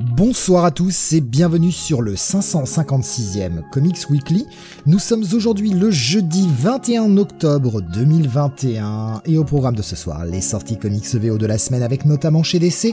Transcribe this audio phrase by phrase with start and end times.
[0.00, 4.44] Bonsoir à tous et bienvenue sur le 556e Comics Weekly.
[4.86, 10.40] Nous sommes aujourd'hui le jeudi 21 octobre 2021 et au programme de ce soir, les
[10.40, 12.92] sorties comics VO de la semaine avec notamment chez DC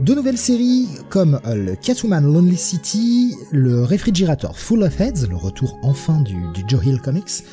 [0.00, 5.78] de nouvelles séries comme le Catwoman Lonely City, le Réfrigérateur Full of Heads, le retour
[5.84, 7.44] enfin du, du Joe Hill Comics,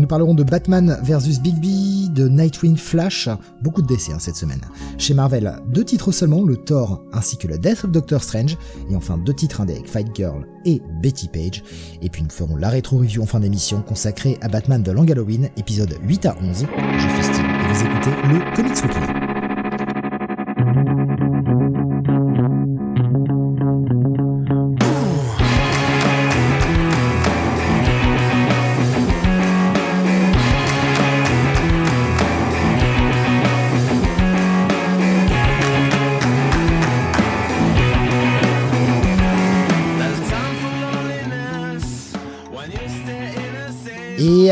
[0.00, 3.28] nous parlerons de Batman vs Bigby, de Nightwing Flash,
[3.62, 4.60] beaucoup de décès hein, cette semaine.
[4.96, 8.56] Chez Marvel, deux titres seulement, le Thor ainsi que le Death of Doctor Strange,
[8.90, 11.62] et enfin deux titres indés Fight Girl et Betty Page.
[12.00, 15.50] Et puis nous ferons la rétro-review en fin d'émission consacrée à Batman de Long Halloween,
[15.58, 16.48] épisode 8 à 11.
[16.48, 19.19] Je suis Steve et vous écoutez le Comics Weekly.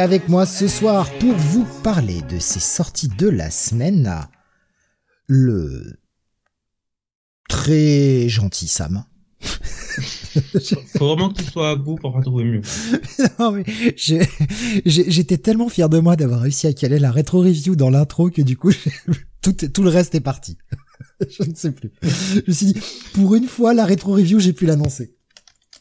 [0.08, 4.26] Avec moi ce soir pour vous parler de ces sorties de la semaine,
[5.26, 5.98] le
[7.46, 9.04] très gentil Sam.
[10.96, 12.62] Faut vraiment que tu sois à bout pour retrouver mieux.
[13.38, 13.64] non mais
[14.86, 18.40] j'étais tellement fier de moi d'avoir réussi à caler la rétro review dans l'intro que
[18.40, 18.72] du coup
[19.42, 20.56] tout, tout le reste est parti.
[21.28, 21.92] je ne sais plus.
[22.00, 22.80] Je me suis dit
[23.12, 25.17] pour une fois la rétro review j'ai pu l'annoncer.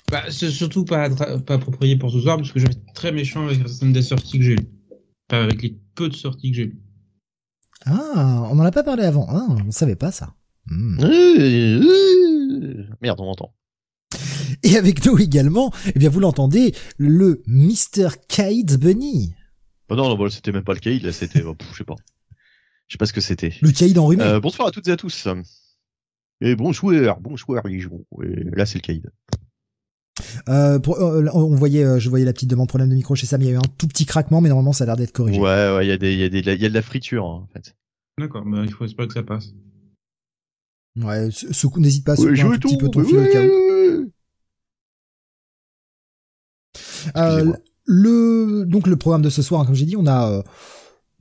[0.09, 3.11] Bah, c'est surtout pas, pas approprié pour ce soir parce que je vais être très
[3.11, 4.69] méchant avec certaines des sorties que j'ai lues.
[5.27, 6.81] Pas avec les peu de sorties que j'ai lues.
[7.85, 9.27] Ah, on n'en a pas parlé avant.
[9.29, 10.33] Ah, on savait pas ça.
[10.67, 10.97] Hmm.
[13.01, 13.53] Merde, on m'entend.
[14.63, 18.09] Et avec nous également, eh bien vous l'entendez, le Mr.
[18.27, 19.35] Kate Bunny.
[19.89, 21.95] Oh non, non, c'était même pas le Kate, là c'était, oh, je sais pas.
[22.87, 23.53] Je sais pas ce que c'était.
[23.61, 24.23] Le Kate enrhumé.
[24.23, 25.27] Euh, bonsoir à toutes et à tous.
[26.41, 27.99] Et bonsoir, bonsoir les gens.
[28.23, 29.13] Et là c'est le Kate.
[30.49, 33.25] Euh, pour, euh, on voyait, euh, je voyais la petite demande problème de micro chez
[33.25, 33.41] Sam.
[33.41, 35.39] Il y a eu un tout petit craquement, mais normalement ça a l'air d'être corrigé.
[35.39, 36.81] Ouais, ouais, il y a des, il y a des, il y a de la
[36.81, 37.75] friture hein, en fait.
[38.19, 39.53] D'accord, bah, il faut espérer que ça passe.
[40.99, 43.45] Ouais, ce coup n'hésite pas à secouer un tout petit peu ton fil au cas
[43.45, 43.51] où.
[47.89, 50.43] Le donc le programme de ce soir, hein, comme j'ai dit, on a euh,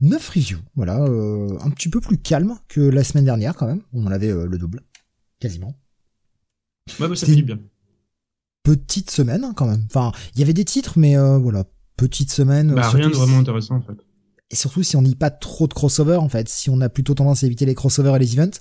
[0.01, 3.83] 9 reviews, voilà, euh, un petit peu plus calme que la semaine dernière quand même.
[3.93, 4.81] On en avait le double,
[5.39, 5.75] quasiment.
[6.99, 7.59] Ouais, bah, ça fait bien
[8.75, 9.83] petite semaine hein, quand même.
[9.85, 11.63] Enfin, il y avait des titres, mais euh, voilà,
[11.95, 12.73] petite semaine.
[12.75, 13.93] Bah, rien de vraiment intéressant en fait.
[14.49, 17.13] Et surtout si on n'y pas trop de crossover en fait, si on a plutôt
[17.13, 18.57] tendance à éviter les crossovers et les events,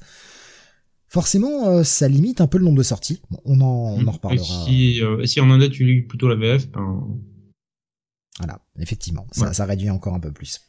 [1.09, 3.21] forcément euh, ça limite un peu le nombre de sorties.
[3.31, 4.09] Bon, on en, on en Mm.
[4.09, 4.45] reparlera.
[4.45, 7.05] Et si, euh, et si en Inde tu lis plutôt la VF, ben
[8.39, 10.61] Voilà, effectivement, ça, réduit encore un peu plus.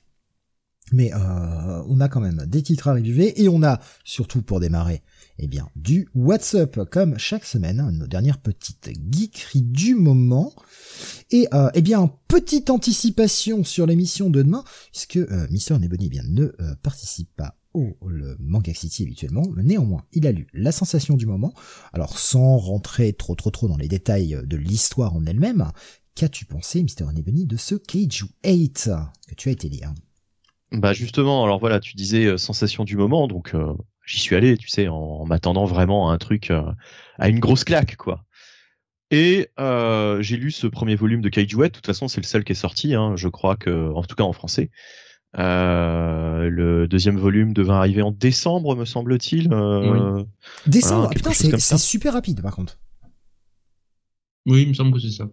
[0.93, 4.59] Mais euh, on a quand même des titres à reviewer et on a surtout pour
[4.61, 5.01] démarrer,
[5.39, 10.53] eh bien, du What's Up comme chaque semaine, hein, nos dernières petites geekeries du moment.
[11.31, 16.23] Et euh, eh bien, petite anticipation sur l'émission de demain, puisque euh, Mister Nebony bien
[16.27, 21.15] ne euh, participe pas au le Manga City habituellement, néanmoins, il a lu La Sensation
[21.15, 21.53] du moment.
[21.93, 25.71] Alors, sans rentrer trop trop trop dans les détails de l'histoire en elle-même,
[26.17, 28.89] Qu'as-tu pensé, Mister Nebony, de ce Keiju 8
[29.27, 29.93] que tu as été lire?
[30.71, 33.53] Bah justement, alors voilà, tu disais euh, sensation du moment, donc
[34.07, 36.63] j'y suis allé, tu sais, en, en m'attendant vraiment à un truc, euh,
[37.19, 38.23] à une grosse claque, quoi.
[39.11, 41.69] Et euh, j'ai lu ce premier volume de Kaijuet.
[41.69, 44.15] De toute façon, c'est le seul qui est sorti, hein, je crois que, en tout
[44.15, 44.69] cas en français.
[45.37, 49.53] Euh, le deuxième volume devait arriver en décembre, me semble-t-il.
[49.53, 50.23] Euh,
[50.65, 52.79] Décembre, Voilà, ah, putain, c'est super rapide par contre.
[54.45, 55.29] oui, il me semble que c'est ça.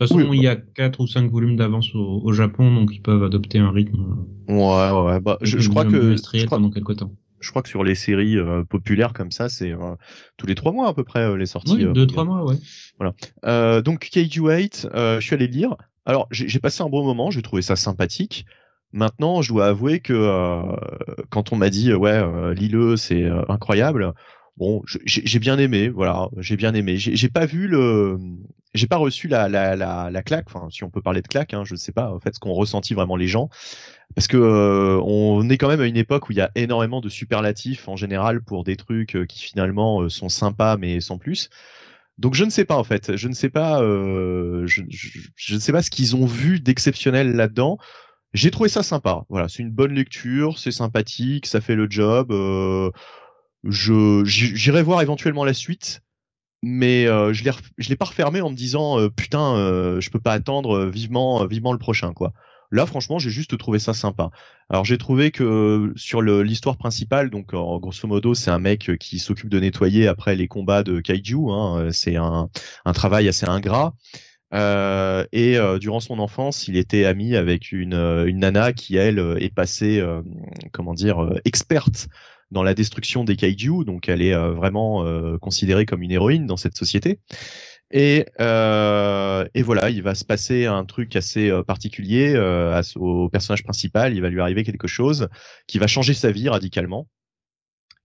[0.00, 0.38] De toute façon, Oui.
[0.38, 3.58] il y a quatre ou cinq volumes d'avance au, au Japon, donc ils peuvent adopter
[3.58, 3.98] un rythme.
[4.48, 7.12] Ouais, ouais, ouais, bah, je, je crois que, je crois, pendant quelque temps.
[7.38, 9.94] je crois que sur les séries euh, populaires comme ça, c'est euh,
[10.38, 11.74] tous les trois mois à peu près euh, les sorties.
[11.76, 12.56] Oui, euh, deux trois mois, ouais.
[13.44, 15.76] Euh, donc KG8, euh, je suis allé lire.
[16.06, 18.46] Alors j'ai passé un bon moment, j'ai trouvé ça sympathique.
[18.92, 20.62] Maintenant, je dois avouer que euh,
[21.28, 24.14] quand on m'a dit euh, ouais, euh, lis-le, c'est euh, incroyable.
[24.60, 26.98] Bon, j'ai bien aimé, voilà, j'ai bien aimé.
[26.98, 28.18] J'ai pas vu le,
[28.74, 30.48] j'ai pas reçu la la la, la claque.
[30.48, 32.52] Enfin, si on peut parler de claque, hein, je sais pas en fait ce qu'ont
[32.52, 33.48] ressenti vraiment les gens,
[34.14, 37.00] parce que euh, on est quand même à une époque où il y a énormément
[37.00, 41.18] de superlatifs en général pour des trucs euh, qui finalement euh, sont sympas mais sans
[41.18, 41.50] plus.
[42.18, 45.60] Donc je ne sais pas en fait, je ne sais pas, euh, je, je ne
[45.60, 47.78] sais pas ce qu'ils ont vu d'exceptionnel là-dedans.
[48.34, 49.24] J'ai trouvé ça sympa.
[49.28, 52.30] Voilà, c'est une bonne lecture, c'est sympathique, ça fait le job.
[52.32, 52.90] Euh,
[53.64, 56.02] je j'irai voir éventuellement la suite,
[56.62, 60.10] mais euh, je l'ai je l'ai pas refermé en me disant euh, putain, euh, je
[60.10, 62.32] peux pas attendre euh, vivement vivement le prochain quoi.
[62.72, 64.30] Là, franchement, j'ai juste trouvé ça sympa.
[64.68, 69.48] Alors, j'ai trouvé que sur l'histoire principale, donc grosso modo, c'est un mec qui s'occupe
[69.48, 71.50] de nettoyer après les combats de kaiju.
[71.50, 72.48] Hein, c'est un,
[72.84, 73.94] un travail assez ingrat.
[74.52, 80.00] Et durant son enfance, il était ami avec une, une nana qui elle est passée,
[80.70, 82.06] comment dire, experte
[82.50, 83.84] dans la destruction des kaiju.
[83.84, 85.04] Donc elle est vraiment
[85.38, 87.20] considérée comme une héroïne dans cette société.
[87.92, 92.38] Et, et voilà, il va se passer un truc assez particulier
[92.96, 94.14] au personnage principal.
[94.14, 95.28] Il va lui arriver quelque chose
[95.66, 97.08] qui va changer sa vie radicalement,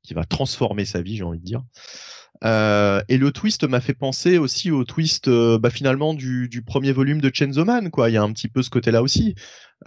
[0.03, 1.63] qui va transformer sa vie, j'ai envie de dire.
[2.43, 6.91] Euh, et le twist m'a fait penser aussi au twist euh, bah, finalement du, premier
[6.91, 8.09] volume de Chainsaw Man quoi.
[8.09, 9.35] Il y a un petit peu ce côté-là aussi.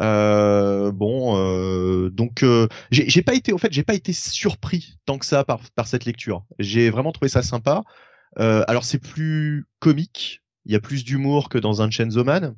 [0.00, 2.44] Euh, bon, donc
[2.90, 6.04] j'ai pas été, au fait, j'ai pas été surpris tant que ça par, par cette
[6.04, 6.44] lecture.
[6.58, 7.84] J'ai vraiment trouvé ça sympa.
[8.36, 12.54] alors c'est plus comique, il y a plus d'humour que dans un Chainsaw Man.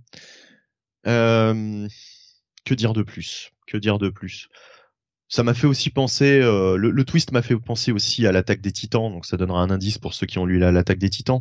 [1.05, 3.51] que dire de plus?
[3.67, 4.49] Que dire de plus?
[5.31, 8.73] Ça m'a fait aussi penser, euh, le, twist m'a fait penser aussi à l'attaque des
[8.73, 11.41] Titans, donc ça donnera un indice pour ceux qui ont lu l'attaque des Titans.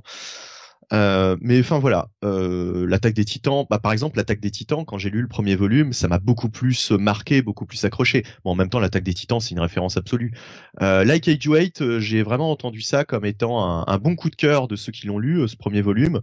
[0.92, 4.98] Euh, mais enfin voilà, euh, l'attaque des Titans, bah, par exemple l'attaque des Titans, quand
[4.98, 8.24] j'ai lu le premier volume, ça m'a beaucoup plus marqué, beaucoup plus accroché.
[8.44, 10.34] Bon, en même temps, l'attaque des Titans, c'est une référence absolue.
[10.82, 14.36] Euh, like Age 8, j'ai vraiment entendu ça comme étant un, un, bon coup de
[14.36, 16.22] cœur de ceux qui l'ont lu, ce premier volume.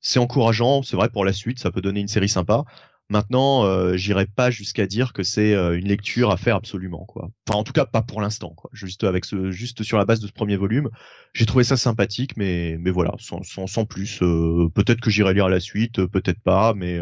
[0.00, 2.64] C'est encourageant, c'est vrai pour la suite, ça peut donner une série sympa.
[3.10, 7.30] Maintenant, euh, j'irai pas jusqu'à dire que c'est euh, une lecture à faire absolument, quoi.
[7.48, 8.70] Enfin, en tout cas, pas pour l'instant, quoi.
[8.72, 10.88] Juste avec ce, juste sur la base de ce premier volume,
[11.34, 14.22] j'ai trouvé ça sympathique, mais, mais voilà, sans, sans, sans plus.
[14.22, 17.00] Euh, peut-être que j'irai lire la suite, peut-être pas, mais,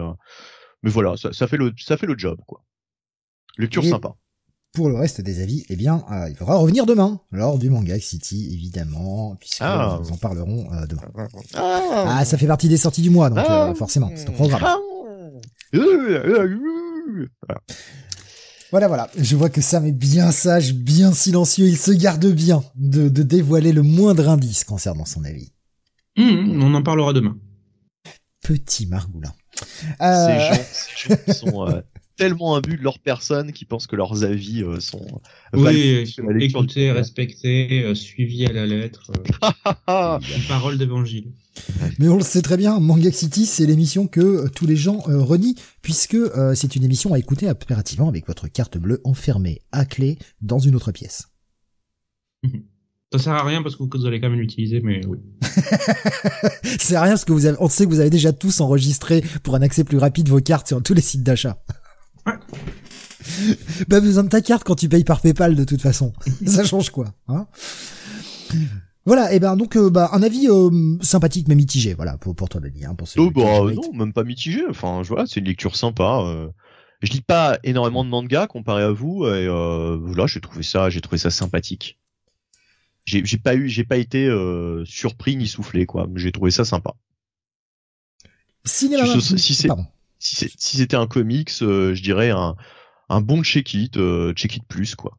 [0.82, 2.64] mais voilà, ça, ça, fait le, ça fait le job, quoi.
[3.58, 4.14] Lecture sympa.
[4.72, 8.48] Pour le reste des avis, eh bien, il faudra revenir demain, lors du Manga City,
[8.54, 9.98] évidemment, puisque ah.
[10.00, 11.02] nous en parlerons demain.
[11.54, 12.16] Ah.
[12.18, 12.24] ah.
[12.24, 13.74] ça fait partie des sorties du mois, donc ah.
[13.76, 14.62] forcément, c'est au programme.
[18.70, 19.08] Voilà, voilà.
[19.16, 21.66] Je vois que Sam est bien sage, bien silencieux.
[21.66, 25.52] Il se garde bien de, dévoiler le moindre indice concernant son avis.
[26.16, 27.36] Mmh, on en parlera demain.
[28.42, 29.32] Petit Margoulin.
[30.00, 30.26] Euh...
[30.26, 31.80] Ces, gens, ces gens sont euh,
[32.18, 35.06] tellement imbus de leur personne qui pensent que leurs avis euh, sont
[35.54, 36.04] oui,
[36.40, 39.10] écoutés, respectés, euh, suivis à la lettre.
[39.88, 40.18] Euh,
[40.48, 41.32] parole d'évangile.
[41.98, 45.56] Mais on le sait très bien, Manga City, c'est l'émission que tous les gens renient,
[45.80, 46.16] puisque
[46.54, 50.76] c'est une émission à écouter impérativement avec votre carte bleue enfermée à clé dans une
[50.76, 51.28] autre pièce.
[53.12, 55.16] Ça sert à rien parce que vous allez quand même l'utiliser, mais oui.
[56.78, 59.24] c'est à rien parce que vous avez, on sait que vous avez déjà tous enregistré
[59.42, 61.58] pour un accès plus rapide vos cartes sur tous les sites d'achat.
[63.88, 66.12] Pas besoin de ta carte quand tu payes par PayPal de toute façon.
[66.46, 67.46] Ça change quoi hein?
[69.08, 70.68] Voilà, et ben donc euh, bah, un avis euh,
[71.00, 74.22] sympathique mais mitigé, voilà pour pour toi Denis, hein, pour oh, bah, non, même pas
[74.22, 74.64] mitigé.
[74.68, 76.20] Enfin, je vois, c'est une lecture sympa.
[76.24, 76.48] Euh.
[77.00, 81.00] Je lis pas énormément de manga comparé à vous, et voilà, j'ai trouvé ça, j'ai
[81.00, 81.98] trouvé ça sympathique.
[83.06, 84.28] J'ai pas eu, j'ai pas été
[84.84, 86.06] surpris ni soufflé quoi.
[86.16, 86.92] J'ai trouvé ça sympa.
[88.64, 89.06] Cinéma.
[89.20, 89.68] Si, c'est
[90.18, 92.32] si c'était un comics, je dirais
[93.08, 95.18] un bon check-it, euh, check-it plus, quoi.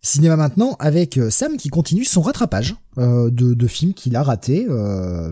[0.00, 4.68] Cinéma maintenant avec euh, Sam qui continue son rattrapage euh, de, films qu'il a raté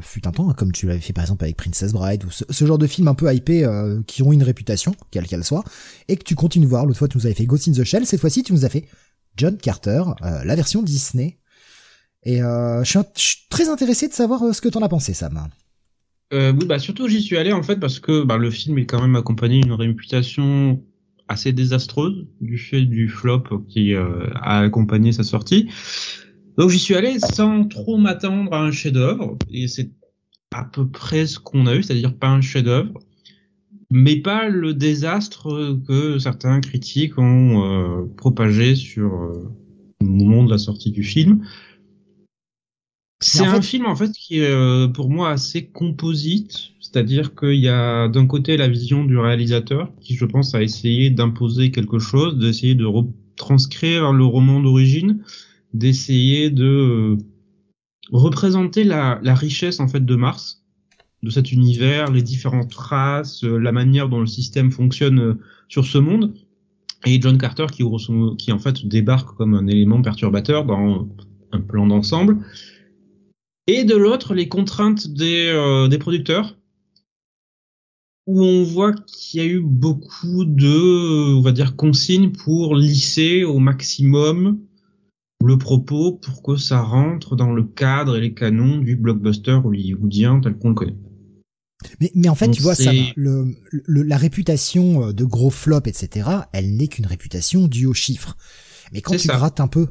[0.03, 2.77] fut un temps comme tu l'avais fait par exemple avec Princess Bride ou ce, genre
[2.77, 3.65] de films un peu hypés
[4.09, 5.63] qui ont une réputation quelle qu'elle soit
[6.09, 6.85] et que tu continues de voir.
[6.85, 8.69] L'autre fois tu nous avais fait Ghost in the Shell cette fois-ci tu nous as
[8.69, 8.89] fait
[9.37, 11.39] John Carter la version Disney.
[12.25, 15.49] Et je je, suis, très intéressé de savoir ce que t'en as pensé Sam
[16.33, 18.87] euh, oui, bah surtout j'y suis allé en fait parce que bah, le film est
[18.87, 20.83] quand même accompagné d'une réputation
[21.29, 25.69] assez désastreuse du fait du flop qui euh, a accompagné sa sortie.
[26.57, 29.91] Donc j'y suis allé sans trop m'attendre à un chef-d'œuvre et c'est
[30.53, 32.99] à peu près ce qu'on a eu, c'est-à-dire pas un chef-d'œuvre,
[33.91, 39.51] mais pas le désastre que certains critiques ont euh, propagé sur euh,
[40.01, 41.45] le moment de la sortie du film.
[43.21, 47.69] C'est un film en fait qui est euh, pour moi assez composite, c'est-à-dire qu'il y
[47.69, 52.37] a d'un côté la vision du réalisateur qui je pense a essayé d'imposer quelque chose,
[52.39, 55.23] d'essayer de retranscrire le roman d'origine,
[55.73, 57.19] d'essayer de euh,
[58.13, 60.63] représenter la, la, richesse en fait de Mars,
[61.23, 65.97] de cet univers, les différentes races, euh, la manière dont le système fonctionne sur ce
[65.97, 66.35] monde,
[67.07, 67.83] et John Carter qui,
[68.37, 71.09] qui en fait débarque comme un élément perturbateur dans
[71.53, 72.39] un plan d'ensemble
[73.67, 76.57] et de l'autre les contraintes des, euh, des producteurs
[78.27, 83.45] où on voit qu'il y a eu beaucoup de, on va dire, consignes pour lisser
[83.45, 84.59] au maximum
[85.45, 90.41] le propos pour que ça rentre dans le cadre et les canons du blockbuster hollywoodien
[90.41, 90.97] tel qu'on le connaît.
[92.01, 95.51] Mais, mais en fait, tu vois, c'est- ça, le, le- la réputation euh, de gros
[95.51, 98.37] flop, etc., elle n'est qu'une réputation due aux chiffres.
[98.93, 99.37] Mais quand tu ça.
[99.37, 99.89] grattes un peu,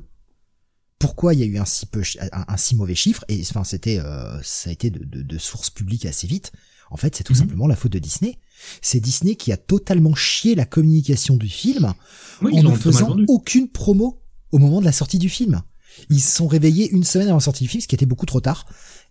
[0.99, 3.41] pourquoi il y a eu un si peu, chi- un, un si mauvais chiffre Et
[3.41, 6.51] enfin, c'était, euh, ça a été de, de, de sources publiques assez vite.
[6.91, 7.39] En fait, c'est tout Mhm.
[7.39, 8.37] simplement la faute de Disney.
[8.81, 11.93] C'est Disney qui a totalement chié la communication du film
[12.41, 14.21] Oui, en ne faisant aucune promo
[14.51, 15.61] au moment de la sortie du film.
[16.09, 18.25] Ils se sont réveillés une semaine avant la sortie du film, ce qui était beaucoup
[18.25, 18.65] trop tard.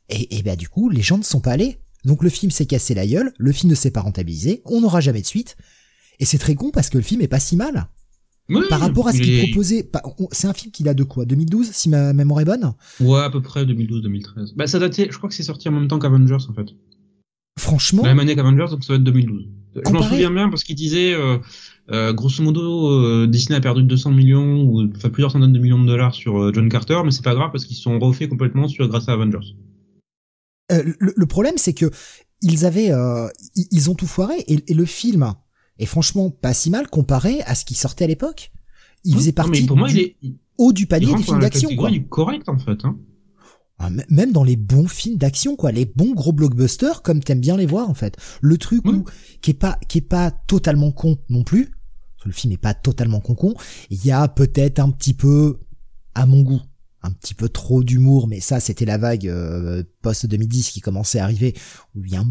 [0.08, 1.78] Et, et bah du coup, les gens ne sont pas allés.
[2.04, 5.00] Donc le film s'est cassé la gueule, le film ne s'est pas rentabilisé, on n'aura
[5.00, 5.56] jamais de suite.
[6.20, 7.88] Et c'est très con parce que le film est pas si mal.
[8.50, 9.90] Oui, Par rapport à ce il qu'il est- proposait,
[10.32, 11.24] c'est un film qui date de quoi?
[11.24, 12.72] 2012, si ma mémoire est bonne?
[13.00, 14.52] Ouais, à peu près 2012-2013.
[14.54, 16.66] Bah, ça datait, je crois que c'est sorti en même temps qu'Avengers, en fait.
[17.58, 19.48] Franchement, La même année qu'Avengers, donc ça va être 2012.
[19.86, 21.38] Je m'en souviens bien parce qu'il disait, euh,
[21.90, 25.80] euh, grosso modo, euh, Disney a perdu 200 millions ou enfin plusieurs centaines de millions
[25.80, 28.68] de dollars sur John Carter, mais c'est pas grave parce qu'ils se sont refaits complètement
[28.68, 29.54] sur grâce à Avengers.
[30.70, 31.90] le, le problème c'est que
[32.42, 32.90] ils avaient,
[33.56, 35.32] ils, ils ont tout foiré et, et le film
[35.78, 38.52] est franchement pas si mal comparé à ce qui sortait à l'époque.
[39.04, 41.40] Il faisait Non, partie pour moi, du il est, il haut du panier des films
[41.40, 41.68] d'action.
[41.76, 41.88] quoi.
[41.88, 42.84] catégorie correct en fait.
[42.84, 42.96] Hein.
[43.78, 47.56] Ah, même dans les bons films d'action quoi les bons gros blockbusters comme t'aimes bien
[47.56, 48.98] les voir en fait le truc Oui.
[48.98, 49.04] où
[49.42, 51.72] qui est pas qui est pas totalement con non plus
[52.24, 53.52] le film est pas totalement con con
[53.90, 55.58] il y a peut-être un petit peu
[56.14, 56.62] à mon goût
[57.02, 61.18] un petit peu trop d'humour mais ça c'était la vague euh, post 2010 qui commençait
[61.18, 61.52] à arriver
[61.96, 62.30] où il y a un,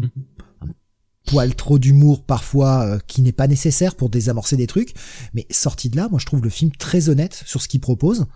[1.26, 4.94] poil trop d'humour parfois euh, qui n'est pas nécessaire pour désamorcer des trucs.
[5.32, 8.26] Mais sorti de là moi je trouve le film très honnête sur ce qu'il propose.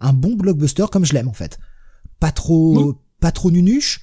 [0.00, 1.58] Un bon blockbuster comme je l'aime en fait.
[2.20, 4.00] Pas trop pas trop nunuche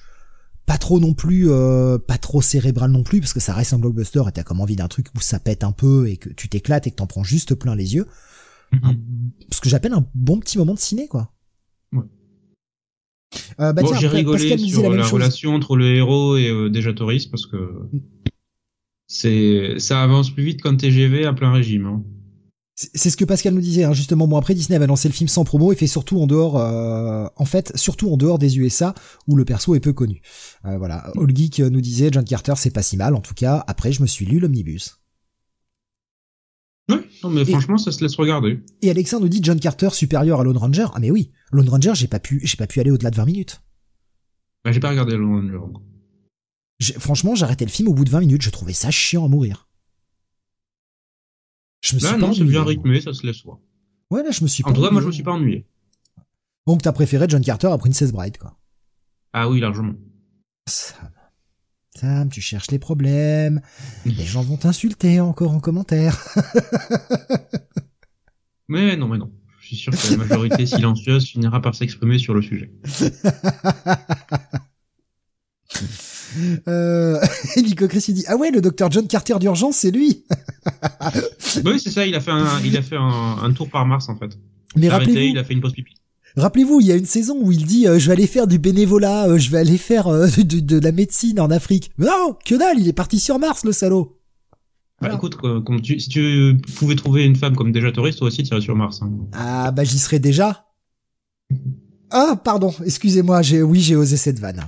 [0.66, 3.78] pas trop non plus euh, pas trop cérébral non plus parce que ça reste un
[3.78, 6.48] blockbuster et t'as comme envie d'un truc où ça pète un peu et que tu
[6.48, 8.08] t'éclates et que t'en prends juste plein les yeux.
[8.82, 8.96] Un-
[9.52, 11.32] ce que j'appelle un bon petit moment de ciné quoi.
[11.92, 12.02] Ouais.
[13.60, 16.92] Euh, bah bon, j'ai rigolé sur la la, relation entre le héros et euh, déjà
[16.92, 17.56] Touriste parce que
[19.06, 21.86] c'est ça avance plus vite qu'un TGV à plein régime.
[21.86, 22.02] Hein.
[22.78, 24.28] C'est ce que Pascal nous disait, hein, justement.
[24.28, 27.26] Bon, après, Disney avait lancé le film sans promo et fait surtout en dehors, euh,
[27.36, 28.94] en fait, surtout en dehors des USA
[29.26, 30.20] où le perso est peu connu.
[30.66, 31.10] Euh, voilà.
[31.18, 33.14] All Geek nous disait, John Carter, c'est pas si mal.
[33.14, 34.98] En tout cas, après, je me suis lu l'omnibus.
[36.88, 38.62] Ouais, non mais Et- franchement, ça se laisse regarder.
[38.82, 40.86] Et Alexandre nous dit John Carter supérieur à Lone Ranger.
[40.94, 43.24] Ah mais oui, Lone Ranger, j'ai pas pu, j'ai pas pu aller au-delà de 20
[43.24, 43.60] minutes.
[44.64, 45.82] Bah, j'ai pas regardé le Ranger encore.
[46.98, 48.42] Franchement, arrêté le film au bout de 20 minutes.
[48.42, 49.68] Je trouvais ça chiant à mourir.
[51.82, 53.58] Je me suis Là, pas non, c'est bien rythmé, ça se laisse voir.
[54.10, 55.66] Ouais, là, je me suis pas En tout cas, moi, je me suis pas ennuyé.
[56.66, 58.58] Donc, t'as préféré John Carter à Princess Bride, quoi.
[59.32, 59.94] Ah oui, largement.
[60.68, 61.10] Sam.
[61.98, 63.60] Sam, tu cherches les problèmes.
[64.04, 66.18] Les gens vont t'insulter encore en commentaire.
[68.68, 69.30] Mais non, mais non.
[69.60, 72.70] Je suis sûr que la majorité silencieuse finira par s'exprimer sur le sujet.
[76.68, 77.20] euh,
[77.56, 80.24] Nico Chris, il dit, ah ouais, le docteur John Carter d'urgence, c'est lui.
[81.62, 83.86] Bah oui, c'est ça, il a fait un, il a fait un, un tour par
[83.86, 84.36] Mars, en fait.
[84.74, 85.94] Mais Il a arrêté, rappelez-vous, il a fait une pause pipi.
[86.36, 88.58] Rappelez-vous, il y a une saison où il dit euh, je vais aller faire du
[88.58, 91.90] bénévolat, euh, je vais aller faire euh, de, de la médecine en Afrique.
[91.96, 94.18] Mais non, que dalle, il est parti sur Mars, le salaud.
[95.00, 95.14] Bah, Voilà.
[95.16, 98.42] écoute, quoi, comme tu, si tu pouvais trouver une femme comme déjà touriste, toi aussi,
[98.42, 99.00] tu irais sur Mars.
[99.02, 99.10] Hein.
[99.32, 100.66] Ah bah j'y serais déjà.
[102.10, 104.62] Ah pardon, excusez-moi, j'ai oui j'ai osé cette vanne.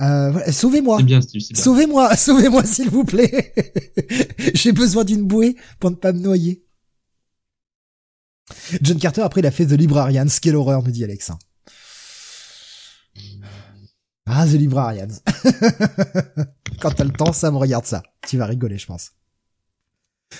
[0.00, 1.62] Euh, voilà, sauvez-moi, C'est bien, Steve, c'est bien.
[1.62, 3.54] sauvez-moi, sauvez-moi s'il vous plaît.
[4.54, 6.65] j'ai besoin d'une bouée pour ne pas me noyer.
[8.82, 11.30] John Carter après il a fait The Librarians, quelle horreur me dit Alex.
[14.26, 15.08] Ah The Librarians.
[16.80, 18.02] Quand t'as le temps, ça me regarde ça.
[18.26, 19.12] Tu vas rigoler, je pense.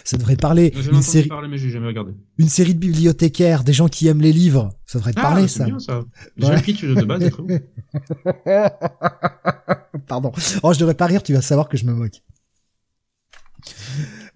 [0.05, 2.13] Ça devrait parler une série, parler, mais j'ai jamais regardé.
[2.39, 4.71] une série de bibliothécaires, des gens qui aiment les livres.
[4.85, 5.65] Ça devrait te parler, Ah, c'est ça.
[5.67, 5.99] bien, ça.
[6.01, 6.05] Ouais.
[6.39, 7.61] J'ai appris tu de base, c'est très bon.
[10.09, 10.33] Pardon.
[10.65, 12.21] Oh, je devrais pas rire, tu vas savoir que je me moque.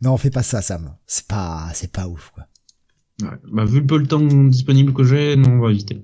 [0.00, 0.96] Non, fais pas ça, Sam.
[1.06, 2.46] C'est pas, c'est pas ouf, quoi.
[3.22, 3.28] Ouais.
[3.52, 6.02] Bah, vu le peu le temps disponible que j'ai, non, on va éviter.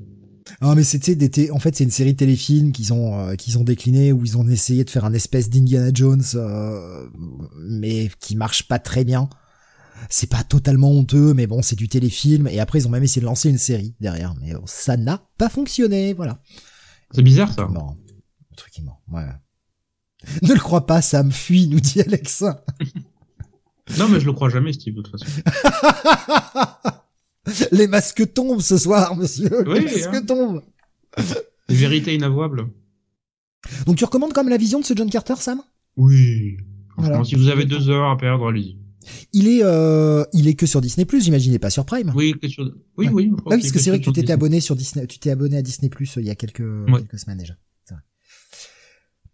[0.62, 3.58] Non, mais sais, d'été- en fait, c'est une série de téléfilms qu'ils ont, euh, qu'ils
[3.58, 7.08] ont décliné, où ils ont essayé de faire un espèce d'Indiana Jones, euh,
[7.58, 9.28] mais qui marche pas très bien.
[10.08, 13.20] C'est pas totalement honteux, mais bon, c'est du téléfilm, et après, ils ont même essayé
[13.22, 16.40] de lancer une série derrière, mais bon, ça n'a pas fonctionné, voilà.
[17.12, 17.66] C'est bizarre, ça.
[17.66, 17.96] Mort.
[18.50, 19.24] Le truc est mort, ouais.
[20.42, 22.44] Ne le crois pas, Sam, fuit, nous dit Alex.
[23.98, 25.30] Non, mais je le crois jamais, Steve, de toute façon.
[27.72, 29.50] Les masques tombent ce soir, monsieur.
[29.68, 30.22] Oui, Les masques hein.
[30.22, 30.62] tombent.
[31.68, 32.68] Vérité inavouable.
[33.86, 35.60] Donc tu recommandes quand même la vision de ce John Carter, Sam?
[35.96, 36.56] Oui.
[36.92, 37.24] Franchement, Voilà.
[37.24, 38.78] si vous avez deux heures à perdre, allez-y.
[39.32, 42.12] Il est, euh, il est que sur Disney Plus, j'imagine, il est pas sur Prime.
[42.16, 42.76] Oui, question de...
[42.96, 43.12] Oui, Ouais.
[43.12, 43.32] oui.
[43.46, 45.62] Ah parce que c'est vrai que tu t'étais abonné sur Disney, tu t'es abonné à
[45.62, 47.54] Disney Plus euh, il y a quelques, quelques semaines déjà.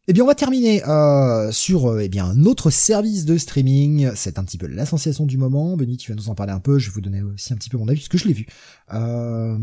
[0.09, 4.11] Eh bien, on va terminer euh, sur euh, eh bien un autre service de streaming.
[4.16, 5.76] C'est un petit peu la sensation du moment.
[5.76, 6.80] Benny, tu vas nous en parler un peu.
[6.80, 8.47] Je vais vous donner aussi un petit peu mon avis parce que je l'ai vu.
[8.92, 9.56] Euh,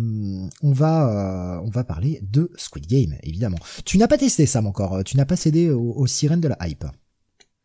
[0.64, 3.58] on va euh, on va parler de Squid Game, évidemment.
[3.84, 5.04] Tu n'as pas testé Sam encore.
[5.04, 6.86] Tu n'as pas cédé aux, aux sirènes de la hype.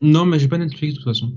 [0.01, 1.33] Non, mais j'ai pas Netflix de toute façon.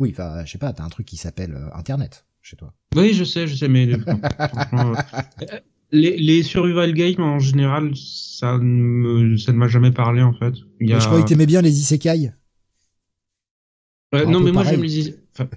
[0.00, 0.72] Oui, enfin, je sais pas.
[0.72, 2.74] T'as un truc qui s'appelle euh, Internet chez toi.
[2.96, 3.88] Oui, je sais, je sais, mais
[4.48, 4.94] franchement,
[5.92, 10.32] les, les survival games en général, ça ne me, ça ne m'a jamais parlé en
[10.32, 10.54] fait.
[10.80, 10.96] Il y a...
[10.96, 12.32] Mais Je croyais que t'aimais bien les isekai.
[14.26, 14.98] Non, mais moi j'aime les.
[14.98, 15.48] is- Enfin,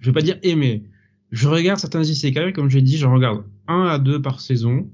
[0.00, 0.84] je vais pas dire aimer.
[1.30, 4.88] Je regarde certains isekai, comme j'ai dit, j'en regarde un à deux par saison.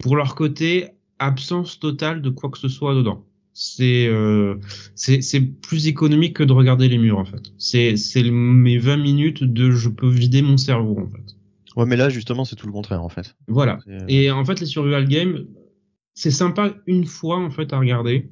[0.00, 0.88] Pour leur côté,
[1.20, 3.26] absence totale de quoi que ce soit dedans.
[3.54, 4.56] C'est euh,
[4.96, 7.52] c'est c'est plus économique que de regarder les murs en fait.
[7.58, 7.94] C'est
[8.30, 11.35] mes 20 minutes de je peux vider mon cerveau en fait.
[11.76, 13.36] Ouais, mais là, justement, c'est tout le contraire, en fait.
[13.48, 13.78] Voilà.
[13.84, 15.46] C'est- Et en fait, les survival games,
[16.14, 18.30] c'est sympa une fois en fait à regarder,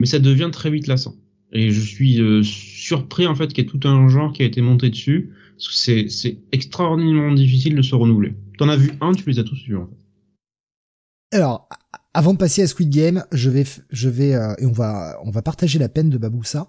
[0.00, 1.14] mais ça devient très vite lassant.
[1.52, 4.46] Et je suis euh, surpris en fait qu'il y ait tout un genre qui a
[4.46, 8.34] été monté dessus, parce que c'est c'est extraordinairement difficile de se renouveler.
[8.58, 9.76] T'en as vu un, tu les as tous vus.
[9.76, 11.36] En fait.
[11.36, 11.68] Alors,
[12.14, 15.30] avant de passer à Squid Game, je vais, je vais, euh, et on va, on
[15.30, 16.68] va partager la peine de Baboussa.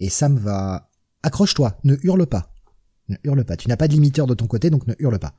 [0.00, 0.90] Et Sam va,
[1.22, 2.54] accroche-toi, ne hurle pas.
[3.10, 3.56] Ne hurle pas.
[3.58, 5.34] Tu n'as pas de limiteur de ton côté, donc ne hurle pas.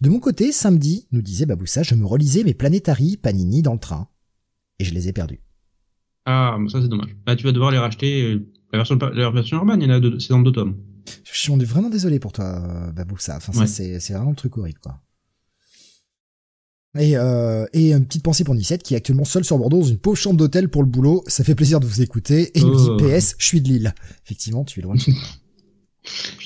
[0.00, 3.78] De mon côté, samedi, nous disait Baboussa, je me relisais mes Planetary Panini dans le
[3.78, 4.08] train.
[4.78, 5.40] Et je les ai perdus.
[6.24, 7.14] Ah, mais ça c'est dommage.
[7.26, 8.22] Là, tu vas devoir les racheter.
[8.22, 10.76] euh, La version, la version urbaine, il y en a deux, c'est dans deux tomes.
[11.24, 13.36] Je suis vraiment désolé pour toi, euh, Baboussa.
[13.36, 13.66] Enfin, Ouais.
[13.66, 15.00] c'est, c'est vraiment le truc horrible, quoi.
[16.98, 19.86] Et, euh, et une petite pensée pour Nicette qui est actuellement seule sur Bordeaux dans
[19.86, 21.22] une pauvre chambre d'hôtel pour le boulot.
[21.28, 22.50] Ça fait plaisir de vous écouter.
[22.56, 22.96] Et il me Oh.
[22.96, 23.94] dit PS, je suis de Lille.
[24.24, 24.94] Effectivement, tu es loin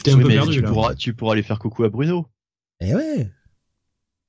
[0.06, 0.68] un Oui, peu perdu tu là.
[0.68, 2.26] pourras, tu pourras aller faire coucou à Bruno.
[2.80, 3.30] Eh ouais.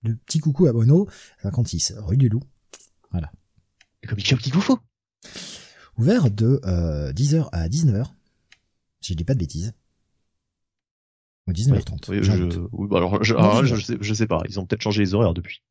[0.03, 1.07] Le petit coucou à Bruno,
[1.41, 2.41] 56, rue du Loup.
[4.07, 4.77] Comme il un petit couffou.
[5.97, 8.05] Ouvert de euh, 10h à 19h.
[9.01, 9.73] Si je dis pas de bêtises.
[11.47, 12.09] Ou 19h30.
[12.09, 14.41] Oui, je, oui, bah alors, je, Non, alors là, je- je, sais, je sais pas.
[14.47, 15.63] Ils ont peut-être changé les horaires depuis.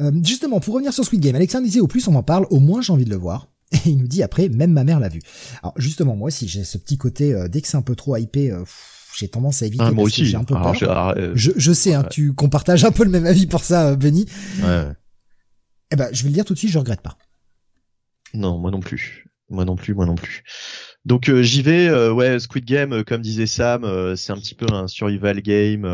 [0.00, 2.60] Euh, justement, pour revenir sur Squid Game, Alexandre disait au plus on en parle, au
[2.60, 3.48] moins j'ai envie de le voir.
[3.86, 5.20] Et il nous dit après, même ma mère l'a vu.
[5.62, 8.16] Alors justement, moi aussi j'ai ce petit côté, euh, dès que c'est un peu trop
[8.16, 8.64] hypé, euh,
[9.16, 10.30] j'ai tendance à éviter Ah, moi parce que aussi.
[10.30, 10.74] j'ai un peu Alors, peur.
[10.74, 12.08] j'ai- alors, euh, Je, je sais hein, Ouais.
[12.08, 14.26] tu qu'on partage un peu le même avis pour ça, Benny.
[14.62, 14.84] ouais.
[15.90, 17.16] Eh ben, je vais le dire tout de suite, je regrette pas.
[18.34, 19.24] Non, moi non plus.
[19.50, 20.42] Moi non plus, moi non plus.
[21.06, 21.88] Donc euh, j'y vais.
[21.88, 25.84] euh, ouais, Squid Game, euh, comme disait Sam, c'est un petit peu un survival game.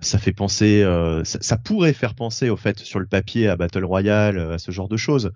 [0.00, 0.82] ça fait penser,
[1.24, 4.70] ça, ça pourrait faire penser au fait sur le papier à Battle Royale, à ce
[4.70, 5.32] genre de choses.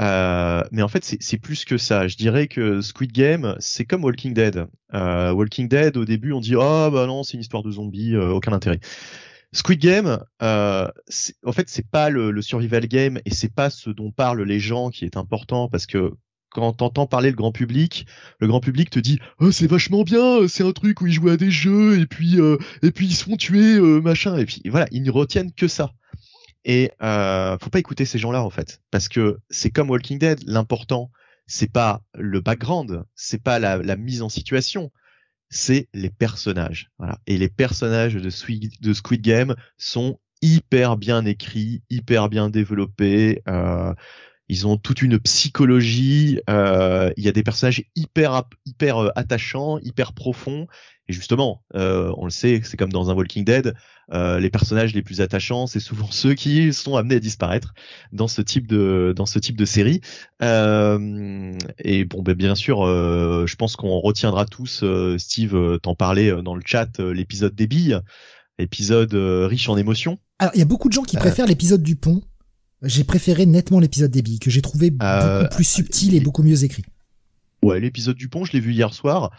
[0.00, 2.08] Euh, mais en fait, c'est plus que ça.
[2.08, 4.66] Je dirais que Squid Game, c'est comme Walking Dead.
[4.92, 8.14] Euh, Walking Dead, au début, on dit ah bah non, c'est une histoire de zombies,
[8.14, 8.80] euh, aucun intérêt.
[9.52, 10.88] Squid Game, euh,
[11.44, 14.58] en fait, c'est pas le, le survival game et c'est pas ce dont parlent les
[14.58, 16.12] gens qui est important parce que
[16.50, 18.06] quand t'entends parler le grand public,
[18.40, 21.28] le grand public te dit oh, c'est vachement bien, c'est un truc où ils jouent
[21.28, 24.60] à des jeux et puis euh, et puis ils se font tuer machin et puis
[24.66, 25.92] voilà ils ne retiennent que ça.
[26.64, 30.40] Et euh, faut pas écouter ces gens-là en fait parce que c'est comme Walking Dead,
[30.46, 31.10] l'important
[31.46, 34.90] c'est pas le background, c'est pas la, mise en situation,
[35.50, 36.90] c'est les personnages.
[36.98, 37.18] Voilà.
[37.26, 43.42] Et les personnages de Squid, de Squid Game sont hyper bien écrits, hyper bien développés.
[43.48, 43.94] Euh,
[44.48, 46.40] ils ont toute une psychologie.
[46.50, 50.66] euh, il y a des personnages hyper hyper euh, attachants, hyper profonds.
[51.06, 53.74] Et justement, euh, on le sait, c'est comme dans un Walking Dead,
[54.12, 57.74] euh, les personnages les plus attachants, c'est souvent ceux qui sont amenés à disparaître
[58.12, 60.00] dans ce type de dans ce type de série.
[60.42, 65.78] Euh, et bon, ben, bien sûr, euh, je pense qu'on retiendra tous, euh, Steve, euh,
[65.78, 67.98] t'en parlais dans le chat, l'épisode des billes,
[68.58, 70.18] épisode riche en émotions.
[70.38, 72.22] Alors, il y a beaucoup de gens qui préfèrent l'épisode du pont.
[72.84, 76.42] J'ai préféré nettement l'épisode des billes, que j'ai trouvé Euh, beaucoup plus subtil et beaucoup
[76.42, 76.84] mieux écrit.
[77.62, 79.30] Ouais, l'épisode du pont, je l'ai vu hier soir.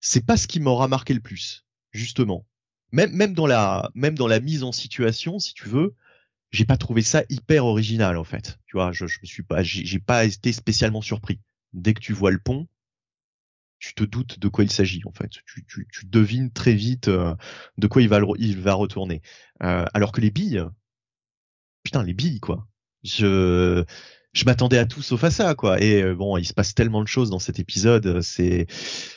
[0.00, 2.46] C'est pas ce qui m'aura marqué le plus, justement.
[2.90, 5.94] Même, même dans la, même dans la mise en situation, si tu veux,
[6.50, 8.58] j'ai pas trouvé ça hyper original, en fait.
[8.66, 11.38] Tu vois, je, je me suis pas, j'ai pas été spécialement surpris.
[11.72, 12.66] Dès que tu vois le pont,
[13.78, 15.30] tu te doutes de quoi il s'agit, en fait.
[15.46, 17.34] Tu, tu, tu devines très vite euh,
[17.78, 19.22] de quoi il va, il va retourner.
[19.62, 20.62] Euh, alors que les billes,
[21.82, 22.66] putain, les billes, quoi.
[23.04, 23.84] Je,
[24.32, 25.80] je m'attendais à tout sauf à ça, quoi.
[25.82, 28.06] Et euh, bon, il se passe tellement de choses dans cet épisode.
[28.06, 28.66] euh, C'est,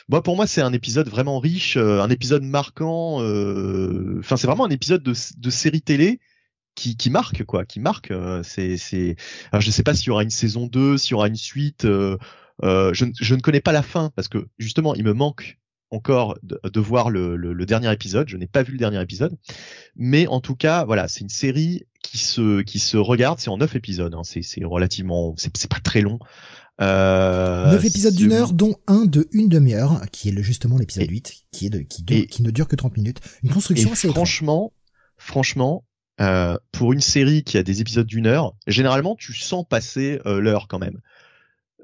[0.08, 3.22] moi, pour moi, c'est un épisode vraiment riche, euh, un épisode marquant.
[3.22, 6.20] euh, Enfin, c'est vraiment un épisode de, de série télé
[6.74, 8.12] qui, qui marque, quoi, qui marque.
[8.42, 9.16] C'est, c'est.
[9.52, 11.84] Alors, je sais pas s'il y aura une saison 2, s'il y aura une suite.
[11.84, 15.58] euh, je, je ne connais pas la fin parce que justement, il me manque
[15.90, 18.28] encore de, de voir le, le, le dernier épisode.
[18.28, 19.36] Je n'ai pas vu le dernier épisode,
[19.94, 23.38] mais en tout cas, voilà, c'est une série qui se qui se regarde.
[23.40, 24.14] C'est en neuf épisodes.
[24.14, 24.22] Hein.
[24.24, 26.18] C'est c'est relativement c'est pas très long.
[26.80, 31.08] Euh, 9 épisodes d'une heure, dont un de une demi-heure, qui est le, justement l'épisode
[31.08, 33.20] 8, qui est de, qui, qui ne dure que 30 minutes.
[33.42, 34.74] Une construction assez franchement,
[35.16, 35.84] franchement,
[36.20, 40.40] euh, pour une série qui a des épisodes d'une heure, généralement tu sens passer euh,
[40.40, 41.00] l'heure quand même.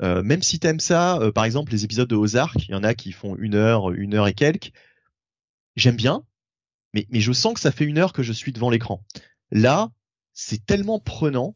[0.03, 2.95] Euh, même si t'aimes ça, par exemple les épisodes de Ozark, il y en a
[2.95, 4.73] qui font une heure, une heure et quelques.
[5.77, 6.23] J'aime bien,
[6.93, 9.03] mais, mais je sens que ça fait une heure que je suis devant l'écran.
[9.51, 9.91] Là,
[10.35, 11.55] c'est tellement prenant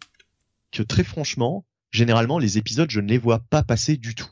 [0.73, 4.31] que très franchement, généralement les épisodes je ne les vois pas passer du tout.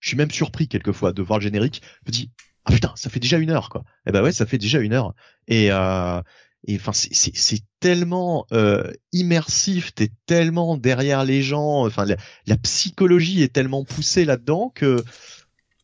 [0.00, 1.82] Je suis même surpris quelquefois de voir le générique.
[2.04, 2.30] Je me dis
[2.64, 3.84] ah putain ça fait déjà une heure quoi.
[4.06, 5.14] Eh ben ouais ça fait déjà une heure.
[5.46, 6.20] Et euh,
[6.66, 13.52] et enfin c'est tellement euh, immersif, t'es tellement derrière les gens, enfin la, psychologie est
[13.52, 15.02] tellement poussée là-dedans que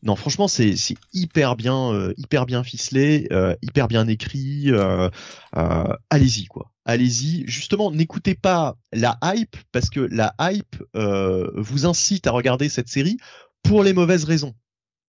[0.03, 0.75] non franchement c'est
[1.13, 4.65] hyper bien euh, hyper bien ficelé, euh, hyper bien écrit.
[4.71, 5.09] Euh,
[6.11, 7.43] allez-y quoi, allez-y.
[7.47, 13.17] Justement n'écoutez pas la hype parce que la hype vous incite à regarder cette série
[13.61, 14.55] pour les mauvaises raisons.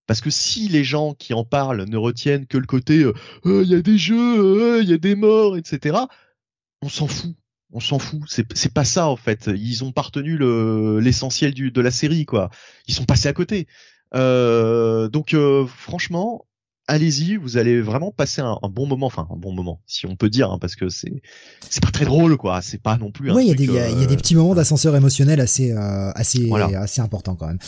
[0.09, 3.13] Parce que si les gens qui en parlent ne retiennent que le côté euh,
[3.45, 5.99] euh, il y a des jeux, euh, il y a des morts, etc.,
[6.81, 7.37] on s'en fout.
[7.73, 8.23] On s'en fout.
[8.27, 9.51] C'est pas ça en fait.
[9.55, 10.39] Ils ont partenu
[11.01, 12.49] l'essentiel de la série quoi.
[12.87, 13.67] Ils sont passés à côté.
[14.15, 15.37] donc
[15.67, 16.47] franchement,
[16.89, 20.29] allez-y, vous allez vraiment passer un, bon moment, enfin un bon moment, si on peut
[20.29, 21.23] dire, hein, parce que c'est
[21.71, 22.61] c'est pas très drôle, quoi.
[22.63, 23.31] C'est pas non plus.
[23.31, 27.59] Oui, il y, a des petits moments d'ascenseur émotionnel assez assez assez importants quand même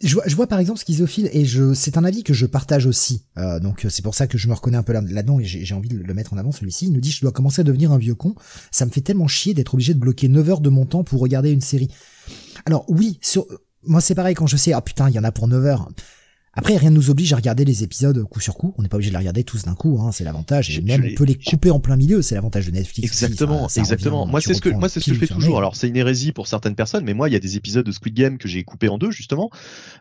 [0.00, 2.86] je vois, je vois par exemple Schizophile et je c'est un avis que je partage
[2.86, 3.24] aussi.
[3.36, 5.88] Euh, donc c'est pour ça que je me reconnais un peu là-dedans et j'ai envie
[5.88, 6.86] de le mettre en avant celui-ci.
[6.86, 8.34] Il nous dit je dois commencer à devenir un vieux con.
[8.70, 11.20] Ça me fait tellement chier d'être obligé de bloquer 9 heures de mon temps pour
[11.20, 11.88] regarder une série.
[12.64, 13.46] Alors oui, sur,
[13.82, 15.88] moi c'est pareil quand je sais ah putain il y en a pour 9 heures.
[16.58, 18.74] Après, rien ne nous oblige à regarder les épisodes coup sur coup.
[18.76, 20.76] On n'est pas obligé de les regarder tous d'un coup, hein, c'est l'avantage.
[20.76, 23.06] Et même on peut les couper en plein milieu, c'est l'avantage de Netflix.
[23.06, 24.26] Exactement, exactement.
[24.26, 25.58] moi, c'est ce que moi c'est ce que je fais toujours.
[25.58, 27.92] Alors, c'est une hérésie pour certaines personnes, mais moi, il y a des épisodes de
[27.92, 29.50] Squid Game que j'ai coupé en deux justement.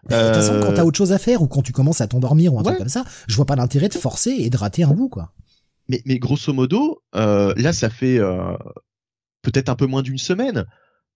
[0.10, 2.08] De toute façon, quand t'as euh, autre chose à faire ou quand tu commences à
[2.08, 4.84] t'endormir ou un truc comme ça, je vois pas l'intérêt de forcer et de rater
[4.84, 5.34] un bout, quoi.
[5.89, 8.58] Mais, mais grosso modo, euh, là, ça fait euh,
[9.43, 10.65] peut-être un peu moins d'une semaine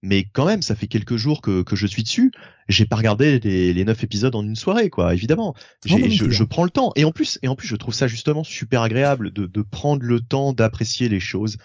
[0.02, 2.32] mais quand même, ça fait quelques jours que, que je suis dessus.
[2.68, 5.14] J'ai pas regardé les, les 9 épisodes en une soirée, quoi.
[5.14, 5.54] Évidemment,
[5.86, 6.92] je, je, prends le temps.
[6.96, 10.04] Et en plus, et en plus, je trouve ça justement super agréable de, de prendre
[10.04, 11.58] le temps d'apprécier les choses.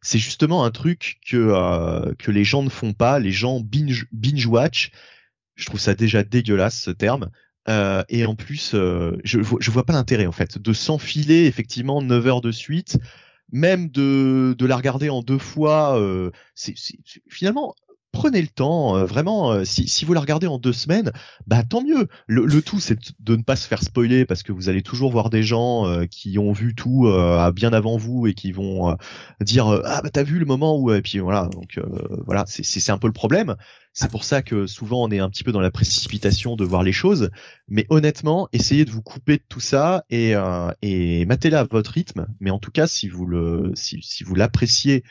[0.00, 3.18] C'est justement un truc que euh, que les gens ne font pas.
[3.18, 4.90] Les gens binge binge watch.
[5.54, 7.30] Je trouve ça déjà dégueulasse ce terme.
[7.68, 12.02] Euh, et en plus, euh, je, je vois pas l'intérêt en fait de s'enfiler effectivement
[12.02, 12.98] 9 heures de suite
[13.52, 16.74] même de, la regarder en deux fois, euh, c'est
[17.28, 17.74] finalement
[18.12, 19.52] prenez le temps, euh, vraiment.
[19.52, 21.10] Euh, si, si vous la regardez en deux semaines,
[21.46, 22.08] bah tant mieux.
[22.26, 25.10] Le, le tout, c'est de ne pas se faire spoiler parce que vous allez toujours
[25.10, 27.08] voir des gens qui ont vu tout
[27.54, 28.96] bien avant vous et qui vont
[29.40, 31.48] dire ah bah t'as vu le moment où et puis voilà.
[31.52, 31.80] Donc
[32.26, 33.56] voilà, c'est un peu le problème.
[33.94, 36.82] C'est pour ça que souvent on est un petit peu dans la précipitation de voir
[36.82, 37.30] les choses.
[37.68, 41.90] Mais honnêtement, essayez de vous couper de tout ça et, euh, et matez-la à votre
[41.92, 42.26] rythme.
[42.40, 45.04] Mais en tout cas, si vous le, si, si vous l'appréciez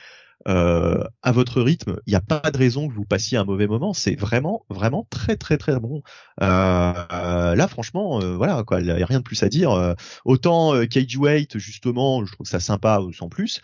[0.48, 3.68] euh, à votre rythme, il n'y a pas de raison que vous passiez un mauvais
[3.68, 3.94] moment.
[3.94, 6.02] C'est vraiment, vraiment très, très, très bon.
[6.42, 9.96] Euh, là, franchement, euh, voilà, quoi, il n'y a rien de plus à dire.
[10.26, 13.62] autant Cage Weight, justement, je trouve ça sympa sans plus.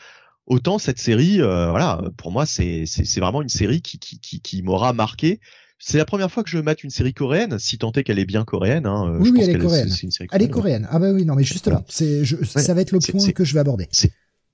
[0.48, 4.40] Autant cette série, euh, voilà, pour moi, c'est c'est vraiment une série qui qui qui,
[4.40, 5.42] qui m'aura marqué.
[5.78, 8.26] C'est la première fois que je mate une série coréenne, si tant est qu'elle est
[8.26, 8.86] bien coréenne.
[8.86, 9.90] Hein, euh, oui, oui, elle est coréenne.
[10.32, 10.88] elle est coréenne.
[10.90, 13.54] Ah bah oui, non, mais juste là, c'est ça va être le point que je
[13.54, 13.90] vais aborder.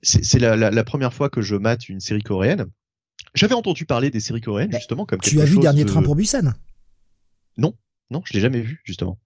[0.04, 2.66] C'est la, la, la, première fois que je mate une série coréenne.
[3.34, 5.20] J'avais entendu parler des séries coréennes justement comme.
[5.20, 6.52] Tu as vu Dernier Train pour Busan?
[7.56, 7.74] Non,
[8.10, 9.18] non, je l'ai jamais vu justement.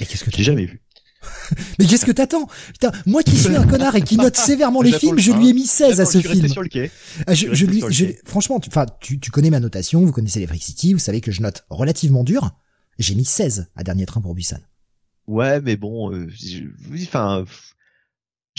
[0.00, 0.82] Et qu'est-ce que tu l'ai jamais vu
[1.80, 2.46] mais qu'est-ce que t'attends?
[2.68, 5.52] Putain, moi qui suis un connard et qui note sévèrement les films, je lui ai
[5.52, 6.46] mis 16 à ce film.
[7.26, 10.62] Ah, je, je lui, je, franchement, tu, tu, connais ma notation, vous connaissez les Freak
[10.62, 12.52] City, vous savez que je note relativement dur.
[13.00, 14.58] J'ai mis 16 à Dernier Train pour Busan.
[15.26, 16.28] Ouais, mais bon, euh,
[16.94, 17.44] enfin,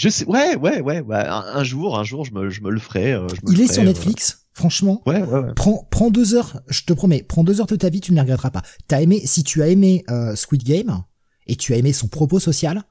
[0.00, 1.24] je sais, ouais, ouais, ouais, ouais.
[1.26, 3.12] Un, jour, un jour, je me, je me le ferai.
[3.12, 4.46] Euh, Il est sur Netflix.
[4.54, 5.52] Franchement, ouais, ouais, ouais.
[5.54, 8.16] Prends, prends deux heures, je te promets, prends deux heures de ta vie, tu ne
[8.16, 8.62] les regretteras pas.
[8.88, 11.02] T'as aimé, si tu as aimé euh, Squid Game,
[11.46, 12.82] et tu as aimé son propos social,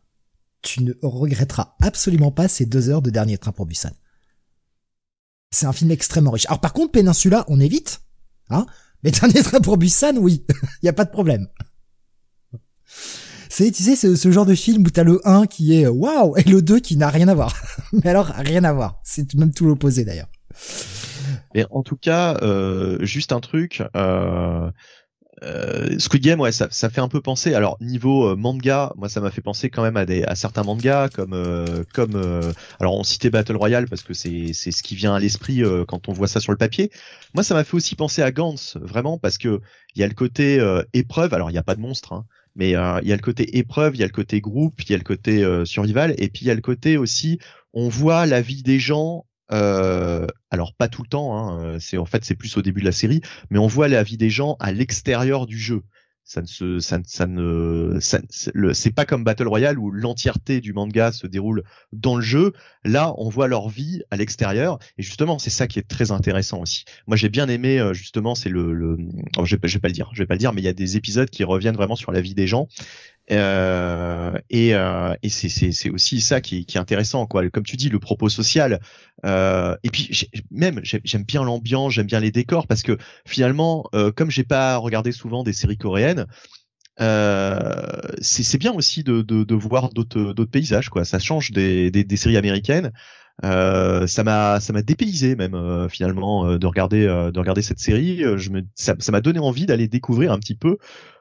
[0.62, 3.90] tu ne regretteras absolument pas ces deux heures de dernier train pour Busan.
[5.50, 6.46] C'est un film extrêmement riche.
[6.46, 8.02] Alors par contre, Peninsula, on évite,
[8.52, 8.68] hein,
[9.02, 10.46] mais dernier train pour Busan, oui,
[10.84, 11.48] il y a pas de problème.
[13.50, 16.44] C'est, tu sais, ce genre de film où t'as le 1 qui est waouh et
[16.44, 17.54] le 2 qui n'a rien à voir.
[17.94, 19.02] mais alors, rien à voir.
[19.04, 20.30] C'est même tout l'opposé d'ailleurs.
[21.56, 24.70] Mais en tout cas, euh, juste un truc, euh,
[25.44, 27.54] euh, Squid Game, ouais, ça, ça fait un peu penser.
[27.54, 30.64] Alors niveau euh, manga, moi ça m'a fait penser quand même à des à certains
[30.64, 34.84] mangas comme euh, comme euh, alors on citait Battle Royale parce que c'est c'est ce
[34.84, 36.92] qui vient à l'esprit quand on voit ça sur le papier.
[37.34, 39.62] Moi ça m'a fait aussi penser à Gantz vraiment parce que
[39.96, 40.60] il y a le côté
[40.94, 41.34] épreuve.
[41.34, 43.96] Alors il n'y a pas de monstre, hein, mais il y a le côté épreuve,
[43.96, 46.48] il y a le côté groupe, il y a le côté survival et puis il
[46.48, 47.40] y a le côté aussi
[47.74, 52.06] on voit la vie des gens euh, alors pas tout le temps, hein, c'est en
[52.06, 54.58] fait c'est plus au début de la série, mais on voit la vie des gens
[54.60, 55.82] à l'extérieur du jeu.
[56.30, 61.64] Ça ne ça, ne, c'est pas comme Battle Royale où l'entièreté du manga se déroule
[61.92, 62.54] dans le jeu.
[62.84, 66.62] Là, on voit leur vie à l'extérieur, et justement, c'est ça qui est très intéressant
[66.62, 66.86] aussi.
[67.08, 69.00] Moi, j'ai bien aimé euh, justement, c'est le, le...
[69.40, 70.66] Oh, je, vais, je vais pas le dire, je vais pas le dire, mais il
[70.66, 72.68] y a des épisodes qui reviennent vraiment sur la vie des gens,
[73.32, 77.48] euh, et, euh, et c'est aussi ça qui, qui, est intéressant, quoi.
[77.50, 78.80] Comme tu dis, le propos social.
[79.26, 84.12] Euh, et puis même, j'aime bien l'ambiance, j'aime bien les décors, parce que finalement, euh,
[84.12, 86.26] comme j'ai pas regardé souvent des séries coréennes,
[87.02, 91.06] euh, c'est bien aussi de, de, de voir d'autres paysages, quoi.
[91.06, 92.92] Ça change des, des, des séries américaines.
[93.46, 98.24] Euh, ça m'a ça m'a dépaysé même euh, finalement de regarder de regarder cette série.
[98.38, 100.78] Je me ça m'a donné envie d'aller découvrir un petit peu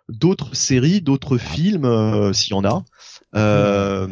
[0.09, 1.53] d'autres séries, d'autres ah.
[1.55, 2.85] films, euh, s'il y en a.
[3.35, 4.09] Euh...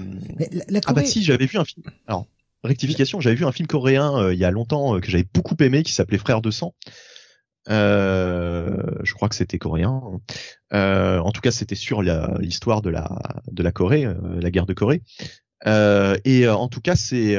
[0.87, 1.85] Ah bah si, j'avais vu un film.
[2.07, 2.27] Alors,
[2.63, 5.83] rectification, j'avais vu un film coréen euh, il y a longtemps que j'avais beaucoup aimé,
[5.83, 6.75] qui s'appelait Frères de sang.
[7.69, 10.03] je crois que c'était coréen.
[10.73, 14.07] en tout cas, c'était sur l'histoire de la de la Corée,
[14.41, 15.03] la guerre de Corée.
[15.67, 17.37] Euh, et en tout cas, c'est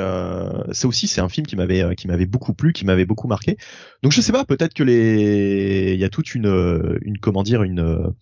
[0.71, 3.57] c'est aussi c'est un film qui m'avait qui m'avait beaucoup plu, qui m'avait beaucoup marqué.
[4.03, 7.63] Donc je sais pas, peut-être que les il y a toute une une comment dire
[7.63, 8.13] une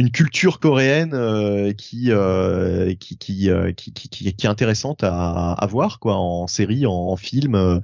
[0.00, 5.66] une culture coréenne euh, qui, euh, qui, qui, euh, qui, qui, est intéressante à, à
[5.66, 7.82] voir quoi en série, en, en film.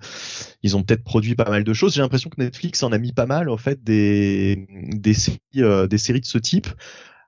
[0.63, 1.95] ils ont peut-être produit pas mal de choses.
[1.95, 5.99] J'ai l'impression que Netflix en a mis pas mal en fait des des séries, des
[5.99, 6.69] séries de ce type.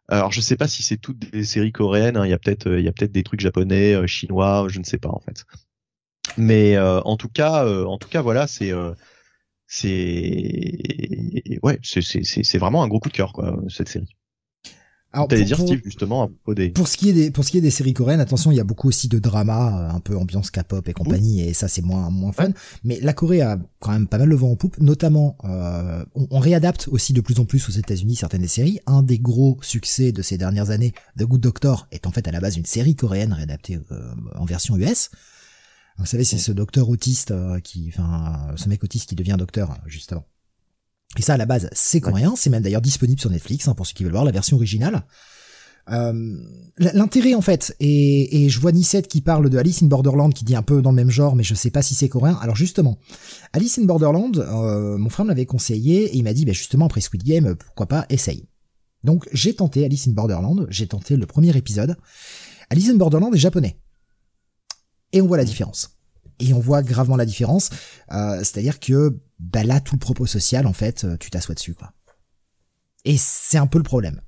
[0.09, 2.17] Alors je sais pas si c'est toutes des séries coréennes.
[2.17, 2.27] Hein.
[2.27, 4.99] Il y a peut-être il y a peut-être des trucs japonais, chinois, je ne sais
[4.99, 5.45] pas en fait.
[6.37, 8.73] Mais en tout cas, en tout cas voilà, c'est
[9.67, 14.18] c'est ouais, c'est c'est vraiment un gros coup de cœur quoi cette série.
[15.19, 16.31] Alors, pour, dire Steve justement
[16.75, 18.61] Pour ce qui est des pour ce qui est des séries coréennes, attention, il y
[18.61, 21.83] a beaucoup aussi de drama, euh, un peu ambiance K-pop et compagnie, et ça c'est
[21.83, 22.51] moins moins fun.
[22.85, 26.39] Mais la Corée a quand même pas mal le vent en poupe, notamment euh, on,
[26.39, 28.79] réadapte aussi de plus en plus aux États-Unis certaines des séries.
[28.87, 32.31] Un des gros succès de ces dernières années, The Good Doctor, est en fait à
[32.31, 35.11] la base une série coréenne réadaptée euh, en version US.
[35.99, 40.25] Vous savez, c'est ce docteur autiste qui, enfin, ce mec autiste qui devient docteur justement.
[41.17, 42.35] Et ça, à la base, c'est coréen.
[42.37, 45.05] C'est même d'ailleurs disponible sur Netflix, hein, pour ceux qui veulent voir la version originale.
[45.91, 46.37] Euh,
[46.77, 50.45] L'intérêt, en fait, et, et je vois Nicette qui parle de Alice in Borderland, qui
[50.45, 52.39] dit un peu dans le même genre, mais je sais pas si c'est coréen.
[52.43, 52.99] Alors justement,
[53.55, 57.01] Alice in Borderland, euh, mon frère m'avait conseillé, et il m'a dit, bah, justement, après
[57.01, 58.47] Squid Game, pourquoi pas, essaye.
[59.03, 61.97] Donc j'ai tenté Alice in Borderland, j'ai tenté le premier épisode.
[62.69, 63.79] Alice in Borderland est japonais.
[65.13, 65.98] Et on voit la différence
[66.41, 67.71] et on voit gravement la différence.
[68.13, 71.75] Euh, C'est-à-dire que bah là, tout le propos social, en fait, euh, tu t'assois dessus,
[71.75, 71.93] quoi.
[73.05, 74.21] Et c'est un peu le problème.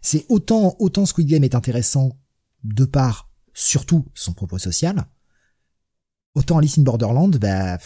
[0.00, 2.16] C'est autant autant Squid Game est intéressant
[2.62, 5.04] de par surtout son propos social,
[6.34, 7.78] autant Alice in Borderland, bah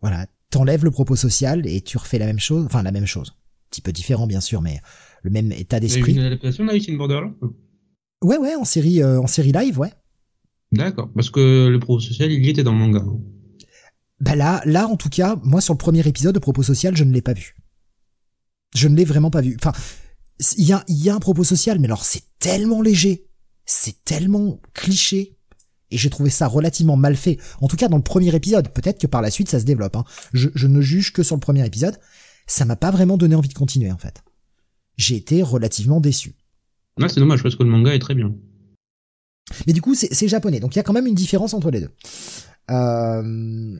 [0.00, 3.34] voilà, t'enlèves le propos social et tu refais la même chose, enfin la même chose,
[3.36, 4.80] un petit peu différent bien sûr, mais
[5.22, 6.14] le même état d'esprit.
[6.14, 7.34] Une adaptation d'Alice in Borderland?
[8.22, 9.92] Ouais ouais, en série euh, en série live, ouais.
[10.72, 13.04] D'accord, parce que le propos social, il y était dans le manga.
[14.20, 17.04] Bah là, là en tout cas, moi sur le premier épisode de propos social, je
[17.04, 17.56] ne l'ai pas vu.
[18.74, 19.56] Je ne l'ai vraiment pas vu.
[19.58, 19.72] Enfin,
[20.56, 23.26] il y a, y a un propos social, mais alors c'est tellement léger,
[23.64, 25.38] c'est tellement cliché,
[25.90, 27.38] et j'ai trouvé ça relativement mal fait.
[27.60, 28.68] En tout cas, dans le premier épisode.
[28.72, 29.96] Peut-être que par la suite, ça se développe.
[29.96, 30.04] Hein.
[30.32, 31.96] Je, je ne juge que sur le premier épisode.
[32.46, 34.22] Ça m'a pas vraiment donné envie de continuer, en fait.
[34.96, 36.34] J'ai été relativement déçu.
[37.00, 38.34] Ah, c'est dommage parce que le manga est très bien.
[39.66, 41.80] Mais du coup, c'est japonais, donc il y a quand même une différence entre les
[41.80, 41.90] deux.
[42.70, 43.78] Euh...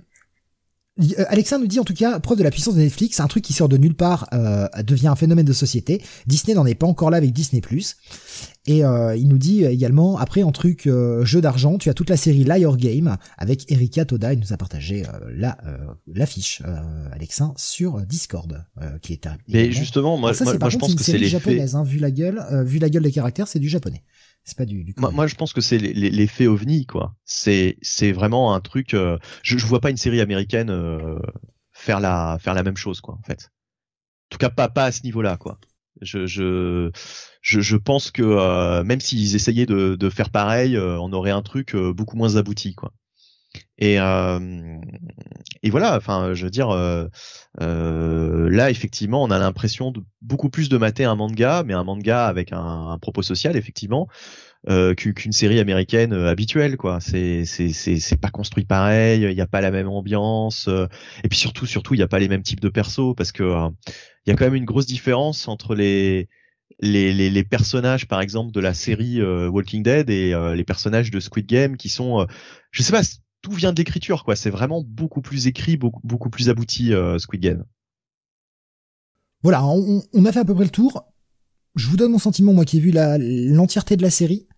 [1.28, 3.52] Alexa nous dit en tout cas, preuve de la puissance de Netflix, un truc qui
[3.52, 6.02] sort de nulle part euh, devient un phénomène de société.
[6.26, 7.62] Disney n'en est pas encore là avec Disney+.
[8.66, 12.10] Et euh, il nous dit également, après en truc euh, jeu d'argent, tu as toute
[12.10, 15.56] la série Liar Game avec Erika Toda, il nous a partagé la
[16.06, 16.62] l'affiche,
[17.12, 18.64] Alexa, sur Discord,
[19.02, 19.36] qui est un...
[19.48, 22.78] Mais justement, moi, moi, je pense que c'est les japonaise, hein, vu la gueule, vu
[22.78, 24.02] la gueule des caractères, c'est du japonais.
[24.48, 27.14] C'est pas du, moi, je pense que c'est l'effet ovni, quoi.
[27.26, 28.94] C'est, c'est vraiment un truc.
[28.94, 31.18] Euh, je, je vois pas une série américaine euh,
[31.72, 33.50] faire la, faire la même chose, quoi, en fait.
[33.50, 35.58] En tout cas, pas, pas à ce niveau-là, quoi.
[36.00, 36.90] Je, je,
[37.42, 41.42] je, je pense que euh, même s'ils essayaient de, de faire pareil, on aurait un
[41.42, 42.94] truc beaucoup moins abouti, quoi.
[43.78, 44.80] Et, euh,
[45.62, 47.06] et voilà, enfin, je veux dire, euh,
[47.60, 51.84] euh, là, effectivement, on a l'impression de beaucoup plus de mater un manga, mais un
[51.84, 54.08] manga avec un, un propos social, effectivement,
[54.68, 56.98] euh, qu'une série américaine euh, habituelle, quoi.
[57.00, 60.86] C'est c'est pas construit pareil, il n'y a pas la même ambiance, euh,
[61.22, 63.44] et puis surtout surtout il n'y a pas les mêmes types de persos, parce que
[64.26, 66.28] il y a quand même une grosse différence entre les
[66.80, 71.18] les, les, les, personnages, par exemple, de la série Walking Dead et les personnages de
[71.18, 72.26] Squid Game qui sont,
[72.70, 73.02] je sais pas,
[73.42, 74.36] tout vient de l'écriture, quoi.
[74.36, 77.64] C'est vraiment beaucoup plus écrit, beaucoup, beaucoup plus abouti, euh, Squid Game.
[79.42, 81.04] Voilà, on, on, a fait à peu près le tour.
[81.76, 84.48] Je vous donne mon sentiment, moi qui ai vu l'entièreté de la série.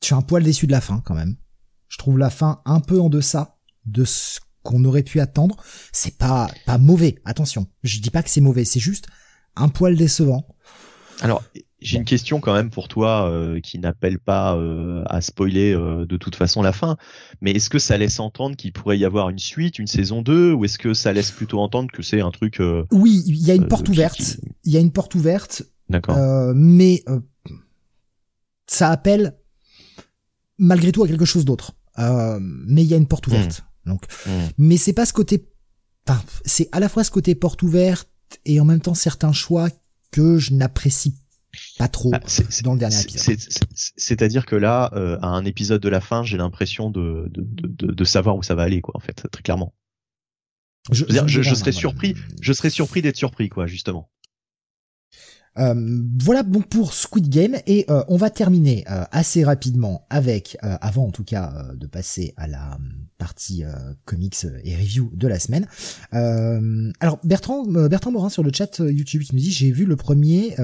[0.00, 1.36] Je suis un poil déçu de la fin, quand même.
[1.88, 5.56] Je trouve la fin un peu en deçà de ce qu'on aurait pu attendre.
[5.92, 7.68] C'est pas, pas mauvais, attention.
[7.84, 9.06] Je dis pas que c'est mauvais, c'est juste
[9.54, 10.48] un poil décevant.
[11.20, 11.44] Alors,
[11.82, 16.06] j'ai une question quand même pour toi euh, qui n'appelle pas euh, à spoiler euh,
[16.06, 16.96] de toute façon la fin,
[17.40, 20.52] mais est-ce que ça laisse entendre qu'il pourrait y avoir une suite, une saison 2,
[20.52, 23.54] ou est-ce que ça laisse plutôt entendre que c'est un truc Oui, il y a
[23.54, 24.38] une porte ouverte.
[24.64, 25.62] Il y a une porte ouverte.
[25.88, 26.16] D'accord.
[26.54, 27.04] mais
[28.66, 29.36] ça appelle
[30.56, 31.72] malgré tout à quelque chose d'autre.
[31.98, 33.64] mais il y a une porte ouverte.
[33.84, 33.90] Hmm.
[33.90, 34.30] Donc, hmm.
[34.58, 35.48] mais c'est pas ce côté.
[36.08, 38.08] Enfin, c'est à la fois ce côté porte ouverte
[38.44, 39.68] et en même temps certains choix
[40.10, 41.16] que je n'apprécie
[41.78, 42.20] pas trop bah,
[42.62, 43.38] dans le dernier épisode.
[43.74, 47.92] C'est-à-dire que là, euh, à un épisode de la fin, j'ai l'impression de, de, de,
[47.92, 49.74] de, savoir où ça va aller, quoi, en fait, très clairement.
[50.90, 54.10] Je, je, je, serais surpris, je serais surpris d'être surpris, quoi, justement.
[55.58, 60.56] Euh, voilà donc pour Squid Game et euh, on va terminer euh, assez rapidement avec,
[60.62, 62.78] avant en tout cas de passer à la
[63.18, 63.64] partie
[64.04, 65.66] comics et review de la semaine.
[67.00, 70.56] alors Bertrand Bertrand Morin sur le chat YouTube qui nous dit j'ai vu le premier,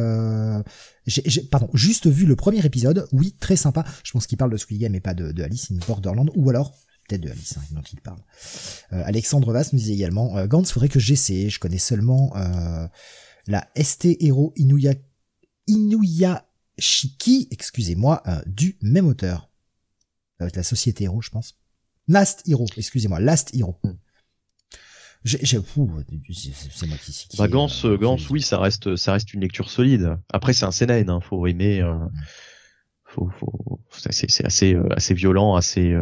[1.06, 3.06] j'ai, pardon juste vu le premier épisode.
[3.12, 3.84] Oui très sympa.
[4.04, 6.50] Je pense qu'il parle de Squid Game et pas de, de Alice in Borderland ou
[6.50, 6.74] alors
[7.08, 8.18] peut-être de Alice hein, dont il parle.
[8.90, 11.50] Alexandre Vass nous disait également Gantz faudrait que j'essaie.
[11.50, 12.32] Je connais seulement
[13.48, 14.94] la ST Hero Inuya,
[15.66, 19.50] Inuyashiki, excusez-moi, euh, du même auteur.
[20.38, 21.58] Ça va être la société Hero, je pense.
[22.06, 23.76] Last Hero, excusez-moi, Last Hero.
[23.82, 23.94] Hmm.
[25.24, 27.26] J'ai, c'est moi qui.
[27.36, 30.16] Bah, Gans, euh, Gans, oui, ça reste, ça reste une lecture solide.
[30.32, 31.80] Après, c'est un CNN, hein, faut aimer.
[31.80, 32.10] Euh, hmm.
[33.04, 35.96] faut, faut, c'est, assez, assez violent, assez,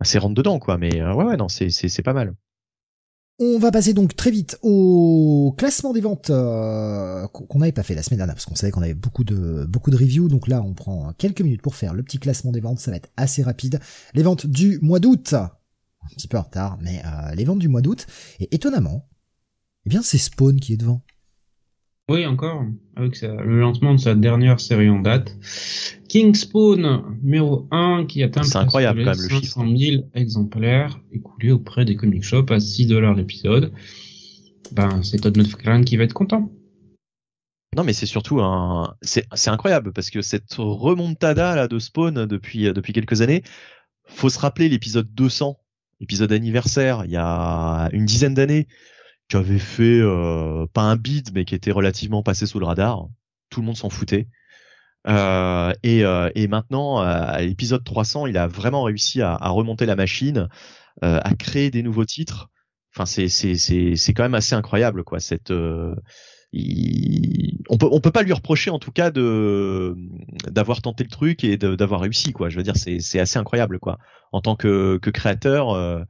[0.00, 0.78] assez rentre dedans, quoi.
[0.78, 2.34] Mais ouais, ouais, non, c'est, c'est, c'est pas mal.
[3.40, 7.94] On va passer donc très vite au classement des ventes euh, qu'on n'avait pas fait
[7.94, 10.28] la semaine dernière parce qu'on savait qu'on avait beaucoup de beaucoup de reviews.
[10.28, 12.80] Donc là, on prend quelques minutes pour faire le petit classement des ventes.
[12.80, 13.78] Ça va être assez rapide.
[14.14, 15.50] Les ventes du mois d'août, un
[16.16, 18.08] petit peu en retard, mais euh, les ventes du mois d'août.
[18.40, 19.08] Et étonnamment,
[19.86, 21.02] eh bien c'est Spawn qui est devant.
[22.10, 22.64] Oui, encore,
[22.96, 25.36] avec le lancement de sa dernière série en date.
[26.08, 31.96] King Spawn, numéro 1, qui atteint incroyable, quand même, 500 000 exemplaires écoulés auprès des
[31.96, 33.72] comic shops à 6 dollars l'épisode.
[34.72, 36.50] Ben, c'est Todd McFarlane qui va être content.
[37.76, 42.72] Non, mais c'est surtout un, c'est, incroyable parce que cette remontada là de Spawn depuis
[42.72, 43.42] depuis quelques années,
[44.06, 45.58] faut se rappeler l'épisode 200,
[46.00, 48.66] épisode anniversaire, il y a une dizaine d'années,
[49.28, 53.06] qui avait fait euh, pas un bid mais qui était relativement passé sous le radar.
[53.50, 54.28] Tout le monde s'en foutait.
[55.06, 59.86] Euh, et, euh, et, maintenant, à l'épisode 300, il a vraiment réussi à, à remonter
[59.86, 60.48] la machine,
[61.02, 62.50] à créer des nouveaux titres.
[62.94, 65.20] Enfin, c'est c'est c'est c'est quand même assez incroyable quoi.
[65.20, 65.52] Cette
[66.52, 67.58] il...
[67.68, 69.94] on peut on peut pas lui reprocher en tout cas de
[70.48, 72.48] d'avoir tenté le truc et d'avoir réussi quoi.
[72.48, 73.98] Je veux dire, c'est c'est assez incroyable quoi.
[74.32, 76.06] En tant que que créateur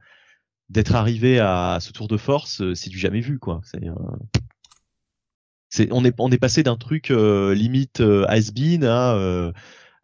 [0.69, 3.61] d'être arrivé à ce tour de force, euh, c'est du jamais vu, quoi.
[3.63, 3.93] C'est, euh,
[5.69, 9.51] c'est on est on est passé d'un truc euh, limite has-been à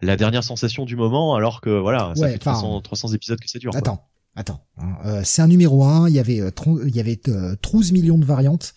[0.02, 3.60] la dernière sensation du moment, alors que voilà, ça fait 300, 300 épisodes que ça
[3.60, 3.76] dure.
[3.76, 4.66] Attends, attends.
[4.78, 6.42] Hein, c'est un numéro 1, il y avait
[6.86, 7.20] il y avait
[7.64, 8.74] 12 millions de variantes.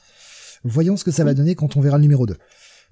[0.64, 2.36] Voyons ce que ça va donner quand on verra le numéro 2.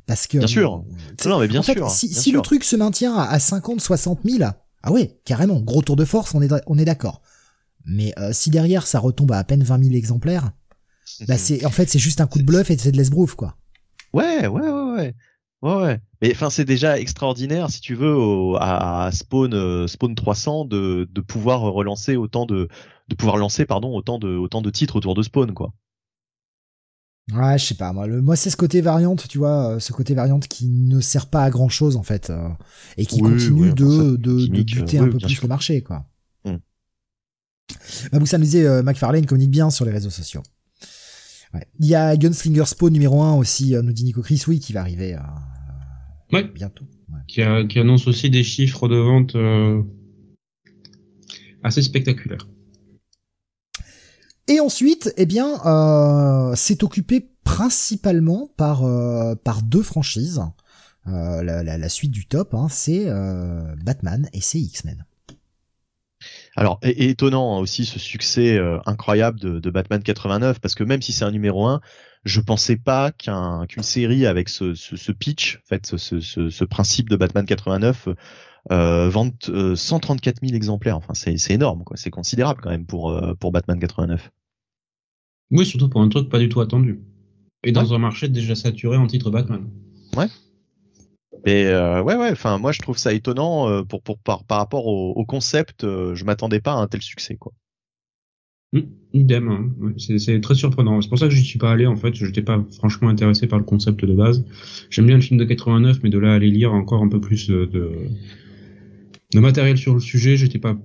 [0.06, 0.84] Parce que bien sûr.
[1.24, 1.74] Non mais bien sûr.
[1.74, 4.44] Fait, si, si le truc se maintient à, à 50, 60 000,
[4.82, 7.22] ah ouais, carrément, gros tour de force, on est on est d'accord.
[7.86, 10.50] Mais euh, si derrière ça retombe à à peine 20 000 exemplaires,
[11.28, 11.38] bah mhm.
[11.38, 13.56] c'est en fait c'est juste un coup de bluff et c'est de l'esbrouf quoi.
[14.12, 15.14] Ouais, ouais, ouais, ouais.
[15.62, 16.00] Ouais, ouais.
[16.20, 18.16] Mais enfin, c'est déjà extraordinaire, si tu veux,
[18.60, 22.68] à, Spawn, euh, Spawn 300, de, de pouvoir relancer autant de,
[23.08, 25.72] de pouvoir lancer, pardon, autant de, autant de titres autour de Spawn, quoi.
[27.32, 29.92] Ouais, je sais pas, moi, le, moi c'est ce côté variante, tu vois, euh, ce
[29.92, 32.32] côté variante qui ne sert pas à grand chose en fait,
[32.96, 36.06] et qui continue de, de, de, buter un peu plus le marché, quoi.
[38.12, 40.42] Bah, ça nous disait euh, McFarlane communique bien sur les réseaux sociaux.
[41.54, 41.66] Ouais.
[41.80, 44.72] Il y a Gunslinger Spawn numéro 1 aussi, euh, nous dit Nico Chris, oui, qui
[44.72, 45.14] va arriver
[46.32, 46.84] euh, bientôt.
[47.28, 49.82] Qui, a, qui, annonce aussi des chiffres de vente euh,
[51.62, 52.46] assez spectaculaire.
[54.48, 60.40] Et ensuite, eh bien, euh, c'est occupé principalement par euh, par deux franchises.
[61.08, 65.04] Euh, la, la, la, suite du top, hein, c'est euh, Batman et c'est X-Men.
[66.56, 70.84] Alors, et, étonnant hein, aussi ce succès euh, incroyable de, de, Batman 89, parce que
[70.84, 71.80] même si c'est un numéro 1,
[72.24, 76.64] je pensais pas qu'un qu'une série avec ce, ce, ce, pitch, en fait, ce, ce,
[76.64, 78.08] principe de Batman 89
[78.72, 80.96] euh, vente 134 000 exemplaires.
[80.96, 81.96] Enfin, c'est énorme, quoi.
[81.96, 84.30] C'est considérable quand même pour pour Batman 89.
[85.52, 87.00] Oui, surtout pour un truc pas du tout attendu.
[87.62, 89.68] Et dans un marché déjà saturé en titre Batman.
[90.16, 90.26] Ouais.
[91.46, 92.32] Mais euh, ouais, ouais.
[92.32, 95.84] Enfin, moi, je trouve ça étonnant euh, pour, pour par, rapport au, au concept.
[95.84, 97.52] Euh, je m'attendais pas à un tel succès, quoi.
[98.72, 98.80] Mmh,
[99.12, 99.48] idem.
[99.48, 99.92] Hein.
[99.96, 101.00] C'est très surprenant.
[101.00, 101.86] C'est pour ça que je suis pas allé.
[101.86, 104.44] En fait, je n'étais pas franchement intéressé par le concept de base.
[104.90, 107.20] J'aime bien le film de 89, mais de là à aller lire encore un peu
[107.20, 107.70] plus de,
[109.32, 110.76] de matériel sur le sujet, j'étais pas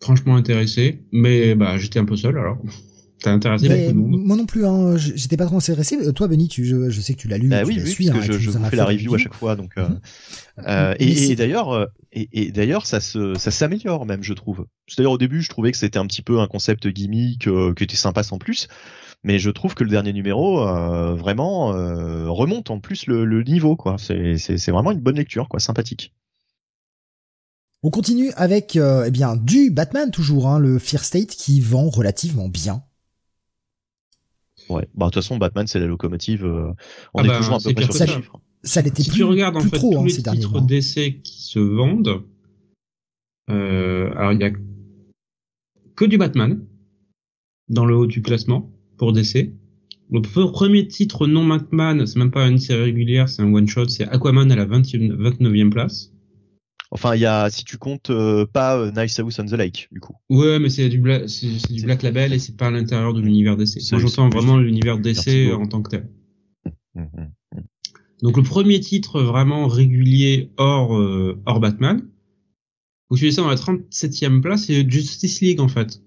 [0.00, 1.02] franchement intéressé.
[1.10, 2.58] Mais bah, j'étais un peu seul alors.
[3.22, 4.24] T'as intéressé beaucoup de monde.
[4.24, 5.96] Moi non plus, hein, j'étais pas trop intéressé.
[5.96, 7.48] Euh, toi, Benny, tu, je, je sais que tu l'as lu.
[7.48, 9.14] Bah tu oui, l'as oui, suivi, parce hein, que je, je vous fais la review
[9.14, 9.72] à chaque fois, donc.
[9.76, 10.64] Euh, Mhm.
[10.66, 14.66] euh, et, d'ailleurs, et, et d'ailleurs, ça se, ça s'améliore même, je trouve.
[14.86, 17.84] C'est-à-dire au début, je trouvais que c'était un petit peu un concept gimmick euh, qui
[17.84, 18.68] était sympa sans plus,
[19.22, 23.42] mais je trouve que le dernier numéro euh, vraiment euh, remonte en plus le, le
[23.42, 23.96] niveau, quoi.
[23.98, 26.14] C'est, vraiment une bonne lecture, quoi, sympathique.
[27.82, 31.88] On continue avec euh, eh bien du Batman toujours, hein, le Fear State qui vend
[31.88, 32.82] relativement bien.
[34.70, 34.88] Ouais.
[34.94, 36.44] Bah de toute façon, Batman, c'est la locomotive.
[36.44, 36.72] euh,
[37.14, 38.06] on Ah est bah, toujours un peu c'est près sur ça.
[38.06, 38.40] chiffres.
[38.62, 40.52] Ça l'était Si plus, tu regardes en fait trop tous hein, les ces derniers titres
[40.52, 40.60] mois.
[40.62, 42.22] d'essai qui se vendent,
[43.50, 44.52] euh, alors il y a
[45.96, 46.64] que du Batman
[47.68, 49.52] dans le haut du classement pour DC.
[50.12, 53.68] Le pre- premier titre non Batman, c'est même pas une série régulière, c'est un one
[53.68, 56.12] shot, c'est Aquaman à la 20 29e place.
[56.92, 59.88] Enfin, il y a, si tu comptes euh, pas euh, Nice House on the Lake,
[59.92, 60.16] du coup.
[60.28, 61.20] Ouais, mais c'est du, bla-
[61.84, 63.80] Black Label et c'est pas à l'intérieur de l'univers DC.
[63.80, 65.54] C'est- Moi, j'entends vraiment l'univers DC Vertigo.
[65.62, 66.10] en tant que tel.
[66.96, 67.30] Mhm.
[68.22, 72.06] Donc le premier titre vraiment régulier hors euh, hors Batman,
[73.08, 76.02] vous suivez ça dans la 37e place, c'est Justice League en fait.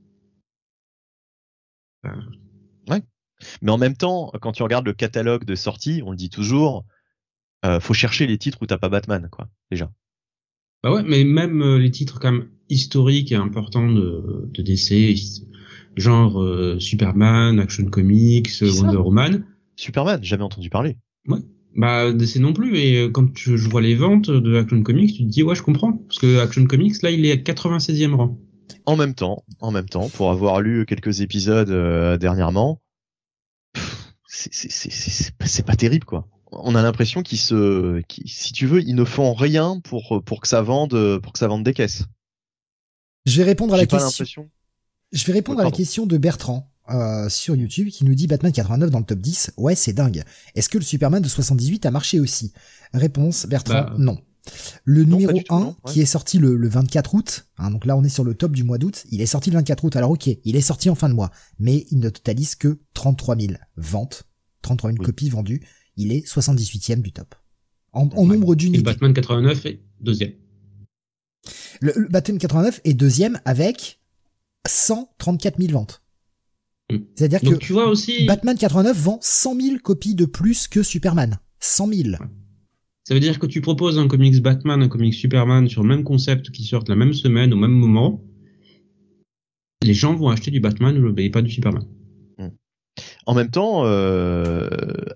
[3.62, 6.86] Mais en même temps, quand tu regardes le catalogue de sorties, on le dit toujours,
[7.66, 9.92] euh, faut chercher les titres où t'as pas Batman, quoi, déjà.
[10.84, 15.16] Bah ouais, mais même euh, les titres quand même historiques et importants de, de DC,
[15.96, 20.98] genre euh, Superman, Action Comics, Wonder Woman, Superman, jamais entendu parler.
[21.76, 22.78] bah DC non plus.
[22.78, 25.56] Et euh, quand tu- je vois les ventes de Action Comics, tu te dis ouais,
[25.56, 28.38] je comprends, parce que Action Comics là, il est à 96e rang.
[28.86, 32.82] En même temps, en même temps, pour avoir lu quelques épisodes euh, dernièrement,
[34.28, 36.28] c'est pas terrible, quoi.
[36.64, 40.48] On a l'impression qu'ils se, si tu veux, ils ne font rien pour pour que
[40.48, 42.04] ça vende, pour que ça vende des caisses.
[43.26, 44.06] Je vais répondre à la pas question.
[44.08, 44.50] l'impression.
[45.12, 45.78] Je vais répondre Ouais, à la pardon.
[45.78, 49.52] question de Bertrand euh, sur YouTube qui nous dit Batman 89 dans le top 10.
[49.58, 50.24] Ouais, c'est dingue.
[50.56, 52.52] Est-ce que le Superman de 78 a marché aussi?
[52.94, 54.18] Réponse Bertrand, Bah, non.
[54.84, 55.94] Le non, numéro du tout, 1 non, ouais.
[55.94, 58.52] qui est sorti le, le 24 août, hein, donc là on est sur le top
[58.52, 59.96] du mois d'août, il est sorti le 24 août.
[59.96, 63.38] Alors ok, il est sorti en fin de mois, mais il ne totalise que 33
[63.38, 64.24] 000 ventes,
[64.62, 65.06] 33 000 Oui.
[65.06, 65.66] copies vendues.
[65.98, 67.36] Il est 78e du top.
[67.92, 68.84] En, nombre Et d'unités.
[68.84, 70.32] Batman 89 est deuxième.
[71.80, 74.00] Le, le Batman 89 est deuxième avec
[74.68, 76.02] 134 000 ventes.
[76.92, 76.98] Mm.
[77.16, 81.38] C'est-à-dire que tu vois aussi, Batman 89 vend 100 000 copies de plus que Superman.
[81.60, 82.10] 100 000.
[83.06, 86.04] ça veut dire que tu proposes un comics Batman, un comics Superman sur le même
[86.04, 88.22] concept qui sortent la même semaine au même moment.
[89.82, 91.86] Les gens vont acheter du Batman et pas du Superman.
[93.26, 94.68] En même temps, euh,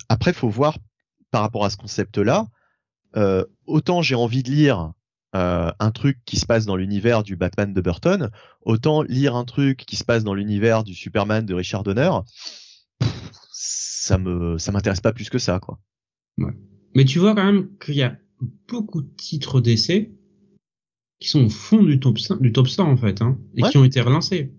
[0.09, 0.77] après, faut voir
[1.31, 2.47] par rapport à ce concept-là.
[3.15, 4.93] euh, autant j'ai envie de lire
[5.35, 8.29] euh, un truc qui se passe dans l'univers du Batman de Burton,
[8.61, 12.09] autant lire un truc qui se passe dans l'univers du Superman de Richard Donner,
[12.99, 15.79] pff, ça me ça m'intéresse pas plus que ça, quoi.
[16.95, 18.15] Mais tu vois quand même qu'il y a
[18.67, 20.13] beaucoup de titres d'essai
[21.19, 23.69] qui sont au fond du top 100, du top 100 en fait, hein, et Ouais.
[23.69, 24.53] qui ont été relancés.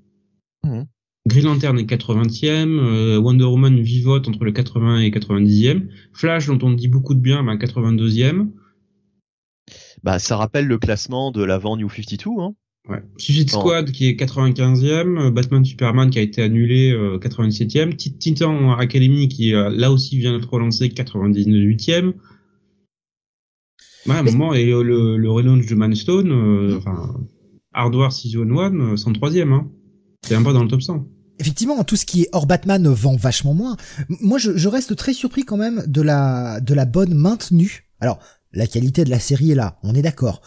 [0.65, 0.87] Mhm.
[1.29, 6.59] Green Lantern est 80e, euh, Wonder Woman vivote entre le 80 et 90e, Flash dont
[6.63, 8.49] on dit beaucoup de bien, ben 82e,
[10.03, 12.55] Bah, ça rappelle le classement de l'avant New 52, hein.
[12.89, 13.03] ouais.
[13.19, 13.51] Suicide.
[13.51, 18.73] Squad qui est 95e, euh, Batman Superman qui a été annulé euh, 87e, Teen Titan
[18.79, 22.15] Academy qui euh, là aussi vient d'être relancé 98e.
[24.07, 27.15] Ouais, à un Mais- moment, et le, le, le relaunch de Manstone, euh, enfin,
[27.75, 29.71] Hardware Season 1, euh, 103e, hein.
[30.23, 31.07] C'est un pas dans le top 100.
[31.39, 33.77] Effectivement, tout ce qui est hors Batman vend vachement moins.
[34.09, 37.89] Moi, je, je reste très surpris quand même de la, de la bonne maintenue.
[38.01, 38.19] Alors,
[38.53, 40.43] la qualité de la série est là, on est d'accord.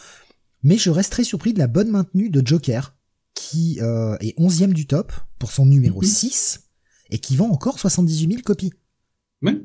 [0.63, 2.95] Mais je reste très surpris de la bonne maintenue de Joker,
[3.33, 6.07] qui euh, est 11e du top pour son numéro Mhm.
[6.07, 6.61] 6
[7.09, 8.73] et qui vend encore 78 000 copies.
[9.41, 9.61] Ouais.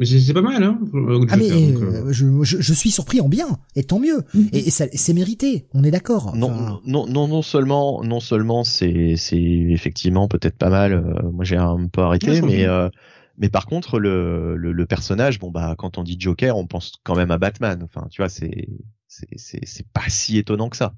[0.00, 0.78] Mais c'est pas mal, hein.
[0.94, 4.24] euh, Ah mais euh, euh, je, je, je suis surpris en bien, et tant mieux.
[4.32, 4.48] Mhm.
[4.54, 6.34] Et, c'est mérité, on est d'accord.
[6.34, 11.20] Non, Enfin, non, non, non seulement, non seulement c'est, c'est effectivement peut-être pas mal.
[11.32, 12.88] moi, j'ai un peu arrêté, mais, euh,
[13.36, 16.92] mais par contre, le, le, le personnage, bon bah, quand on dit Joker, on pense
[17.04, 17.82] quand même à Batman.
[17.84, 18.68] Enfin, tu vois, c'est,
[19.06, 20.94] c'est, c'est pas si étonnant que ça.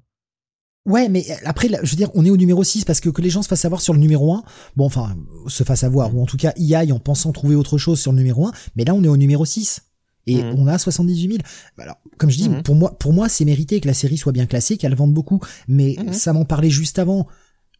[0.85, 3.21] Ouais, mais après, là, je veux dire, on est au numéro 6 parce que que
[3.21, 4.43] les gens se fassent avoir sur le numéro 1,
[4.75, 5.15] bon, enfin,
[5.47, 8.11] se fassent avoir, ou en tout cas y aillent en pensant trouver autre chose sur
[8.11, 9.81] le numéro 1, mais là, on est au numéro 6.
[10.25, 10.55] Et Mhm.
[10.57, 11.37] on a 78 000.
[11.77, 12.63] Bah Alors, comme je dis, Mhm.
[12.63, 15.39] pour moi, pour moi, c'est mérité que la série soit bien classée, qu'elle vende beaucoup.
[15.67, 17.27] Mais ça m'en parlait juste avant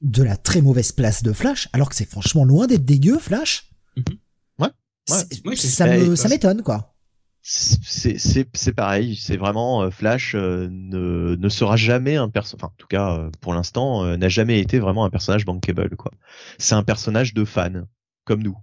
[0.01, 3.69] de la très mauvaise place de Flash, alors que c'est franchement loin d'être dégueu, Flash.
[3.97, 4.03] Mhm.
[4.59, 4.67] Ouais,
[5.09, 5.55] ouais.
[6.17, 6.92] Ça m'étonne, quoi.
[7.45, 12.55] C'est c'est c'est pareil c'est vraiment euh, Flash euh, ne ne sera jamais un perso
[12.55, 15.97] enfin en tout cas euh, pour l'instant euh, n'a jamais été vraiment un personnage bankable
[15.97, 16.11] quoi.
[16.57, 17.85] C'est un personnage de fan
[18.23, 18.57] comme nous.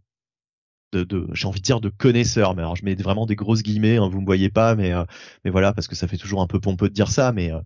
[0.92, 3.62] De, de j'ai envie de dire de connaisseurs mais alors je mets vraiment des grosses
[3.62, 5.04] guillemets hein, vous me voyez pas mais euh,
[5.44, 7.60] mais voilà parce que ça fait toujours un peu pompeux de dire ça mais euh,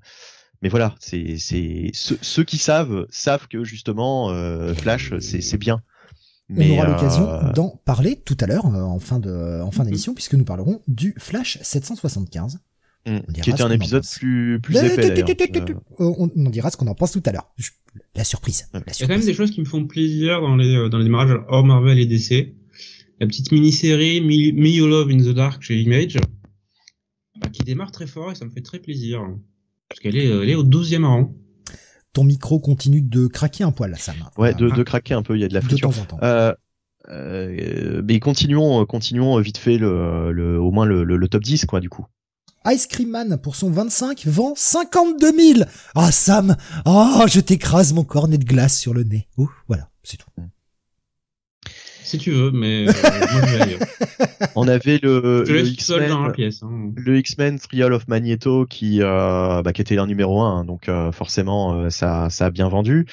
[0.63, 4.29] mais voilà c'est c'est ceux, ceux qui savent savent que justement
[4.75, 5.81] Flash c'est c'est bien
[6.49, 9.71] mais on aura euh, l'occasion d'en parler tout à l'heure, euh, en fin de, en
[9.71, 9.87] fin Mhm.
[9.89, 12.59] d'émission, puisque nous parlerons du Flash 775.
[13.07, 15.27] hmm, on dira qui était un épisode plus plus Euh, épais tu- d'ailleurs.
[15.27, 17.33] tu- tu- tu- tu- Euh, euh, on, on dira ce qu'on en pense tout à
[17.33, 17.53] l'heure.
[18.15, 18.67] La surprise.
[18.73, 20.89] La Il y a quand même des choses qui me font plaisir dans les, euh,
[20.89, 22.55] dans les démarrages hors Marvel et DC.
[23.21, 26.19] La petite mini-série Me, Me You Love in the Dark chez Image,
[27.53, 29.21] qui démarre très fort et ça me fait très plaisir.
[29.89, 31.33] Parce qu'elle est, euh, elle est au 12e rang.
[32.15, 34.15] Ton micro continue de craquer un poil, Sam.
[34.39, 35.91] Ouais, de, Euh, de craquer un peu, il y a de la de friture.
[35.91, 36.19] temps en temps.
[36.23, 36.55] Euh,
[37.11, 41.43] euh, mais continuons, euh, continuons vite fait le, le au moins le, le, le top
[41.43, 42.07] 10 quoi du coup.
[42.67, 45.61] Ice Cream Man, pour son 25, vend 52 000
[45.95, 46.57] Ah, Sam
[46.87, 49.29] Ah, je t'écrase mon cornet de glace sur le nez.
[49.37, 50.31] Ouh, voilà, c'est tout.
[52.05, 52.93] Si tu veux, mais euh,
[53.33, 53.81] moi je vais ailleurs.
[54.57, 56.63] On avait le, dans la X-Men, pièce.
[56.63, 56.93] Hein.
[56.95, 61.11] le X-Men Trial of Magneto qui euh, bah, qui était leur numéro 1 donc euh,
[61.11, 63.07] forcément ça ça a bien vendu.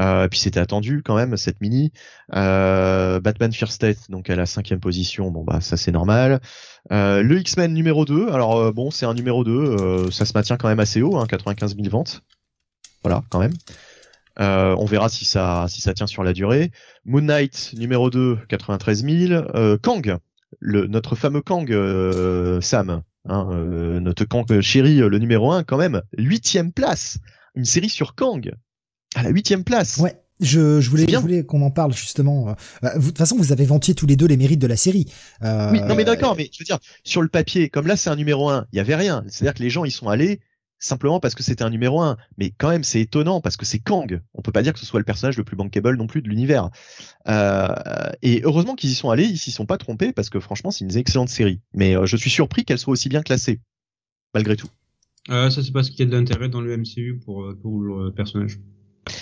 [0.00, 1.92] Euh, puis c'était attendu quand même cette mini.
[2.34, 6.40] Euh, Batman First State donc à la cinquième position bon bah ça c'est normal.
[6.90, 10.56] Euh, le X-Men numéro 2 alors bon c'est un numéro 2 euh, ça se maintient
[10.56, 12.22] quand même assez haut hein, 95 000 ventes.
[13.02, 13.54] Voilà quand même.
[14.40, 16.70] Euh, on verra si ça si ça tient sur la durée.
[17.04, 19.32] Moon Knight numéro 2 93 000.
[19.54, 20.16] Euh, Kang
[20.60, 25.64] le notre fameux Kang euh, Sam hein, euh, notre Kang chéri euh, le numéro 1
[25.64, 27.18] quand même huitième place
[27.54, 28.52] une série sur Kang
[29.16, 29.98] à la huitième place.
[29.98, 30.14] Ouais.
[30.40, 32.48] Je, je voulais, je voulais qu'on en parle justement.
[32.82, 35.06] Euh, De toute façon, vous avez vantier tous les deux les mérites de la série.
[35.44, 38.10] Euh, Oui, non mais d'accord, mais je veux dire, sur le papier, comme là c'est
[38.10, 39.22] un numéro 1, il y avait rien.
[39.28, 40.40] C'est-à-dire que les gens ils sont allés
[40.84, 42.16] simplement parce que c'était un numéro 1.
[42.38, 44.20] Mais quand même c'est étonnant parce que c'est Kang.
[44.34, 46.28] On peut pas dire que ce soit le personnage le plus bankable non plus de
[46.28, 46.70] l'univers.
[47.28, 47.68] Euh,
[48.22, 50.84] et heureusement qu'ils y sont allés, ils s'y sont pas trompés parce que franchement c'est
[50.84, 51.60] une excellente série.
[51.72, 53.60] Mais euh, je suis surpris qu'elle soit aussi bien classée,
[54.34, 54.68] malgré tout.
[55.30, 57.80] Euh, ça c'est parce qu'il y a de l'intérêt dans le MCU pour, euh, pour
[57.80, 58.58] le personnage.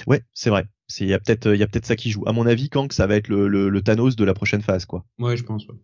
[0.07, 0.67] Ouais, c'est vrai.
[1.01, 2.25] Il y a peut-être il y a peut-être ça qui joue.
[2.27, 4.85] À mon avis, Kang ça va être le, le, le Thanos de la prochaine phase
[4.85, 5.05] quoi.
[5.19, 5.67] Ouais, je pense.
[5.67, 5.77] ouais.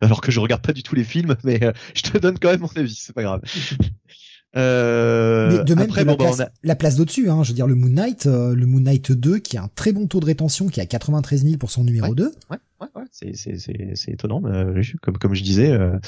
[0.00, 1.60] alors que je regarde pas du tout les films, mais
[1.94, 3.42] je te donne quand même mon avis, c'est pas grave.
[4.56, 7.30] Euh, Mais de même après, que la, bon, bah, place, on a- la place d'au-dessus,
[7.30, 9.68] hein, je veux dire le Moon Knight, euh, le Moon Knight 2 qui a un
[9.74, 12.14] très bon taux de rétention, qui a 93 000 pour son numéro Ouais.
[12.16, 12.32] 2.
[12.50, 15.98] ouais, ouais, ouais, c'est c'est c'est c'est étonnant, mais, euh, comme comme je disais, euh,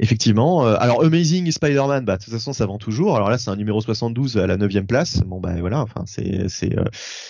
[0.00, 0.66] effectivement.
[0.66, 3.16] euh, alors Amazing Spider-Man, bah de toute façon ça vend toujours.
[3.16, 5.20] Alors là c'est un numéro 72 à la 9 place.
[5.26, 6.84] Bon bah voilà, enfin c'est c'est euh,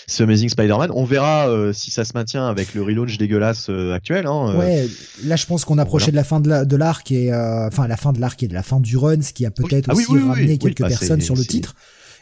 [0.06, 0.90] c'est Amazing Spider-Man.
[0.94, 4.26] On verra euh, si ça se maintient avec le relaunch dégueulasse euh, actuel.
[4.26, 4.56] Hein.
[4.56, 4.86] Ouais,
[5.24, 6.12] là je pense qu'on approchait voilà.
[6.12, 8.48] de la fin de la- de l'arc et euh, enfin la fin de l'arc et
[8.48, 10.58] de la fin du run, ce qui a peut-être Ah oui, aussi oui, oui, ramené
[10.58, 11.74] quelques Bah, personnes sur le titre.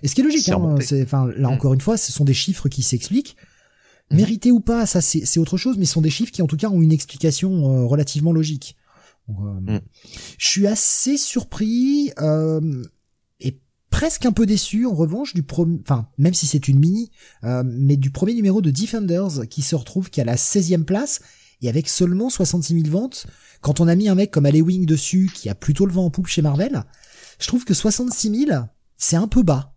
[0.02, 1.52] Et ce qui est logique, hein, enfin là Mm.
[1.52, 3.36] encore une fois, ce sont des chiffres qui s'expliquent.
[4.10, 4.16] Mhm.
[4.16, 6.56] Mérité ou pas, ça c'est autre chose, mais ce sont des chiffres qui en tout
[6.56, 8.76] cas ont une explication euh, relativement logique.
[9.28, 9.80] Donc, euh, Mm.
[10.38, 12.84] Je suis assez surpris euh,
[13.40, 17.10] et presque un peu déçu en revanche du premier, enfin même si c'est une mini,
[17.44, 21.20] euh, mais du premier numéro de Defenders qui se retrouve qu'à la 16e place
[21.62, 23.26] et avec seulement 66 000 ventes.
[23.60, 26.10] Quand on a mis un mec comme Alewing dessus qui a plutôt le vent en
[26.10, 26.84] poupe chez Marvel,
[27.38, 28.60] je trouve que 66 000
[28.96, 29.73] c'est un peu bas.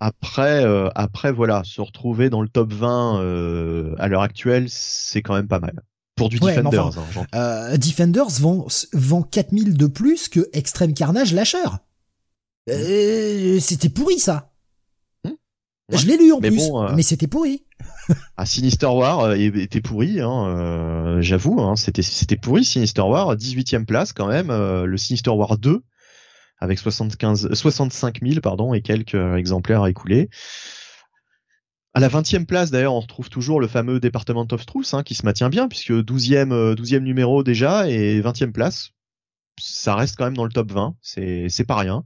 [0.00, 5.22] Après, euh, après voilà, se retrouver dans le top 20 euh, à l'heure actuelle, c'est
[5.22, 5.82] quand même pas mal.
[6.14, 7.26] Pour du Ouais, Defenders, enfin, hein.
[7.34, 11.78] Euh, Defenders vend, vend 4000 de plus que Extreme Carnage Lâcheur.
[12.70, 14.52] Euh, c'était pourri ça.
[15.24, 15.30] Hmm.
[15.30, 15.98] Ouais.
[15.98, 17.64] Je l'ai lu en Mais plus, bon, mais c'était pourri.
[18.36, 24.14] Ah, Sinister War était pourri, hein, j'avoue, hein, c'était c'était pourri Sinister War, 18e place
[24.14, 25.82] quand même, le Sinister War 2
[26.58, 30.28] avec 75 65 000 pardon et quelques euh, exemplaires écoulés.
[31.94, 35.14] À la 20e place, d'ailleurs, on retrouve toujours le fameux Department of Truth, hein, qui
[35.14, 38.90] se maintient bien, puisque 12e, 12e numéro déjà et 20e place.
[39.58, 42.04] Ça reste quand même dans le top 20, c'est pas rien.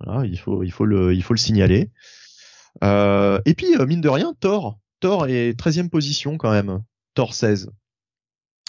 [0.00, 1.90] Voilà, il faut, il faut le, il faut le signaler.
[2.82, 4.78] Euh, et puis, mine de rien, Thor.
[5.00, 6.82] Thor est 13e position quand même.
[7.14, 7.70] Thor 16.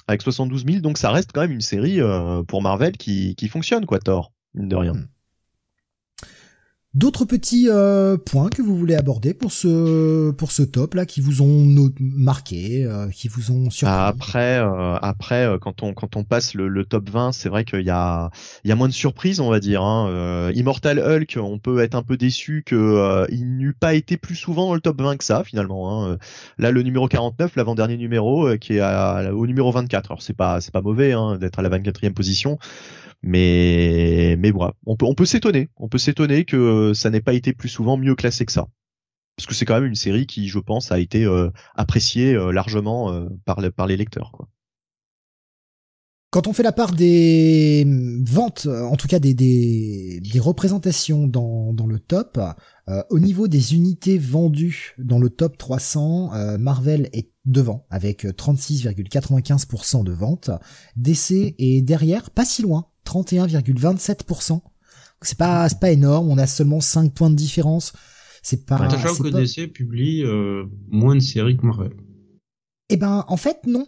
[0.07, 3.47] Avec 72 000, donc ça reste quand même une série euh, pour Marvel qui, qui
[3.47, 4.93] fonctionne, quoi, Thor, mine de rien.
[4.93, 5.07] Hmm.
[6.95, 11.19] D'autres petits euh, points que vous voulez aborder pour ce pour ce top là qui
[11.19, 11.67] vous ont
[11.99, 13.93] marqué, euh, qui vous ont surpris?
[13.93, 17.89] Après euh, après quand on quand on passe le, top 20, c'est vrai qu'il y
[17.89, 18.29] a
[18.63, 19.81] il y a moins de surprises on va dire.
[19.81, 20.51] Hein.
[20.55, 24.67] Immortal Hulk, on peut être un peu déçu que il n'eût pas été plus souvent
[24.67, 26.05] dans le top 20 que ça finalement.
[26.05, 26.17] Hein.
[26.57, 30.11] Là le numéro 49, l'avant-dernier numéro qui est au numéro 24.
[30.11, 32.57] Alors c'est pas c'est pas mauvais hein, d'être à la 24e position.
[33.23, 37.33] Mais mais voilà, on peut on peut s'étonner, on peut s'étonner que ça n'ait pas
[37.33, 38.67] été plus souvent mieux classé que ça.
[39.35, 42.51] Parce que c'est quand même une série qui, je pense, a été euh, appréciée euh,
[42.51, 44.31] largement euh, par, par les lecteurs.
[44.31, 44.47] Quoi.
[46.31, 47.85] Quand on fait la part des
[48.25, 52.37] ventes, en tout cas des, des, des représentations dans, dans le top,
[53.09, 60.11] au niveau des unités vendues dans le top 300, Marvel est devant avec 36,95% de
[60.11, 60.49] ventes.
[60.97, 64.61] DC est derrière, pas si loin, 31,27%.
[65.21, 67.93] C'est pas, pas énorme, on a seulement 5 points de différence.
[68.43, 68.89] C'est pas.
[68.89, 71.93] Sachant que DC publie euh, moins de séries que Marvel.
[72.89, 73.87] Eh ben, en fait, non.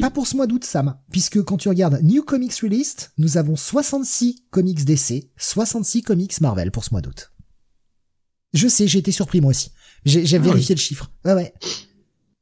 [0.00, 0.96] Pas pour ce mois d'août, Sam.
[1.10, 6.70] Puisque quand tu regardes New Comics Released, nous avons 66 comics DC, 66 comics Marvel
[6.70, 7.32] pour ce mois d'août.
[8.54, 9.72] Je sais, j'ai été surpris moi aussi.
[10.06, 11.10] J'ai ah vérifié le chiffre.
[11.24, 11.52] Ouais, ouais.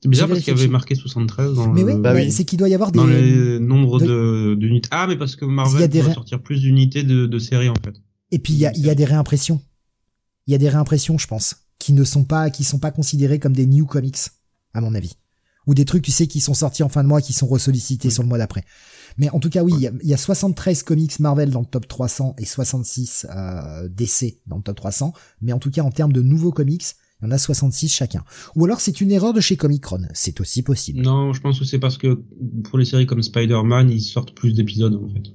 [0.03, 2.69] C'est bizarre parce qu'il y avait marqué 73 dans mais bah oui, c'est qu'il doit
[2.69, 4.01] y avoir des dans les nombres
[4.57, 4.89] d'unités.
[4.91, 7.95] Ah, mais parce que Marvel doit sortir plus d'unités de, de séries en fait.
[8.33, 9.61] Et puis il y a, y a des réimpressions.
[10.49, 13.39] Il y a des réimpressions, je pense, qui ne sont pas qui sont pas considérées
[13.39, 14.19] comme des new comics,
[14.75, 15.13] à mon avis,
[15.69, 18.11] ou des trucs tu sais qui sont sortis en fin de mois qui sont ressollicités
[18.11, 18.65] sur le mois d'après.
[19.19, 21.87] Mais en tout cas, oui, il y, y, a 73 comics Marvel dans le top
[21.87, 25.13] 300 et 66 euh, DC dans le top 300.
[25.43, 26.87] Mais en tout cas, en termes de nouveaux comics,
[27.23, 28.25] il y en a 66 chacun.
[28.57, 31.03] Ou alors c'est une erreur de chez Comicron, c'est aussi possible.
[31.03, 32.23] Non, je pense que c'est parce que
[32.65, 35.31] pour les séries comme Spider-Man, ils sortent plus d'épisodes en fait.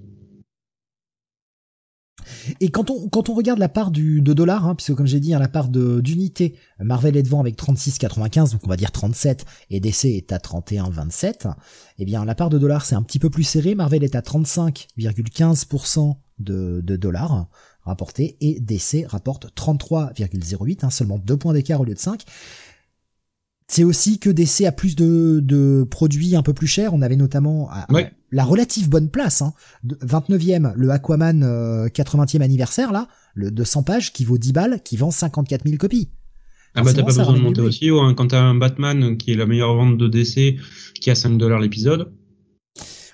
[2.59, 5.19] Et quand on quand on regarde la part du de dollars, hein, puisque comme j'ai
[5.19, 9.45] dit, hein, la part d'unité, Marvel est devant avec 36,95, donc on va dire 37,
[9.69, 11.53] et DC est à 31,27.
[11.99, 13.75] Eh bien, la part de dollars c'est un petit peu plus serré.
[13.75, 17.47] Marvel est à 35,15% de, de dollars
[17.87, 22.23] rapporté et DC rapporte 33,08, hein, seulement 2 points d'écart au lieu de 5.
[23.69, 26.93] C'est aussi que DC a plus de, de, produits un peu plus chers.
[26.93, 27.69] On avait notamment
[28.31, 29.53] la relative bonne place, hein,
[29.85, 31.43] 29e, le Aquaman
[31.87, 35.63] 80e euh, anniversaire, là, le de 100 pages, qui vaut 10 balles, qui vend 54
[35.65, 36.09] 000 copies.
[36.75, 38.13] Ah bah t'as pas besoin de monter aussi haut, hein.
[38.13, 40.57] quand t'as un Batman qui est la meilleure vente de DC,
[41.01, 42.11] qui a 5 dollars l'épisode,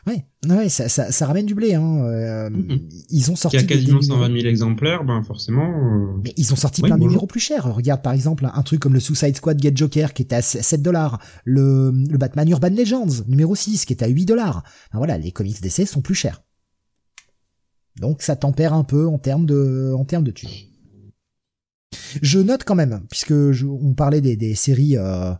[0.05, 1.75] Ouais, ouais, ça, ça, ça ramène du blé.
[1.75, 2.03] Hein.
[2.03, 3.05] Euh, mm-hmm.
[3.09, 3.57] Ils ont sorti.
[3.57, 5.69] Il y a quasiment 120 000 exemplaires, ben forcément.
[5.69, 7.73] Euh, Mais ils ont sorti plein de numéros plus chers.
[7.73, 10.81] Regarde par exemple un truc comme le Suicide Squad Get Joker qui était à 7
[10.81, 14.63] dollars, le, le Batman Urban Legends numéro 6 qui était à 8 dollars.
[14.91, 16.43] Ben voilà, les comics d'essai sont plus chers.
[17.99, 20.49] Donc ça tempère un peu en termes de, en termes de thunes.
[22.21, 24.97] Je note quand même, puisque je, on parlait des, des séries.
[24.97, 25.33] Euh,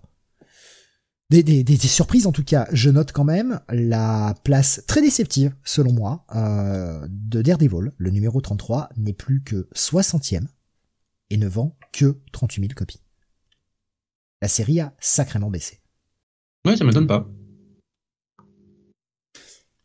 [1.30, 2.68] des, surprises en tout cas.
[2.72, 7.92] Je note quand même la place très déceptive, selon moi, euh, de Daredevil.
[7.98, 10.46] Le numéro 33 n'est plus que 60e
[11.30, 13.02] et ne vend que 38 000 copies.
[14.42, 15.80] La série a sacrément baissé.
[16.66, 17.28] Ouais, ça m'étonne pas.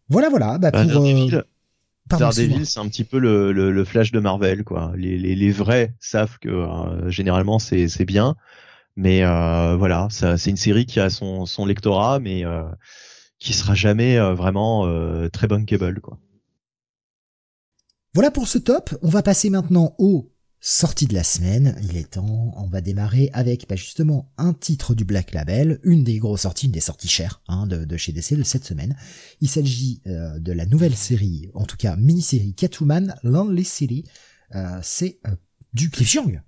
[0.09, 0.59] Voilà, voilà.
[0.59, 1.43] Bah, pour, euh,
[2.07, 4.93] Daredevil, c'est un petit peu le, flash de Marvel, quoi.
[4.97, 8.37] Les, vrais savent que euh, généralement c'est bien.
[8.99, 12.65] Mais euh, voilà, c'est une série qui a son, son lectorat, mais euh,
[13.39, 14.89] qui sera jamais euh, vraiment
[15.31, 16.19] très bankable, quoi.
[18.13, 18.99] Voilà pour ce top.
[19.03, 21.79] On va passer maintenant aux sorties de la semaine.
[21.85, 22.53] Il est temps.
[22.57, 26.67] On va démarrer avec bah, justement un titre du Black Label, une des grosses sorties,
[26.67, 28.97] une des sorties chères hein, de, chez DC de cette semaine.
[29.41, 34.05] Il s'agit de la nouvelle série, en tout cas mini-série Catwoman Lonely City.
[34.83, 35.21] c'est
[35.73, 36.43] du Cliff Young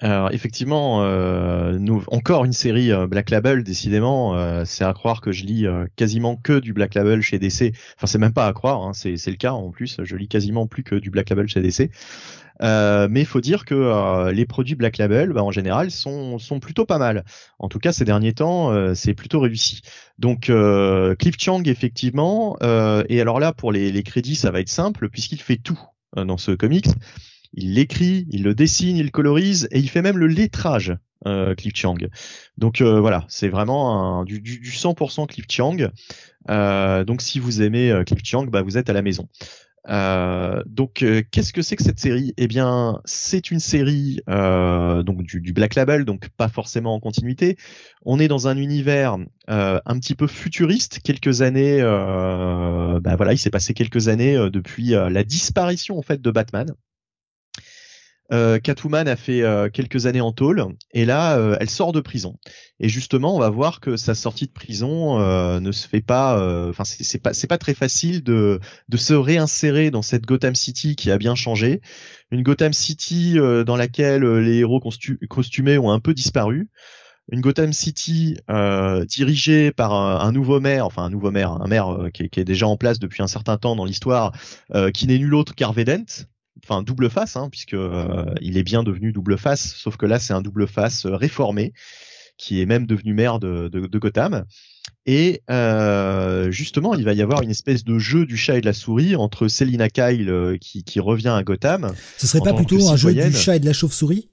[0.00, 1.78] alors effectivement, euh,
[2.08, 6.36] encore une série euh, Black Label, décidément, euh, c'est à croire que je lis quasiment
[6.36, 7.72] que du Black Label chez DC.
[7.96, 10.00] Enfin, c'est même pas à croire, hein, c'est le cas en plus.
[10.02, 11.90] Je lis quasiment plus que du Black Label chez DC.
[12.60, 16.86] mais il faut dire que les produits Black Label, bah, en général, sont, sont plutôt
[16.86, 17.24] pas mal.
[17.60, 19.80] En tout cas, ces derniers temps, c'est plutôt réussi.
[20.18, 20.50] Donc,
[21.18, 22.56] Cliff Chang, effectivement.
[23.08, 25.80] et alors là, pour les, les crédits, ça va être simple puisqu'il fait tout
[26.16, 26.88] dans ce comics
[27.56, 30.96] il l'écrit, il le dessine, il le colorise et il fait même le lettrage.
[31.26, 31.96] Euh, Cliff Chiang.
[32.58, 35.76] Donc euh, voilà, c'est vraiment du, du, du 100% Cliff Chiang.
[36.50, 39.28] Euh, donc si vous aimez euh, Cliff Chiang, bah, vous êtes à la maison.
[40.66, 42.32] Donc, qu'est-ce que c'est que cette série?
[42.38, 47.58] Eh bien, c'est une série donc du, du, Black Label, donc pas forcément en continuité.
[48.02, 51.00] On est dans un univers un petit peu futuriste.
[51.04, 56.30] Quelques années, bah voilà, il s'est passé quelques années depuis la disparition en fait de
[56.30, 56.74] Batman.
[58.32, 62.00] Euh, Catwoman a fait euh, quelques années en tôle et là euh, elle sort de
[62.00, 62.36] prison.
[62.80, 65.18] Et justement, on va voir que sa sortie de prison
[65.60, 66.68] ne se fait pas.
[66.68, 68.60] Enfin, c'est pas pas très facile de
[68.96, 71.80] se réinsérer dans cette Gotham City qui a bien changé.
[72.30, 74.80] Une Gotham City dans laquelle les héros
[75.28, 76.68] costumés ont un peu disparu
[77.30, 82.08] une Gotham City euh, dirigée par un, nouveau maire, enfin un nouveau maire, un maire
[82.12, 84.32] qui, est, déjà en place depuis un certain temps dans l'histoire,
[84.74, 86.26] euh, qui n'est nul autre qu'Harvey Dent,
[86.62, 90.18] enfin double face, hein, puisque euh, il est bien devenu double face, sauf que là
[90.18, 91.72] c'est un double face euh, réformé
[92.36, 94.44] qui est même devenu maire de, de, de Gotham.
[95.06, 98.66] Et euh, justement, il va y avoir une espèce de jeu du chat et de
[98.66, 101.94] la souris entre Selina Kyle euh, qui, qui, revient à Gotham.
[102.16, 104.28] Ce serait pas plutôt un jeu du chat et de la chauve-souris?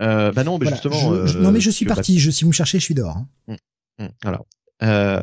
[0.00, 1.26] Euh, Bah non, mais justement.
[1.26, 2.18] Je, non, mais je suis parti.
[2.18, 3.18] Je, si vous me cherchez, je suis dehors.
[3.18, 3.28] Hein.
[3.48, 3.56] Hum,
[4.00, 4.46] hum, alors,
[4.82, 5.20] euh,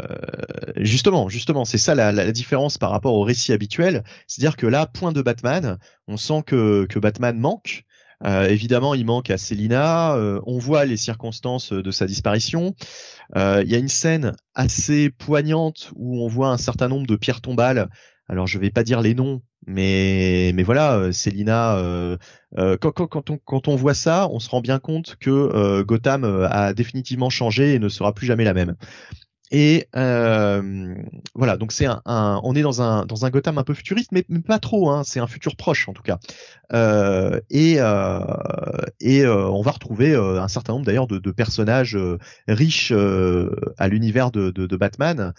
[0.77, 4.03] justement, justement, c'est ça la, la, différence par rapport au récit habituel.
[4.27, 5.77] C'est-à-dire que là, point de Batman,
[6.07, 7.85] on sent que, que Batman manque.
[8.25, 10.15] Euh, évidemment, il manque à Selina.
[10.15, 12.75] Euh, on voit les circonstances de sa disparition.
[13.35, 17.15] Euh, il y a une scène assez poignante où on voit un certain nombre de
[17.15, 17.89] pierres tombales.
[18.27, 21.81] Alors, je vais pas dire les noms, mais mais voilà, Selina.
[22.57, 26.25] Quand, quand, quand, on, quand on voit ça, on se rend bien compte que Gotham
[26.25, 28.75] a définitivement changé et ne sera plus jamais la même.
[29.51, 30.95] Et euh,
[31.33, 34.11] voilà, donc c'est un, un, on est dans un dans un Gotham un peu futuriste,
[34.11, 34.89] mais, pas trop.
[34.89, 36.19] Hein, c'est un futur proche en tout cas.
[36.73, 38.19] Euh, et euh,
[38.99, 42.17] et euh, on va retrouver euh, un certain nombre d'ailleurs de, de, personnages euh,
[42.49, 42.91] riches
[43.77, 45.33] à l'univers de, de, de, Batman,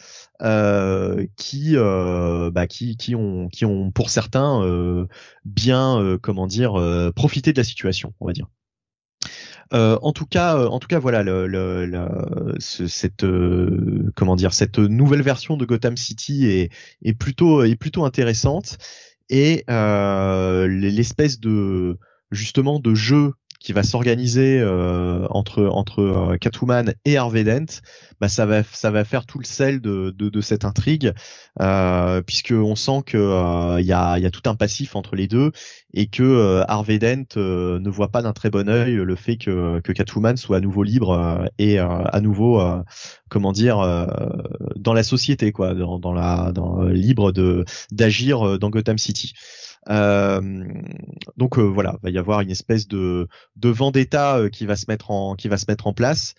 [1.36, 5.06] qui bah, qui qui ont qui ont pour certains
[5.44, 8.46] bien comment dire profité de la situation, on va dire.
[9.74, 14.10] Euh, en tout cas, euh, en tout cas, voilà, le, le, le ce, cette euh,
[14.14, 18.78] comment dire, cette nouvelle version de Gotham City est, est plutôt est plutôt intéressante.
[19.30, 21.98] Et l'espèce de
[22.30, 27.80] justement de jeu qui va s'organiser euh, entre entre euh, Catwoman et Harvey Dent,
[28.20, 31.12] bah ça va ça va faire tout le sel de de, de cette intrigue,
[31.60, 35.16] euh, puisque on sent que il y a il y a tout un passif entre
[35.16, 35.50] les deux
[35.92, 39.92] et que Harvey Dent ne voit pas d'un très bon œil le fait que que
[39.92, 42.62] Catwoman soit à nouveau libre et à nouveau
[43.28, 43.78] comment dire
[44.76, 49.32] dans la société quoi, dans la dans libre de d'agir dans Gotham City.
[49.88, 50.40] Euh,
[51.36, 54.84] donc euh, voilà, va y avoir une espèce de, de vendetta euh, qui va se
[54.88, 56.34] mettre en place.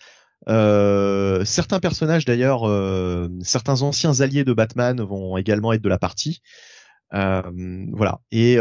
[0.46, 2.62] Certains personnages d'ailleurs,
[3.42, 6.40] certains anciens alliés de Batman vont également être de la partie.
[7.12, 8.20] Voilà.
[8.32, 8.56] Et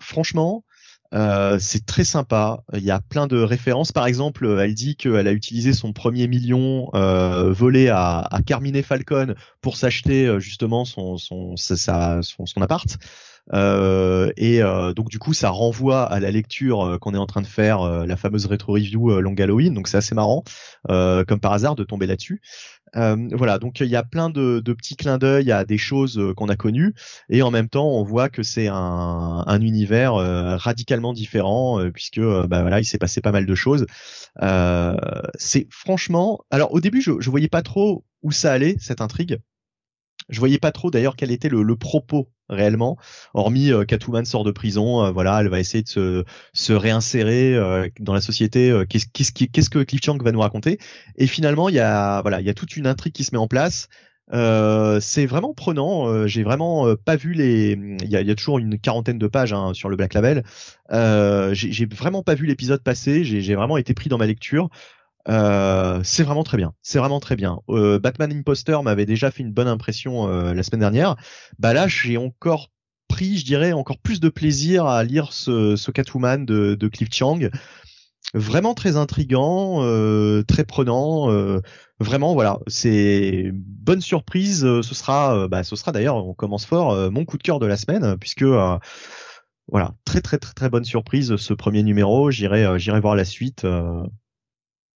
[0.00, 0.64] franchement,
[1.12, 2.64] c'est très sympa.
[2.72, 3.92] Il y a plein de références.
[3.92, 9.36] Par exemple, elle dit qu'elle a utilisé son premier million volé à, à Carmine Falcon
[9.60, 11.16] pour s'acheter justement son
[12.62, 12.98] appart.
[13.52, 17.26] Euh, et euh, donc du coup, ça renvoie à la lecture euh, qu'on est en
[17.26, 19.74] train de faire, la fameuse rétro review Long Halloween.
[19.74, 20.44] Donc c'est assez marrant,
[20.88, 22.40] comme par hasard, de tomber là-dessus.
[22.94, 26.56] voilà, donc il y a plein de, petits clins d'œil à des choses qu'on a
[26.56, 26.94] connues,
[27.28, 32.62] et en même temps, on voit que c'est un, un, univers radicalement différent, puisque bah
[32.62, 33.86] voilà, il s'est passé pas mal de choses.
[35.34, 39.38] c'est franchement, alors au début, je, je voyais pas trop où ça allait cette intrigue.
[40.28, 42.96] Je voyais pas trop d'ailleurs quel était le, le propos réellement,
[43.34, 47.54] hormis euh, Catwoman sort de prison, euh, voilà, elle va essayer de se, se réinsérer
[47.54, 48.70] euh, dans la société.
[48.70, 50.78] Euh, qu'est-ce que Cliff Chang va nous raconter
[51.16, 53.38] Et finalement, il y a voilà, il y a toute une intrigue qui se met
[53.38, 53.88] en place.
[54.30, 56.26] c'est vraiment prenant.
[56.26, 57.72] J'ai vraiment pas vu les.
[58.02, 60.42] Il y a, y a, toujours une quarantaine de pages hein, sur le Black Label.
[61.52, 63.24] J'ai vraiment pas vu l'épisode passer.
[63.24, 64.68] J'ai vraiment été pris dans ma lecture.
[65.28, 66.74] Euh, c'est vraiment très bien.
[66.82, 67.60] C'est vraiment très bien.
[67.68, 71.16] Euh, Batman Imposter m'avait déjà fait une bonne impression euh, la semaine dernière.
[71.58, 72.70] Bah là, j'ai encore
[73.08, 77.08] pris, je dirais, encore plus de plaisir à lire ce, ce Catwoman de, de Cliff
[77.12, 77.38] Chiang.
[78.34, 81.30] Vraiment très intrigant, euh, très prenant.
[81.30, 81.60] Euh,
[82.00, 84.60] vraiment, voilà, c'est bonne surprise.
[84.60, 87.76] Ce sera, bah, ce sera d'ailleurs, on commence fort, mon coup de cœur de la
[87.76, 88.44] semaine, puisque
[89.68, 92.30] voilà, très très très très bonne surprise ce premier numéro.
[92.30, 93.66] J'irai, j'irai voir la suite.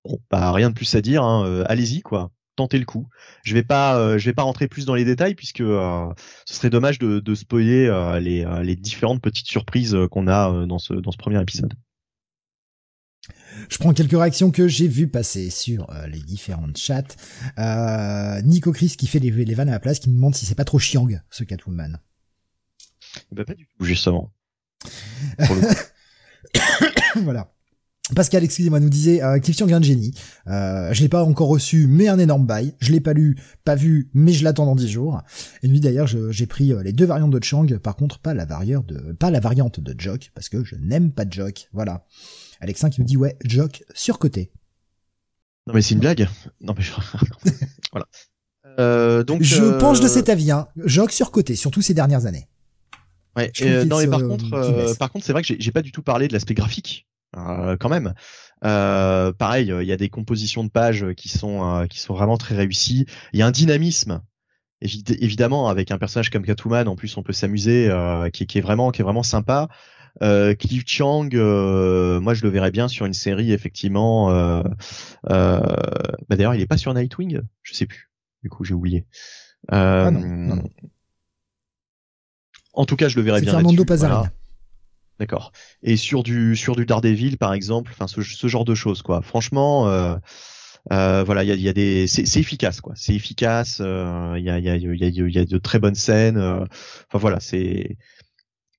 [0.07, 1.23] Bon, bah, rien de plus à dire.
[1.23, 1.45] Hein.
[1.47, 2.31] Euh, allez-y, quoi.
[2.57, 3.09] tenter le coup.
[3.45, 6.15] Je vais pas, je vais pas rentrer plus dans les détails puisque ce
[6.47, 7.91] serait dommage de, de spoiler
[8.21, 11.75] les, les différentes petites surprises qu'on a dans ce dans ce premier épisode.
[13.69, 17.03] Je prends quelques réactions que j'ai vues passer sur euh, les différentes chats.
[17.59, 20.47] Euh, Nico Chris qui fait les, les vannes à la place, qui me demande si
[20.47, 22.01] c'est pas trop chiang ce Catwoman.
[23.33, 24.33] Bah pas du tout, justement.
[27.17, 27.53] voilà.
[28.15, 30.13] Pascal, excusez-moi, nous disait euh, Cliff Chiang un génie.
[30.47, 32.75] Euh, je l'ai pas encore reçu, mais un énorme bail.
[32.79, 35.23] Je l'ai pas lu, pas vu, mais je l'attends dans 10 jours.
[35.65, 38.45] Et lui d'ailleurs, j'ai pris euh, les deux variantes de Chang, par contre pas la
[38.45, 41.69] variante de pas la variante de Jock parce que je n'aime pas Jock.
[41.73, 42.07] Voilà.
[42.61, 44.53] Alexin qui me dit ouais, Jock surcoté.
[45.67, 46.29] Non mais c'est une blague.
[46.61, 46.85] Non mais
[47.91, 48.07] voilà.
[48.79, 50.53] Euh, donc je euh, penche de cet avis.
[50.53, 50.69] Hein.
[50.77, 52.47] Jock surcoté, surtout ces dernières années.
[53.35, 53.51] Ouais.
[53.85, 56.33] non mais par contre, par contre, c'est vrai que j'ai pas du tout parlé de
[56.33, 58.15] l'aspect graphique euh, quand même.
[58.65, 62.37] Euh, pareil, il y a des compositions de pages qui sont euh, qui sont vraiment
[62.37, 63.07] très réussies.
[63.33, 64.23] Il y a un dynamisme
[64.81, 66.89] évidemment avec un personnage comme Catwoman.
[66.89, 67.91] En plus on peut s'amuser
[68.33, 69.69] qui, qui, est vraiment qui est vraiment sympa.
[70.23, 71.29] Euh, Cliff Chang
[72.21, 74.31] moi je le verrais bien sur une série effectivement
[75.25, 75.53] bah
[76.29, 78.11] d'ailleurs il est pas sur Nightwing je sais plus.
[78.43, 79.07] Du coup j'ai oublié.
[79.71, 80.11] Ah
[82.75, 84.31] en tout cas je le verrais bien Fernando Pazarina
[85.19, 85.53] D'accord.
[85.83, 89.23] Et sur du sur du Daredevil par exemple, enfin ce, ce, genre de choses quoi.
[89.23, 90.17] Franchement, euh,
[90.93, 92.93] euh, voilà, il y a, y a, des, c'est efficace quoi.
[92.97, 93.79] C'est efficace.
[93.81, 93.85] Il
[94.43, 96.39] y, a, y, a, y, a, y a de très bonnes scènes.
[96.39, 97.97] Enfin voilà, c'est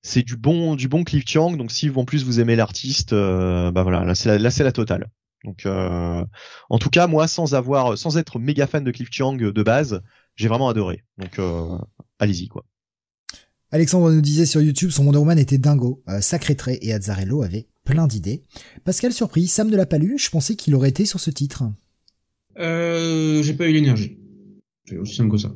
[0.02, 1.56] c'est du bon du bon Cliff Chang.
[1.56, 5.08] Donc si en plus vous aimez l'artiste, bah voilà, là c'est la, la totale.
[5.44, 9.62] Donc en tout cas moi sans avoir sans être méga fan de Cliff Chang de
[9.64, 10.02] base,
[10.36, 11.02] j'ai vraiment adoré.
[11.18, 11.40] Donc
[12.20, 12.64] allez-y quoi.
[13.70, 17.42] Alexandre nous disait sur YouTube, son Wonder Woman était dingo, euh, sacré trait, et Azzarello
[17.42, 18.44] avait plein d'idées.
[18.84, 21.64] Pascal surpris, Sam ne l'a pas lu, je pensais qu'il aurait été sur ce titre.
[22.58, 24.18] Euh, j'ai pas eu l'énergie.
[24.86, 25.52] C'est aussi simple que ça.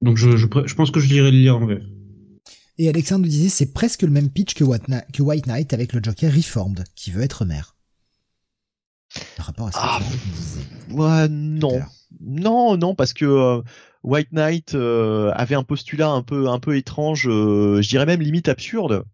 [0.00, 1.82] Donc je, je, je pense que je lirai le lire en VF.
[2.78, 4.64] Et Alexandre nous disait, c'est presque le même pitch que,
[5.12, 7.76] que White Knight avec le Joker Reformed, qui veut être maire.
[9.36, 10.00] Par rapport à ce que ah,
[10.94, 11.82] Ouais, non.
[12.20, 13.60] Non, non, parce que euh,
[14.02, 18.20] White Knight euh, avait un postulat un peu un peu étrange, euh, je dirais même
[18.20, 19.04] limite absurde.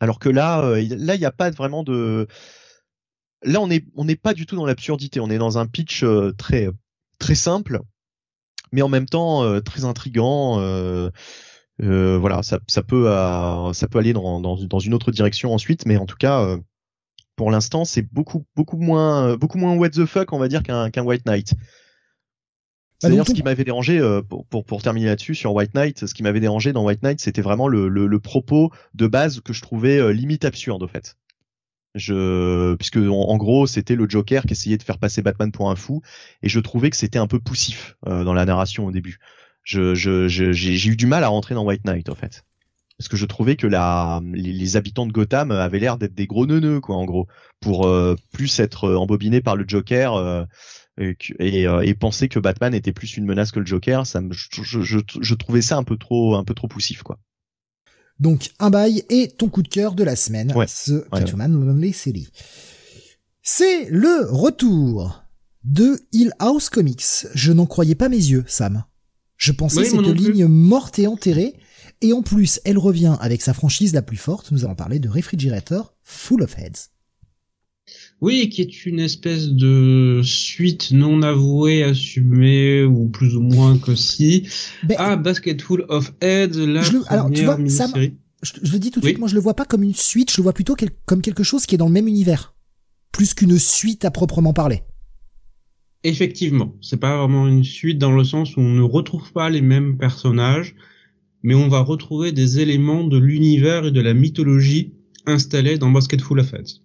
[0.00, 2.26] Alors que là, euh, là, il n'y a pas vraiment de.
[3.44, 5.20] Là, on on n'est pas du tout dans l'absurdité.
[5.20, 6.04] On est dans un pitch
[6.36, 6.68] très
[7.18, 7.80] très simple,
[8.72, 10.56] mais en même temps très intrigant.
[11.78, 13.06] voilà, ça, peut
[13.72, 16.56] ça peut aller dans, dans, une autre direction ensuite, mais en tout cas
[17.36, 21.04] pour l'instant, c'est beaucoup beaucoup moins beaucoup moins what the fuck, on va dire qu'un
[21.04, 21.54] White Knight.
[23.02, 26.06] Bah, C'est-à-dire ce qui m'avait dérangé euh, pour, pour, pour, terminer là-dessus sur White Knight,
[26.06, 29.40] ce qui m'avait dérangé dans White Knight, c'était vraiment le, le, le, propos de base
[29.40, 31.16] que je trouvais euh, limite absurde en fait.
[31.96, 35.74] Je, puisque en, gros c'était le Joker qui essayait de faire passer Batman pour un
[35.74, 36.00] fou,
[36.42, 39.18] et je trouvais que c'était un peu poussif euh, dans la narration au début.
[39.64, 42.44] Je, je, j'ai eu du mal à rentrer dans White Knight en fait
[42.98, 46.26] parce que je trouvais que la, les, les habitants de Gotham avaient l'air d'être des
[46.26, 47.26] gros neuneux quoi en gros
[47.60, 47.88] pour
[48.32, 50.46] plus être embobinés par le Joker
[50.98, 54.32] et, euh, et, penser que Batman était plus une menace que le Joker, ça me,
[54.32, 57.18] je, je, je, trouvais ça un peu trop, un peu trop poussif, quoi.
[58.20, 60.66] Donc un bail et ton coup de cœur de la semaine, ouais.
[60.68, 62.28] ce Catwoman Lonely City.
[63.42, 65.24] C'est le retour
[65.64, 67.26] de Hill House Comics.
[67.34, 68.84] Je n'en croyais pas mes yeux, Sam.
[69.36, 71.54] Je pensais cette ligne morte et enterrée,
[72.00, 74.52] et en plus, elle revient avec sa franchise la plus forte.
[74.52, 76.91] Nous allons parler de Refrigerator Full of Heads.
[78.22, 83.96] Oui, qui est une espèce de suite non avouée, assumée, ou plus ou moins que
[83.96, 84.46] si,
[84.84, 88.92] ben, à Basketful of Heads, la je alors, tu vois, ça, je, je, le dis
[88.92, 90.76] tout de suite, moi je le vois pas comme une suite, je le vois plutôt
[91.04, 92.54] comme quelque chose qui est dans le même univers,
[93.10, 94.82] plus qu'une suite à proprement parler.
[96.04, 99.62] Effectivement, c'est pas vraiment une suite dans le sens où on ne retrouve pas les
[99.62, 100.76] mêmes personnages,
[101.42, 104.94] mais on va retrouver des éléments de l'univers et de la mythologie
[105.26, 106.82] installés dans Basketful of Heads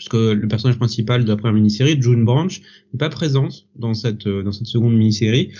[0.00, 2.58] puisque le personnage principal de la première mini-série, June Branch,
[2.94, 5.50] n'est pas présente dans cette euh, dans cette seconde mini-série,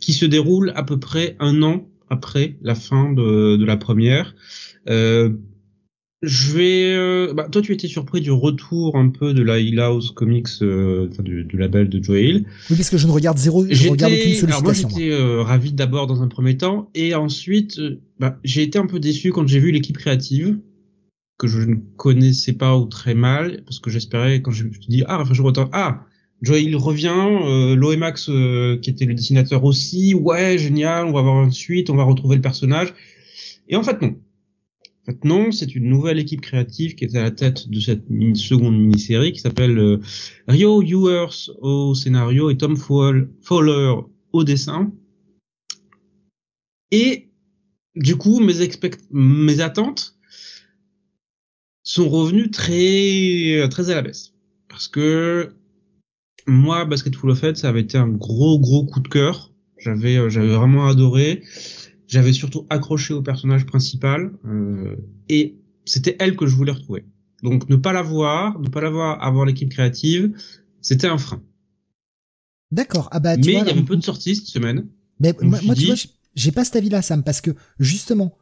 [0.00, 4.34] qui se déroule à peu près un an après la fin de, de la première.
[4.88, 5.34] Euh,
[6.22, 6.92] je vais.
[6.94, 10.48] Euh, bah, toi, tu étais surpris du retour un peu de la Hill House Comics,
[10.60, 12.44] euh, enfin, du, du, label de Joe Hill.
[12.70, 14.48] Oui, parce que je ne regarde zéro, je regarde aucune sollicitation.
[14.48, 17.80] Alors moi, j'étais euh, ravi d'abord dans un premier temps, et ensuite,
[18.18, 20.58] bah, j'ai été un peu déçu quand j'ai vu l'équipe créative,
[21.40, 24.86] que je ne connaissais pas ou très mal, parce que j'espérais, quand je me suis
[24.88, 26.04] dit, ah, enfin, je retourne, ah,
[26.42, 31.20] Joey il revient, euh, Loemax euh, qui était le dessinateur aussi, ouais, génial, on va
[31.20, 32.92] avoir une suite, on va retrouver le personnage.
[33.68, 34.18] Et en fait, non.
[35.02, 38.04] En fait, non, c'est une nouvelle équipe créative qui est à la tête de cette
[38.34, 39.98] seconde mini-série qui s'appelle euh,
[40.46, 43.94] Rio Ewers au scénario et Tom Fowler
[44.32, 44.92] au dessin.
[46.90, 47.30] Et
[47.96, 48.52] du coup, mes,
[49.10, 50.19] mes attentes
[51.92, 54.32] sont revenues très très à la baisse
[54.68, 55.54] parce que
[56.46, 59.52] moi, Basketful of Fate, ça avait été un gros gros coup de cœur.
[59.78, 61.42] J'avais euh, j'avais vraiment adoré.
[62.06, 64.96] J'avais surtout accroché au personnage principal euh,
[65.28, 67.04] et c'était elle que je voulais retrouver.
[67.42, 70.32] Donc ne pas la voir, ne pas la voir avant l'équipe créative,
[70.80, 71.42] c'était un frein.
[72.72, 73.08] D'accord.
[73.12, 74.88] Ah bah, Mais il y avait peu de sorties cette semaine.
[75.20, 75.94] Mais moi, tu vois,
[76.34, 78.38] j'ai pas cet avis-là, Sam, parce que justement,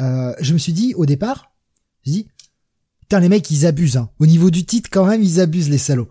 [0.00, 1.52] euh, je me suis dit au départ,
[2.04, 2.26] je dis,
[3.12, 3.98] putain les mecs ils abusent.
[3.98, 4.08] Hein.
[4.20, 6.08] Au niveau du titre quand même ils abusent les salauds.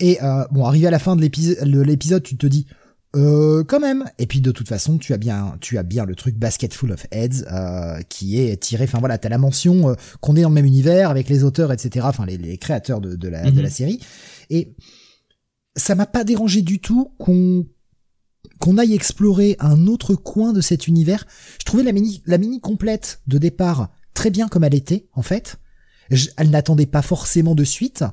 [0.00, 2.66] Et euh, bon, arrivé à la fin de l'épisode, tu te dis,
[3.14, 4.04] euh, quand même.
[4.18, 6.92] Et puis de toute façon, tu as bien, tu as bien le truc Basket Full
[6.92, 8.84] of Heads euh, qui est tiré.
[8.84, 11.72] Enfin voilà, t'as la mention euh, qu'on est dans le même univers avec les auteurs,
[11.72, 12.04] etc.
[12.06, 13.74] Enfin les, les créateurs de, de, la, de la mhm.
[13.74, 14.00] série.
[14.50, 14.74] Et
[15.74, 17.66] ça m'a pas dérangé du tout qu'on
[18.58, 21.26] qu'on aille explorer un autre coin de cet univers.
[21.58, 25.22] Je trouvais la mini, la mini complète de départ très bien comme elle était en
[25.22, 25.58] fait.
[26.10, 28.04] Elle n'attendait pas forcément de suite.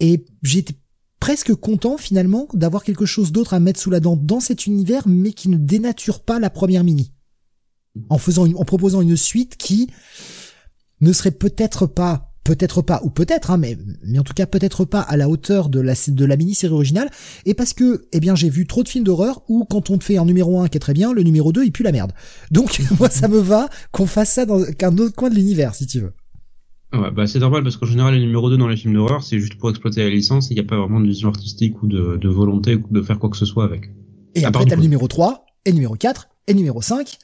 [0.00, 0.74] Et j'étais
[1.20, 5.06] presque content finalement d'avoir quelque chose d'autre à mettre sous la dent dans cet univers,
[5.06, 7.12] mais qui ne dénature pas la première mini.
[8.08, 9.90] En faisant en proposant une suite qui
[11.00, 14.84] ne serait peut-être pas, peut-être pas, ou peut-être, hein, mais, mais en tout cas peut-être
[14.84, 17.10] pas à la hauteur de la, de la mini-série originale,
[17.44, 20.04] et parce que, eh bien, j'ai vu trop de films d'horreur où quand on te
[20.04, 22.12] fait un numéro 1 qui est très bien, le numéro 2 il pue la merde.
[22.50, 25.86] Donc, moi ça me va qu'on fasse ça dans un autre coin de l'univers, si
[25.86, 26.12] tu veux.
[26.92, 29.38] Ouais, bah c'est normal parce qu'en général les numéros 2 dans les films d'horreur c'est
[29.38, 31.86] juste pour exploiter la licence et il n'y a pas vraiment de vision artistique ou
[31.86, 33.90] de, de volonté de faire quoi que ce soit avec.
[34.34, 37.16] Et après t'as le numéro 3 et le numéro 4 et le numéro 5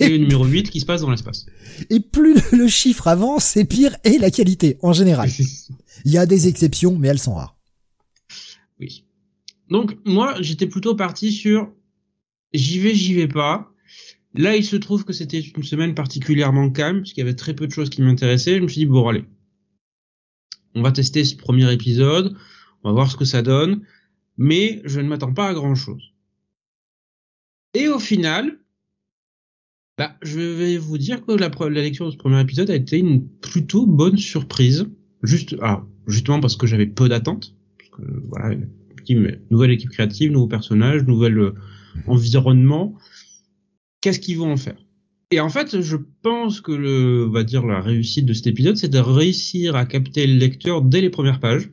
[0.00, 1.46] et le numéro 8 qui se passe dans l'espace.
[1.88, 5.30] Et plus le chiffre avance, c'est pire et la qualité en général.
[6.04, 7.56] Il y a des exceptions mais elles sont rares.
[8.80, 9.06] Oui.
[9.70, 11.72] Donc moi j'étais plutôt parti sur
[12.52, 13.69] j'y vais, j'y vais pas
[14.34, 17.54] Là, il se trouve que c'était une semaine particulièrement calme, parce qu'il y avait très
[17.54, 18.58] peu de choses qui m'intéressaient.
[18.58, 19.24] Je me suis dit, bon, allez,
[20.74, 22.36] on va tester ce premier épisode,
[22.84, 23.82] on va voir ce que ça donne,
[24.38, 26.12] mais je ne m'attends pas à grand-chose.
[27.74, 28.58] Et au final,
[29.98, 31.50] bah, je vais vous dire que la,
[31.82, 34.86] lecture de ce premier épisode a été une plutôt bonne surprise.
[35.22, 37.54] Juste, ah, justement parce que j'avais peu d'attentes.
[38.28, 38.56] Voilà,
[39.50, 41.54] nouvelle équipe créative, nouveaux personnages, nouvel euh,
[42.06, 42.94] environnement
[44.00, 44.76] qu'est-ce qu'ils vont en faire?
[45.32, 48.76] Et en fait, je pense que le, on va dire la réussite de cet épisode,
[48.76, 51.70] c'est de réussir à capter le lecteur dès les premières pages,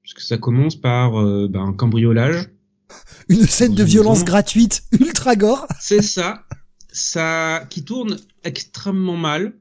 [0.00, 2.48] puisque ça commence par euh, ben, un cambriolage.
[3.28, 5.66] Une scène de violence gratuite, ultra gore.
[5.80, 6.46] C'est ça,
[6.90, 9.52] ça qui tourne extrêmement mal.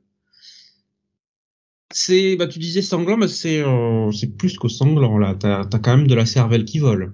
[1.91, 5.35] C'est, bah tu disais sanglant, mais c'est euh, c'est plus que sanglant là.
[5.39, 7.13] T'as as quand même de la cervelle qui vole.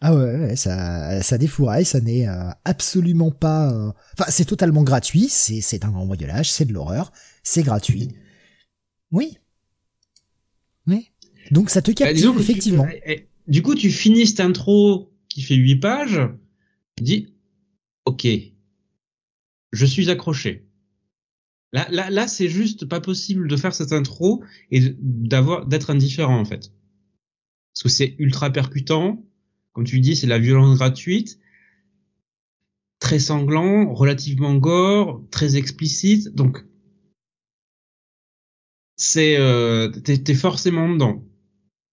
[0.00, 3.72] Ah ouais, ça, ça défouraille, ça n'est euh, absolument pas.
[3.72, 5.28] Euh, enfin, c'est totalement gratuit.
[5.28, 7.12] C'est, c'est un grand modelage, c'est de l'horreur,
[7.42, 8.08] c'est gratuit.
[9.10, 9.38] Oui.
[10.86, 11.10] Oui.
[11.50, 12.86] Donc ça te bah, captive effectivement.
[12.90, 16.20] Eh, eh, du coup, tu finis cette intro qui fait 8 pages.
[16.96, 17.34] Tu dis,
[18.04, 18.26] ok,
[19.72, 20.68] je suis accroché.
[21.72, 26.38] Là, là, là, c'est juste pas possible de faire cette intro et d'avoir d'être indifférent
[26.38, 26.72] en fait,
[27.74, 29.27] parce que c'est ultra percutant
[29.78, 31.38] comme tu dis, c'est la violence gratuite,
[32.98, 36.34] très sanglant, relativement gore, très explicite.
[36.34, 36.64] Donc,
[38.96, 41.22] c'est euh, t'es, forcément dedans.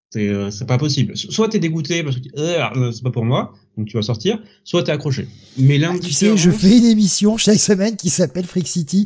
[0.10, 1.16] C'est, euh, c'est pas possible.
[1.16, 4.42] Soit t'es dégoûté parce que euh, c'est pas pour moi, donc tu vas sortir.
[4.64, 5.28] Soit t'es accroché.
[5.60, 9.06] Mais là, tu sais, je fais une émission chaque semaine qui s'appelle Freak City,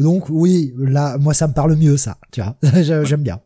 [0.00, 2.18] donc oui, là, moi ça me parle mieux ça.
[2.32, 2.58] Tu vois,
[3.04, 3.38] j'aime bien.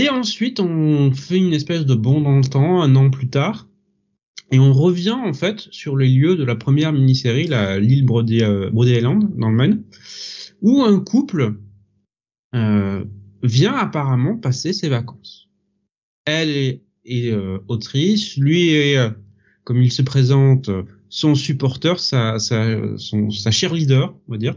[0.00, 3.68] Et ensuite, on fait une espèce de bond dans le temps, un an plus tard,
[4.50, 7.50] et on revient en fait sur les lieux de la première mini-série,
[7.82, 9.82] l'île Brody, euh, Island, dans le Maine,
[10.62, 11.56] où un couple
[12.54, 13.04] euh,
[13.42, 15.50] vient apparemment passer ses vacances.
[16.24, 16.80] Elle est,
[17.30, 18.96] euh, autrice, lui est,
[19.64, 20.70] comme il se présente,
[21.10, 24.56] son supporter, sa, sa, son, sa cheerleader, on va dire.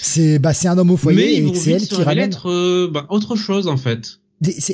[0.00, 3.06] C'est bah c'est un homme au foyer et c'est elle qui ramène être, euh, bah,
[3.08, 4.20] autre chose en fait.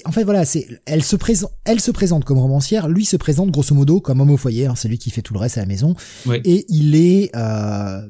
[0.04, 3.50] En fait voilà, c'est elle se présente elle se présente comme romancière, lui se présente
[3.50, 5.60] grosso modo comme homme au foyer, hein, c'est lui qui fait tout le reste à
[5.60, 5.94] la maison
[6.44, 8.02] et il est euh,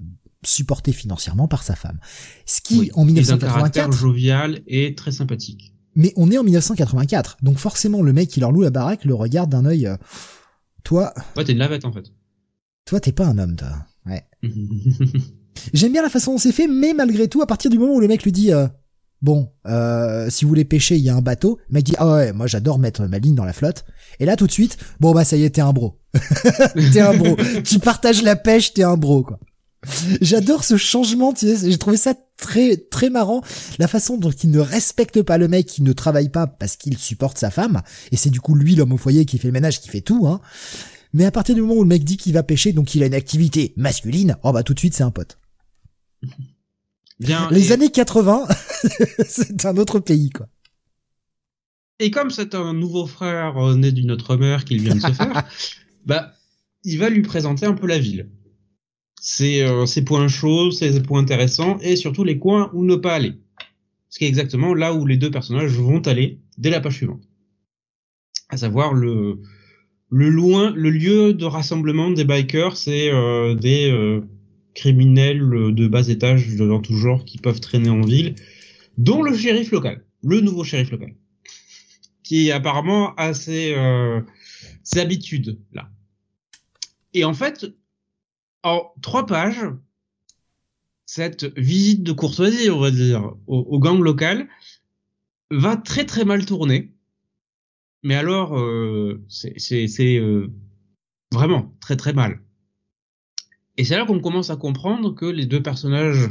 [0.44, 1.98] supporté financièrement par sa femme.
[2.44, 5.74] Ce qui en 1984 jovial et très sympathique.
[5.94, 9.14] Mais on est en 1984, donc forcément le mec qui leur loue la baraque le
[9.14, 9.96] regarde d'un œil euh,
[10.82, 12.07] toi Ouais, t'es une lavette en fait.
[12.84, 13.86] Toi t'es pas un homme toi.
[14.07, 14.24] Ouais.
[15.73, 18.01] J'aime bien la façon dont c'est fait, mais malgré tout, à partir du moment où
[18.01, 18.67] le mec lui dit euh,
[19.23, 22.15] bon, euh, si vous voulez pêcher, il y a un bateau, le mec dit ah
[22.15, 23.85] ouais, moi j'adore mettre ma ligne dans la flotte.
[24.21, 25.99] Et là tout de suite, bon bah ça y est, t'es un bro,
[26.93, 29.41] t'es un bro, tu partages la pêche, t'es un bro quoi.
[30.21, 33.43] J'adore ce changement, tu sais, j'ai trouvé ça très très marrant,
[33.79, 36.97] la façon dont il ne respecte pas le mec qui ne travaille pas parce qu'il
[36.97, 39.81] supporte sa femme, et c'est du coup lui l'homme au foyer qui fait le ménage,
[39.81, 40.41] qui fait tout, hein.
[41.12, 43.07] Mais à partir du moment où le mec dit qu'il va pêcher, donc il a
[43.07, 45.39] une activité masculine, oh bah tout de suite c'est un pote.
[47.25, 48.47] Bien, Les et, années 80,
[49.27, 50.47] c'est un autre pays quoi.
[51.99, 55.12] et comme c'est un nouveau frère euh, né d'une autre mère qu'il vient de se
[55.12, 55.43] faire,
[56.07, 56.35] bah,
[56.85, 58.29] il va lui présenter un peu la ville.
[59.20, 63.14] Ses, euh, ses points chauds, ses points intéressants, et surtout les coins où ne pas
[63.14, 63.33] aller.
[64.11, 67.22] Ce qui est exactement là où les deux personnages vont aller dès la page suivante.
[68.51, 69.41] À savoir le,
[70.11, 74.20] le loin, le lieu de rassemblement des bikers, c'est euh, des euh,
[74.75, 78.35] criminels de bas étage dans tout genre qui peuvent traîner en ville,
[78.99, 81.14] dont le shérif local, le nouveau shérif local,
[82.22, 84.20] qui apparemment a ses, euh,
[84.83, 85.89] ses habitudes là.
[87.12, 87.66] Et en fait,
[88.64, 89.64] en trois pages,
[91.07, 94.49] cette visite de courtoisie, on va dire, au, gang local,
[95.51, 96.93] va très très mal tourner.
[98.03, 100.53] Mais alors, euh, c'est, euh,
[101.33, 102.43] vraiment très très mal.
[103.77, 106.29] Et c'est là qu'on commence à comprendre que les deux personnages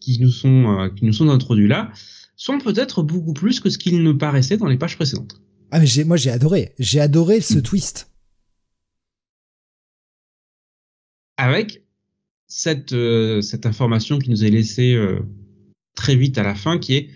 [0.00, 1.90] qui nous sont euh, qui nous sont introduits là
[2.36, 5.40] sont peut-être beaucoup plus que ce qu'ils ne paraissaient dans les pages précédentes.
[5.70, 8.10] Ah mais j'ai, moi j'ai adoré, j'ai adoré ce twist.
[11.36, 11.84] Avec
[12.46, 15.20] cette euh, cette information qui nous est laissée euh,
[15.96, 17.10] très vite à la fin, qui est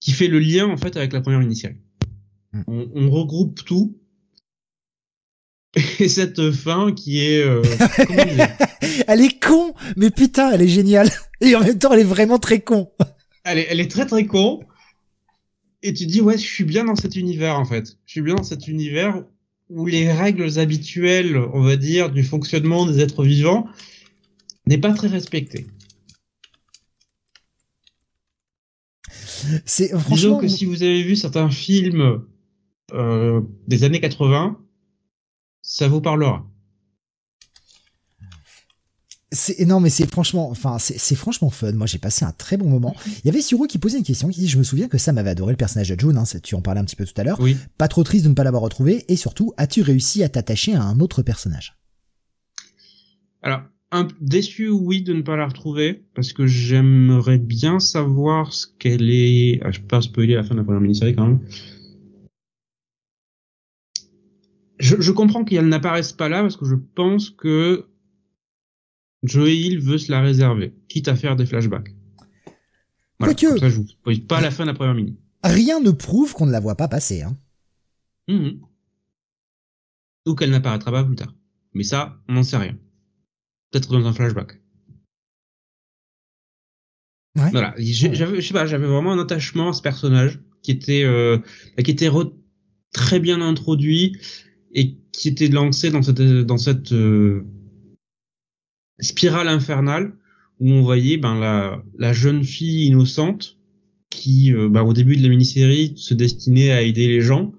[0.00, 1.76] qui fait le lien en fait avec la première mini-série.
[2.52, 2.62] Mm.
[2.66, 3.98] On, on regroupe tout.
[5.98, 7.62] Et cette fin qui est euh,
[8.06, 8.56] comment dire?
[9.06, 11.10] Elle est con, mais putain, elle est géniale.
[11.40, 12.90] Et en même temps, elle est vraiment très con.
[13.44, 14.60] elle est, elle est très très con.
[15.82, 17.96] Et tu te dis, ouais, je suis bien dans cet univers, en fait.
[18.06, 19.22] Je suis bien dans cet univers
[19.68, 23.66] où les règles habituelles, on va dire, du fonctionnement des êtres vivants
[24.66, 25.66] n'est pas très respectée.
[29.64, 30.38] C'est Disons franchement.
[30.38, 32.24] que si vous avez vu certains films
[32.92, 34.58] euh, des années 80,
[35.62, 36.46] ça vous parlera.
[39.32, 41.72] C'est non mais c'est franchement, enfin c'est franchement fun.
[41.72, 42.94] Moi j'ai passé un très bon moment.
[43.06, 45.18] Il y avait Suro qui posait une question qui dit je me souviens que Sam
[45.18, 46.16] avait adoré le personnage de June.
[46.16, 47.40] Hein, tu en parlais un petit peu tout à l'heure.
[47.40, 47.56] Oui.
[47.76, 50.82] Pas trop triste de ne pas l'avoir retrouvé et surtout as-tu réussi à t'attacher à
[50.82, 51.76] un autre personnage?
[53.42, 53.62] Alors,
[53.92, 59.10] un, déçu, oui, de ne pas la retrouver, parce que j'aimerais bien savoir ce qu'elle
[59.10, 59.60] est.
[59.62, 61.40] Ah, je peux pas spoiler la fin de la première mini-série quand même.
[64.78, 67.86] Je, je comprends qu'elle n'apparaisse pas là, parce que je pense que
[69.22, 71.94] Joey Hill veut se la réserver, quitte à faire des flashbacks.
[73.18, 75.16] Voilà, comme ça, je vous spoil pas la fin de la première mini.
[75.42, 77.22] Rien ne prouve qu'on ne la voit pas passer.
[77.22, 77.36] Hein.
[78.28, 78.60] Mhm.
[80.26, 81.34] Ou qu'elle n'apparaîtra pas plus tard.
[81.72, 82.76] Mais ça, on n'en sait rien.
[83.70, 84.60] Peut-être dans un flashback.
[87.36, 87.50] Ouais.
[87.50, 91.38] Voilà, j'avais, je sais pas, j'avais vraiment un attachement à ce personnage qui était, euh,
[91.84, 92.34] qui était re-
[92.92, 94.16] très bien introduit
[94.72, 97.44] et qui était lancé dans cette, dans cette euh,
[99.00, 100.12] spirale infernale
[100.60, 103.58] où on voyait ben la, la jeune fille innocente
[104.10, 107.52] qui, euh, ben, au début de la mini-série, se destinait à aider les gens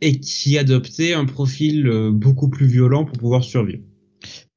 [0.00, 3.82] et qui adoptait un profil euh, beaucoup plus violent pour pouvoir survivre.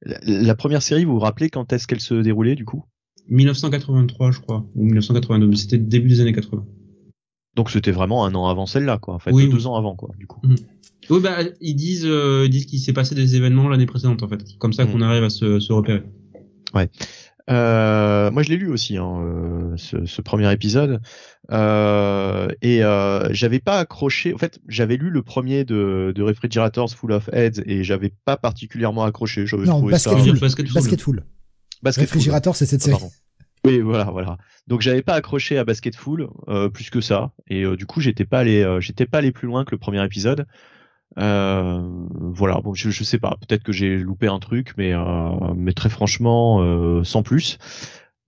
[0.02, 2.84] La, la première série, vous vous rappelez quand est-ce qu'elle se déroulait du coup?
[3.28, 6.66] 1983, je crois, ou 1982, mais c'était début des années 80.
[7.54, 9.14] Donc c'était vraiment un an avant celle-là, quoi.
[9.14, 9.66] En fait, Oui, deux oui.
[9.66, 10.40] ans avant, quoi, du coup.
[11.10, 14.28] Oui, bah, ils disent, euh, ils disent qu'il s'est passé des événements l'année précédente, en
[14.28, 14.42] fait.
[14.58, 14.92] Comme ça Mm.
[14.92, 16.02] qu'on arrive à se, se repérer.
[17.50, 21.00] Euh, moi, je l'ai lu aussi, hein, euh, ce, ce premier épisode,
[21.50, 24.32] euh, et euh, j'avais pas accroché.
[24.32, 28.36] En fait, j'avais lu le premier de, de Refrigerators Full of Heads et j'avais pas
[28.36, 29.44] particulièrement accroché.
[29.46, 30.18] J'avais Non, trouvé Basket ça.
[30.20, 30.38] Full.
[30.38, 30.74] Basketful.
[30.74, 31.24] Basketful.
[31.82, 32.02] Basketful.
[32.14, 33.10] Réfrigérateur, c'est cette Ah, série.
[33.64, 34.38] Oui, voilà, voilà.
[34.66, 38.24] Donc j'avais pas accroché à Basketful euh, plus que ça, et euh, du coup j'étais
[38.24, 40.46] pas allé, euh, j'étais pas allé plus loin que le premier épisode.
[41.16, 44.92] Voilà, bon, je, je sais pas, peut-être que j'ai loupé un truc, mais
[45.56, 47.58] mais très franchement, sans plus.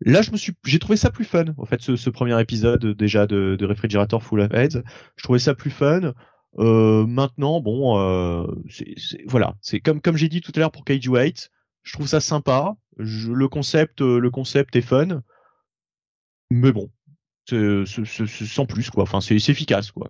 [0.01, 1.47] Là, je me suis, j'ai trouvé ça plus fun.
[1.57, 4.83] En fait, ce, ce premier épisode déjà de, de Refrigerator Full of Heads,
[5.17, 6.13] je trouvais ça plus fun.
[6.59, 8.95] Maintenant, bon, c'est-
[9.27, 11.51] voilà, c'est comme comme j'ai dit tout à l'heure pour Kaiju 8,
[11.85, 12.77] je trouve ça sympa.
[12.97, 15.23] Le concept, euh, le concept est fun,
[16.51, 16.91] mais bon,
[17.49, 19.05] c'est, sans plus quoi.
[19.05, 20.09] Enfin, c'est, efficace quoi.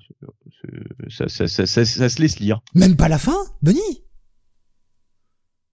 [1.08, 2.60] Ça, ça, ça, ça se laisse lire.
[2.74, 4.04] Même pas la fin, Benny?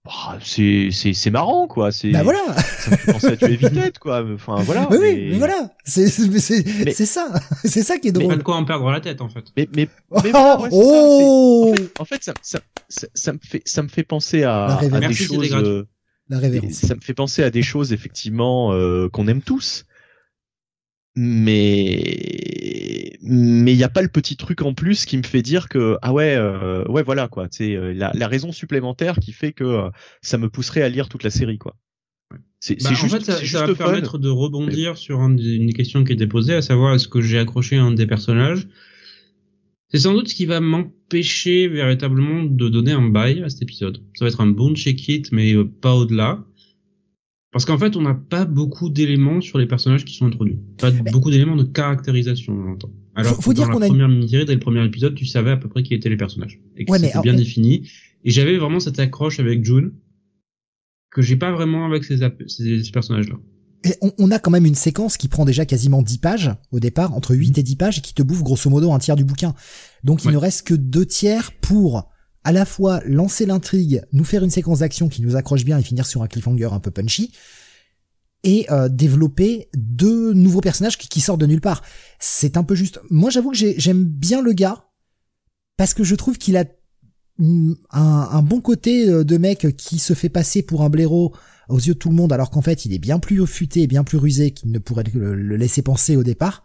[0.04, 1.92] Bah, c'est c'est c'est marrant quoi.
[1.92, 2.40] C'est bah voilà.
[2.58, 4.24] ça me fait penser à Evil Dead quoi.
[4.34, 5.12] Enfin voilà oui, mais...
[5.14, 5.70] oui mais voilà.
[5.84, 7.28] C'est c'est Mais- c'est ça.
[7.64, 8.38] C'est ça qui est Pas drôle.
[8.38, 9.44] de quoi en perdre la tête en fait.
[9.56, 11.74] mais mais, oh, mais voilà, ouais, c'est ça, oh.
[11.76, 15.00] c'est- en fait ça, ça, ça, ça me fait ça me fait penser à, à
[15.00, 15.86] des choses euh,
[16.28, 16.72] la révérence.
[16.72, 19.84] ça me fait penser à des choses effectivement euh, qu'on aime tous
[21.16, 25.68] mais mais il n'y a pas le petit truc en plus qui me fait dire
[25.68, 29.64] que ah ouais euh, ouais voilà quoi c'est la, la raison supplémentaire qui fait que
[29.64, 29.90] euh,
[30.22, 31.76] ça me pousserait à lire toute la série quoi
[32.60, 33.76] c'est Bah, en juste, fait, ça, c'est ça juste va fun.
[33.84, 37.38] permettre de rebondir sur une des questions qui était posée, à savoir est-ce que j'ai
[37.38, 38.68] accroché à un des personnages?
[39.90, 44.02] C'est sans doute ce qui va m'empêcher véritablement de donner un bail à cet épisode.
[44.14, 46.44] Ça va être un bon check-it, mais euh, pas au-delà.
[47.52, 50.58] Parce qu'en fait, on n'a pas beaucoup d'éléments sur les personnages qui sont introduits.
[50.78, 52.90] Pas Mais- beaucoup d'éléments de caractérisation, on entend.
[53.14, 55.14] Alors, Faut- faut que dire dans qu'on la a première mini-série, dès le premier épisode,
[55.14, 56.60] tu savais à peu près qui étaient les personnages.
[56.78, 57.90] Et que Ouais, c'était alors, bien défini.
[58.24, 59.92] Et j'avais vraiment cette accroche avec June
[61.10, 63.36] que j'ai pas vraiment avec ces, ap- ces- ces personnages-là.
[63.84, 66.80] Et on, on a quand même une séquence qui prend déjà quasiment 10 pages au
[66.80, 69.24] départ, entre 8 et 10 pages, et qui te bouffe grosso modo un tiers du
[69.24, 69.54] bouquin.
[70.04, 70.32] Donc il Ouais.
[70.32, 72.08] ne reste que deux tiers pour
[72.44, 75.82] à la fois lancer l'intrigue, nous faire une séquence d'action qui nous accroche bien et
[75.82, 77.32] finir sur un cliffhanger un peu punchy,
[78.44, 81.82] et euh, développer deux nouveaux personnages qui, sortent de nulle part.
[82.18, 83.00] C'est un peu juste.
[83.10, 84.88] Moi j'avoue que j'ai- j'aime bien le gars,
[85.76, 86.64] parce que je trouve qu'il a
[87.38, 91.32] mm, un, un bon côté euh, de mec qui se fait passer pour un blaireau
[91.68, 93.86] aux yeux de tout le monde, alors qu'en fait il est bien plus futé et
[93.86, 96.64] bien plus rusé qu'il ne pourrait le, le laisser penser au départ.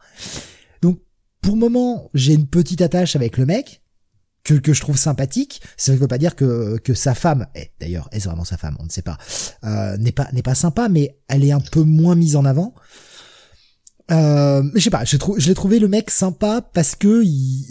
[0.81, 0.99] Donc
[1.41, 3.83] pour le moment, j'ai une petite attache avec le mec
[4.47, 5.61] que, que je trouve sympathique.
[5.75, 8.77] Ça ne veut pas dire que, que sa femme, et d'ailleurs est-ce vraiment sa femme,
[8.79, 9.17] on ne sait pas,
[9.65, 12.73] euh, n'est pas n'est pas sympa, mais elle est un peu moins mise en avant.
[14.09, 17.21] Euh, je sais pas, je, trou- je l'ai trouvé le mec sympa parce que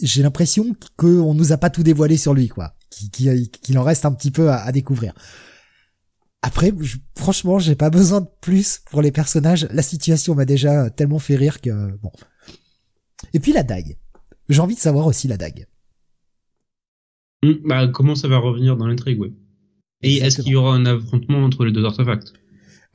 [0.02, 2.74] j'ai l'impression qu'on nous a pas tout dévoilé sur lui, quoi.
[2.90, 5.14] Qu'il qu'il en reste un petit peu à, à découvrir.
[6.42, 9.66] Après, je- franchement, j'ai pas besoin de plus pour les personnages.
[9.72, 11.70] La situation m'a déjà tellement fait rire que
[12.02, 12.12] bon.
[13.32, 13.96] Et puis la dague.
[14.50, 15.66] J'ai envie de savoir aussi la dague.
[17.42, 19.32] Hmm, bah, comment ça va revenir dans l'intrigue, ouais.
[20.02, 22.32] Et est-ce qu'il y aura un affrontement entre les deux artefacts?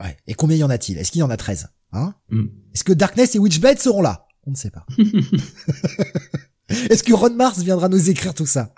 [0.00, 0.16] Ouais.
[0.26, 0.98] Et combien y en a-t-il?
[0.98, 2.14] Est-ce qu'il y en a 13 Hein?
[2.30, 2.46] Hmm.
[2.74, 4.26] Est-ce que Darkness et Witchblade seront là?
[4.44, 4.86] On ne sait pas.
[6.68, 8.74] Est-ce que Ron Mars viendra nous écrire tout ça?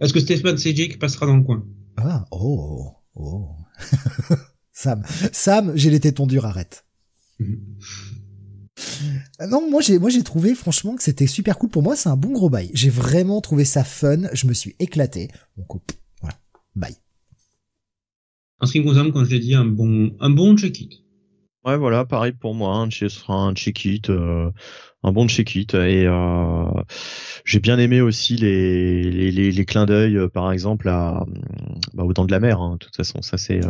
[0.00, 1.66] Est-ce que Stefan Sejic passera dans le coin?
[1.96, 3.50] Ah, oh, oh.
[4.72, 6.84] Sam, Sam, j'ai les tétons durs, arrête.
[7.40, 7.58] Mhm.
[9.40, 12.08] Euh, Non, moi j'ai moi j'ai trouvé franchement que c'était super cool pour moi, c'est
[12.08, 12.70] un bon gros bail.
[12.74, 15.28] J'ai vraiment trouvé ça fun, je me suis éclaté.
[15.56, 15.82] Donc
[16.20, 16.36] voilà,
[16.76, 16.94] bye.
[18.60, 20.90] En ce qui me concerne, quand je l'ai dit, un bon, un bon check-it.
[21.64, 22.76] Ouais, voilà, pareil pour moi.
[22.76, 24.50] Un, ce sera un check-it, euh,
[25.02, 25.74] un bon check-it.
[25.74, 26.82] Et euh,
[27.44, 31.24] j'ai bien aimé aussi les, les, les, les clins d'œil, euh, par exemple, à,
[31.94, 32.60] bah, aux Dents de la Mer.
[32.60, 32.74] hein.
[32.74, 33.60] De toute façon, ça c'est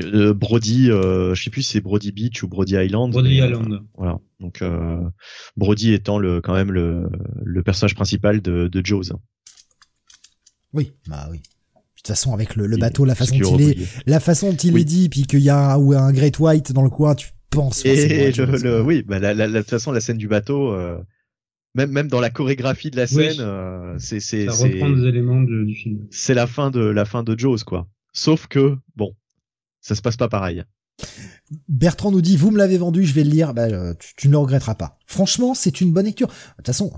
[0.00, 0.90] euh, Brody.
[0.90, 3.12] Euh, je sais plus si c'est Brody Beach ou Brody Island.
[3.12, 3.80] Brody mais, euh, Island.
[3.96, 4.18] voilà.
[4.40, 5.00] Donc euh,
[5.56, 7.08] Brody étant le quand même le,
[7.44, 9.12] le personnage principal de, de Jaws.
[10.72, 11.38] Oui, bah oui.
[11.38, 14.56] De toute façon, avec le, le bateau, la façon dont il est, la façon dont
[14.56, 14.82] il Oui.
[14.82, 17.28] est dit, puis qu'il y a un, ou un Great White dans le coin, tu
[17.50, 20.28] penses Et le, le- oui, bah, la, la, la- de toute façon, la scène du
[20.28, 20.98] bateau, euh,
[21.74, 23.08] même, même dans la chorégraphie de la Oui.
[23.08, 26.06] scène, euh, c'est, c'est, Ça c'est, reprend des éléments de- du film.
[26.10, 27.86] c'est la fin de, la fin de Jaws, quoi.
[28.12, 29.14] Sauf que, bon,
[29.84, 30.64] ça se passe pas pareil.
[31.68, 34.26] Bertrand nous dit, vous me l'avez vendu, je vais le lire, bah, euh, tu, tu
[34.28, 34.98] ne le regretteras pas.
[35.06, 36.28] Franchement, c'est une bonne lecture.
[36.28, 36.92] De toute façon,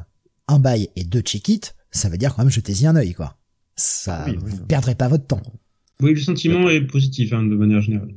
[0.48, 3.36] un bail et deux check-it, ça veut dire quand même jetez-y un œil, quoi.
[3.74, 4.50] Ça, Oui, oui.
[4.52, 5.42] vous perdrez pas votre temps.
[6.00, 8.14] Oui, le sentiment est positif, hein, de manière générale.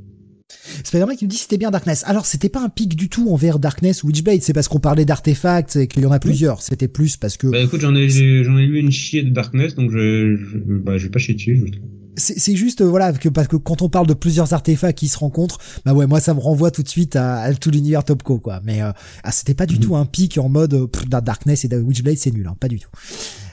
[0.84, 2.04] Spider-Man qui nous dit c'était bien Darkness.
[2.08, 5.06] Alors c'était pas un pic du tout envers Darkness ou Witchblade, c'est parce qu'on parlait
[5.06, 6.62] d'artefacts et qu'il y en a plusieurs.
[6.64, 9.76] C'était plus parce que Bah écoute, j'en ai, j'en ai lu une chier de Darkness,
[9.76, 11.64] donc je, je, bah, je vais pas chier dessus.
[11.68, 11.80] Je...
[12.20, 15.18] c'est juste euh, voilà que parce que quand on parle de plusieurs artefacts qui se
[15.18, 18.38] rencontrent, bah ouais moi ça me renvoie tout de suite à, à tout l'univers Topco
[18.40, 18.62] quoi.
[18.64, 18.92] Mais euh,
[19.24, 19.82] ah, c'était pas du Mhm.
[19.82, 22.80] tout un pic en mode euh, pff, Darkness et Witchblade c'est nul, hein, pas du
[22.80, 22.90] tout.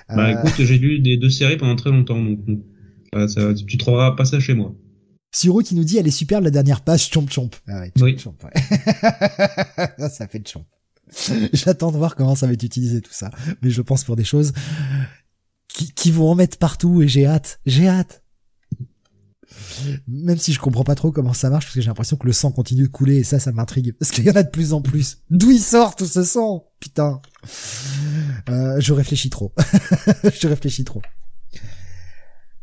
[0.08, 2.38] Bah écoute, j'ai lu des deux séries pendant très longtemps, donc.
[3.12, 4.74] Bah, ça, tu trouveras pas ça chez moi.
[5.32, 7.50] Siro qui nous dit elle est superbe la dernière page chomp chomp.
[7.68, 8.16] Ah ouais, chomp, Oui.
[8.18, 10.08] chomp, ouais.
[10.10, 10.64] ça fait de chomp.
[11.52, 13.30] J'attends de voir comment ça va être utilisé tout ça,
[13.62, 14.52] mais je pense pour des choses
[15.68, 18.22] qui, qui vont en mettre partout et j'ai hâte, j'ai hâte.
[20.08, 22.32] Même si je comprends pas trop comment ça marche parce que j'ai l'impression que le
[22.32, 24.72] sang continue de couler et ça, ça m'intrigue parce qu'il y en a de plus
[24.72, 25.18] en plus.
[25.30, 26.66] D'où il sort tout ce sang?
[26.80, 27.20] Putain.
[28.48, 29.52] Euh, je réfléchis trop.
[30.40, 31.02] je réfléchis trop.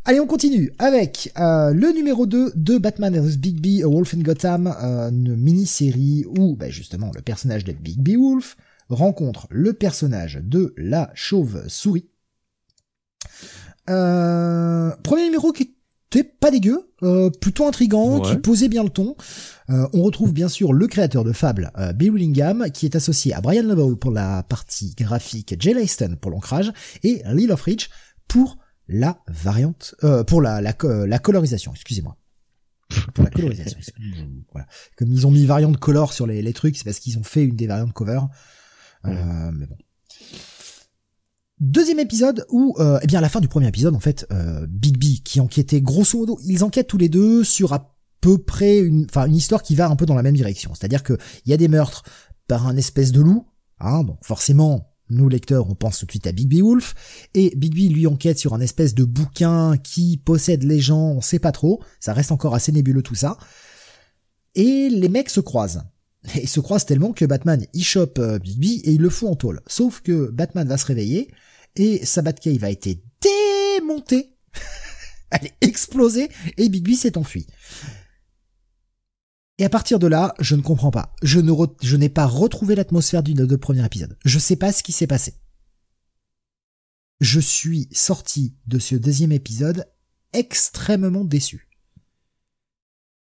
[0.05, 4.67] Allez, on continue avec euh, le numéro 2 de Batman vs Bigby, Wolf in Gotham,
[4.67, 8.57] euh, une mini-série où bah, justement le personnage de Bigby Wolf
[8.89, 12.09] rencontre le personnage de la chauve-souris.
[13.89, 15.73] Euh, premier numéro qui est
[16.21, 19.15] pas dégueu, euh, plutôt intrigant, qui posait bien le ton.
[19.69, 23.33] Euh, on retrouve bien sûr le créateur de Fable, euh, Bill Willingham, qui est associé
[23.33, 26.71] à Brian Lovell pour la partie graphique, Jay Leiston pour l'ancrage,
[27.03, 27.89] et Lil of Rich
[28.27, 28.57] pour
[28.87, 32.17] la variante, euh, pour la, la, la colorisation, excusez-moi.
[33.13, 33.79] Pour la colorisation.
[34.51, 34.67] voilà.
[34.97, 37.43] Comme ils ont mis variante color sur les, les trucs, c'est parce qu'ils ont fait
[37.43, 38.19] une des variantes cover.
[39.05, 39.77] Euh, mais bon.
[41.63, 44.67] Deuxième épisode où, euh, eh bien à la fin du premier épisode, en fait, euh,
[44.67, 48.79] Big B qui enquêtait grosso modo, ils enquêtent tous les deux sur à peu près
[48.79, 50.75] une, histoire qui va un peu dans la même direction.
[50.75, 52.03] C'est-à-dire que il y a des meurtres
[52.49, 53.47] par un espèce de loup,
[53.79, 56.95] hein, donc forcément nous lecteurs, on pense tout de suite à Big B Wolf,
[57.33, 61.21] et Big B lui enquête sur un espèce de bouquin qui possède les gens, on
[61.21, 63.37] sait pas trop, ça reste encore assez nébuleux tout ça.
[64.55, 65.83] Et les mecs se croisent.
[66.35, 69.09] Et ils se croisent tellement que Batman y chope euh, Big B et il le
[69.09, 69.61] fout en tôle.
[69.67, 71.29] Sauf que Batman va se réveiller,
[71.75, 74.35] et sa Batcave a été démontée.
[75.31, 77.47] Elle est explosée et Big B s'est enfui.
[79.59, 81.13] Et à partir de là, je ne comprends pas.
[81.21, 81.51] Je ne
[81.81, 84.17] je n'ai pas retrouvé l'atmosphère du de premier épisode.
[84.25, 85.35] Je sais pas ce qui s'est passé.
[87.21, 89.85] Je suis sorti de ce deuxième épisode
[90.33, 91.69] extrêmement déçu.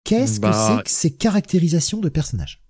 [0.04, 2.62] Qu'est-ce que Bah- c'est que ces caractérisations de personnages?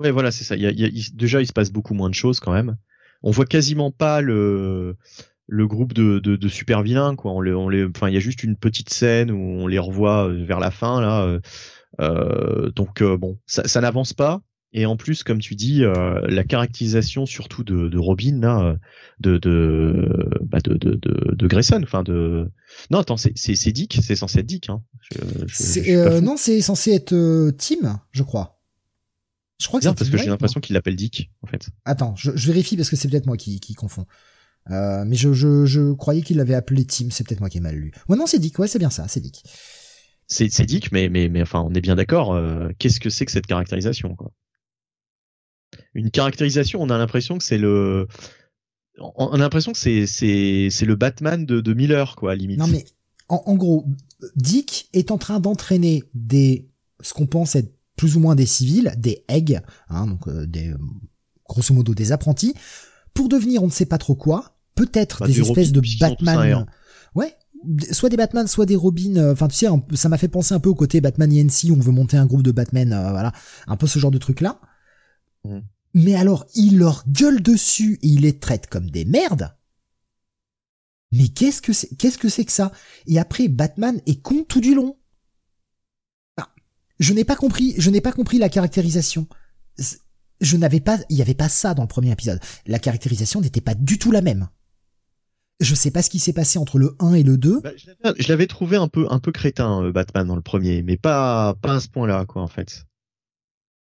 [0.00, 0.54] Ouais, voilà, c'est ça.
[0.56, 2.52] Il y a, il y a- déjà, il se passe beaucoup moins de choses quand
[2.52, 2.76] même.
[3.22, 4.96] On voit quasiment pas le
[5.50, 7.32] le groupe de, de, de super vilains quoi.
[7.32, 9.78] On les, on les, enfin, il y a juste une petite scène où on les
[9.78, 11.22] revoit euh, vers la fin là.
[11.24, 11.40] euh,
[12.00, 14.42] euh, donc euh, bon, ça, ça n'avance pas.
[14.74, 18.76] Et en plus, comme tu dis, euh, la caractérisation surtout de, de Robin là,
[19.18, 22.50] de de bah de, de, de, de Grayson, enfin de.
[22.90, 24.68] Non, attends, c'est c'est c'est Dick, c'est censé être Dick.
[24.68, 24.82] Hein.
[25.00, 25.54] Je- je-
[26.14, 26.20] je.
[26.20, 28.57] Non, c'est censé être Tim, je crois.
[29.60, 31.68] Je crois que Non, c'est parce que j'ai l'impression qu'il l'appelle Dick en fait.
[31.84, 34.06] Attends, je, je vérifie parce que c'est peut-être moi qui, qui confonds.
[34.70, 37.60] Euh, mais je, je, je croyais qu'il l'avait appelé Tim, c'est peut-être moi qui ai
[37.60, 37.92] mal lu.
[38.08, 39.42] Ouais, non, c'est Dick, ouais, c'est bien ça, c'est Dick.
[40.26, 42.34] c'est c'est Dick, mais mais mais enfin, on est bien d'accord.
[42.34, 44.30] euh, Qu'est-ce que c'est que cette caractérisation quoi?
[45.94, 48.06] Une caractérisation, on a l'impression que c'est le,
[48.98, 52.58] on a l'impression que c'est c'est c'est le Batman de, de Miller quoi, à limite.
[52.58, 52.84] Non, mais
[53.28, 53.86] en, en gros,
[54.36, 56.68] Dick est en train d'entraîner des,
[57.00, 59.60] ce qu'on pense être plus ou moins des civils, des eggs,
[59.90, 60.72] hein, donc euh, des,
[61.46, 62.54] grosso modo des apprentis,
[63.12, 66.66] pour devenir on ne sait pas trop quoi, peut-être Bah, des espèces de Batman.
[67.14, 67.34] Ouais,
[67.90, 69.16] soit des Batman, soit des Robins.
[69.16, 71.74] euh, Enfin, tu sais, ça m'a fait penser un peu au côté Batman INC, où
[71.74, 73.32] on veut monter un groupe de Batman, euh, voilà,
[73.66, 74.60] un peu ce genre de truc là.
[75.44, 75.62] Mhm.
[75.94, 79.54] Mais alors, il leur gueule dessus et il les traite comme des merdes.
[81.10, 82.70] Mais qu'est-ce que c'est, qu'est-ce que c'est que ça?
[83.06, 84.96] Et après, Batman est con tout du long.
[86.98, 89.26] Je n'ai pas compris, je n'ai pas compris la caractérisation.
[90.40, 92.40] Je n'avais pas, il y avait pas ça dans le premier épisode.
[92.66, 94.48] La caractérisation n'était pas du tout la même.
[95.60, 97.60] Je sais pas ce qui s'est passé entre le 1 et le 2.
[97.62, 97.70] Bah,
[98.16, 101.54] je l'avais- trouvé un peu un peu crétin euh, Batman dans le premier, mais pas
[101.60, 102.84] pas à ce point-là quoi en fait.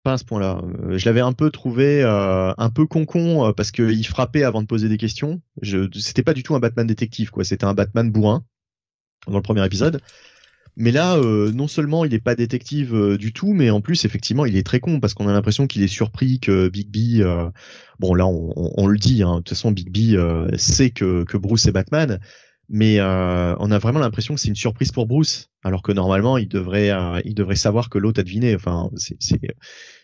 [0.04, 0.60] Pas à ce point-là.
[0.84, 4.44] Euh, je l'avais un peu trouvé euh, un peu concon euh, parce que il frappait
[4.44, 5.40] avant de poser des questions.
[5.62, 8.44] Je c'était pas du tout un Batman détective quoi, c'était un Batman bourrin
[9.26, 10.00] dans le premier épisode.
[10.76, 14.04] Mais là, euh, non seulement il est pas détective euh, du tout, mais en plus
[14.04, 17.20] effectivement il est très con parce qu'on a l'impression qu'il est surpris que Big B,
[17.22, 17.48] euh,
[18.00, 20.90] bon là on, on- on le dit, hein, de toute façon Big B euh, sait
[20.90, 22.18] que, que Bruce est Batman,
[22.68, 26.38] mais euh, on a vraiment l'impression que c'est une surprise pour Bruce, alors que normalement
[26.38, 28.56] il devrait, euh, il devrait savoir que l'autre a deviné.
[28.56, 29.40] Enfin, c'est c'est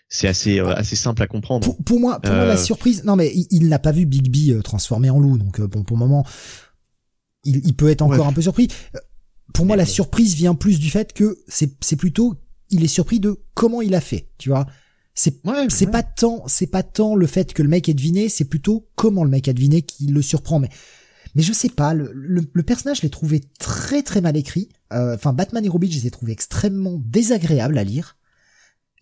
[0.08, 1.64] c'est assez euh, assez simple à comprendre.
[1.64, 3.02] Pour, pour moi, pour moi, la surprise.
[3.04, 5.96] Non, mais il, il n'a pas vu Big B transformé en loup, donc bon, pour
[5.96, 6.24] le moment,
[7.44, 8.26] il, il peut être encore Ouais.
[8.26, 8.68] un peu surpris.
[9.50, 9.90] Euh, Pour moi, la bon.
[9.90, 12.34] surprise vient plus du fait que c'est c'est plutôt
[12.70, 14.66] il est surpris de comment il a fait, tu vois.
[15.14, 15.90] C'est Ouais, c'est ouais.
[15.90, 19.24] pas tant c'est pas tant le fait que le mec ait deviné, c'est plutôt comment
[19.24, 20.60] le mec a deviné qui le surprend.
[20.60, 20.68] Mais
[21.34, 24.68] mais je sais pas, le, le, le personnage je l'ai trouvé très très mal écrit.
[24.92, 28.16] Euh, Enfin, Batman et Robin, je les ai trouvés extrêmement désagréables à lire.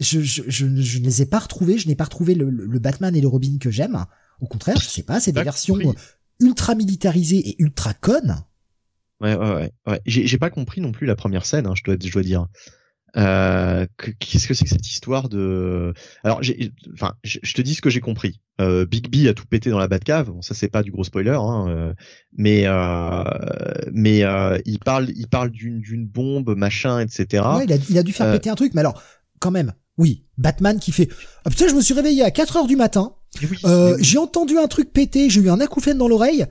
[0.01, 2.79] Je, je, je, je ne les ai pas retrouvés, je n'ai pas retrouvé le, le-
[2.79, 4.05] Batman et le Robin que j'aime.
[4.41, 5.77] Au contraire, je sais pas, c'est des versions
[6.41, 8.37] ultra militarisées et ultra connes.
[9.21, 9.71] Ouais, ouais, ouais.
[9.87, 10.01] ouais.
[10.07, 12.47] J'ai j'ai pas compris non plus la première scène, hein, je dois, je dois dire.
[13.17, 17.75] Euh, que- Qu'est-ce que c'est que cette histoire de Alors, j'ai, enfin, je te dis
[17.75, 18.41] ce que j'ai compris.
[18.61, 20.31] Euh, Big B a tout pété dans la Batcave.
[20.31, 21.95] Bon, ça c'est pas du gros spoiler, hein, euh,
[22.37, 23.25] mais euh,
[23.93, 27.45] mais euh, il parle, il parle d'une d'une bombe, machin, etc.
[27.57, 28.33] Ouais, il a, il a dû faire Euh.
[28.35, 29.03] péter un truc, mais alors,
[29.41, 31.09] quand même, oui, Batman qui fait
[31.47, 34.05] ah, putain, je me suis réveillé à 4 heures du matin, oui, euh, oui.
[34.05, 36.45] j'ai entendu un truc péter, j'ai eu un acouphène dans l'oreille,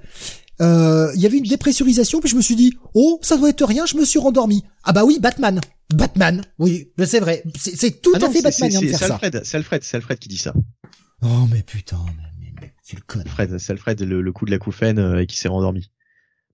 [0.62, 3.66] euh, il y avait une dépressurisation, puis je me suis dit, oh, ça doit être
[3.66, 4.64] rien, je me suis rendormi.
[4.84, 5.60] Ah bah oui, Batman.
[5.94, 8.98] Batman, oui, c'est vrai, c'est c'est tout Ah à fait c'est- Batman c'est- de c'est
[8.98, 9.14] faire ça.
[9.16, 10.54] Alfred, c'est Alfred, c'est Alfred qui dit ça.
[11.22, 13.28] Oh mais putain, mais, mais, mais quel connard.
[13.28, 15.90] Alfred, c'est Alfred le, le coup de la couffaine euh, et qui s'est rendormi.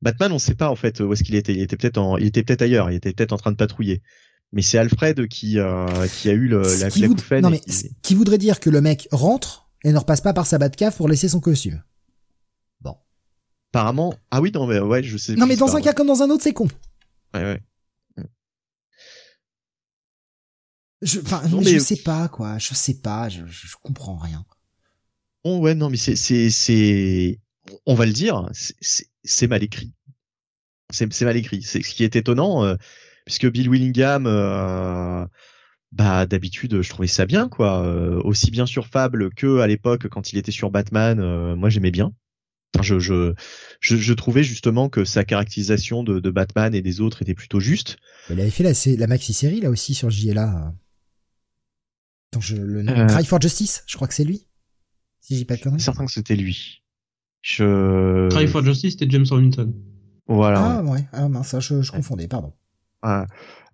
[0.01, 1.53] Batman, on sait pas en fait où est-ce qu'il était.
[1.53, 2.91] Il était peut-être en, il était peut-être ailleurs.
[2.91, 4.01] Il était peut-être en train de patrouiller.
[4.51, 7.59] Mais c'est Alfred qui euh, qui a eu le, la, la voud- couffaine non, mais
[7.59, 10.95] qui- qui voudrait dire que le mec rentre et ne repasse pas par sa Batcave
[10.95, 11.81] pour laisser son costume.
[13.73, 14.13] Apparemment.
[14.29, 15.35] Ah oui, non mais ouais, je sais.
[15.35, 16.67] Non, mais dans un cas comme dans un autre, c'est con.
[17.33, 17.61] ouais, ouais.
[21.01, 22.57] Je, enfin, Non, mais mais- je sais pas, quoi.
[22.59, 23.27] Je sais pas.
[23.27, 24.45] Je, je, comprends rien.
[25.43, 27.41] Bon, ouais, non, mais c'est, c'est, c'est,
[27.85, 29.91] on va le dire, c'est, mal écrit.
[30.89, 31.61] C'est, c'est mal écrit.
[31.61, 32.75] C'est ce qui est étonnant, euh,
[33.25, 35.25] puisque Bill Willingham, euh,
[35.91, 37.85] bah, d'habitude, je trouvais ça bien, quoi.
[37.85, 41.91] Euh, aussi bien sur Fable que à l'époque, quand il était sur Batman, moi, j'aimais
[41.91, 42.13] bien.
[42.81, 43.33] Je, je,
[43.79, 47.59] je, je trouvais justement que sa caractérisation de, de Batman et des autres était plutôt
[47.59, 47.97] juste.
[48.29, 50.73] Il avait fait la, la maxi-série, là aussi, sur JLA.
[52.31, 52.93] Attends, je, le nom.
[52.93, 53.07] Euh.
[53.07, 54.47] Cry for Justice, je crois que c'est lui.
[55.21, 56.81] Si j'ai pas de certain que c'était lui.
[57.41, 59.73] Je, Try for Justice, c'était James Robinson.
[60.27, 60.77] voilà.
[60.79, 61.05] Ah, ouais.
[61.11, 62.53] Ah, mince, je, je confondais, pardon.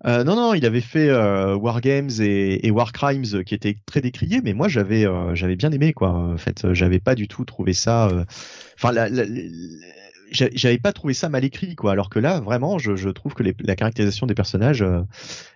[0.06, 3.54] Euh, non, non, il avait fait euh, War Games et, et War Crimes euh, qui
[3.54, 6.08] étaient très décriés, mais moi j'avais euh, j'avais bien aimé quoi.
[6.10, 8.10] En fait, j'avais pas du tout trouvé ça.
[8.76, 9.42] Enfin, la- la- la-
[10.30, 11.92] j'a- j'avais pas trouvé ça mal écrit quoi.
[11.92, 14.82] Alors que là, vraiment, je, je trouve que les- la caractérisation des personnages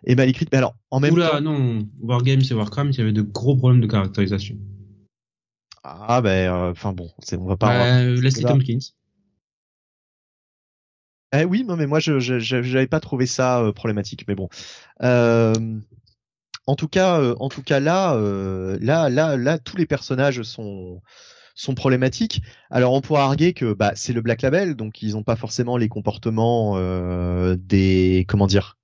[0.05, 0.51] est mal écrite.
[0.52, 3.56] Mais alors, en même Oula, temps, non, Wargames et Warcrimes, il y avait de gros
[3.56, 4.56] problèmes de caractérisation.
[5.82, 7.68] ah ben, enfin bon, on va pas.
[7.68, 8.44] Bah, Leslie.
[8.44, 8.78] Tompkins.
[11.36, 14.48] Eh oui, non, mais moi, je j'avais pas trouvé ça euh, problématique, mais bon.
[15.02, 15.55] Euh,
[16.66, 20.43] en tout cas, euh, en tout cas là, euh, là, là, là, tous les personnages
[20.43, 21.02] sont
[21.56, 22.43] sont problématiques.
[22.70, 25.77] Alors, on pourra arguer que bah c'est le Black Label, donc ils ont pas forcément
[25.77, 28.78] les comportements euh, des comment dire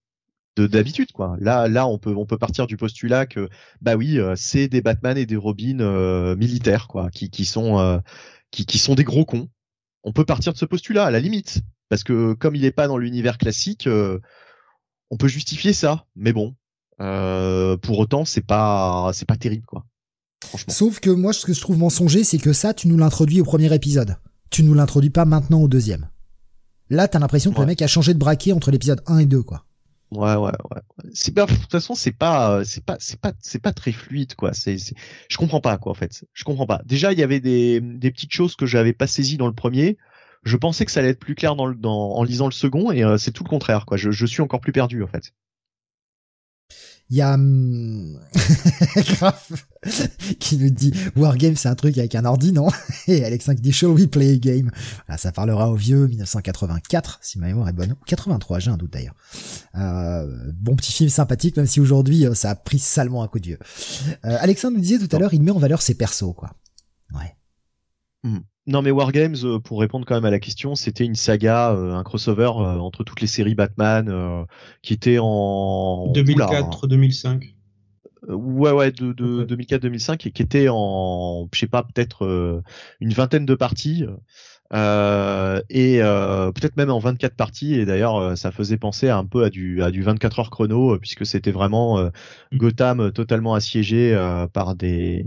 [0.56, 1.36] de d'habitude quoi.
[1.40, 3.48] Là, là, on peut on peut partir du postulat que
[3.82, 5.78] bah oui, euh, c'est des Batman et des Robin
[6.36, 8.02] militaires quoi, qui qui sont
[8.50, 9.48] qui qui sont des gros cons.
[10.04, 11.60] On peut partir de ce postulat à la limite,
[11.90, 14.18] parce que comme il est pas dans l'univers classique, euh,
[15.10, 16.06] on peut justifier ça.
[16.16, 16.54] Mais bon,
[17.02, 19.84] euh, pour autant, c'est pas c'est pas terrible quoi.
[20.42, 20.72] Franchement.
[20.72, 23.44] Sauf que moi, ce que je trouve mensonger, c'est que ça, tu nous l'introduis au
[23.44, 24.16] premier épisode.
[24.48, 26.08] Tu nous l'introduis pas maintenant au deuxième.
[26.88, 27.62] Là, t'as l'impression que Ouais.
[27.64, 29.66] le mec a changé de braquet entre l'épisode 1 et 2, quoi.
[30.10, 30.80] Ouais, ouais, ouais.
[31.12, 34.52] C'est de toute façon, c'est pas, c'est pas, c'est pas, c'est pas très fluide, quoi.
[34.54, 34.76] C'est-
[35.28, 36.24] je comprends pas, quoi, en fait.
[36.32, 36.80] Je comprends pas.
[36.84, 39.98] Déjà, il y avait des, des petites choses que j'avais pas saisies dans le premier.
[40.42, 42.90] Je pensais que ça allait être plus clair dans le, dans, en lisant le second,
[42.90, 43.96] et euh, c'est tout le contraire, quoi.
[43.96, 45.32] Je, je suis encore plus perdu, en fait.
[47.10, 48.20] Il y a hum,
[48.96, 49.52] Graf
[50.38, 52.68] qui nous dit Wargame c'est un truc avec un ordi non?
[53.08, 54.70] Et Alexin qui dit Shall we play a game?
[55.08, 57.92] Là, Ça parlera au vieux 1984 si ma mémoire est bonne.
[57.92, 59.16] Ou 83 j'ai un doute d'ailleurs.
[59.74, 63.40] Euh, bon petit film sympathique même si aujourd'hui euh, ça a pris salement un coup
[63.40, 63.58] de vieux.
[64.24, 66.52] Euh, Alexin nous disait tout à l'heure il met en valeur ses persos quoi.
[67.12, 67.34] Ouais.
[68.66, 71.94] Non, mais Wargames, euh, pour répondre quand même à la question, c'était une saga, euh,
[71.94, 74.44] un crossover euh, entre toutes les séries Batman, euh,
[74.82, 77.54] qui était en Oula, 2004-2005.
[78.28, 79.48] Euh, ouais ouais de, de Ok.
[79.48, 82.62] 2004-2005 et qui était en je sais pas peut-être
[83.00, 84.04] une vingtaine de parties
[84.72, 89.24] euh, et euh, peut-être même en 24 parties et d'ailleurs euh, ça faisait penser un
[89.24, 92.10] peu à du à du 24 heures chrono euh, puisque c'était vraiment euh,
[92.52, 92.58] Mm.
[92.58, 95.26] Gotham euh, totalement assiégé euh, par des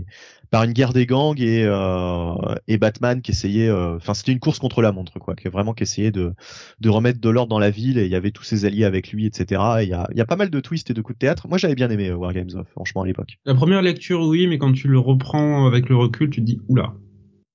[0.50, 2.34] par une guerre des gangs et euh,
[2.68, 5.72] et Batman qui essayait euh, enfin c'était une course contre la montre quoi qui vraiment
[5.72, 6.34] qui essayait de
[6.80, 9.10] de remettre de l'ordre dans la ville et il y avait tous ses alliés avec
[9.10, 11.00] lui etc et il y a il y a pas mal de twists et de
[11.00, 14.20] coups de théâtre moi j'avais bien aimé Wargames euh, franchement à l'époque La première lecture,
[14.20, 16.94] oui, mais quand tu le reprends avec le recul, tu te dis, oula.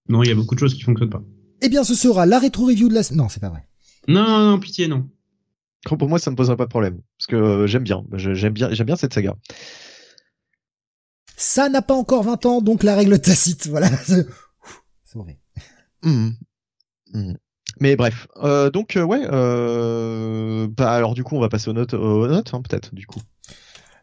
[0.08, 1.22] Non, il y a beaucoup de choses qui fonctionnent pas.
[1.62, 3.66] Eh bien ce sera la rétro review de la non c'est pas vrai.
[4.08, 5.08] Non, non, non, pitié, non.
[5.86, 8.70] Pour moi, ça me poserait pas de problème parce que euh, j'aime bien, j'aime bien,
[8.72, 9.36] j'aime bien cette saga.
[11.38, 13.90] Ça n'a pas encore 20 ans donc la règle tacite voilà.
[15.06, 15.40] Sauvé.
[16.04, 16.36] Mhm.
[17.14, 17.38] Mhm.
[17.80, 21.74] Mais bref, euh, donc euh, ouais, euh, bah alors du coup, on va passer aux
[21.74, 23.22] notes, aux notes hein, peut-être du coup.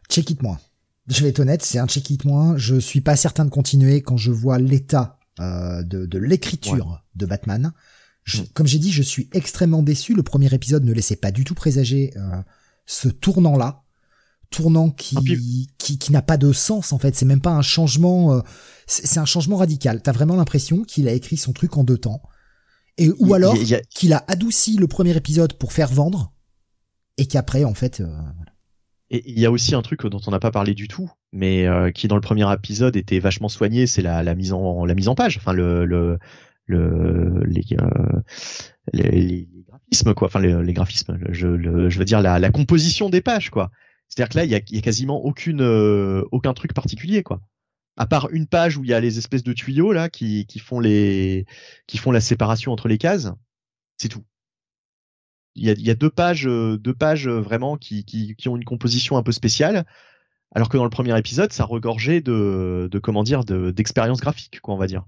[0.09, 0.59] check it moins.
[1.07, 2.57] Je vais être honnête, c'est un check it moins.
[2.57, 7.25] Je suis pas certain de continuer quand je vois l'état euh, de, de l'écriture de
[7.25, 7.71] Batman.
[8.23, 8.45] Je- Mm.
[8.53, 10.13] Comme j'ai dit, je suis extrêmement déçu.
[10.13, 12.41] Le premier épisode ne laissait pas du tout présager euh,
[12.85, 13.83] ce tournant-là,
[14.49, 15.21] tournant qui Ah,
[15.77, 17.15] qui, qui n'a pas de sens en fait.
[17.15, 18.33] C'est même pas un changement.
[18.35, 18.41] euh,
[18.85, 20.01] c'est un changement radical.
[20.01, 22.21] T'as vraiment l'impression qu'il a écrit son truc en deux temps,
[22.97, 23.55] et ou alors
[23.89, 26.33] qu'il a adouci le premier épisode pour faire vendre,
[27.17, 27.99] et qu'après en fait.
[28.01, 28.07] euh,
[29.09, 31.65] Et il y a aussi un truc dont on n'a pas parlé du tout, mais
[31.65, 34.95] euh, qui dans le premier épisode était vachement soigné, c'est la, la mise en la
[34.95, 36.19] mise en page, enfin le le,
[36.65, 38.21] le les, euh,
[38.91, 41.57] les, graphismes quoi, enfin les, graphismes, je,
[41.89, 43.71] je veux dire la, la composition des pages quoi.
[44.09, 47.41] C'est-à-dire que là il y a, y a quasiment aucune euh, aucun truc particulier quoi.
[47.95, 50.59] À part une page où il y a les espèces de tuyaux là qui qui
[50.59, 51.45] font les
[51.87, 53.31] qui font la séparation entre les cases,
[53.97, 54.23] c'est tout.
[55.57, 58.63] Il y a, y a, deux pages, deux pages vraiment qui, qui, qui, ont une
[58.63, 59.85] composition un peu spéciale,
[60.53, 64.75] alors que dans le premier épisode, ça regorgeait de, de comment dire, d'expérience graphique, quoi,
[64.75, 65.05] on va dire.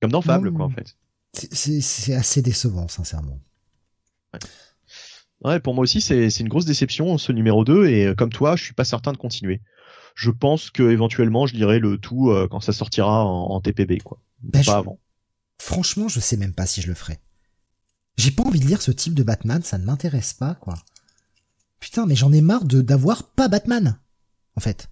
[0.00, 0.96] Comme dans Fable, quoi, en fait.
[1.32, 3.40] C'est assez décevant, sincèrement.
[4.34, 4.40] Ouais.
[5.44, 8.64] ouais pour moi aussi, c'est une grosse déception, ce numéro 2, et comme toi, je
[8.64, 9.60] suis pas certain de continuer.
[10.14, 14.02] Je pense que éventuellement, je lirai le tout euh, quand ça sortira en, en TPB,
[14.02, 14.18] quoi.
[14.42, 14.70] Ben, pas je...
[14.70, 14.98] avant.
[15.58, 17.18] Franchement, je sais même pas si je le ferai.
[18.16, 20.74] J'ai pas envie de lire ce type de Batman, ça ne m'intéresse pas, quoi.
[21.80, 23.98] Putain, mais j'en ai marre de d'avoir pas Batman,
[24.56, 24.88] en fait.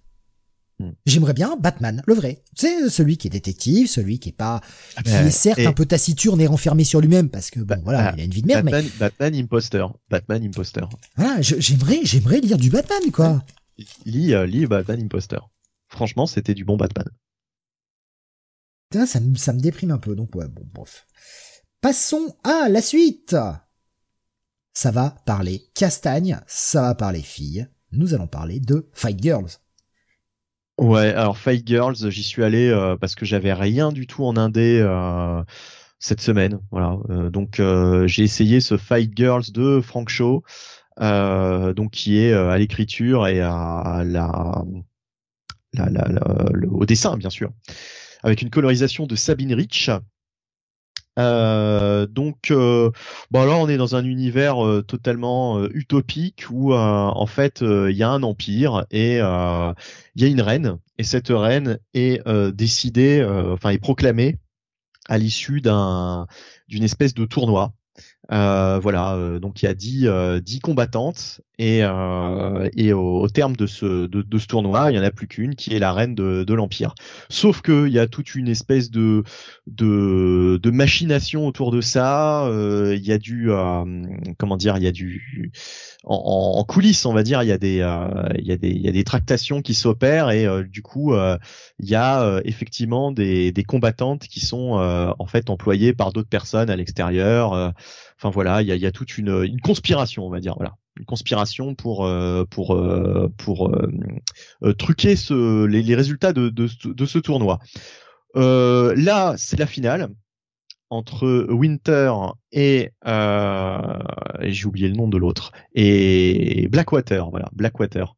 [0.79, 0.91] Hmm.
[1.05, 2.43] J'aimerais bien Batman, le vrai.
[2.55, 4.61] C'est celui qui est détective, celui qui est pas,
[5.05, 7.79] qui Euh, est certes et- un peu taciturne et renfermé sur lui-même parce que bon,
[7.83, 9.85] voilà, ah, il a une vie de merde, mais Batman, Batman imposter.
[10.09, 10.81] Batman imposter.
[11.15, 13.43] voilà, je- j'aimerais, j'aimerais lire du Batman, quoi.
[14.05, 15.39] Lis, euh, lis Batman imposter.
[15.87, 17.05] Franchement, c'était du bon Batman.
[18.89, 21.05] Putain, ça, me- ça me déprime un peu, donc ouais, bon, bref.
[21.81, 23.35] Passons à la suite.
[24.71, 27.67] Ça va parler castagne, ça va parler filles.
[27.91, 29.49] Nous allons parler de Fight Girls.
[30.77, 34.37] Ouais, alors Fight Girls, j'y suis allé euh, parce que j'avais rien du tout en
[34.37, 35.43] indé euh,
[35.97, 36.59] cette semaine.
[36.69, 37.59] Voilà, Euh, donc
[38.05, 40.43] j'ai essayé ce Fight Girls de Frank Shaw,
[40.99, 44.63] donc qui est à l'écriture et à la,
[46.69, 47.49] au dessin bien sûr,
[48.21, 49.89] avec une colorisation de Sabine Rich.
[51.21, 52.91] Euh, donc, euh,
[53.31, 58.03] bon là, on est dans un univers euh, totalement utopique où, en fait, il y
[58.03, 60.77] a un empire et il y a une reine.
[60.97, 62.21] Et cette reine est
[62.53, 63.23] décidée,
[63.53, 64.37] enfin, est proclamée
[65.09, 66.27] à l'issue d'un
[66.67, 67.73] d'une espèce de tournoi.
[68.31, 73.19] Euh, voilà, euh, donc il y a dix, euh, dix combattantes et, euh, et au,
[73.19, 75.73] au terme de ce, de, de ce tournoi, il y en a plus qu'une qui
[75.73, 76.93] est la reine de, de l'empire.
[77.29, 79.23] Sauf que il y a toute une espèce de
[79.67, 82.45] de, de machination autour de ça.
[82.45, 83.83] euh, Il y a du euh,
[84.37, 85.51] comment dire, il y a du
[86.03, 88.81] en, coulisses, on va dire, il y a des euh, il y a des il
[88.81, 91.37] y a des tractations qui s'opèrent et euh, du coup euh,
[91.79, 96.13] il y a euh, effectivement des, des combattantes qui sont euh, en fait employées par
[96.13, 97.53] d'autres personnes à l'extérieur.
[97.53, 97.69] euh,
[98.23, 100.53] Enfin voilà, il y a, il y a toute une, une conspiration, on va dire,
[100.55, 103.69] voilà, une conspiration pour euh, pour euh, pour
[104.63, 107.57] euh, truquer ce, les, les résultats de, de, ce- de ce tournoi.
[108.35, 110.09] Là, c'est la finale
[110.89, 112.11] entre Winter
[112.51, 118.15] et, et j'ai oublié le nom de l'autre et Blackwater, voilà, Blackwater.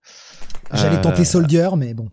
[0.74, 2.10] J'allais tenter Soldier, mais bon.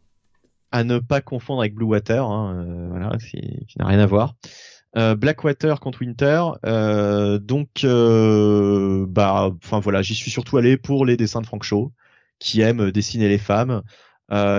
[0.70, 4.34] à ne pas confondre avec Blue Water, hein, voilà, qui, qui n'a rien à voir.
[4.96, 11.06] Euh, Blackwater contre Winter, euh, donc euh, bah, enfin voilà, j'y suis surtout allé pour
[11.06, 11.92] les dessins de Frank Shaw,
[12.40, 13.82] qui aime dessiner les femmes,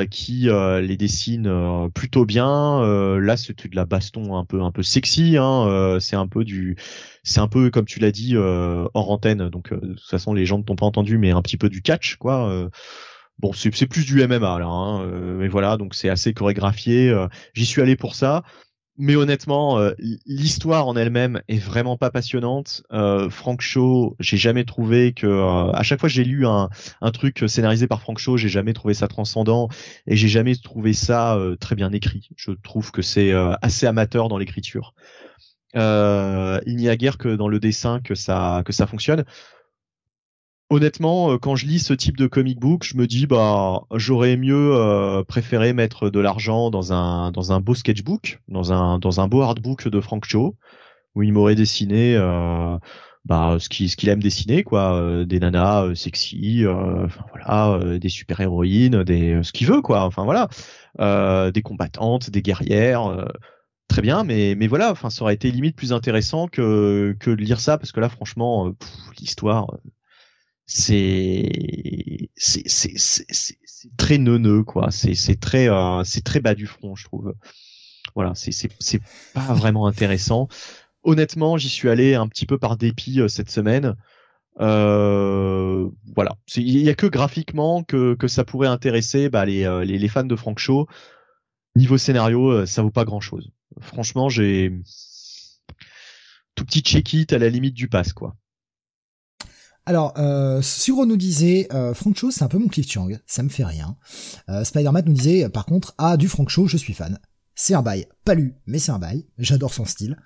[0.10, 2.82] qui les dessine plutôt bien.
[3.20, 6.78] Là, c'était de la baston un peu un peu sexy, hein, c'est un peu du,
[7.24, 10.60] c'est un peu comme tu l'as dit hors antenne, donc de toute façon les gens
[10.60, 12.70] ne t'ont pas entendu, mais un petit peu du catch, quoi.
[13.40, 15.06] Bon, c'est c'est plus du MMA là, hein,
[15.38, 17.14] mais voilà, donc c'est assez chorégraphié.
[17.54, 18.44] J'y suis allé pour ça,
[18.98, 19.94] mais honnêtement, euh,
[20.26, 22.84] l'histoire en elle-même est vraiment pas passionnante.
[22.92, 26.70] Euh, Frank Shaw, j'ai jamais trouvé que, euh, à chaque fois que j'ai lu un,
[27.02, 29.70] un truc scénarisé par Frank Shaw, j'ai jamais trouvé ça transcendant
[30.08, 32.30] et j'ai jamais trouvé ça euh, très bien écrit.
[32.36, 34.94] Je trouve que c'est euh, assez amateur dans l'écriture.
[35.78, 39.24] Euh, il n'y a guère que dans le dessin que ça que ça fonctionne
[40.72, 44.38] honnêtement, euh, quand je lis ce type de comic book, je me dis bah j'aurais
[44.38, 49.20] mieux euh, préféré mettre de l'argent dans un dans un beau sketchbook, dans un dans
[49.22, 50.56] un beau artbook de Frank Cho,
[51.16, 52.78] où il m'aurait dessiné euh,
[53.26, 57.26] bah ce qu'il ce qu'il aime dessiner quoi, euh, des nanas euh, sexy, euh, enfin
[57.32, 60.50] voilà, des super héroïnes, des ce qu'il veut quoi, enfin voilà,
[61.52, 63.28] des combattantes, des guerrières.
[63.90, 67.42] Très bien, mais mais voilà, enfin ça aurait été limite plus intéressant que que de
[67.42, 68.72] lire ça parce que là franchement
[69.20, 69.68] l'histoire
[70.74, 74.92] c'est c'est c'est très neuneux quoi.
[74.92, 77.34] C'est c'est très euh, c'est très bas du front je trouve.
[78.16, 79.02] Voilà c'est c'est c'est
[79.34, 80.48] pas vraiment intéressant.
[81.04, 83.96] Honnêtement j'y suis allé un petit peu par dépit euh, cette semaine.
[84.60, 86.36] Euh, voilà.
[86.56, 90.08] Il y a que graphiquement que que ça pourrait intéresser bah, les, euh, les les
[90.08, 90.88] fans de Frank Shaw.
[91.76, 94.74] Niveau scénario euh, ça vaut pas grand chose franchement j'ai
[96.56, 98.36] tout petit check it à la limite du pass quoi
[99.86, 103.50] Alors, euh, Suro nous disait, euh, Frank c'est un peu mon Cliff Chang, ça me
[103.50, 103.98] fait rien.
[104.50, 107.20] Euh, Spider-Man nous disait, euh, par contre, ah, du Frank Cho, je suis fan.
[107.56, 108.08] C'est un bail.
[108.24, 109.26] Pas lu, mais c'est un bail.
[109.38, 110.18] J'adore son style.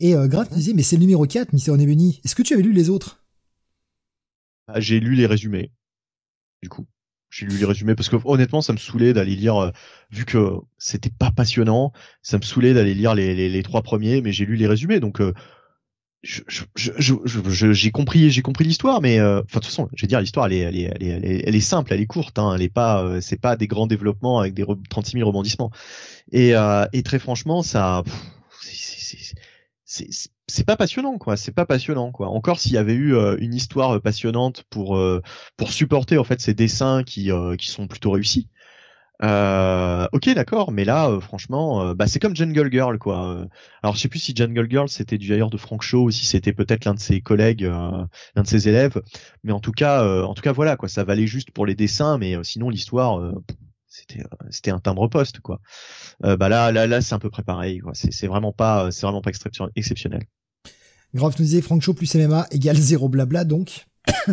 [0.00, 2.20] Et euh, Graf nous disait, mais c'est le numéro 4, Mister Onebunny.
[2.24, 3.24] Est-ce que tu avais lu les autres?
[4.68, 5.72] Ah, j'ai lu les résumés.
[6.62, 6.86] Du coup,
[7.30, 9.70] j'ai lu les résumés parce que honnêtement, ça me saoulait d'aller lire, euh,
[10.10, 11.92] vu que c'était pas passionnant,
[12.22, 15.00] ça me saoulait d'aller lire les, les, les trois premiers, mais j'ai lu les résumés,
[15.00, 15.20] donc
[16.26, 20.46] euh, j'ai compris, j'ai compris l'histoire, mais enfin de toute façon, je vais dire l'histoire,
[20.46, 22.68] elle est, elle est, elle est, elle est, simple, elle est courte, hein, elle est
[22.68, 25.70] pas, c'est pas des grands développements avec des 36 000 rebondissements.
[26.32, 26.52] Et,
[26.92, 28.02] et très franchement, ça,
[30.48, 31.36] c'est pas passionnant quoi.
[31.36, 32.28] C'est pas passionnant quoi.
[32.28, 35.22] Encore s'il y avait eu euh, une histoire passionnante pour euh,
[35.56, 38.48] pour supporter en fait ces dessins qui euh, qui sont plutôt réussis
[39.22, 43.46] ok d'accord mais là franchement bah c'est comme Jungle Girl quoi
[43.82, 46.26] alors je sais plus si Jungle Girl c'était du d'ailleurs de Frank Shaw ou si
[46.26, 48.08] c'était peut-être l'un de ses collègues l'un
[48.42, 49.00] de ses élèves
[49.42, 52.18] mais en tout cas en tout cas voilà quoi ça valait juste pour les dessins
[52.18, 53.32] mais sinon l'histoire
[53.96, 55.60] c'était euh, c'était un timbre poste quoi.
[56.24, 57.92] Euh, bah là là là c'est un peu pareil quoi.
[57.94, 59.30] C'est vraiment pas c'est vraiment pas
[59.74, 60.22] exceptionnel.
[61.14, 63.86] Grave nous disait Frank Show plus MMA égale zéro blabla donc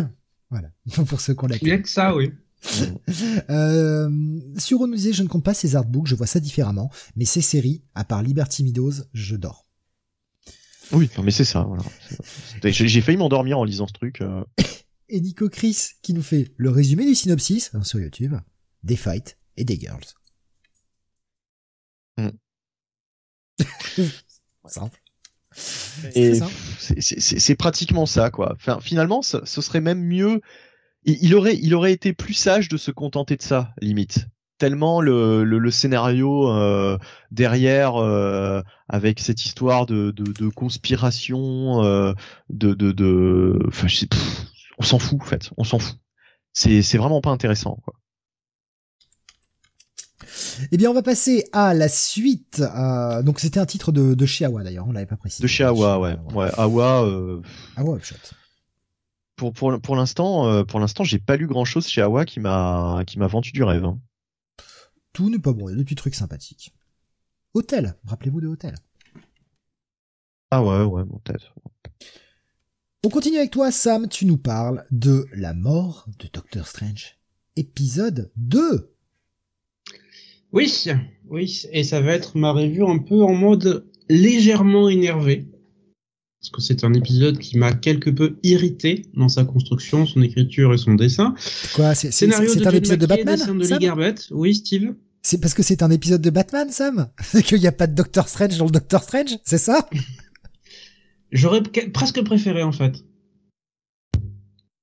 [0.50, 0.68] voilà
[1.08, 1.56] pour ceux qu'on l'a.
[1.60, 2.32] Il y a que ça oui.
[3.50, 4.10] euh,
[4.58, 7.40] sur nous disait je ne compte pas ces artbooks, je vois ça différemment, mais ces
[7.40, 9.66] séries, à part Liberty Meadows, je dors.
[10.92, 11.62] Oui, mais c'est ça.
[11.62, 11.82] Voilà.
[12.62, 14.20] J'ai failli m'endormir en lisant ce truc.
[14.20, 14.44] Euh.
[15.08, 18.34] Et Nico Chris qui nous fait le résumé du synopsis hein, sur YouTube.
[18.82, 20.04] Des fights, et des girls.
[22.16, 22.30] Hmm.
[24.66, 25.00] Simple.
[25.50, 28.54] c'est pratiquement ça, quoi.
[28.56, 30.40] Enfin, finalement, ce, serait même mieux.
[31.04, 34.26] Il, aurait, il aurait été plus sage de se contenter de ça, limite.
[34.58, 36.96] Tellement le, le, scénario euh,
[37.30, 42.12] derrière, euh, avec cette histoire de, de, de conspiration, euh,
[42.48, 43.88] de, de, de, enfin,
[44.78, 45.50] on s'en fout, en fait.
[45.56, 45.98] On s'en fout.
[46.52, 47.94] C'est, c'est vraiment pas intéressant, quoi.
[50.70, 52.60] Eh bien, on va passer à la suite.
[52.60, 55.42] Euh, donc, c'était un titre de, de chez Awa d'ailleurs, on l'avait pas précisé.
[55.42, 56.16] De chez Awa, ouais.
[56.32, 57.04] Ouais, Awa.
[57.04, 57.42] Euh...
[57.76, 58.14] Awa Upshot.
[59.36, 62.40] Pour pour pour l'instant, euh, pour l'instant, j'ai pas lu grand chose chez Awa qui
[62.40, 63.84] m'a qui m'a vendu du rêve.
[63.84, 63.98] Hein.
[65.12, 66.72] Tout n'est pas bon, il y a des petits trucs sympathiques.
[67.54, 68.74] Hôtel, rappelez-vous de Hôtel.
[70.50, 71.52] Ah ouais, ouais, bon, peut-être.
[73.04, 74.08] On continue avec toi, Sam.
[74.08, 77.18] Tu nous parles de la mort de Doctor Strange,
[77.56, 78.94] épisode 2.
[80.52, 80.86] Oui,
[81.26, 85.48] oui, et ça va être ma revue un peu en mode légèrement énervé.
[86.44, 90.74] Parce que c'est un épisode qui m'a quelque peu irrité dans sa construction, son écriture
[90.74, 91.34] et son dessin.
[91.74, 94.94] Quoi C'est un épisode de Batman de Oui, Steve.
[95.22, 97.08] C'est parce que c'est un épisode de Batman, Sam.
[97.22, 99.88] C'est qu'il n'y a pas de Doctor Strange dans le Doctor Strange, c'est ça?
[101.32, 103.02] J'aurais presque préféré, en fait.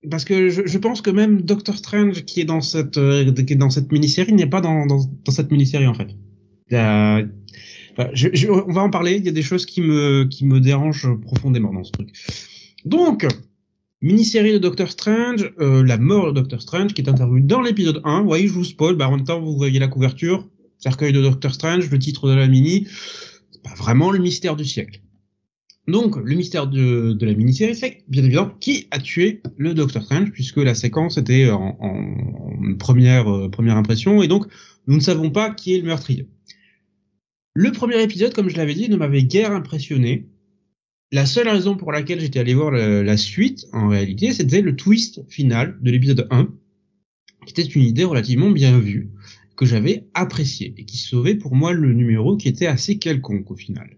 [0.09, 3.53] Parce que je, je, pense que même Doctor Strange qui est dans cette euh, qui
[3.53, 6.07] est dans cette mini-série n'est pas dans, dans, dans, cette mini-série en fait.
[8.13, 9.15] Je, je, on va en parler.
[9.15, 12.09] Il y a des choses qui me qui me dérangent profondément dans ce truc.
[12.85, 13.27] Donc
[14.01, 18.01] mini-série de Doctor Strange, euh, la mort de Doctor Strange qui est intervenue dans l'épisode
[18.03, 18.21] 1.
[18.21, 18.95] Vous voyez, je vous spoil.
[18.95, 20.47] Bah, en même temps, vous voyez la couverture,
[20.77, 22.87] cercueil de Doctor Strange, le titre de la mini.
[23.51, 25.01] C'est pas vraiment le mystère du siècle.
[25.87, 30.03] Donc, le mystère de, de la mini-série, c'est bien évidemment qui a tué le Docteur
[30.03, 34.45] Strange, puisque la séquence était en, en première, euh, première impression, et donc
[34.87, 36.27] nous ne savons pas qui est le meurtrier.
[37.53, 40.27] Le premier épisode, comme je l'avais dit, ne m'avait guère impressionné.
[41.11, 44.77] La seule raison pour laquelle j'étais allé voir la, la, suite, en réalité, c'était le
[44.77, 46.47] twist final de l'épisode 1,
[47.45, 49.09] qui était une idée relativement bien vue,
[49.57, 53.55] que j'avais appréciée, et qui sauvait pour moi le numéro qui était assez quelconque au
[53.55, 53.97] final.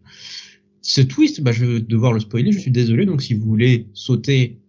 [0.82, 3.88] Ce twist, bah, je vais devoir le spoiler, je suis désolé, donc si vous voulez
[3.94, 4.60] sauter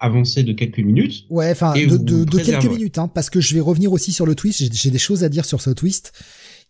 [0.00, 1.26] avancer de quelques minutes.
[1.30, 4.26] Ouais, enfin de, de, de, quelques minutes, hein, parce que je vais revenir aussi sur
[4.26, 4.74] le twist.
[4.74, 6.12] J'ai des choses à dire sur ce twist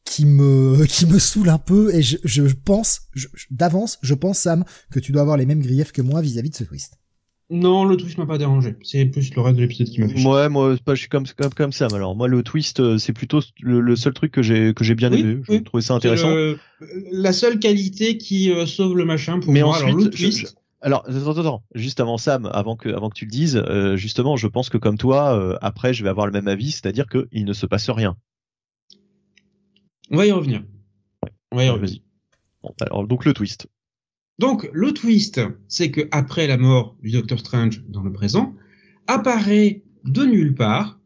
[0.05, 3.03] qui me qui me saoule un peu et je, je pense
[3.51, 6.53] d'avance, je pense Sam que tu dois avoir les mêmes griefs que moi vis-à-vis -vis
[6.53, 6.99] de ce twist.
[7.53, 8.77] Non, le twist m'a pas dérangé.
[8.83, 10.27] C'est plus le reste de l'épisode qui m'a fait.
[10.27, 11.93] Ouais, moi, je suis comme comme comme Sam.
[11.93, 15.13] Alors moi, le twist, euh, c'est plutôt le, seul truc que j'ai que j'ai bien
[15.13, 15.43] aimé.
[15.47, 16.35] J'ai trouvé ça intéressant.
[17.11, 19.75] la seule qualité qui euh, sauve le machin pour Mais moi.
[19.75, 20.57] Ensuite, alors, le twist...
[20.81, 24.37] Alors, attends, attends, juste avant Sam, avant que, avant que tu le dises, euh, justement,
[24.37, 27.53] je pense que comme toi, après, je vais avoir le même avis, c'est-à-dire qu'il ne
[27.53, 28.17] se passe rien.
[30.13, 30.63] On va y revenir.
[31.51, 32.01] On va y revenir.
[32.63, 33.67] Bon, alors, donc le twist.
[34.39, 38.55] Donc le twist, c'est que après la mort du Docteur Strange dans le présent,
[39.07, 41.01] apparaît de nulle part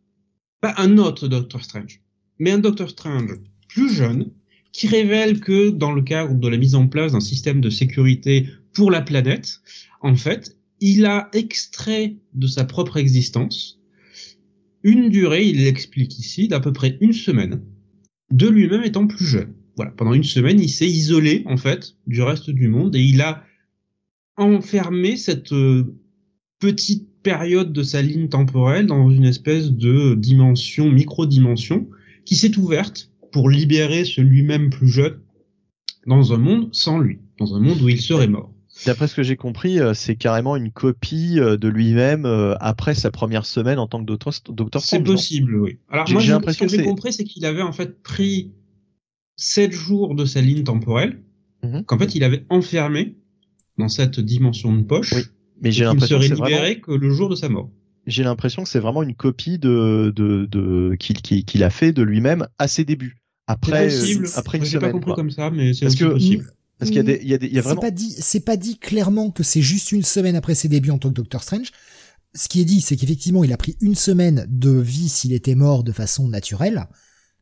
[0.60, 2.02] pas un autre Docteur Strange,
[2.40, 3.34] mais un Docteur Strange
[3.68, 4.32] plus jeune
[4.72, 8.48] qui révèle que dans le cadre de la mise en place d'un système de sécurité
[8.72, 9.60] pour la planète,
[10.00, 13.80] en fait, il a extrait de sa propre existence
[14.82, 17.60] une durée, il l'explique ici, d'à peu près une semaine,
[18.31, 22.23] de lui-même étant plus jeune voilà, pendant une semaine, il s'est isolé en fait du
[22.23, 23.44] reste du monde et il a
[24.36, 25.94] enfermé cette euh,
[26.59, 31.89] petite période de sa ligne temporelle dans une espèce de dimension, micro-dimension,
[32.24, 35.20] qui s'est ouverte pour libérer ce lui-même plus jeune
[36.07, 38.55] dans un monde sans lui, dans un monde où il serait mort.
[38.85, 42.94] D'après ce que j'ai compris, euh, c'est carrément une copie euh, de lui-même euh, après
[42.94, 45.78] sa première semaine en tant que Docteur, Docteur C'est possible, oui.
[45.90, 48.53] Alors moi, j'ai l'impression que que j'ai compris, c'est qu'il avait en fait pris
[49.36, 51.23] 7 jours de sa ligne temporelle,
[51.62, 51.85] Mhm.
[51.85, 53.16] qu'en fait il avait enfermé
[53.78, 55.23] dans cette dimension de poche, Oui,
[55.62, 57.70] Mais j'ai l'impression que serait vraiment, libéré que le jour de sa mort.
[58.07, 62.03] j'ai l'impression que c'est vraiment une copie de, de, de qu'il qu'il a fait de
[62.03, 63.16] lui-même à ses débuts.
[63.47, 64.27] Après, C'est possible.
[64.27, 64.93] euh, après une J'ai pas semaine.
[64.93, 65.15] compris quoi.
[65.16, 66.44] comme ça, mais c'est aussi que- possible.
[66.78, 67.81] Parce qu'il y a des, il y a des, il y a C'est vraiment.
[67.81, 70.98] pas dit, c'est pas dit clairement que c'est juste une semaine après ses débuts en
[70.98, 71.70] tant que Doctor Strange.
[72.35, 75.55] Ce qui est dit, c'est qu'effectivement, il a pris une semaine de vie s'il était
[75.55, 76.86] mort de façon naturelle.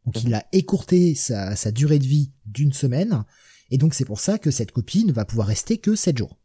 [0.06, 3.24] Donc, il a écourté sa, sa durée de vie d'une semaine.
[3.70, 6.38] Et donc, c'est pour ça que cette copie ne va pouvoir rester que 7 jours.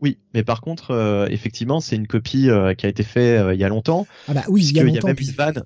[0.00, 3.54] Oui, mais par contre, euh, effectivement, c'est une copie euh, qui a été faite euh,
[3.54, 4.06] il y a longtemps.
[4.28, 5.08] Ah bah oui, il y a longtemps.
[5.08, 5.64] même puis- une vanne.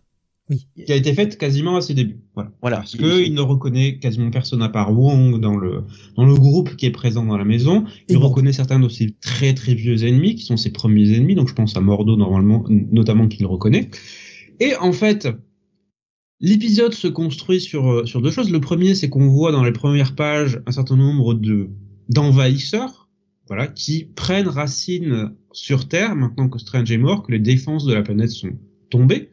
[0.50, 0.66] Oui.
[0.84, 2.20] Qui a été faite quasiment à ses débuts.
[2.34, 2.50] Voilà.
[2.60, 2.76] Voilà.
[2.78, 5.84] Parce Il- que il- il ne reconnaît quasiment personne à part Wong dans le
[6.16, 7.84] dans le groupe qui est présent dans la maison.
[8.08, 8.28] Et Il bon.
[8.28, 11.36] reconnaît certains de ses très très vieux ennemis qui sont ses premiers ennemis.
[11.36, 13.88] Donc je pense à Mordo normalement, notamment qu'il reconnaît.
[14.58, 15.28] Et en fait,
[16.40, 18.50] l'épisode se construit sur euh, sur deux choses.
[18.50, 21.70] Le premier, c'est qu'on voit dans les premières pages un certain nombre de
[22.08, 23.08] d'envahisseurs,
[23.46, 27.94] voilà, qui prennent racine sur Terre maintenant que Strange est mort, que les défenses de
[27.94, 28.50] la planète sont
[28.90, 29.28] tombées.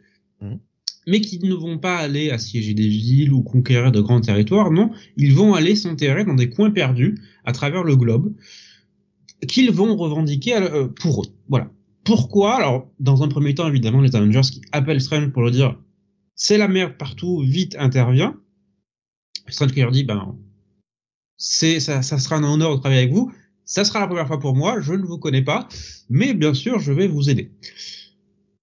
[1.09, 4.91] Mais qui ne vont pas aller assiéger des villes ou conquérir de grands territoires, non,
[5.17, 8.33] ils vont aller s'enterrer dans des coins perdus à travers le globe
[9.47, 11.27] qu'ils vont revendiquer euh, pour eux.
[11.47, 11.71] Voilà.
[12.03, 12.57] Pourquoi?
[12.57, 15.77] Alors, dans un premier temps, évidemment, les Avengers qui appellent Strange pour leur dire
[16.35, 18.39] c'est la merde partout, vite intervient.
[19.47, 20.37] Strange qui leur dit ben
[21.37, 23.31] c'est ça, ça sera un honneur de travailler avec vous.
[23.65, 25.67] Ça sera la première fois pour moi, je ne vous connais pas,
[26.09, 27.51] mais bien sûr, je vais vous aider.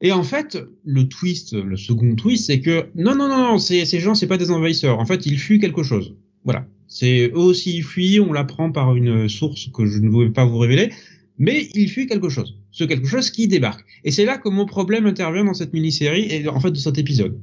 [0.02, 3.85] Et en fait, le twist, le second twist, c'est que non, non, non, non, ces,
[3.98, 4.98] gens, c'est pas des envahisseurs.
[4.98, 6.14] En fait, ils fuient quelque chose.
[6.44, 6.66] Voilà.
[6.86, 8.20] C'est eux aussi ils fuient.
[8.20, 10.93] On l'apprend par une source que je ne vais pas vous révéler,
[11.39, 12.59] mais ils fuient quelque chose.
[12.70, 13.86] Ce quelque chose qui débarque.
[14.05, 16.98] Et c'est là que mon problème intervient dans cette mini-série et en fait de cet
[16.98, 17.40] épisode.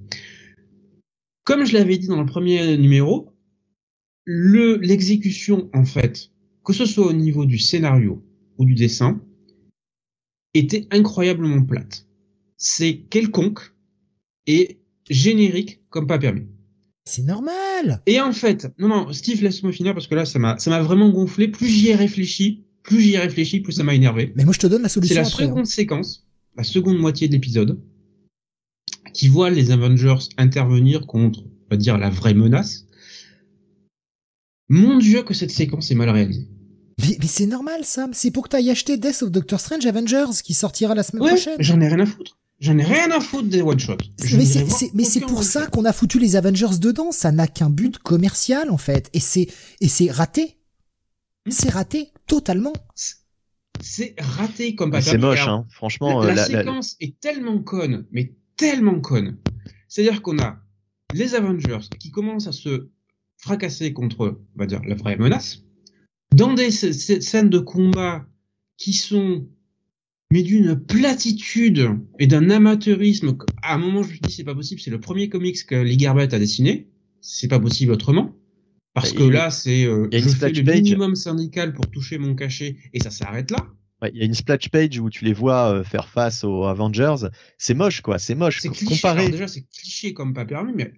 [1.43, 3.33] Comme je l'avais dit dans le premier numéro,
[4.25, 6.29] le l'exécution en fait,
[6.63, 8.23] que ce soit au niveau du scénario
[8.57, 9.19] ou du dessin,
[10.53, 12.07] était incroyablement plate
[12.65, 13.73] c'est quelconque
[14.47, 14.79] et
[15.09, 16.47] générique comme pas permis.
[17.05, 18.01] C'est normal.
[18.05, 20.81] Et en fait, non, non, Steve, laisse-moi finir parce que là, ça m'a, ça m'a
[20.81, 21.49] vraiment gonflé.
[21.49, 24.31] Plus j'y ai réfléchi, plus j'y ai réfléchi, plus ça m'a énervé.
[24.37, 25.43] Mais moi, je te donne la C'est solution la après.
[25.43, 25.47] hein.
[25.47, 26.25] seconde séquence,
[26.55, 27.81] la seconde moitié de l'épisode,
[29.13, 32.85] qui voit les Avengers intervenir contre, on va dire, la vraie menace.
[34.69, 36.47] Mon dieu, que cette séquence est mal réalisée.
[37.01, 38.11] Mais, mais c'est normal, Sam.
[38.13, 41.29] C'est pour que t'ailles acheter Death of Doctor Strange Avengers qui sortira la semaine Ouais,
[41.31, 41.57] prochaine.
[41.59, 42.37] j'en ai rien à foutre.
[42.59, 43.97] J'en ai rien à foutre des one-shots.
[44.37, 47.11] Mais c'est, voir c'est- mais c'est aucun pour ça qu'on a foutu les Avengers dedans.
[47.11, 49.09] Ça n'a qu'un but commercial, en fait.
[49.13, 49.47] Et c'est,
[49.81, 50.57] et c'est raté.
[51.45, 51.51] Hmm.
[51.51, 52.71] C'est raté, totalement.
[53.81, 55.65] C'est raté comme pas C'est moche, hein.
[55.71, 59.37] Franchement, la, euh, la séquence est tellement conne, mais tellement conne.
[59.89, 60.57] C'est-à-dire qu'on a
[61.13, 62.89] les Avengers qui commencent à se
[63.37, 65.63] fracasser contre, on va dire, la vraie menace,
[66.33, 68.25] dans des sc- sc- scènes de combat
[68.77, 69.45] qui sont
[70.33, 73.37] mais d'une platitude et d'un amateurisme.
[73.61, 74.81] À un moment, je me dis c'est pas possible.
[74.81, 76.87] C'est le premier comics que Lee Garbett a dessiné.
[77.21, 78.33] C'est pas possible autrement.
[78.95, 80.75] Parce Bah, que il- là, c'est euh, il y a une je fais le page.
[80.81, 83.67] minimum syndical pour toucher mon cachet et ça s'arrête là.
[84.01, 86.63] ouais, il y a une splash page où tu les vois euh, faire face aux
[86.65, 87.27] Avengers.
[87.59, 88.17] C'est moche, quoi.
[88.17, 88.59] C'est moche.
[88.59, 88.95] C'est cliché.
[88.95, 89.19] Comparé.
[89.21, 90.93] Alors déjà, c'est cliché comme pas permis, mais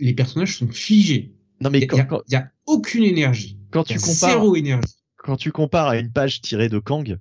[0.00, 1.34] les personnages sont figés.
[1.60, 3.58] Non, Il mais y, quand, a- quand, y a aucune énergie.
[3.72, 4.94] quand Y a tu compares, zéro énergie.
[5.16, 7.18] quand tu compares à une page tirée de Kang,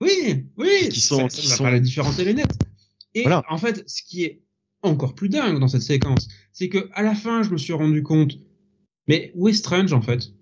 [0.00, 0.88] Oui, oui.
[0.90, 2.58] Qui sont- ça, qui sont- la différence elle est nette.
[3.14, 3.42] Et Voilà.
[3.48, 4.42] en fait, ce qui est
[4.82, 8.02] encore plus dingue dans cette séquence, c'est que à la fin, je me suis rendu
[8.02, 8.38] compte,
[9.08, 10.32] mais où est Strange en fait?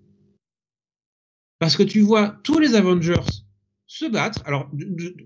[1.59, 3.21] Parce que tu vois tous les Avengers
[3.87, 4.41] se battre.
[4.45, 4.69] Alors,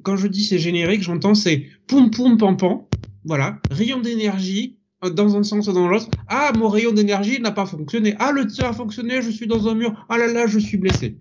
[0.03, 2.81] quand je dis c'est générique, j'entends c'est poum poum pam pam.
[3.25, 6.09] Voilà, rayon d'énergie euh, dans un sens ou dans l'autre.
[6.27, 8.15] Ah, mon rayon d'énergie n'a pas fonctionné.
[8.19, 10.05] Ah, le tien a fonctionné, je suis dans un mur.
[10.09, 11.17] Ah là là, je suis blessé.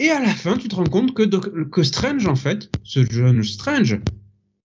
[0.00, 4.00] Et à la fin, tu te rends compte que, Strange, en fait, ce jeune Strange,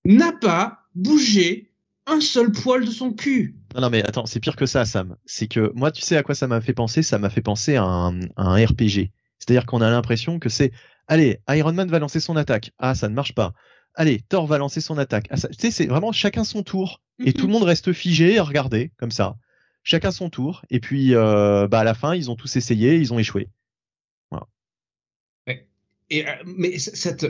[0.06, 1.72] n'a pas bougé
[2.08, 3.58] un seul poil de son cul.
[3.76, 5.18] Non, non, mais attends, c'est pire que ça, Sam.
[5.26, 7.04] C'est que moi, tu sais à quoi ça m'a fait penser?
[7.04, 9.12] Ça m'a fait penser à un, à un RPG.
[9.38, 10.72] C'est-à-dire qu'on a l'impression que c'est,
[11.10, 12.72] allez, Iron Man va lancer son attaque.
[12.80, 13.52] Ah, ça ne marche pas.
[13.94, 15.28] Allez, Thor va lancer son attaque.
[15.32, 17.02] Ah, ça- tu sais, c'est vraiment chacun son tour.
[17.26, 19.36] Et tout le monde reste figé à regarder, comme ça.
[19.84, 20.62] Chacun son tour.
[20.70, 23.50] Et puis, euh, bah, à la fin, ils ont tous essayé, ils ont échoué.
[26.10, 27.26] Et, euh, mais cette,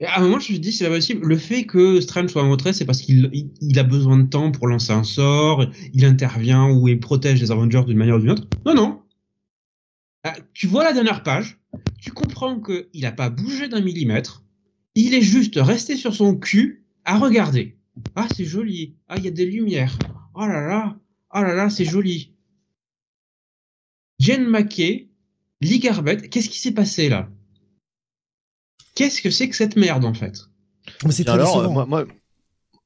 [0.00, 1.26] à un moment, je me suis dit, c'est pas possible.
[1.26, 4.28] Le fait que Strange soit en retrait, c'est parce qu'il il, il a besoin de
[4.28, 8.20] temps pour lancer un sort, il intervient ou il protège les Avengers d'une manière ou
[8.20, 8.46] d'une autre.
[8.66, 9.02] Non, non.
[10.24, 11.58] Ah, tu vois la dernière page,
[11.98, 14.44] tu comprends qu'il n'a pas bougé d'un millimètre,
[14.94, 17.78] il est juste resté sur son cul à regarder.
[18.14, 18.96] Ah, c'est joli.
[19.08, 19.98] Ah, il y a des lumières.
[20.34, 20.98] Oh là là.
[21.34, 22.34] Oh là là, c'est joli.
[24.18, 25.08] Jen Mackey,
[25.60, 27.28] Lee Garbett, qu'est-ce qui s'est passé là?
[28.94, 30.38] Qu'est-ce que c'est que cette merde en fait?
[31.10, 32.04] C'est Alors, euh, moi, moi,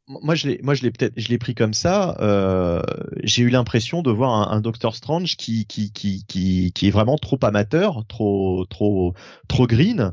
[0.09, 2.17] moi, je l'ai, moi, je l'ai peut-être, je l'ai pris comme ça.
[2.21, 2.83] Euh,
[3.25, 6.91] j'ai eu l'impression de voir un, un, Doctor Strange qui, qui, qui, qui, qui est
[6.91, 9.15] vraiment trop amateur, trop, trop,
[9.49, 10.13] trop green,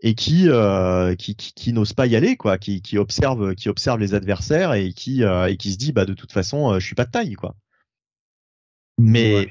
[0.00, 3.70] et qui, euh, qui, qui, qui n'ose pas y aller, quoi, qui, qui observe, qui
[3.70, 6.78] observe les adversaires et qui, euh, et qui se dit, bah, de toute façon, euh,
[6.78, 7.56] je suis pas de taille, quoi.
[8.98, 9.50] Mais ouais.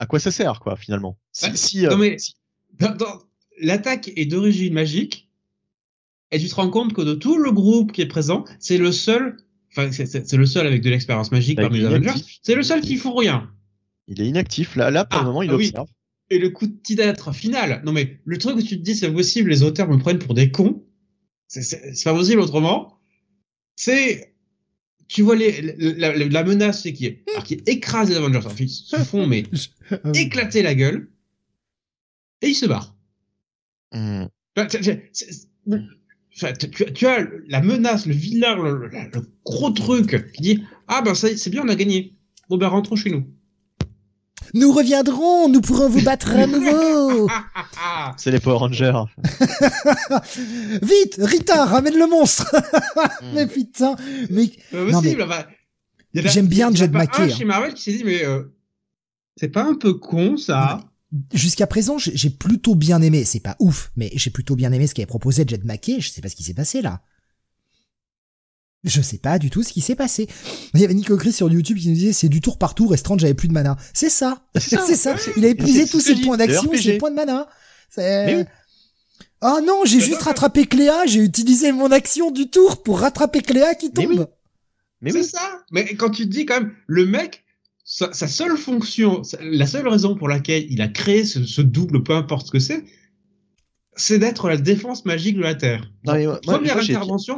[0.00, 1.18] à quoi ça sert, quoi, finalement?
[1.30, 2.34] Si, bah, si, non, mais, si...
[2.80, 3.22] dans, dans,
[3.60, 5.30] L'attaque est d'origine magique,
[6.32, 8.90] et tu te rends compte que de tout le groupe qui est présent, c'est le
[8.90, 9.36] seul,
[9.70, 12.80] enfin c'est le seul avec de l'expérience magique bah, parmi les Avengers, c'est le seul
[12.80, 13.50] qui fout rien.
[14.08, 15.88] Il est inactif là, là pour ah, le moment il ah, observe.
[16.30, 17.82] Et le coup de petit d'être final.
[17.84, 20.34] Non mais le truc que tu te dis c'est possible, les auteurs me prennent pour
[20.34, 20.82] des cons.
[21.46, 22.98] C'est pas possible autrement.
[23.76, 24.34] C'est
[25.08, 28.40] tu vois les, la, la, la menace c'est qui est alors, qui écrase les Avengers.
[28.58, 29.44] Ils se font mais
[30.14, 31.10] éclater la gueule
[32.40, 32.96] et ils se barrent.
[33.92, 34.24] Mmh.
[34.56, 34.66] Enfin,
[36.34, 41.02] tu, tu, as la menace, le vilain, le, le, le, gros truc qui dit Ah
[41.02, 42.14] ben c'est bien, on a gagné.
[42.48, 43.26] Bon ben rentrons chez nous.
[44.54, 47.28] Nous reviendrons, nous pourrons vous battre à nouveau.
[48.18, 48.92] c'est les Power Rangers.
[50.82, 52.54] Vite, Rita, ramène le monstre.
[53.34, 53.96] mais putain,
[54.30, 55.14] mais non, mais...
[55.14, 55.46] Bah,
[56.14, 57.22] j'aime bien Jet Mackey.
[57.24, 58.42] Il y a chez Marvel qui s'est dit mais euh,
[59.36, 60.80] c'est pas un peu con ça?
[61.32, 63.24] Jusqu'à présent, j'ai plutôt bien aimé.
[63.24, 66.00] C'est pas ouf, mais j'ai plutôt bien aimé ce qu'avait proposé Jet Mackey.
[66.00, 67.02] Je sais pas ce qui s'est passé là.
[68.84, 70.28] Je sais pas du tout ce qui s'est passé.
[70.74, 72.92] Il y avait Nico Chris sur YouTube qui nous disait c'est du tour par tour
[72.92, 73.76] et Strange j'avais plus de mana.
[73.94, 74.42] C'est ça.
[74.58, 75.14] C'est ça.
[75.36, 77.48] Il a épuisé tous ses points d'action, ses points de mana.
[77.96, 78.44] Oui.
[79.44, 83.74] Oh non, j'ai juste rattrapé Cléa, j'ai utilisé mon action du tour pour rattraper Cléa
[83.74, 84.08] qui tombe.
[84.08, 84.24] Mais oui.
[85.00, 85.24] Mais oui.
[85.24, 85.64] C'est ça.
[85.72, 87.41] Mais quand tu te dis quand même, le mec,
[87.92, 92.02] sa, sa, seule fonction, la seule raison pour laquelle il a créé ce, ce double,
[92.02, 92.84] peu importe ce que c'est,
[93.96, 95.92] c'est d'être la défense magique de la Terre.
[96.06, 97.36] Non, mais moi, Première moi, intervention.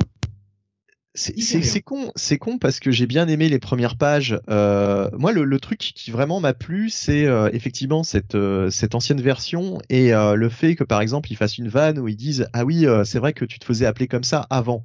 [1.17, 4.39] C'est con, c'est con parce que j'ai bien aimé les premières pages.
[4.49, 8.95] Euh, moi, le, le, truc qui vraiment m'a plu, c'est euh, effectivement cette euh, cette
[8.95, 12.47] ancienne version et le fait que par exemple ils fassent une vanne où ils disent
[12.53, 14.85] ah oui c'est vrai que tu te faisais appeler comme ça avant.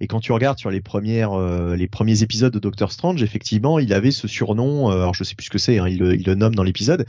[0.00, 3.78] Et quand tu regardes sur les premières, euh, les premiers épisodes de Doctor Strange, effectivement,
[3.78, 4.90] il avait ce surnom.
[4.90, 7.06] Euh, alors je sais plus ce que c'est, hein, il, il, le nomme dans l'épisode.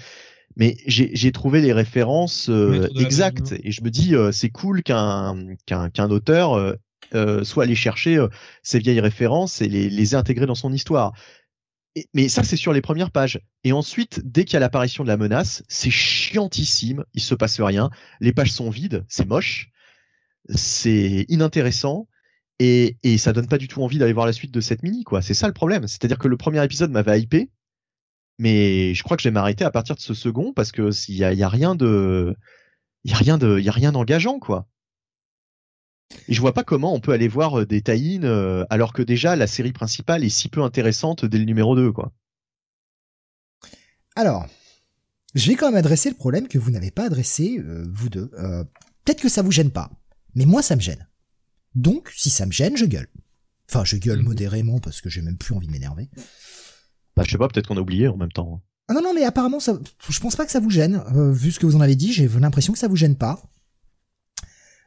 [0.58, 5.90] Mais j'ai trouvé les références euh, exactes et je me dis c'est cool qu'un qu'un
[5.90, 6.76] qu'un auteur
[7.44, 8.22] soit allé chercher
[8.62, 11.14] ces vieilles références et les, les intégrer dans son histoire.
[11.96, 13.40] Et, mais ça c'est sur les premières pages.
[13.64, 17.62] Et ensuite, dès qu'il y a l'apparition de la menace, c'est chiantissime, il se passe
[17.62, 17.90] rien,
[18.20, 19.70] les pages sont vides, c'est moche,
[20.50, 22.10] c'est inintéressant
[22.64, 25.04] et, et ça donne pas du tout envie d'aller voir la suite de cette mini,
[25.04, 25.24] quoi.
[25.24, 25.88] C'est ça le problème.
[25.88, 27.50] C'est-à-dire que le premier épisode m'avait hypé,
[28.38, 31.16] mais je crois que je vais m'arrêter à partir de ce second parce que s'il
[31.16, 32.36] y a, rien de,
[33.04, 34.68] y a rien de, y a rien d'engageant, quoi.
[36.28, 39.36] Et je vois pas comment on peut aller voir des tie euh, alors que déjà
[39.36, 42.12] la série principale est si peu intéressante dès le numéro 2, quoi.
[44.16, 44.46] Alors,
[45.34, 48.30] je vais quand même adresser le problème que vous n'avez pas adressé, euh, vous deux.
[48.38, 48.64] Euh,
[49.04, 49.90] Peut-être que ça vous gêne pas,
[50.36, 51.08] mais moi ça me gêne.
[51.76, 53.08] Donc, si ça me gêne, je gueule.
[53.70, 56.10] Enfin, je gueule modérément parce que j'ai même plus envie de m'énerver.
[57.16, 58.62] Bah, je sais pas, peut-être qu'on a oublié en même temps.
[58.88, 59.80] Ah non, non, mais apparemment, ça,
[60.10, 61.02] je pense pas que ça vous gêne.
[61.16, 63.42] Euh, vu ce que vous en avez dit, j'ai l'impression que ça vous gêne pas.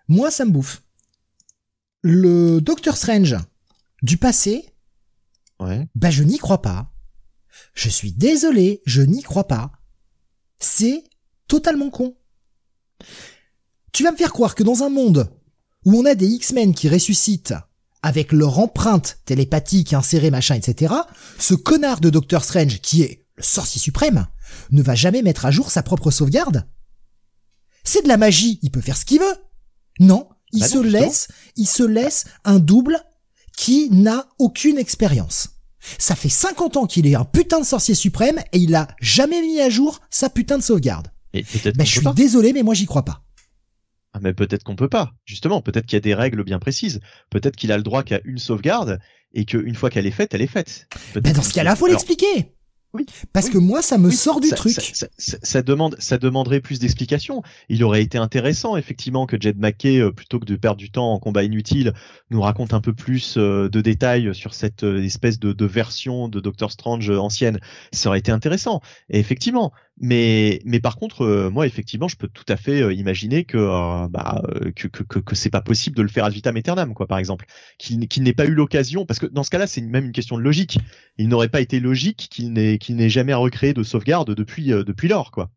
[0.08, 0.82] Moi, ça me bouffe.
[2.02, 3.36] Le Docteur Strange
[4.02, 4.68] du passé,
[5.60, 5.88] ouais.
[5.94, 6.92] bah je n'y crois pas.
[7.72, 9.72] Je suis désolé, je n'y crois pas.
[10.58, 11.04] C'est
[11.48, 12.14] totalement con.
[13.92, 15.30] Tu vas me faire croire que dans un monde
[15.84, 17.54] où on a des X-Men qui ressuscitent
[18.02, 20.94] avec leur empreinte télépathique insérée, machin, etc.,
[21.38, 24.26] ce connard de Doctor Strange, qui est le sorcier suprême,
[24.70, 26.66] ne va jamais mettre à jour sa propre sauvegarde
[27.82, 29.36] C'est de la magie, il peut faire ce qu'il veut.
[30.00, 33.00] Non, il bah se non, laisse, il se laisse un double
[33.56, 35.48] qui n'a aucune expérience.
[35.98, 39.40] Ça fait 50 ans qu'il est un putain de sorcier suprême et il a jamais
[39.40, 41.08] mis à jour sa putain de sauvegarde.
[41.32, 41.44] Et
[41.74, 43.23] ben, je suis désolé, mais moi j'y crois pas.
[44.14, 45.12] Ah, mais peut-être qu'on peut pas.
[45.24, 47.00] Justement, peut-être qu'il y a des règles bien précises.
[47.30, 49.00] Peut-être qu'il a le droit qu'à une sauvegarde
[49.34, 50.86] et qu'une fois qu'elle est faite, elle est faite.
[51.14, 52.54] Ben dans ce cas-là, faut l'expliquer.
[52.94, 53.06] Oui.
[53.32, 53.54] Parce oui.
[53.54, 54.14] que moi, ça me oui.
[54.14, 54.72] sort du ça, truc.
[54.72, 57.42] Ça, ça, ça, demande, ça demanderait plus d'explications.
[57.68, 61.12] Il aurait été intéressant, effectivement, que Jed McKay, euh, plutôt que de perdre du temps
[61.12, 61.92] en combat inutile,
[62.30, 66.28] nous raconte un peu plus euh, de détails sur cette euh, espèce de, de, version
[66.28, 67.58] de Doctor Strange ancienne.
[67.92, 68.80] Ça aurait été intéressant.
[69.10, 72.92] Et effectivement, Mais, mais par contre, euh, moi, effectivement, je peux tout à fait euh,
[72.92, 74.42] imaginer que, euh, bah,
[74.74, 77.18] que, que, que, que c'est pas possible de le faire ad vitam aeternam, quoi, par
[77.18, 77.46] exemple.
[77.78, 80.36] Qu'il qu'il n'ait pas eu l'occasion, parce que dans ce cas-là, c'est même une question
[80.36, 80.78] de logique.
[81.16, 85.06] Il n'aurait pas été logique qu'il n'ait qu'il n'ait jamais recréé de sauvegarde depuis, depuis
[85.08, 85.50] lors, quoi.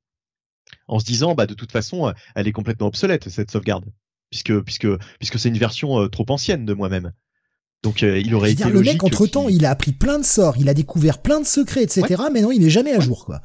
[0.87, 3.85] En se disant, bah, de toute façon, elle est complètement obsolète, cette sauvegarde.
[4.29, 4.87] Puisque, puisque,
[5.19, 7.11] puisque c'est une version trop ancienne de moi-même.
[7.81, 10.57] Donc il aurait été dire, le mec entre temps, il a appris plein de sorts,
[10.57, 12.23] il a découvert plein de secrets, etc.
[12.31, 13.41] Mais non, il n'est jamais à jour, quoi.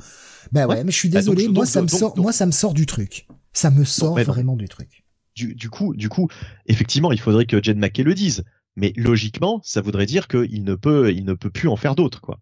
[0.52, 2.74] Bah ouais, mais je suis bah, désolé, moi ça me sort, moi ça me sort
[2.74, 3.26] du truc.
[3.52, 5.04] Ça me sort vraiment du truc.
[5.34, 6.28] Du, du, coup, du coup,
[6.66, 8.44] effectivement, il faudrait que Jed McKay le dise.
[8.76, 12.20] Mais logiquement, ça voudrait dire qu'il ne peut, il ne peut plus en faire d'autres,
[12.20, 12.40] quoi.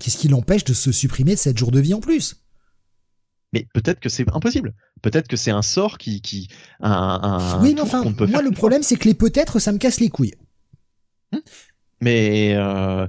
[0.00, 2.42] Qu'est-ce qui l'empêche de se supprimer de 7 jours de vie en plus?
[3.52, 4.74] Mais peut-être que c'est impossible.
[5.02, 6.48] Peut-être que c'est un sort qui, qui,
[6.80, 10.00] un, un oui, mais enfin, moi le problème c'est que les peut-être ça me casse
[10.00, 10.34] les couilles.
[11.32, 11.40] Hum
[12.00, 13.06] mais euh,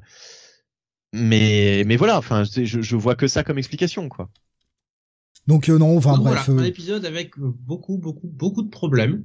[1.13, 4.29] mais mais voilà, enfin, je, je vois que ça comme explication, quoi.
[5.47, 6.45] Donc euh, non, enfin bref.
[6.45, 9.23] Voilà, un euh, épisode avec beaucoup beaucoup beaucoup de problèmes.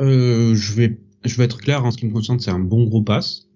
[0.00, 2.84] Euh, je vais je vais être clair en ce qui me concerne, c'est un bon
[2.84, 3.48] gros pass.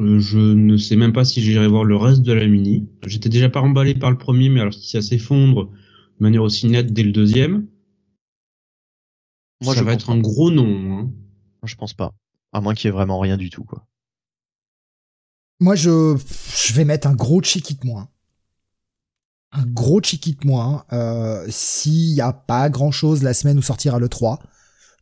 [0.00, 2.88] Euh, je ne sais même pas si j'irai voir le reste de la mini.
[3.06, 6.66] J'étais déjà pas emballé par le premier, mais alors si ça s'effondre de manière aussi
[6.68, 7.66] nette dès le deuxième,
[9.62, 10.98] Moi, ça va être un gros nom.
[10.98, 11.12] Hein.
[11.64, 12.12] Je pense pas,
[12.52, 13.86] à moins qu'il y ait vraiment rien du tout, quoi.
[15.60, 16.16] Moi, je,
[16.66, 18.08] je vais mettre un gros check it moins.
[19.52, 20.84] Un gros check it moins.
[20.92, 24.40] Euh, S'il y a pas grand chose la semaine où sortira le 3,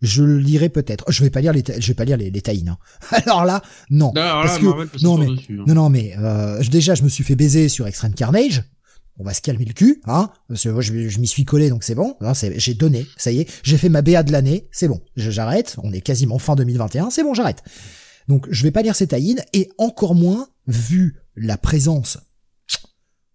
[0.02, 1.04] je le lirai peut-être.
[1.10, 2.78] Je vais pas lire les, je vais pas lire les, les hein.
[3.26, 4.12] Alors là, non.
[4.12, 5.64] parce que, non, mais, hein.
[5.66, 8.64] non, non, mais, euh, déjà, je me suis fait baiser sur Extreme Carnage.
[9.18, 10.30] On va se calmer le cul, hein.
[10.46, 12.16] Parce que moi, je, je m'y suis collé, donc c'est bon.
[12.56, 13.06] J'ai donné.
[13.16, 13.50] Ça y est.
[13.62, 14.68] J'ai fait ma BA de l'année.
[14.72, 15.00] C'est bon.
[15.16, 15.76] J'arrête.
[15.82, 17.08] On est quasiment fin 2021.
[17.08, 17.62] C'est bon, j'arrête.
[18.28, 22.18] Donc je vais pas lire ces tie et encore moins vu la présence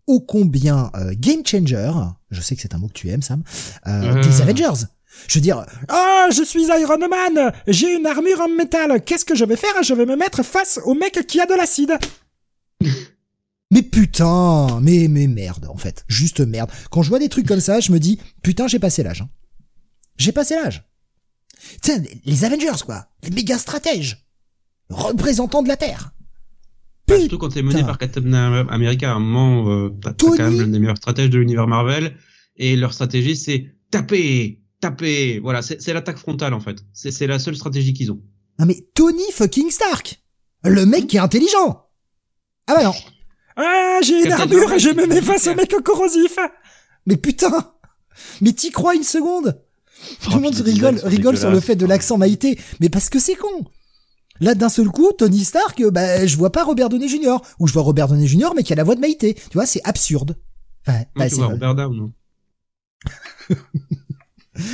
[0.07, 1.91] ô combien euh, game changer,
[2.31, 3.43] je sais que c'est un mot que tu aimes Sam,
[3.87, 4.21] euh, mmh.
[4.21, 4.85] des Avengers.
[5.27, 9.35] Je veux dire, oh, je suis Iron Man, j'ai une armure en métal, qu'est-ce que
[9.35, 9.83] je vais faire?
[9.83, 11.97] Je vais me mettre face au mec qui a de l'acide.
[13.71, 16.71] mais putain, mais mais merde en fait, juste merde.
[16.89, 19.21] Quand je vois des trucs comme ça, je me dis putain, j'ai passé l'âge.
[19.21, 19.29] Hein.
[20.17, 20.83] J'ai passé l'âge.
[21.81, 24.25] Tiens, les Avengers quoi, les méga stratèges
[24.91, 26.11] représentant de la Terre.
[27.07, 30.59] Bah, surtout quand c'est mené par Captain America, à un moment, euh, t'as quand même
[30.59, 32.15] l'un des meilleurs stratèges de l'univers Marvel,
[32.57, 36.83] et leur stratégie c'est taper, taper, voilà, c'est l'attaque frontale en fait.
[36.93, 38.21] C'est la seule stratégie qu'ils ont.
[38.59, 40.21] Non mais Tony fucking Stark,
[40.63, 41.85] le mec qui est intelligent.
[42.67, 42.93] Ah bah non.
[43.57, 46.37] Ah, j'ai une armure et je me mets face au mec corrosif.
[47.05, 47.73] Mais putain,
[48.41, 49.59] mais t'y crois une seconde
[50.23, 53.35] Tout le monde rigole, rigole sur le fait de l'accent Maïté, mais parce que c'est
[53.35, 53.65] con.
[54.41, 57.37] Là, d'un seul coup, Tony Stark, euh, bah, je vois pas Robert Downey Jr.
[57.59, 58.49] Ou je vois Robert Downey Jr.
[58.55, 59.35] mais qui a la voix de Maïté.
[59.35, 60.35] Tu vois, c'est absurde.
[60.87, 62.09] Ouais, bah, tu vois Robert Downey.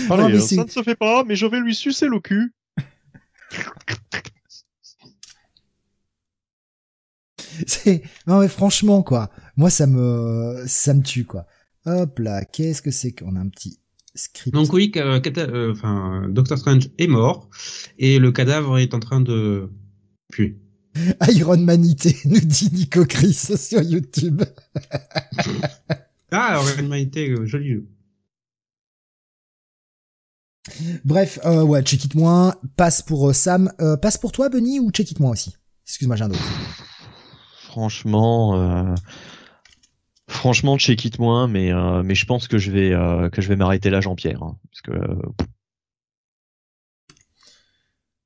[0.10, 2.53] Allez, ça ne se fait pas, mais je vais lui sucer le cul.
[7.65, 9.30] c'est non mais franchement quoi.
[9.56, 11.45] Moi ça me ça me tue quoi.
[11.85, 13.80] Hop là, qu'est-ce que c'est qu'on a un petit
[14.48, 17.49] donc oui, euh, euh, enfin, Doctor Strange est mort
[17.98, 19.69] et le cadavre est en train de
[20.31, 20.57] puer.
[21.30, 24.41] Iron Manité, nous dit Nico Chris sur YouTube.
[26.31, 27.88] ah, Iron Manité, euh, joli jeu.
[31.06, 32.60] Bref, euh, ouais, check it moi.
[32.76, 33.72] Passe pour Sam.
[34.02, 35.56] passe pour toi, Benny, ou check it moi aussi?
[35.85, 36.41] Excuse-moi, j'ai un autre.
[37.61, 38.95] Franchement,
[40.38, 43.47] Franchement, check it moins, mais euh, mais je pense que je vais euh, que je
[43.47, 44.91] vais m'arrêter là, Jean-Pierre, hein, parce que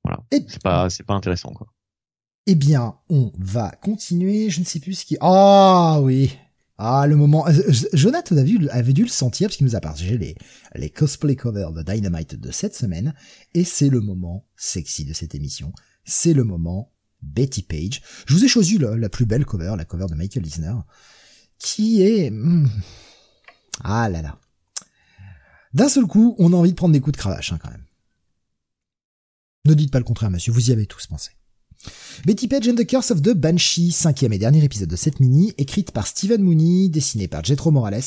[0.04, 1.68] voilà, c'est pas c'est pas intéressant quoi.
[2.46, 4.50] Eh bien, on va continuer.
[4.50, 5.16] Je ne sais plus ce qui.
[5.22, 6.36] Ah oui.
[6.76, 7.48] Ah le moment.
[7.48, 7.52] Euh,
[7.94, 10.36] Jonathan a vu, avait dû le sentir parce qu'il nous a partagé les
[10.74, 13.14] les cosplay covers de Dynamite de cette semaine
[13.54, 15.72] et c'est le moment sexy de cette émission.
[16.04, 18.02] C'est le moment Betty Page.
[18.26, 20.74] Je vous ai choisi la, la plus belle cover, la cover de Michael Eisner
[21.62, 22.30] qui est...
[22.30, 22.68] Hmm.
[23.82, 24.38] Ah là là.
[25.74, 27.84] D'un seul coup, on a envie de prendre des coups de cravache hein, quand même.
[29.64, 31.30] Ne dites pas le contraire, monsieur, vous y avez tous pensé.
[32.26, 35.54] Betty Page and the Curse of the Banshee, cinquième et dernier épisode de cette mini,
[35.58, 38.02] écrite par Steven Mooney, dessinée par Jetro Morales,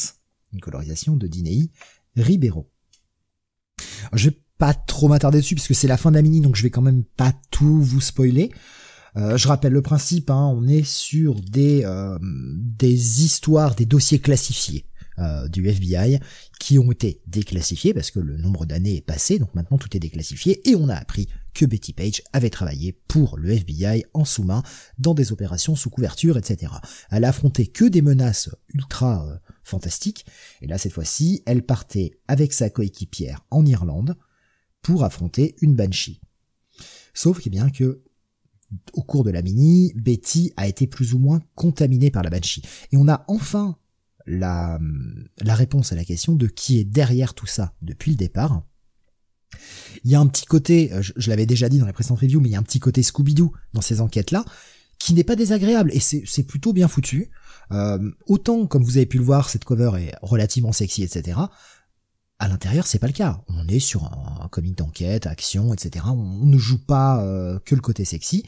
[0.54, 1.72] une colorisation de Dinei
[2.16, 2.70] Ribeiro.
[4.14, 6.64] je vais pas trop m'attarder dessus puisque c'est la fin de la mini, donc je
[6.64, 8.52] vais quand même pas tout vous spoiler.
[9.18, 14.20] Euh, je rappelle le principe, hein, on est sur des, euh, des histoires, des dossiers
[14.20, 14.86] classifiés.
[15.18, 16.20] Euh, du FBI
[16.60, 20.00] qui ont été déclassifiés parce que le nombre d'années est passé, donc maintenant tout est
[20.02, 24.62] déclassifié et on a appris que Betty Page avait travaillé pour le FBI en sous-main
[24.98, 26.74] dans des opérations sous couverture, etc.
[27.12, 29.26] Elle a affronté que des menaces ultra
[29.64, 30.26] fantastiques,
[30.62, 34.18] et là cette fois-ci, elle partait avec sa coéquipière en Irlande
[34.82, 36.20] pour affronter une Banshee.
[37.14, 38.04] Sauf qu'il bien que
[38.94, 42.62] au cours de la mini, Betty a été plus ou moins contaminée par la Banshee.
[42.92, 43.78] Et on a enfin
[44.26, 44.80] la,
[45.44, 48.64] réponse à la question de qui est derrière tout ça depuis le départ.
[50.04, 52.42] Il y a un petit côté, euh, je, l'avais déjà dit dans les précédentes reviews,
[52.42, 54.44] mais il y a un petit côté Scooby-Doo dans ces enquêtes-là,
[55.00, 57.30] qui n'est pas désagréable, et c'est plutôt bien foutu.
[57.72, 61.40] Euh, autant, comme vous avez pu le voir, cette cover est relativement sexy, etc.
[62.46, 63.42] À l'intérieur, c'est pas le cas.
[63.48, 66.06] On est sur un, comic d'enquête, action, etc.
[66.08, 68.44] On, ne joue pas euh, que le côté sexy.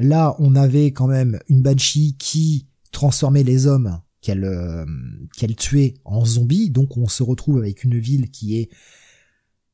[0.00, 4.44] Là, on avait quand même une Banshee qui transformait les hommes qu'elle
[5.36, 8.70] qu'elle tuait en zombies, donc on se retrouve avec une ville qui est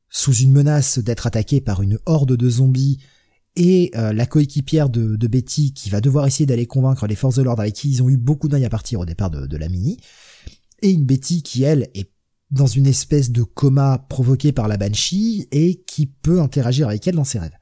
[0.09, 2.99] sous une menace d'être attaquée par une horde de zombies
[3.55, 7.41] et euh, la coéquipière de, Betty qui va devoir essayer d'aller convaincre les forces de
[7.41, 9.97] l'ordre avec qui ils ont eu beaucoup de à partir au départ de, la mini,
[10.81, 12.11] et une Betty qui elle est
[12.51, 17.15] dans une espèce de coma provoqué par la Banshee et qui peut interagir avec elle
[17.15, 17.57] dans ses rêves.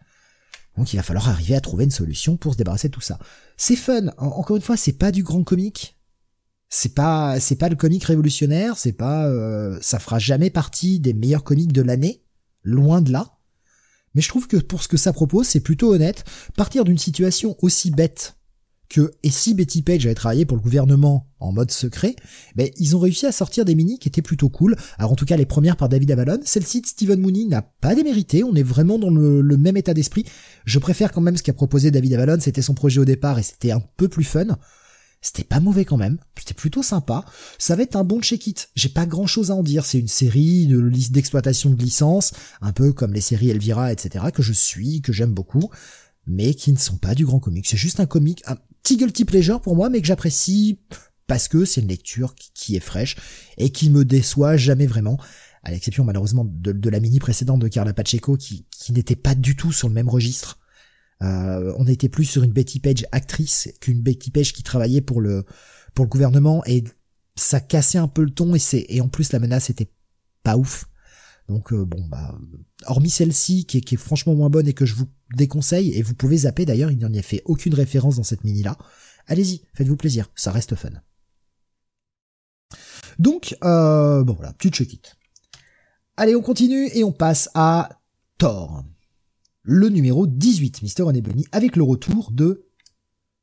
[0.77, 3.19] Donc il va falloir arriver à trouver une solution pour se débarrasser de tout ça.
[3.57, 5.97] C'est fun, encore une fois, c'est pas du grand comique.
[6.69, 11.13] C'est pas c'est pas le comique révolutionnaire, c'est pas euh, ça fera jamais partie des
[11.13, 12.23] meilleurs comics de l'année,
[12.63, 13.37] loin de là.
[14.15, 16.23] Mais je trouve que pour ce que ça propose, c'est plutôt honnête.
[16.55, 18.37] Partir d'une situation aussi bête
[18.89, 22.15] que, et si Betty Page avait travaillé pour le gouvernement en mode secret,
[22.55, 24.75] ben, ils ont réussi à sortir des mini qui étaient plutôt cool.
[24.97, 26.39] Alors en tout cas, les premières par David Avalon.
[26.43, 28.43] Celle-ci de Steven Mooney n'a pas démérité.
[28.43, 30.25] On est vraiment dans le, même état d'esprit.
[30.65, 32.37] Je préfère quand même ce qu'a proposé David Avalon.
[32.39, 34.57] C'était son projet au départ et c'était un peu plus fun.
[35.23, 37.23] C'était pas mauvais quand même, c'était plutôt sympa.
[37.57, 38.69] Ça va être un bon check-it.
[38.75, 39.85] J'ai pas grand chose à en dire.
[39.85, 44.25] C'est une série de liste d'exploitation de licences, un peu comme les séries Elvira, etc.,
[44.33, 45.71] que je suis, que j'aime beaucoup,
[46.25, 47.67] mais qui ne sont pas du grand comic.
[47.67, 50.79] C'est juste un comic, un petit guilty pleasure pour moi, mais que j'apprécie
[51.27, 53.15] parce que c'est une lecture qui est fraîche
[53.57, 55.17] et qui me déçoit jamais vraiment
[55.63, 59.55] à l'exception malheureusement de, la mini précédente de Carla Pacheco qui, qui n'était pas du
[59.55, 60.59] tout sur le même registre.
[61.21, 65.21] Euh, on était plus sur une Betty Page actrice qu'une Betty Page qui travaillait pour
[65.21, 65.45] le
[65.93, 66.83] pour le gouvernement et
[67.35, 69.91] ça cassait un peu le ton et c'est et en plus la menace était
[70.43, 70.85] pas ouf.
[71.49, 72.37] Donc euh, bon bah
[72.85, 76.37] hormis celle-ci qui est, franchement moins bonne et que je vous déconseille et vous pouvez
[76.37, 78.77] zapper d'ailleurs il n'y a fait aucune référence dans cette mini là.
[79.27, 80.89] Allez-y, faites-vous plaisir, ça reste fun.
[83.19, 85.15] Donc euh, bon voilà, petit check-it.
[86.15, 88.01] Allez, on continue et on passe à
[88.37, 88.83] Thor
[89.63, 92.65] le numéro 18, Mister René Bunny, avec le retour de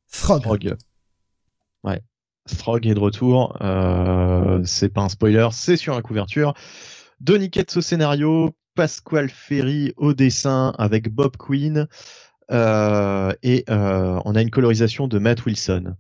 [0.06, 0.42] Frog.
[0.42, 0.76] Frog.
[1.82, 2.02] Ouais.
[2.46, 3.56] Frog est de retour.
[3.62, 6.54] Euh, c'est pas un spoiler, c'est sur la couverture.
[7.20, 11.86] Donny Ketz au scénario, Pasquale Ferry au dessin avec Bob Quinn.
[12.50, 15.94] Euh, et euh, on a une colorisation de Matt Wilson.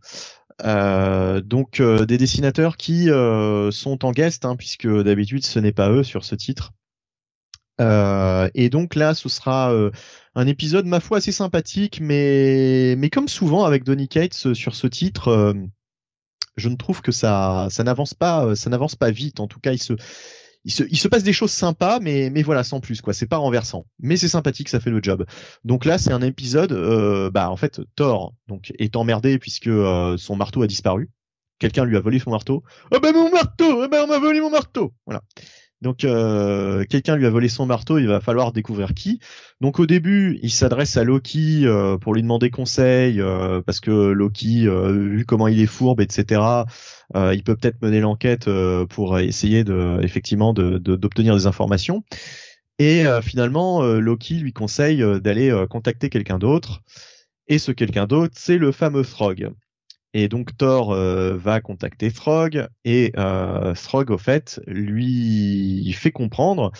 [1.44, 3.08] donc des dessinateurs qui
[3.70, 6.72] sont en guest, hein, puisque d'habitude ce n'est pas eux sur ce titre.
[7.80, 9.90] Euh, et donc là, ce sera euh,
[10.34, 14.74] un épisode, ma foi, assez sympathique, mais, mais comme souvent avec Donny Cates euh, sur
[14.74, 15.54] ce titre,
[16.56, 19.40] je ne trouve que ça, ça n'avance pas, ça n'avance pas vite.
[19.40, 19.94] En tout cas, il se,
[20.64, 23.14] il se, il se passe des choses sympas, mais, mais voilà, sans plus, quoi.
[23.14, 25.24] C'est pas renversant, mais c'est sympathique, ça fait le job.
[25.64, 26.72] Donc là, c'est un épisode,
[27.32, 29.70] bah en fait, Thor donc est emmerdé puisque
[30.18, 31.10] son marteau a disparu.
[31.58, 32.62] Quelqu'un lui a volé son marteau.
[32.90, 34.94] Oh ben mon marteau, oh ben on m'a volé mon marteau.
[35.04, 35.22] Voilà.
[35.82, 39.18] Donc euh, quelqu'un lui a volé son marteau, il va falloir découvrir qui.
[39.62, 43.90] Donc au début, il s'adresse à Loki euh, pour lui demander conseil euh, parce que
[43.90, 46.42] Loki, vu comment il est fourbe, etc.
[47.14, 48.48] il peut peut-être mener l'enquête
[48.90, 52.04] pour essayer de effectivement d'obtenir des informations.
[52.78, 56.82] Et finalement, Loki lui conseille d'aller contacter quelqu'un d'autre.
[57.48, 59.50] Et ce quelqu'un d'autre, c'est le fameux Frog.
[60.12, 66.72] Et donc Thor euh, va contacter Frog et euh, Frog au fait lui fait comprendre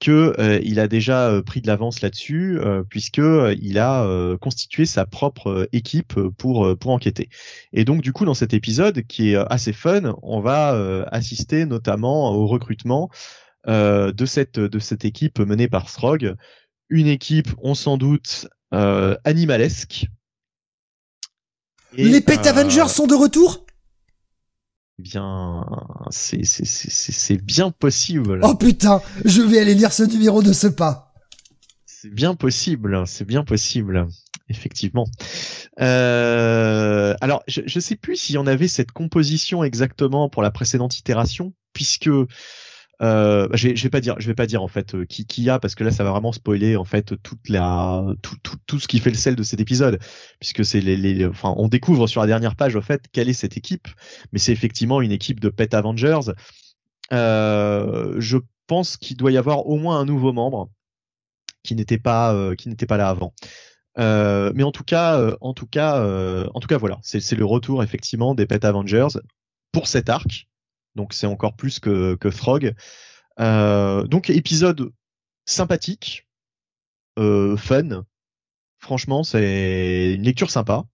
[0.00, 3.20] que euh, il a déjà pris de l'avance là-dessus puisque
[3.60, 4.06] il a
[4.40, 7.28] constitué sa propre équipe pour pour enquêter.
[7.72, 12.30] Et donc du coup dans cet épisode qui est assez fun, on va assister notamment
[12.30, 13.10] au recrutement
[13.66, 16.36] de cette de cette équipe menée par Frog,
[16.90, 20.06] une équipe on s'en doute animalesque
[22.04, 23.64] les Pet euh, Avengers sont de retour?
[24.98, 25.64] Eh Bien,
[26.10, 28.40] c'est c'est bien possible.
[28.42, 31.12] Oh putain, je vais aller lire ce numéro de ce pas.
[31.86, 34.06] C'est bien possible, c'est bien possible,
[34.48, 35.06] effectivement.
[35.80, 40.98] Euh, alors, je, je sais plus si on avait cette composition exactement pour la précédente
[40.98, 42.10] itération, puisque
[43.00, 45.42] Euh, bah, je, vais, vais pas dire, je vais pas dire en fait qui qui
[45.44, 47.36] y a parce que là ça va vraiment spoiler en fait tout,
[48.80, 50.00] ce qui fait le sel de cet épisode
[50.40, 53.86] puisque c'est les, on découvre sur la dernière page fait quelle est cette équipe
[54.32, 56.32] mais c'est effectivement une équipe de Pet Avengers.
[57.12, 60.68] Euh, je pense qu'il doit y avoir au moins un nouveau membre
[61.64, 63.34] qui n'était pas euh, qui n'était pas là avant.
[63.98, 66.00] Euh, mais en tout cas, euh, en tout cas,
[66.54, 69.08] en tout cas, voilà, c'est le retour effectivement des Pet Avengers
[69.72, 70.46] pour cet arc.
[70.94, 72.74] Donc c'est encore plus que Frog.
[73.38, 74.92] donc épisode
[75.46, 76.26] sympathique,
[77.16, 78.04] fun.
[78.80, 80.84] Franchement, c'est une lecture sympa.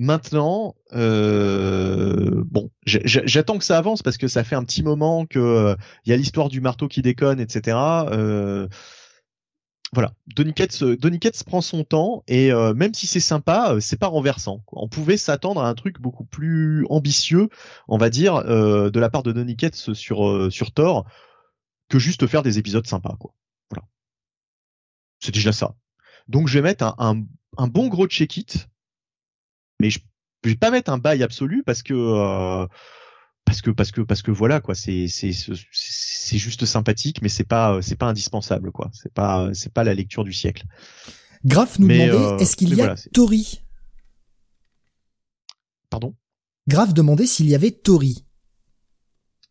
[0.00, 5.76] Maintenant, euh, bon, j'attends que ça avance parce que ça fait un petit moment que
[6.04, 7.76] il y a l'histoire du marteau qui déconne, etc.
[8.12, 8.68] Euh,
[9.94, 14.08] voilà, Donny Cates, prend son temps et euh, même si c'est sympa, euh, c'est pas
[14.08, 14.62] renversant.
[14.72, 17.48] On pouvait s'attendre à un truc beaucoup plus ambitieux,
[17.88, 21.06] on va dire, euh, de la part de Donny sur sur Thor,
[21.88, 23.34] que juste faire des épisodes sympas, quoi.
[23.70, 23.88] Voilà,
[25.20, 25.74] c'est déjà ça.
[26.28, 27.24] Donc je vais mettre un,
[27.56, 28.68] un, bon gros check-it,
[29.80, 30.00] mais je,
[30.44, 32.68] je vais pas mettre un bail absolu parce que
[33.48, 37.44] parce que parce que parce que voilà quoi c'est c'est c'est juste sympathique mais c'est
[37.44, 38.90] pas c'est pas indispensable quoi.
[38.92, 40.64] C'est pas c'est pas la lecture du siècle.
[41.46, 43.62] Graf nous demandait euh, est-ce qu'il y a Tori?
[45.88, 46.14] Pardon?
[46.68, 48.26] Graf demandait s'il y avait Tori.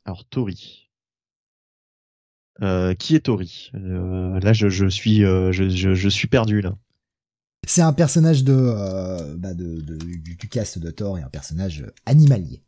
[0.05, 0.91] Alors Tori.
[2.61, 3.71] Euh, qui est Tori?
[3.73, 6.77] Euh, là je, je suis je, je, je, suis perdu là.
[7.65, 11.83] C'est un personnage de, bah de, de du, du, cast de Thor et un personnage
[12.05, 12.61] animalier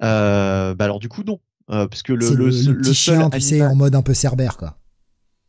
[0.00, 1.40] bah alors du coup non,
[1.70, 4.56] euh, parce que le, le, le, petit chien, tu sais, en mode un peu cerbère
[4.56, 4.76] quoi.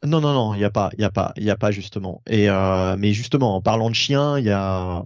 [0.03, 1.71] Non non non, il y a pas, il y a pas, il y a pas
[1.71, 2.21] justement.
[2.27, 5.05] Et euh, mais justement, en parlant de chien, il y a,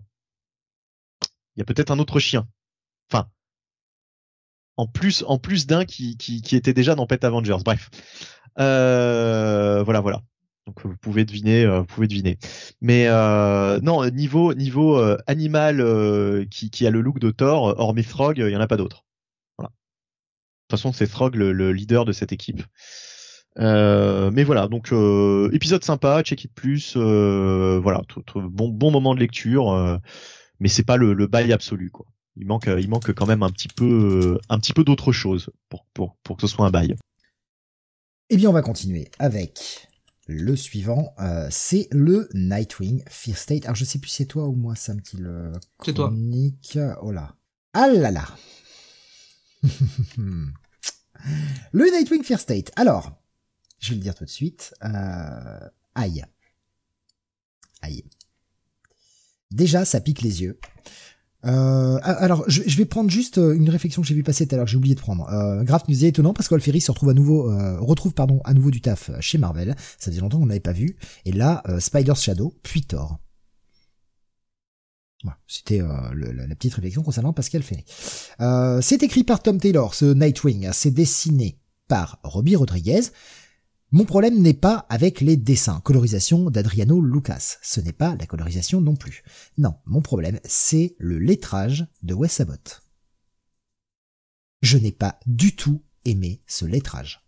[1.56, 2.48] il y a peut-être un autre chien.
[3.12, 3.28] Enfin,
[4.78, 7.58] en plus, en plus d'un qui, qui, qui était déjà dans Pet Avengers.
[7.64, 7.90] Bref,
[8.60, 10.22] euh, voilà voilà.
[10.66, 12.40] Donc vous pouvez deviner, euh, vous pouvez deviner.
[12.82, 17.80] Mais euh, non, niveau niveau euh, animal euh, qui, qui a le look de Thor,
[17.80, 19.05] hormis Frog, il y en a pas d'autres.
[20.76, 22.62] De toute façon, c'est Frog le, leader de cette équipe.
[23.60, 28.92] Euh, mais voilà, donc euh, épisode sympa, check it plus, euh, voilà, tout, bon bon
[28.92, 30.02] moment de lecture,
[30.60, 32.06] mais c'est pas le, le bail absolu quoi.
[32.36, 35.86] Il manque il manque quand même un petit peu un petit peu d'autre chose pour
[35.94, 36.98] pour pour que ce soit un bail.
[38.30, 39.88] Eh bien, on va continuer avec
[40.28, 41.16] le suivant,
[41.50, 43.64] c'est le Nightwing Fear State.
[43.64, 45.54] Alors je sais plus si c'est toi ou moi Sam qui le
[45.86, 46.12] C'est toi.
[47.02, 47.36] Oh là.
[47.72, 48.26] Ah là là.
[51.72, 52.72] le Nightwing Fear State.
[52.76, 53.12] Alors,
[53.80, 54.74] je vais le dire tout de suite.
[54.84, 56.24] Euh, aïe.
[57.82, 58.04] Aïe.
[59.52, 60.60] Déjà, ça pique les yeux.
[61.46, 64.58] Euh, alors, je, vais prendre juste euh, une réflexion que j'ai vu passer tout à
[64.58, 65.30] l'heure, j'ai oublié de prendre.
[65.30, 68.72] Euh, Graf nous étonnant parce qu'Olferi se retrouve à nouveau, euh, retrouve pardon, à nouveau
[68.72, 69.76] du taf chez Marvel.
[70.00, 70.98] Ça faisait longtemps qu'on n'avait pas vu.
[71.26, 73.20] Et là, Spider's Shadow, puis Thor.
[75.48, 77.84] C'était euh, la, petite réflexion concernant Pascal Ferry.
[78.42, 80.70] Euh, c'est écrit par Tom Taylor, ce Nightwing.
[80.72, 83.02] C'est dessiné par Robbie Rodriguez.
[83.92, 87.58] Mon problème n'est pas avec les dessins, colorisation d'Adriano Lucas.
[87.62, 89.24] Ce n'est pas la colorisation non plus.
[89.58, 92.82] Non, mon problème, c'est le lettrage de Wes Abbott.
[94.62, 97.26] Je n'ai pas du tout aimé ce lettrage.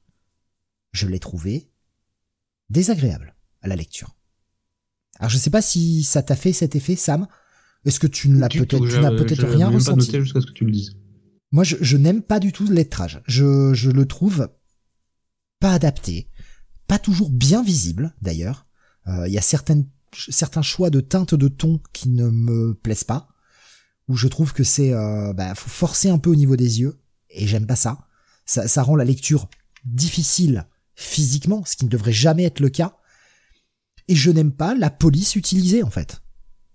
[0.92, 1.72] Je l'ai trouvé
[2.70, 4.16] désagréable à la lecture.
[5.20, 7.28] Alors je sais pas si ça t'a fait cet effet, Sam.
[7.88, 10.72] Est-ce que tu n'as peut-être, tu n'as peut-être rien ressenti jusqu'à ce que tu le
[10.72, 10.98] dises.
[11.52, 13.22] Moi, je, je n'aime pas du tout le lettrage.
[13.26, 14.50] Je, je le trouve
[15.62, 16.30] pas adapté,
[16.88, 18.68] pas toujours bien visible d'ailleurs.
[19.08, 19.88] Euh, il y a certaines,
[20.30, 23.30] certains choix de teintes de ton qui ne me plaisent pas,
[24.10, 27.00] où je trouve que c'est, euh, bah, faut forcer un peu au niveau des yeux,
[27.30, 28.08] et j'aime pas ça.
[28.46, 28.68] ça.
[28.68, 29.48] Ça rend la lecture
[29.86, 32.98] difficile physiquement, ce qui ne devrait jamais être le cas.
[34.10, 36.22] Et je n'aime pas la police utilisée en fait.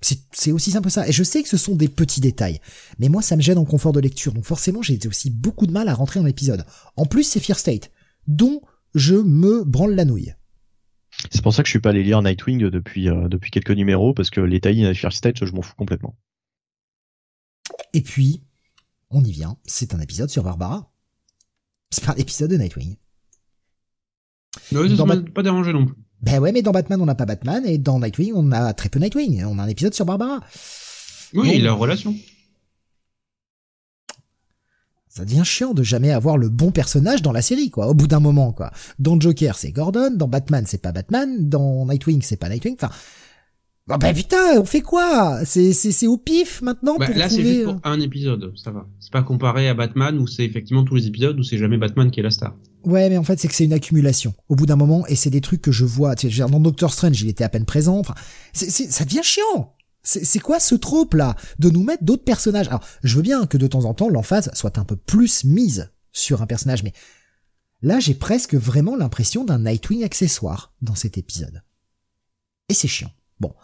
[0.03, 1.09] C'est aussi simple que ça.
[1.09, 2.61] Et je sais que ce sont des petits détails.
[2.99, 4.33] Mais moi, ça me gêne en confort de lecture.
[4.33, 6.67] Donc forcément, j'ai aussi beaucoup de mal à rentrer dans l'épisode.
[6.97, 7.91] En plus, c'est Fear State,
[8.27, 8.63] dont
[8.95, 10.35] je me branle la nouille.
[11.31, 14.13] C'est pour ça que je suis pas allé lire Nightwing depuis, euh, depuis quelques numéros,
[14.15, 16.17] parce que les tailles à Fear State, je m'en fous complètement.
[17.93, 18.43] Et puis,
[19.11, 19.57] on y vient.
[19.65, 20.91] C'est un épisode sur Barbara.
[21.91, 22.97] C'est pas un épisode de Nightwing.
[24.73, 25.97] Oui, ça m'a pas dérangé non plus.
[26.23, 28.89] Ben ouais, mais dans Batman, on n'a pas Batman, et dans Nightwing, on a très
[28.89, 29.45] peu Nightwing.
[29.45, 30.41] On a un épisode sur Barbara.
[31.35, 32.15] Oui, et leur relation.
[35.09, 38.07] Ça devient chiant de jamais avoir le bon personnage dans la série, quoi, au bout
[38.07, 38.71] d'un moment, quoi.
[38.99, 42.91] Dans Joker, c'est Gordon, dans Batman, c'est pas Batman, dans Nightwing, c'est pas Nightwing, enfin...
[43.89, 45.45] Bah, bah putain, on fait quoi?
[45.45, 48.87] C'est c'est au pif maintenant bah, pour Là, c'est juste pour un épisode, ça va.
[49.01, 52.11] C'est pas comparé à Batman où c'est effectivement tous les épisodes où c'est jamais Batman
[52.11, 52.55] qui est la star.
[52.85, 54.35] Ouais, mais en fait, c'est que c'est une accumulation.
[54.49, 56.15] Au bout d'un moment, et c'est des trucs que je vois.
[56.15, 57.99] Tu sais, dans Doctor Strange, il était à peine présent.
[57.99, 58.15] Enfin,
[58.53, 59.75] c'est, ça devient chiant.
[60.05, 61.37] C'est quoi ce trope là?
[61.61, 64.51] De nous mettre d'autres personnages Alors, je veux bien que de temps en temps l'emphase
[64.53, 66.93] soit un peu plus mise sur un personnage, mais
[67.83, 71.63] là j'ai presque vraiment l'impression d'un Nightwing accessoire dans cet épisode.
[72.69, 73.13] Et c'est chiant.
[73.43, 73.55] Bon,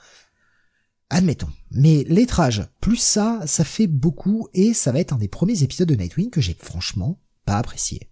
[1.08, 1.50] admettons.
[1.70, 5.88] Mais lettrage plus ça, ça fait beaucoup et ça va être un des premiers épisodes
[5.88, 8.10] de Nightwing que j'ai franchement pas apprécié.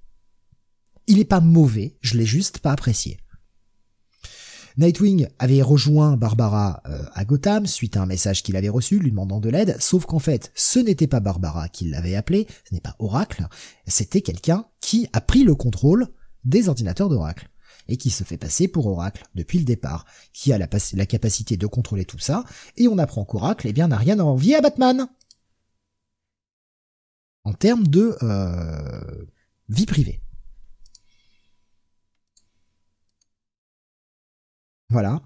[1.09, 3.18] Il est pas mauvais, je l'ai juste pas apprécié.
[4.76, 9.10] Nightwing avait rejoint Barbara euh, à Gotham suite à un message qu'il avait reçu lui
[9.10, 12.80] demandant de l'aide, sauf qu'en fait, ce n'était pas Barbara qui l'avait appelé, ce n'est
[12.80, 13.48] pas Oracle,
[13.88, 16.06] c'était quelqu'un qui a pris le contrôle
[16.44, 17.48] des ordinateurs d'Oracle
[17.88, 20.66] et qui se fait passer pour Oracle depuis le départ, qui a la,
[21.06, 22.44] capacité de contrôler tout ça,
[22.76, 25.08] et on apprend qu'Oracle, eh bien, n'a rien à envier à Batman.
[27.44, 29.24] En termes de euh,
[29.68, 30.20] vie privée.
[34.90, 35.22] Voilà.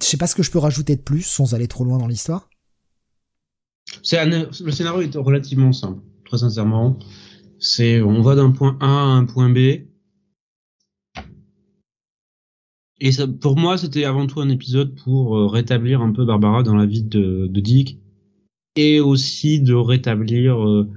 [0.00, 2.08] Je sais pas ce que je peux rajouter de plus sans aller trop loin dans
[2.08, 2.48] l'histoire.
[4.04, 6.98] Le scénario est relativement simple, très sincèrement.
[7.58, 9.91] C'est on va d'un point A à un point B.
[13.04, 16.62] Et ça, pour moi, c'était avant tout un épisode pour euh, rétablir un peu Barbara
[16.62, 17.98] dans la vie de, Dick
[18.76, 20.88] et aussi de rétablir euh,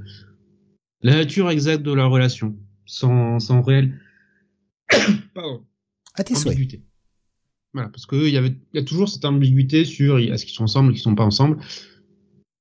[1.01, 2.55] la nature exacte de la relation,
[2.85, 3.99] sans, sans réel.
[5.33, 5.65] Pardon.
[6.13, 6.79] À tes souhaits.
[7.73, 10.93] Voilà, parce qu'il y avait, y a toujours cette ambiguïté sur est-ce qu'ils sont ensemble,
[10.93, 11.57] qu'ils sont pas ensemble.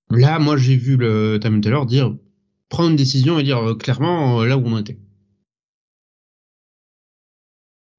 [0.09, 2.16] Là, moi, j'ai vu le Time Taylor dire
[2.71, 4.99] prendre une décision et dire euh, clairement euh, là où on était.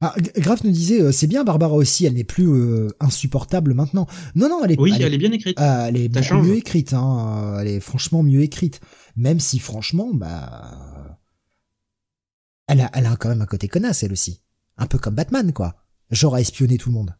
[0.01, 2.49] Ah, Graf nous disait euh, c'est bien Barbara aussi, elle n'est plus
[2.99, 4.07] insupportable maintenant.
[4.35, 5.57] Non non, elle est oui, elle, est, bien écrite.
[5.59, 8.81] elle est mieux écrite, hein, elle est franchement mieux écrite.
[9.15, 11.17] Même si franchement, bah,
[12.67, 14.41] elle a, elle a quand même un côté connasse elle aussi,
[14.77, 15.75] un peu comme Batman quoi
[16.11, 17.15] genre à espionner tout le monde.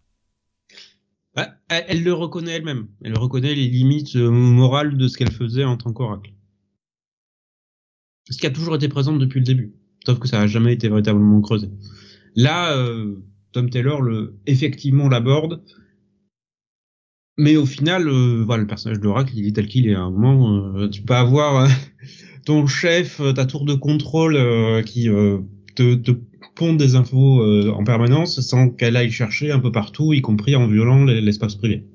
[1.36, 2.88] Bah, elle, le reconnaît elle-même.
[3.04, 6.34] Elle reconnaît les limites euh, morales de ce qu'elle faisait en tant qu'oracle.
[8.30, 9.76] Ce qui a toujours été présent depuis le début.
[10.06, 11.70] Sauf que ça n'a jamais été véritablement creusé.
[12.36, 13.16] Là, euh,
[13.52, 15.64] Tom Taylor le, effectivement l'aborde.
[17.38, 19.96] Mais au final, euh, voilà, le personnage d'Oracle, il est tel qu'il est.
[19.96, 21.70] À un moment, tu peux avoir
[22.46, 25.10] ton chef, ta tour de contrôle qui
[25.76, 26.12] te, te
[26.56, 30.68] des infos euh, en permanence sans qu'elle aille chercher un peu partout, y compris en
[30.68, 31.86] violant l'espace privé.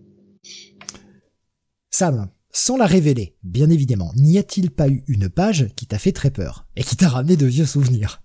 [1.91, 6.13] Sam, sans la révéler, bien évidemment, n'y a-t-il pas eu une page qui t'a fait
[6.13, 8.23] très peur et qui t'a ramené de vieux souvenirs?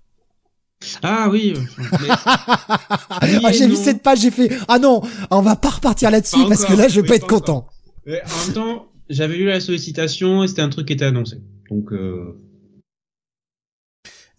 [1.04, 1.54] ah oui.
[2.10, 5.02] ah, j'ai vu cette page, j'ai fait ah non,
[5.32, 7.68] on va pas repartir là-dessus parce que là je vais pas être content.
[8.08, 11.38] en même temps, j'avais lu la sollicitation et c'était un truc qui était annoncé.
[11.70, 12.38] Donc euh,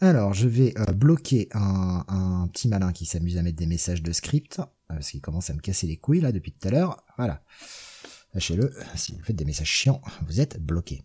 [0.00, 4.12] alors, je vais euh, bloquer un, petit malin qui s'amuse à mettre des messages de
[4.12, 7.02] script, euh, parce qu'il commence à me casser les couilles là depuis tout à l'heure.
[7.16, 7.42] Voilà.
[8.34, 8.72] Lâchez-le.
[8.94, 11.02] Si vous faites des messages chiants, vous êtes bloqué.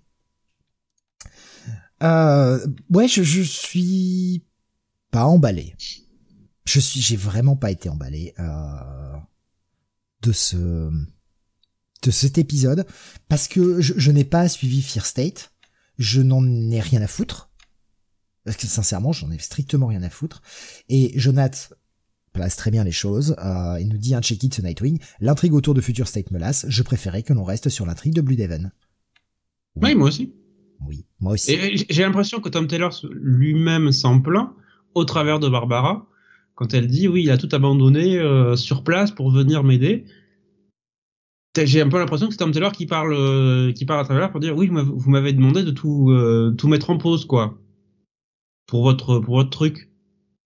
[2.04, 4.44] Euh, ouais, je, je suis
[5.12, 5.76] pas emballé.
[6.66, 9.18] Je suis, j'ai vraiment pas été emballé euh,
[10.22, 10.90] de ce
[12.04, 12.88] de cet épisode
[13.28, 15.54] parce que je, je n'ai pas suivi Fear State.
[15.98, 17.52] Je n'en ai rien à foutre.
[18.44, 20.42] Parce que sincèrement, j'en ai strictement rien à foutre.
[20.90, 21.74] Et Jonath
[22.34, 23.36] place très bien les choses.
[23.40, 25.00] Euh, il nous dit un check-it ce Nightwing.
[25.20, 26.66] L'intrigue autour de Future State me lasse.
[26.70, 28.72] Je préférais que l'on reste sur l'intrigue de Blue Devon.
[29.76, 29.94] Oui.
[29.96, 30.34] moi aussi.
[30.80, 31.52] Oui, moi aussi.
[31.52, 34.50] Et j'ai l'impression que Tom Taylor lui-même s'en plaint
[34.94, 36.08] au travers de Barbara
[36.56, 40.06] quand elle dit oui, il a tout abandonné euh, sur place pour venir m'aider.
[41.58, 44.32] J'ai un peu l'impression que c'est Tom Taylor qui parle, euh, qui parle à travers
[44.32, 46.14] pour dire oui, vous m'avez demandé de tout,
[46.58, 47.58] tout mettre en pause quoi
[48.68, 49.92] pour votre pour votre truc.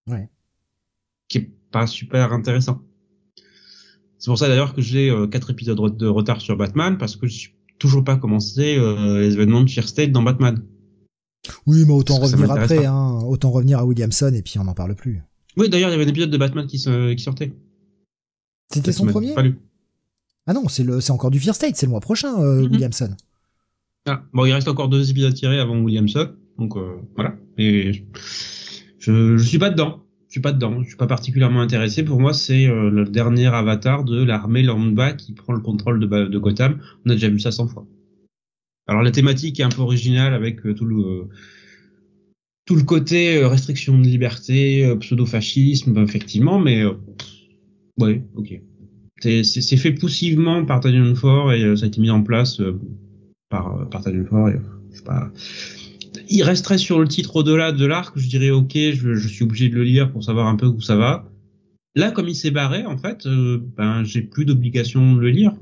[0.08, 0.30] Ouais.
[1.28, 2.82] Qui est pas super intéressant.
[4.18, 7.28] C'est pour ça d'ailleurs que j'ai euh, quatre épisodes de retard sur Batman parce que
[7.28, 10.66] je suis toujours pas commencé euh, les événements de Fear State dans Batman.
[11.66, 13.20] Oui, mais autant revenir après, hein.
[13.28, 15.22] autant revenir à Williamson et puis on n'en parle plus.
[15.58, 17.54] Oui, d'ailleurs, il y avait un épisode de Batman qui, qui sortait.
[18.72, 19.34] C'était son premier
[20.48, 22.72] Ah non, c'est le, c'est encore du Fear State, c'est le mois prochain, euh, mm-hmm.
[22.72, 23.16] Williamson.
[24.08, 26.32] Ah, bon, il reste encore deux épisodes tirés avant Williamson.
[26.58, 27.36] Donc euh, voilà.
[27.58, 28.06] Et
[29.00, 30.02] je, je suis pas dedans.
[30.28, 30.82] Je suis pas dedans.
[30.84, 32.04] Je suis pas particulièrement intéressé.
[32.04, 36.06] Pour moi, c'est euh, le dernier avatar de l'armée lambda qui prend le contrôle de,
[36.06, 36.80] de Gotham.
[37.06, 37.88] On a déjà vu ça 100 fois.
[38.88, 41.28] Alors la thématique est un peu originale avec euh, tout le
[42.66, 46.84] tout le côté restriction de liberté, pseudo-fascisme, effectivement, mais
[48.00, 48.60] ouais, ok.
[49.22, 52.60] c'est fait poussivement par Tadion Ford et ça a été mis en place
[53.50, 54.48] par, par Tadion.
[54.48, 54.56] Et,
[54.92, 55.32] je sais pas.
[56.28, 59.70] Il resterait sur le titre au-delà de l'arc, je dirais ok, je, je, suis obligé
[59.70, 61.30] de le lire pour savoir un peu où ça va.
[61.96, 65.54] Là, comme il s'est barré, en fait, ben j'ai plus d'obligation de le lire.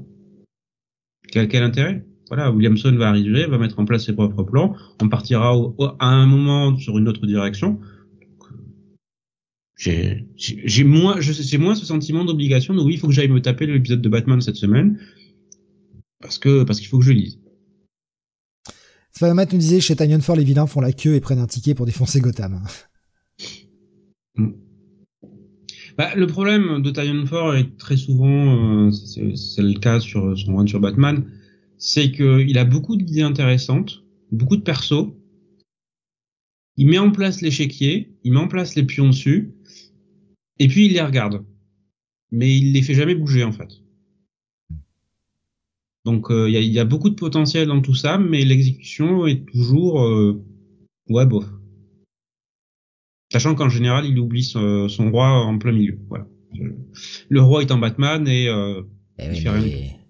[1.32, 2.06] Quel, quel intérêt?
[2.34, 5.54] Voilà, Williamson va arriver, va mettre en place ses propres plans, on partira
[6.00, 7.80] à un moment sur une autre direction.
[9.78, 14.10] J'ai moins, ce sentiment d'obligation de oui, il faut que j'aille me taper l'épisode de
[14.10, 14.98] Batman cette semaine
[16.22, 17.40] parce que parce qu'il faut que je lise.
[19.12, 21.76] Spider-Man nous disait chez Tanyon Ford, les vilains font la queue et prennent un ticket
[21.76, 22.64] pour défoncer Gotham.
[24.38, 24.54] Mm.
[25.98, 30.66] Bah, le problème de Ford est très souvent, euh, c'est le cas sur son run
[30.66, 31.24] sur Batman,
[31.84, 35.12] c'est qu'il a beaucoup d'idées intéressantes, beaucoup de persos.
[36.78, 39.54] Il met en place l'échiquier, il met en place les pions dessus,
[40.60, 41.46] et puis il les regarde.
[42.32, 43.68] Mais il les fait jamais bouger en fait.
[46.06, 50.02] Donc euh, il y, a, beaucoup de potentiel dans tout ça, mais l'exécution est toujours
[50.04, 50.42] euh,
[51.10, 51.46] ouais bof.
[53.30, 56.00] Sachant qu'en général il oublie son, roi en plein milieu.
[56.08, 56.28] Voilà.
[57.28, 58.84] Le roi est en Batman et euh,
[59.20, 60.03] eh il fait rien.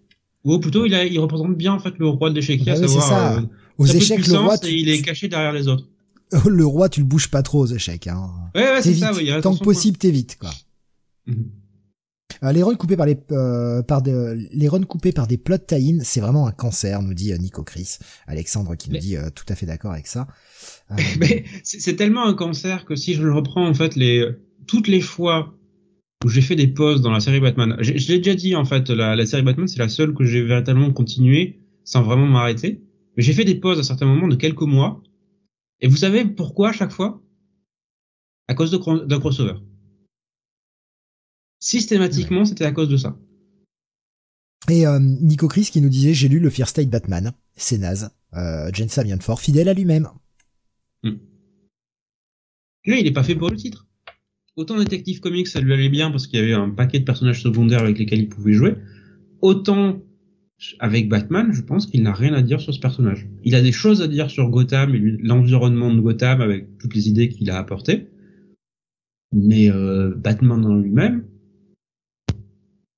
[0.43, 3.07] Ou plutôt, il, a, il représente bien en fait le roi de l'échiquier, à savoir
[3.07, 3.37] ça.
[3.37, 3.41] Euh,
[3.77, 5.87] aux échecs, le roi, il est caché derrière les autres.
[6.45, 8.07] le roi, tu le bouges pas trop aux échecs.
[8.07, 8.29] Hein.
[8.55, 9.13] Ouais, ouais, c'est ça.
[9.13, 10.51] Oui, Tant que possible, t'évites quoi.
[11.27, 11.51] Mhm.
[12.43, 15.57] Euh, les runs coupés par les euh, par de, les runs coupés par des plots
[15.57, 17.97] tie c'est vraiment un cancer, nous dit Nico Chris.
[18.27, 20.27] Alexandre qui nous dit tout à fait d'accord avec ça.
[21.19, 24.27] Mais c'est tellement un cancer que si je le reprends en fait les
[24.67, 25.53] toutes les fois
[26.23, 27.75] où j'ai fait des pauses dans la série Batman.
[27.79, 30.91] Je, l'ai déjà dit en fait, la, série Batman c'est la seule que j'ai véritablement
[30.91, 32.81] continué sans vraiment m'arrêter.
[33.15, 35.03] Mais j'ai fait des pauses à certains moments de quelques mois.
[35.81, 37.21] Et vous savez pourquoi à chaque fois?
[38.47, 39.55] À cause d'un crossover.
[41.59, 43.17] Systématiquement, c'était à cause de ça.
[44.69, 48.11] Et euh, Nico Chris qui nous disait j'ai lu le Fear State Batman, c'est naze.
[48.33, 48.89] Euh, James
[49.21, 50.09] fort fidèle à lui-même.
[51.03, 51.17] Hmm.
[52.85, 53.87] Lui, il est pas fait pour le titre
[54.55, 57.41] autant Detective Comics, ça lui allait bien parce qu'il y avait un paquet de personnages
[57.41, 58.75] secondaires avec lesquels il pouvait jouer.
[59.41, 60.01] Autant
[60.79, 63.27] avec Batman, je pense qu'il n'a rien à dire sur ce personnage.
[63.43, 67.09] Il a des choses à dire sur Gotham et l'environnement de Gotham avec toutes les
[67.09, 68.07] idées qu'il a apportées.
[69.33, 71.25] Mais euh, Batman en lui-même,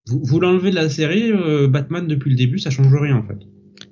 [0.08, 3.40] vous, l'enlevez de la série, euh, Batman depuis le début, ça change rien en fait.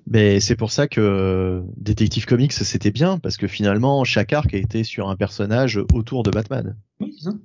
[0.05, 4.57] Mais c'est pour ça que Detective Comics c'était bien parce que finalement chaque arc a
[4.57, 6.75] été sur un personnage autour de Batman.
[6.99, 7.37] Oui, c'est ça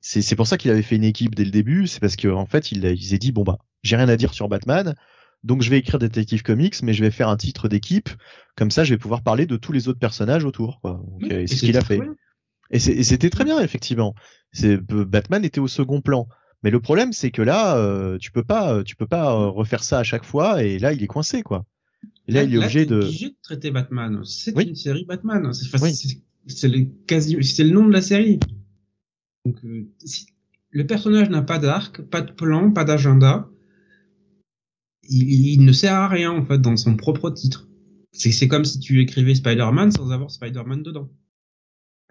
[0.00, 2.46] c'est pour ça qu'il avait fait une équipe dès le début, c'est parce qu'en en
[2.46, 4.94] fait, il, il s'est dit bon bah, j'ai rien à dire sur Batman,
[5.44, 8.08] donc je vais écrire Detective Comics, mais je vais faire un titre d'équipe,
[8.56, 10.80] comme ça je vais pouvoir parler de tous les autres personnages autour.
[10.80, 11.02] Quoi.
[11.22, 12.00] c'est ce qu'il a fait.
[12.70, 14.14] Et c'était très bien effectivement.
[14.62, 16.28] Batman était au second plan.
[16.64, 19.84] Mais le problème, c'est que là, euh, tu peux pas, tu peux pas euh, refaire
[19.84, 21.64] ça à chaque fois, et là, il est coincé, quoi.
[22.26, 22.96] Et là, il est obligé de...
[22.96, 24.20] obligé de traiter Batman.
[24.24, 25.52] C'est une série Batman.
[25.52, 28.40] C'est le quasi, c'est le nom de la série.
[29.44, 29.88] Donc, euh,
[30.70, 33.48] le personnage n'a pas d'arc, pas de plan, pas d'agenda.
[35.10, 37.66] Il, ne sert à rien en fait dans son propre titre.
[38.12, 41.08] C'est comme si tu écrivais Spider-Man sans avoir Spider-Man dedans.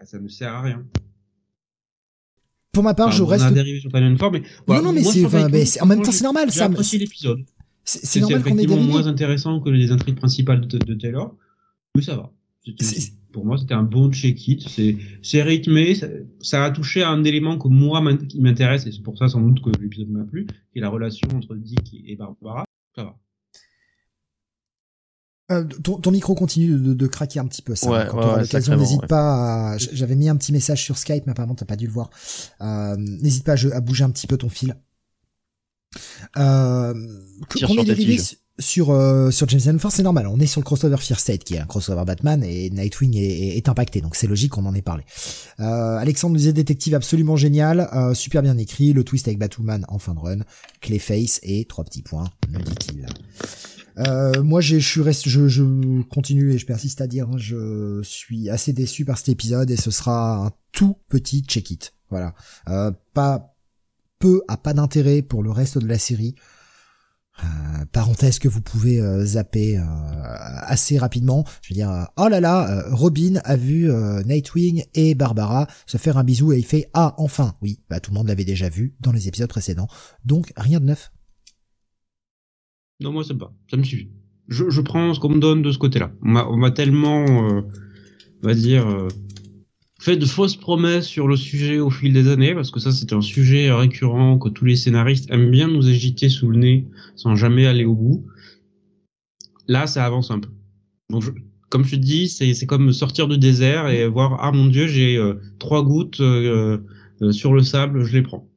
[0.00, 0.84] Ah, ça ne sert à rien.
[2.72, 3.44] Pour ma part, je reste.
[3.44, 6.50] A dérivé sur mais non, non, mais c'est en même temps c'est normal.
[6.50, 7.44] J'ai apprécié l'épisode.
[7.84, 8.90] C'est normal qu'on ait dérivé.
[8.90, 11.36] moins intéressant que les intrigues principales de, de Taylor,
[11.94, 12.32] mais ça va
[13.32, 14.66] pour moi, c'était un bon check-it.
[15.22, 15.94] C'est rythmé,
[16.40, 19.40] ça, a touché à un élément que moi qui m'intéresse, et c'est pour ça sans
[19.40, 22.64] doute que l'épisode m'a plu, qui est la relation entre Dick et Barbara.
[22.94, 23.16] Ça va.
[25.50, 28.06] Euh, ton, micro continue de, craquer un petit peu, ça.
[28.10, 29.78] quand tu auras l'occasion, n'hésite pas.
[29.78, 32.10] J'avais mis un petit message sur Skype, mais apparemment t'as pas dû le voir.
[32.60, 34.76] Euh, n'hésite pas à, bouger un petit peu ton fil.
[36.36, 36.92] Euh,
[37.48, 40.26] Tire sur sur euh, sur James Force, c'est normal.
[40.26, 43.56] On est sur le crossover Fear State, qui est un crossover Batman, et Nightwing est,
[43.56, 45.04] est, impacté, donc c'est logique qu'on en ait parlé.
[45.60, 49.98] Euh, Alexandre disait détective absolument génial, euh, super bien écrit, le twist avec Batwoman en
[49.98, 50.38] fin de run,
[50.80, 53.06] Clayface et trois petits points, me dit-il.
[53.98, 58.00] Euh, moi, je suis reste, je, je continue et je persiste à dire, hein, je
[58.02, 61.94] suis assez déçu par cet épisode et ce sera un tout petit check-it.
[62.10, 62.34] Voilà,
[62.68, 63.54] euh, pas
[64.18, 66.34] peu à pas d'intérêt pour le reste de la série.
[67.44, 71.44] Euh, parenthèse que vous pouvez euh, zapper euh, assez rapidement.
[71.62, 73.90] Je veux dire, oh là là, Robin a vu
[74.24, 77.54] Nightwing et Barbara se faire un bisou et il fait ah enfin.
[77.62, 79.88] Oui, bah tout le monde l'avait déjà vu dans les épisodes précédents,
[80.24, 81.12] donc rien de neuf.
[83.00, 84.10] Non, moi ça va, ça me suffit.
[84.48, 86.10] Je, je prends ce qu'on me donne de ce côté-là.
[86.22, 87.64] On m'a tellement, on
[88.42, 89.08] va dire,
[90.00, 93.12] fait de fausses promesses sur le sujet au fil des années, parce que ça c'est
[93.12, 97.34] un sujet récurrent que tous les scénaristes aiment bien nous agiter sous le nez sans
[97.34, 98.26] jamais aller au bout.
[99.66, 100.50] Là, ça avance un peu.
[101.10, 101.24] Donc,
[101.68, 105.16] comme je te dis, c'est comme sortir du désert et voir ah mon dieu, j'ai
[105.16, 106.78] euh, trois gouttes euh,
[107.20, 108.48] euh, sur le sable, je les prends.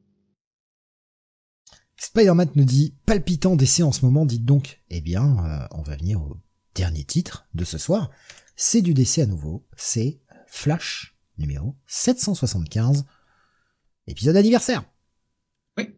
[1.98, 4.80] Spider-Man nous dit palpitant d'essai en ce moment, dites donc.
[4.90, 6.36] Eh bien, on va venir au
[6.74, 8.10] dernier titre de ce soir.
[8.56, 11.11] C'est du décès à nouveau, c'est Flash
[11.42, 13.04] numéro 775,
[14.06, 14.84] épisode anniversaire.
[15.76, 15.88] Oui.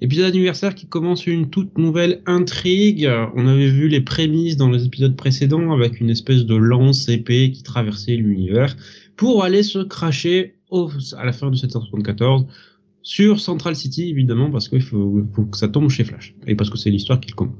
[0.00, 3.10] Épisode anniversaire qui commence une toute nouvelle intrigue.
[3.34, 7.50] On avait vu les prémices dans les épisodes précédents avec une espèce de lance épée
[7.50, 8.76] qui traversait l'univers
[9.16, 10.56] pour aller se cracher
[11.16, 12.46] à la fin de 774
[13.02, 16.78] sur Central City évidemment parce qu'il faut, que ça tombe chez Flash et parce que
[16.78, 17.52] c'est l'histoire qui compte.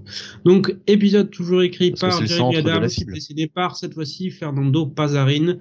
[0.45, 5.59] Donc épisode toujours écrit par Jeremy Adams, décidé par cette fois-ci Fernando Pazarin,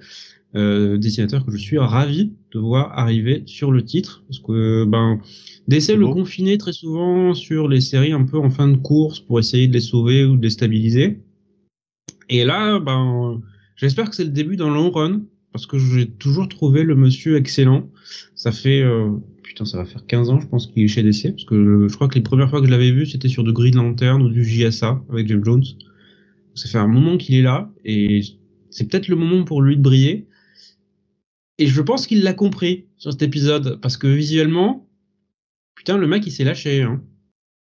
[0.54, 5.20] euh, dessinateur que je suis ravi de voir arriver sur le titre parce que ben
[5.66, 9.38] d'essayer le confiner très souvent sur les séries un peu en fin de course pour
[9.38, 11.20] essayer de les sauver ou de les stabiliser.
[12.28, 13.40] Et là ben
[13.76, 15.22] j'espère que c'est le début d'un long run
[15.52, 17.90] parce que j'ai toujours trouvé le monsieur excellent.
[18.34, 19.10] Ça fait euh,
[19.52, 21.94] putain, ça va faire 15 ans, je pense qu'il est chez DC, parce que je
[21.94, 24.30] crois que les premières fois que je l'avais vu, c'était sur de Green Lantern ou
[24.30, 25.64] du JSA avec James Jones.
[26.54, 28.22] Ça fait un moment qu'il est là, et
[28.70, 30.26] c'est peut-être le moment pour lui de briller.
[31.58, 34.88] Et je pense qu'il l'a compris sur cet épisode, parce que visuellement,
[35.74, 36.82] putain, le mec il s'est lâché.
[36.82, 37.02] Hein.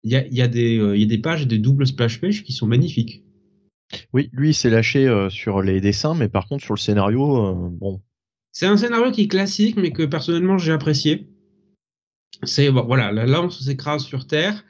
[0.05, 2.21] Il y a, y, a des, euh, y a des pages et des doubles splash
[2.21, 3.25] pages qui sont magnifiques.
[4.13, 7.47] Oui, lui il s'est lâché euh, sur les dessins, mais par contre sur le scénario,
[7.47, 8.01] euh, bon.
[8.51, 11.29] C'est un scénario qui est classique, mais que personnellement j'ai apprécié.
[12.45, 14.65] C'est voilà, la lance s'écrase sur Terre.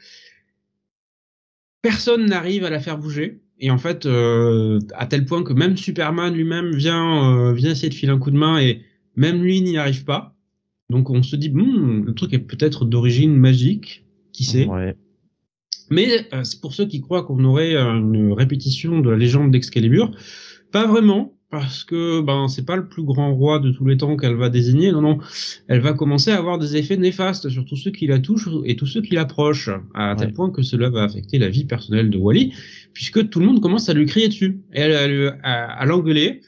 [1.80, 3.43] Personne n'arrive à la faire bouger.
[3.59, 7.89] Et en fait, euh, à tel point que même Superman lui-même vient, euh, vient essayer
[7.89, 8.82] de filer un coup de main et
[9.16, 10.34] même lui n'y arrive pas.
[10.90, 14.68] Donc on se dit, bon, le truc est peut-être d'origine magique, qui sait.
[15.90, 20.10] Mais euh, c'est pour ceux qui croient qu'on aurait une répétition de la légende d'Excalibur.
[20.70, 24.16] Pas vraiment, parce que ben c'est pas le plus grand roi de tous les temps
[24.16, 24.90] qu'elle va désigner.
[24.90, 25.18] Non, non,
[25.68, 28.74] elle va commencer à avoir des effets néfastes sur tous ceux qui la touchent et
[28.74, 32.16] tous ceux qui l'approchent, à tel point que cela va affecter la vie personnelle de
[32.16, 32.55] Wally,
[32.94, 36.40] puisque tout le monde commence à lui crier dessus et à, l'engueuler.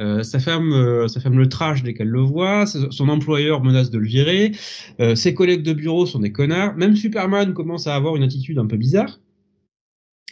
[0.00, 2.66] Euh, sa femme, euh, sa femme le trash dès qu'elle le voit.
[2.66, 4.52] Son employeur menace de le virer.
[5.00, 6.74] Euh, ses collègues de bureau sont des connards.
[6.76, 9.20] Même Superman commence à avoir une attitude un peu bizarre.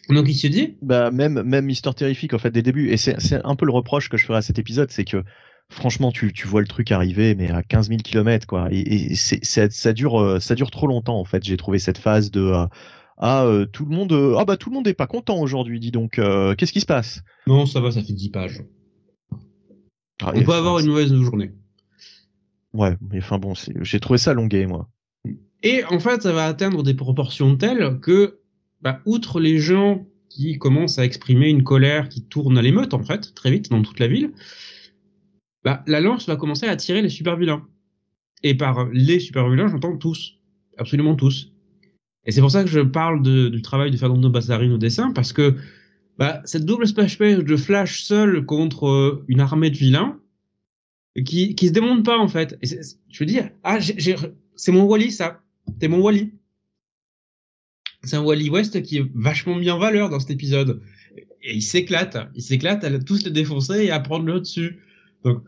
[0.08, 3.16] Donc il se dit Bah même même Mister Terrific en fait des débuts et c'est
[3.44, 5.22] un peu le reproche que je ferai à cet épisode, c'est que
[5.68, 9.14] franchement tu, tu vois le truc arriver mais à 15 000 km quoi et, et
[9.14, 11.44] ça dure ça dure trop longtemps en fait.
[11.44, 12.50] J'ai trouvé cette phase de
[13.18, 15.92] ah euh, tout le monde ah bah tout le monde est pas content aujourd'hui dis
[15.92, 16.18] donc
[16.56, 17.22] qu'est-ce qui se passe?
[17.46, 18.64] Non ça va ça fait 10 pages.
[20.22, 21.52] Ah, On peut avoir une mauvaise journée.
[22.72, 24.88] Ouais mais enfin bon j'ai trouvé ça longué moi.
[25.62, 28.40] Et en fait ça va atteindre des proportions telles que
[28.82, 33.02] bah, outre les gens qui commencent à exprimer une colère qui tourne à l'émeute, en
[33.02, 34.32] fait, très vite dans toute la ville,
[35.64, 37.66] bah, la lance va commencer à attirer les super vilains.
[38.42, 40.38] Et par les super vilains, j'entends tous.
[40.78, 41.52] Absolument tous.
[42.24, 45.32] Et c'est pour ça que je parle du travail de Fernando Bassarin au dessin, parce
[45.32, 45.56] que
[46.20, 50.20] bah, cette double splash page de Flash seul contre euh, une armée de vilains,
[51.24, 52.56] qui, qui se démonte pas en fait.
[52.62, 53.78] Je veux dire, ah,
[54.54, 55.42] c'est mon Wally ça,
[55.80, 56.32] c'est mon Wally
[58.04, 60.82] c'est un Wally West qui est vachement mis en valeur dans cet épisode.
[61.42, 64.78] Et il s'éclate, il s'éclate à tous les défoncer et à prendre le dessus.
[65.24, 65.44] Donc,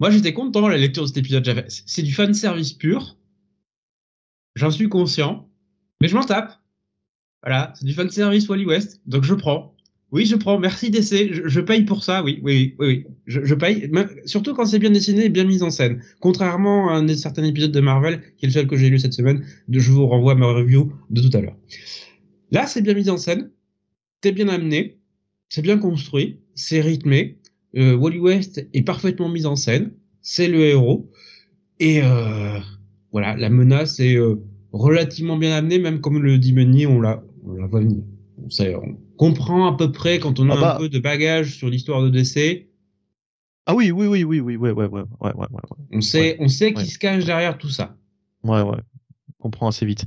[0.00, 1.64] moi j'étais content dans la lecture de cet épisode.
[1.68, 3.16] C'est du fan service pur.
[4.56, 5.48] J'en suis conscient,
[6.00, 6.60] mais je m'en tape.
[7.42, 9.75] Voilà, c'est du fan service Wally West, donc je prends.
[10.12, 10.58] Oui, je prends.
[10.58, 11.32] Merci DC.
[11.46, 12.22] Je, paye pour ça.
[12.22, 13.06] Oui, oui, oui, oui.
[13.26, 13.90] Je, paye.
[14.24, 16.00] surtout quand c'est bien dessiné et bien mis en scène.
[16.20, 19.14] Contrairement à un certain épisode de Marvel, qui est le seul que j'ai lu cette
[19.14, 21.56] semaine, de, je vous renvoie à ma review de tout à l'heure.
[22.52, 23.50] Là, c'est bien mis en scène.
[24.22, 24.98] C'est bien amené.
[25.48, 26.38] C'est bien construit.
[26.54, 27.38] C'est rythmé.
[27.76, 29.90] Euh, Wally West est parfaitement mis en scène.
[30.22, 31.10] C'est le héros.
[31.80, 32.58] Et euh,
[33.10, 34.36] voilà, la menace est euh,
[34.72, 38.02] relativement bien amenée, même comme le dit Meunier, on la, on la voit venir.
[38.42, 40.74] On sait, on, comprend à peu près quand on a ah bah.
[40.74, 42.68] un peu de bagage sur l'histoire de DC.
[43.66, 45.46] Ah oui, oui, oui, oui, oui, ouais, ouais, ouais, ouais, ouais,
[45.92, 47.96] On sait, on sait qui se cache derrière tout ça.
[48.44, 48.78] Ouais, ouais.
[49.40, 50.04] On comprend assez vite.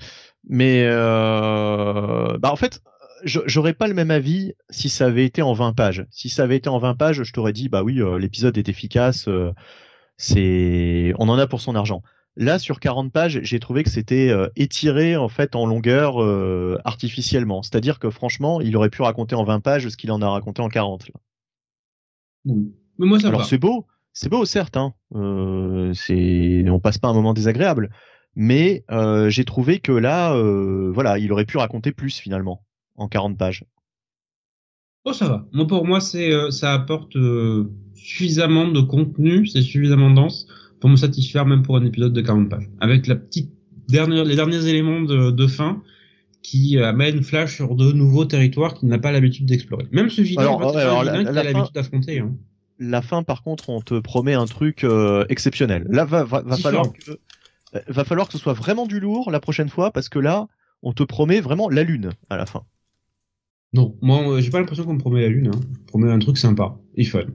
[0.47, 2.81] Mais euh, bah en fait,
[3.23, 6.05] j'aurais pas le même avis si ça avait été en 20 pages.
[6.09, 8.69] Si ça avait été en 20 pages, je t'aurais dit bah oui, euh, l'épisode est
[8.69, 9.51] efficace, euh,
[10.17, 12.01] c'est on en a pour son argent.
[12.39, 16.79] Là, sur 40 pages, j'ai trouvé que c'était euh, étiré en fait en longueur euh,
[16.85, 17.63] artificiellement.
[17.63, 20.61] C'est-à-dire que franchement, il aurait pu raconter en 20 pages ce qu'il en a raconté
[20.61, 21.11] en 40.
[22.45, 22.73] Oui.
[22.97, 24.93] Mais moi, ça Alors c'est beau, c'est beau certes, hein.
[25.15, 27.89] Euh, c'est, on passe pas un moment désagréable,
[28.35, 30.33] mais euh, j'ai trouvé que là,
[30.93, 32.63] voilà, il aurait pu raconter plus finalement
[32.95, 33.65] en 40 pages.
[35.03, 35.45] Oh, ça va.
[35.51, 37.17] Moi, pour moi, c'est, ça apporte
[37.95, 40.47] suffisamment de contenu, c'est suffisamment dense
[40.79, 42.69] pour me satisfaire même pour un épisode de 40 pages.
[42.79, 43.51] Avec la petite
[43.87, 45.81] dernière, les derniers éléments de, de fin
[46.41, 49.85] qui amènent Flash sur de nouveaux territoires qu'il n'a pas l'habitude d'explorer.
[49.91, 51.41] Même ce vilain, Alors, en fait, c'est ouais, pas alors, un la- vilain qu'il la
[51.41, 52.19] a l'habitude d'affronter.
[52.19, 52.35] Hein.
[52.79, 55.85] La fin, par contre, on te promet un truc euh, exceptionnel.
[55.89, 56.83] Là, va, va, va Différent.
[56.85, 57.11] falloir que,
[57.75, 60.47] euh, va falloir que ce soit vraiment du lourd la prochaine fois, parce que là,
[60.81, 62.63] on te promet vraiment la lune à la fin.
[63.73, 65.47] Non, moi, euh, j'ai pas l'impression qu'on me promet la lune.
[65.53, 65.59] Hein.
[65.61, 67.25] On me promet un truc sympa et fun.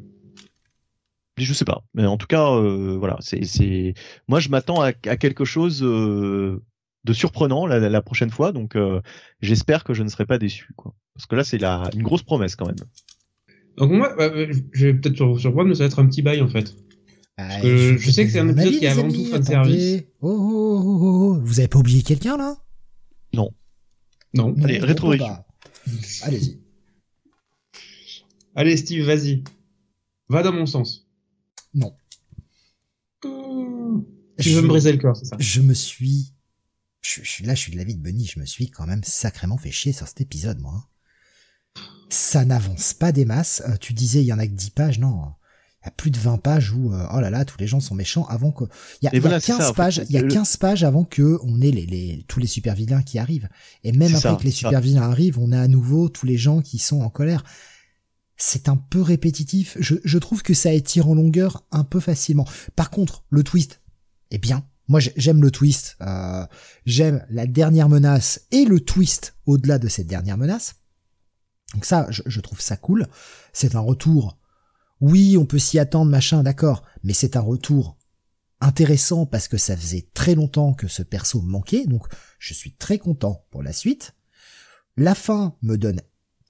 [1.36, 1.85] Je sais pas.
[1.94, 3.94] Mais en tout cas, euh, voilà, c'est, c'est,
[4.28, 6.62] moi, je m'attends à, à quelque chose euh,
[7.05, 9.01] de surprenant la, prochaine fois, donc euh,
[9.40, 10.94] j'espère que je ne serai pas déçu, quoi.
[11.15, 12.77] Parce que là, c'est la, une grosse promesse quand même.
[13.77, 16.40] Donc moi, euh, je vais peut-être sur- surprendre, mais ça va être un petit bail
[16.40, 16.74] en fait.
[17.36, 19.48] Ah, que je sais que c'est un épisode qui est avant tout fan attendez.
[19.48, 20.05] service.
[20.20, 21.40] Oh, oh, oh, oh, oh.
[21.43, 22.56] Vous avez pas oublié quelqu'un là?
[23.32, 23.51] Non.
[24.35, 25.44] Non, Allez, rétro bah,
[26.23, 26.61] Allez-y.
[28.55, 29.43] Allez, Steve, vas-y.
[30.28, 31.03] Va dans mon sens.
[31.74, 31.94] Non.
[33.24, 34.01] Mmh.
[34.40, 35.36] Tu Je- veux me briser le cœur, c'est ça?
[35.38, 36.32] Je me suis,
[37.01, 39.02] je, je suis là, je suis de l'avis de Bunny, je me suis quand même
[39.05, 40.72] sacrément fait chier sur cet épisode, moi.
[40.76, 40.84] hein.
[42.10, 43.62] Ça n'avance pas des masses.
[43.68, 45.32] Euh, tu disais, il y en a que 10 pages, non.
[45.82, 47.80] Il y a plus de 20 pages où, euh, oh là là, tous les gens
[47.80, 48.64] sont méchants avant que,
[49.02, 49.76] il y a, il y a voilà, c'est 15 ça, en fait.
[49.76, 52.46] pages, il y a Le- 15 pages avant que on ait les, les, tous les
[52.46, 53.48] super vilains qui arrivent.
[53.82, 54.56] Et même après ça, que les ça.
[54.59, 57.44] super vilains arrivent, on a à nouveau tous les gens qui sont en colère.
[58.36, 59.77] C'est un peu répétitif.
[59.81, 62.47] Je, je trouve que ça étire en longueur un peu facilement.
[62.77, 63.81] Par contre, le twist
[64.31, 64.66] est bien.
[64.89, 65.97] Moi, j'ai- j'aime le twist.
[66.01, 66.44] Euh,
[66.85, 70.74] j'aime la dernière menace et le twist au-delà de cette dernière menace.
[71.74, 73.06] Donc ça, je, je trouve ça cool.
[73.52, 74.39] C'est un retour.
[75.01, 76.82] Oui, on peut s'y attendre, machin, d'accord.
[77.02, 77.97] Mais c'est un retour
[78.61, 81.86] intéressant parce que ça faisait très longtemps que ce perso manquait.
[81.86, 82.06] Donc,
[82.39, 84.15] je suis très content pour la suite.
[84.97, 86.01] La fin me donne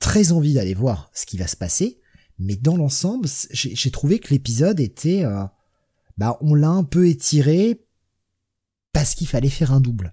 [0.05, 1.99] très envie d'aller voir ce qui va se passer.
[2.39, 5.45] Mais dans l'ensemble, j'ai trouvé que l'épisode était, euh,
[6.19, 7.87] bah, on l'a un peu étiré
[8.93, 10.13] parce qu'il fallait faire un double.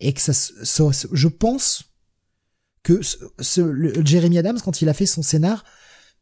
[0.00, 1.84] Et que ça, ça- je pense
[2.82, 5.64] que ce, ce- Jeremy Adams, quand il a fait son scénar,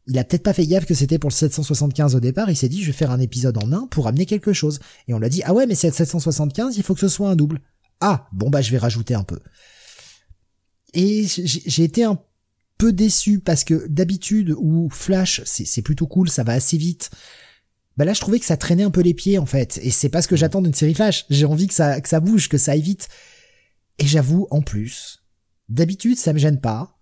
[0.05, 2.49] il a peut-être pas fait gaffe que c'était pour le 775 au départ.
[2.51, 4.79] Il s'est dit, je vais faire un épisode en un pour amener quelque chose.
[5.07, 7.35] Et on l'a dit, ah ouais, mais c'est 775, il faut que ce soit un
[7.35, 7.61] double.
[7.99, 9.39] Ah, bon bah je vais rajouter un peu.
[10.93, 12.19] Et j'ai été un
[12.77, 17.09] peu déçu parce que d'habitude où Flash c'est plutôt cool, ça va assez vite.
[17.97, 20.09] Bah là je trouvais que ça traînait un peu les pieds en fait et c'est
[20.09, 21.25] pas ce que j'attends d'une série Flash.
[21.29, 23.09] J'ai envie que ça que ça bouge, que ça aille vite.
[23.99, 25.23] Et j'avoue en plus,
[25.69, 26.99] d'habitude ça me gêne pas,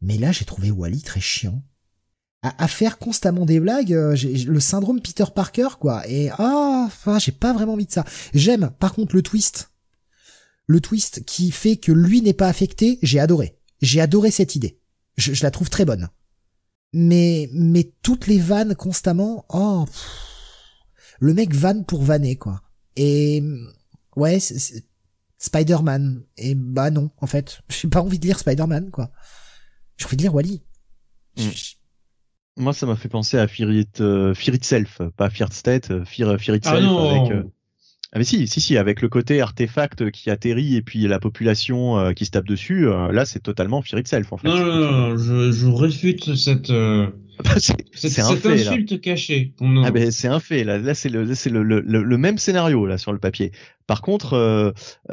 [0.00, 1.62] mais là j'ai trouvé Wally très chiant.
[2.42, 6.08] À, à faire constamment des blagues, euh, j'ai j'ai le syndrome Peter Parker quoi.
[6.08, 8.06] Et ah, enfin j'ai pas vraiment envie de ça.
[8.32, 9.70] J'aime par contre le twist,
[10.66, 12.98] le twist qui fait que lui n'est pas affecté.
[13.02, 13.58] J'ai adoré.
[13.82, 14.79] J'ai adoré cette idée.
[15.16, 16.08] Je, je la trouve très bonne.
[16.92, 20.06] Mais mais toutes les vannes constamment, oh, pff,
[21.20, 22.62] le mec vanne pour vanner quoi.
[22.96, 23.42] Et
[24.16, 24.84] ouais, c'est- c'est-
[25.38, 26.22] Spider-Man.
[26.36, 29.10] Et bah non, en fait, j'ai pas envie de lire Spider-Man quoi.
[29.96, 30.62] J'ai envie de lire Wally.
[31.38, 31.48] Mm.
[32.56, 36.04] Moi, ça m'a fait penser à Fear, It, euh, Fear Itself, pas Fear State, euh,
[36.04, 36.74] Fear, Fear Itself.
[36.78, 37.44] Ah non avec, euh,
[38.12, 41.98] Ah mais si, si, si, avec le côté artefact qui atterrit et puis la population
[41.98, 44.48] euh, qui se tape dessus, euh, là c'est totalement Fear Itself en fait.
[44.48, 47.06] Non, non, non, non, je, je réfute cette, euh,
[47.58, 48.72] c'est cette, un fait là.
[48.72, 49.54] insulte cachée.
[49.84, 52.98] Ah ben c'est un fait là, là c'est le le, le, le, même scénario là
[52.98, 53.52] sur le papier.
[53.86, 54.34] Par contre,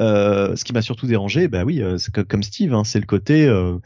[0.00, 3.06] euh, ce qui m'a surtout dérangé, bah oui, euh, que- comme Steve, hein, c'est le
[3.06, 3.78] côté euh,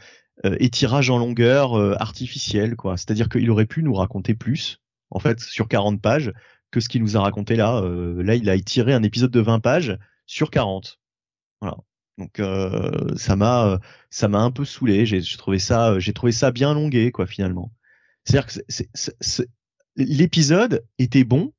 [0.45, 2.97] euh, étirage en longueur euh, artificiel quoi.
[2.97, 4.79] C'est-à-dire qu'il aurait pu nous raconter plus
[5.11, 6.31] en fait sur 40 pages
[6.73, 7.77] que ce qu'il nous a raconté là.
[7.77, 10.99] Euh, là, il a étiré un épisode de 20 pages sur 40.
[11.61, 11.77] Voilà.
[12.17, 13.77] Donc euh, ça m'a euh,
[14.09, 15.05] ça m'a un peu saoulé.
[15.05, 17.71] J'ai trouvé ça j'ai trouvé ça bien longué quoi finalement.
[18.25, 19.43] C'est-à-dire que
[19.95, 21.53] l'épisode était bon,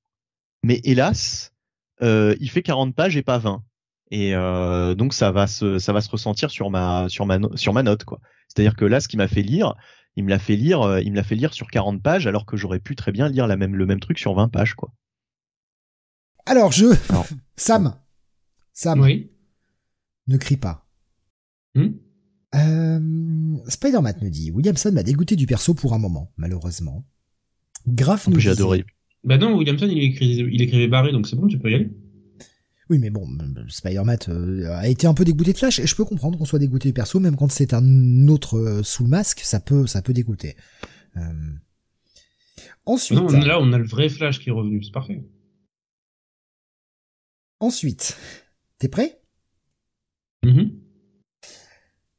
[0.62, 1.52] mais hélas,
[2.00, 3.62] il fait 40 pages et pas 20.
[4.10, 4.32] Et
[4.96, 8.04] donc ça va se ça va se ressentir sur ma sur ma sur ma note
[8.04, 8.20] quoi.
[8.48, 9.74] C'est-à-dire que là, ce qui m'a fait lire,
[10.16, 12.56] il me l'a fait lire, il me l'a fait lire sur 40 pages, alors que
[12.56, 14.92] j'aurais pu très bien lire la même le même truc sur 20 pages quoi.
[16.46, 17.94] Alors je, Alors, Sam,
[18.72, 19.30] Sam, Oui.
[20.26, 20.86] ne crie pas.
[21.74, 21.88] Hmm?
[22.54, 27.04] Euh, Spider-Man nous dit, Williamson m'a dégoûté du perso pour un moment, malheureusement.
[27.86, 28.84] Graf En nous plus, j'ai adoré.
[29.24, 31.90] Bah non, Williamson, il écrivait, il écrivait barré, donc c'est bon, tu peux y aller.
[32.90, 33.26] Oui, mais bon,
[33.68, 36.58] Spider-Man euh, a été un peu dégoûté de Flash, et je peux comprendre qu'on soit
[36.58, 40.02] dégoûté du perso, même quand c'est un autre euh, sous le masque, ça peut, ça
[40.02, 40.54] peut dégoûter.
[41.16, 41.20] Euh,
[42.86, 45.24] Ensuite, Non, là, on a le vrai Flash qui est revenu, c'est parfait.
[47.64, 48.16] Ensuite,
[48.78, 49.20] t'es prêt?
[50.44, 50.70] Mhm.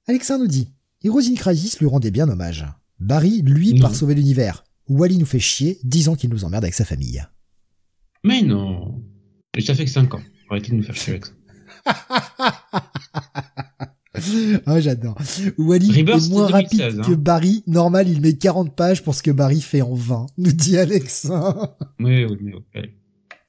[0.07, 0.69] Alexa nous dit
[1.03, 2.65] Heroes in Crisis lui rendait bien hommage.
[2.99, 3.82] Barry, lui, Non.
[3.82, 4.64] part sauver l'univers.
[4.88, 7.24] Wally nous fait chier, disant qu'il nous emmerde avec sa famille.
[8.24, 9.03] Mais non.
[9.59, 10.22] Ça fait que 5 ans.
[10.49, 11.33] Arrêtez de nous faire chier avec ça?
[14.65, 15.17] Ah, j'adore.
[15.57, 17.03] Wally Rebirth, est moins rapide 2016, hein.
[17.09, 17.64] que Barry.
[17.67, 21.77] Normal, il met 40 pages pour ce que Barry fait en 20, nous dit Alexa.
[21.99, 22.90] Oui, oui, mais ok.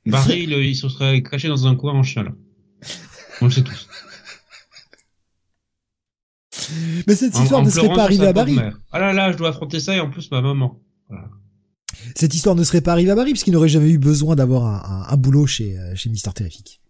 [0.07, 2.33] Barry, il, il se serait caché dans un coin en chien, là.
[3.41, 3.89] On le sait tous.
[7.07, 8.59] Mais cette En- histoire en ne serait pas arrivée à Barry.
[8.93, 10.81] Ah là là, je dois affronter ça et en plus ma maman.
[12.15, 14.65] Cette histoire ne serait pas arrivée à Barry parce qu'il n'aurait jamais eu besoin d'avoir
[14.67, 16.81] un, un- un boulot chez, euh, chez Mister Terrific.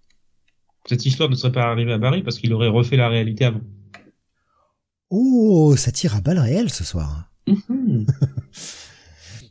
[0.89, 3.61] Cette histoire ne serait pas arrivée à Barry parce qu'il aurait refait la réalité avant.
[5.11, 7.31] Oh, ça tire à balles réelles ce soir.
[7.47, 7.57] Mhm.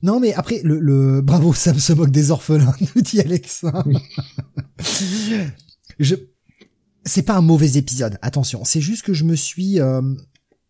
[0.05, 1.21] Non, mais après, le, le...
[1.21, 3.83] bravo, Sam se moque des orphelins, nous dit Alexa.
[5.99, 6.15] je,
[7.05, 8.63] c'est pas un mauvais épisode, attention.
[8.63, 10.01] C'est juste que je me suis, euh,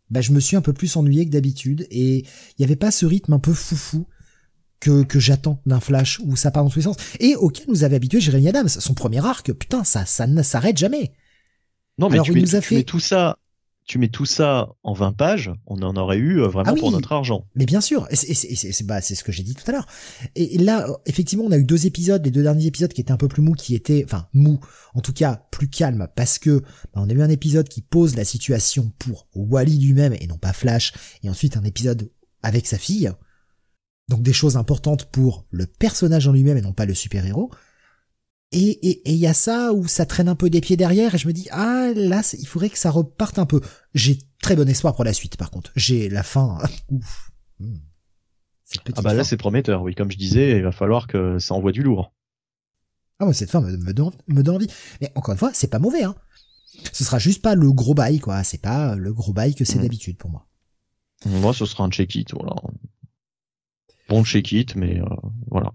[0.09, 2.91] bah, je me suis un peu plus ennuyé que d'habitude et il y avait pas
[2.91, 4.07] ce rythme un peu foufou
[4.79, 7.83] que, que j'attends d'un Flash où ça part dans tous les sens et auquel nous
[7.83, 8.69] avait habitué Jérémy Adams.
[8.69, 11.11] Son premier arc, putain, ça, ça ne s'arrête jamais.
[11.97, 13.37] Non, mais Alors, tu, il mets, nous a tu fait- mets tout ça,
[13.85, 16.79] tu mets tout ça en 20 pages, on en aurait eu euh, vraiment Ah oui.
[16.79, 17.45] pour notre argent.
[17.55, 19.85] Mais bien sûr, et c'est, bah, ce que j'ai dit tout à l'heure.
[20.35, 23.11] Et, et là, effectivement, on a eu deux épisodes, les deux derniers épisodes qui étaient
[23.11, 24.59] un peu plus mous, qui étaient, enfin mous,
[24.95, 26.61] en tout cas plus calmes, parce que
[26.93, 30.37] bah, on a eu un épisode qui pose la situation pour Wally lui-même et non
[30.37, 32.09] pas Flash, et ensuite un épisode
[32.41, 33.11] avec sa fille.
[34.07, 37.51] Donc des choses importantes pour le personnage en lui-même et non pas le super-héros.
[38.51, 41.15] Et et- et il y a ça où ça traîne un peu des pieds derrière
[41.15, 43.59] et je me dis ah là il faudrait que ça reparte un peu.
[43.93, 45.71] J'ai très bon espoir pour la suite par contre.
[45.75, 46.59] J'ai la fin.
[46.89, 47.31] Ouf.
[47.59, 47.77] Hmm.
[48.95, 51.71] Ah bah là c'est prometteur, oui, comme je disais, il va falloir que ça envoie
[51.71, 52.13] du lourd.
[53.19, 54.67] Ah ouais, cette fin me, me, donne, me donne envie.
[55.01, 56.15] Mais encore une fois, c'est pas mauvais, hein.
[56.91, 58.43] Ce sera juste pas le gros bail, quoi.
[58.43, 59.83] C'est pas le gros bail que c'est Mhm.
[59.83, 60.47] d'habitude pour moi.
[61.25, 62.53] Moi ce sera un check-it, voilà.
[64.09, 65.05] Bon check-it, mais euh,
[65.49, 65.71] voilà.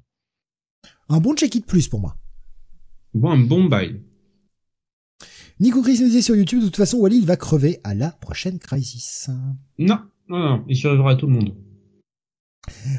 [1.09, 2.17] Un bon check-it plus pour moi.
[3.15, 4.01] Bon, un bon bail.
[5.59, 8.11] Nico Chris nous disait sur YouTube, de toute façon, Wally, il va crever à la
[8.11, 9.29] prochaine Crisis.
[9.79, 9.99] Non,
[10.29, 11.55] non, non, il survivra à tout le monde.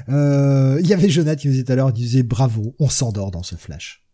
[0.09, 2.89] Euh, il y avait Jonathan qui nous disait tout à l'heure, il disait bravo, on
[2.89, 4.05] s'endort dans ce flash.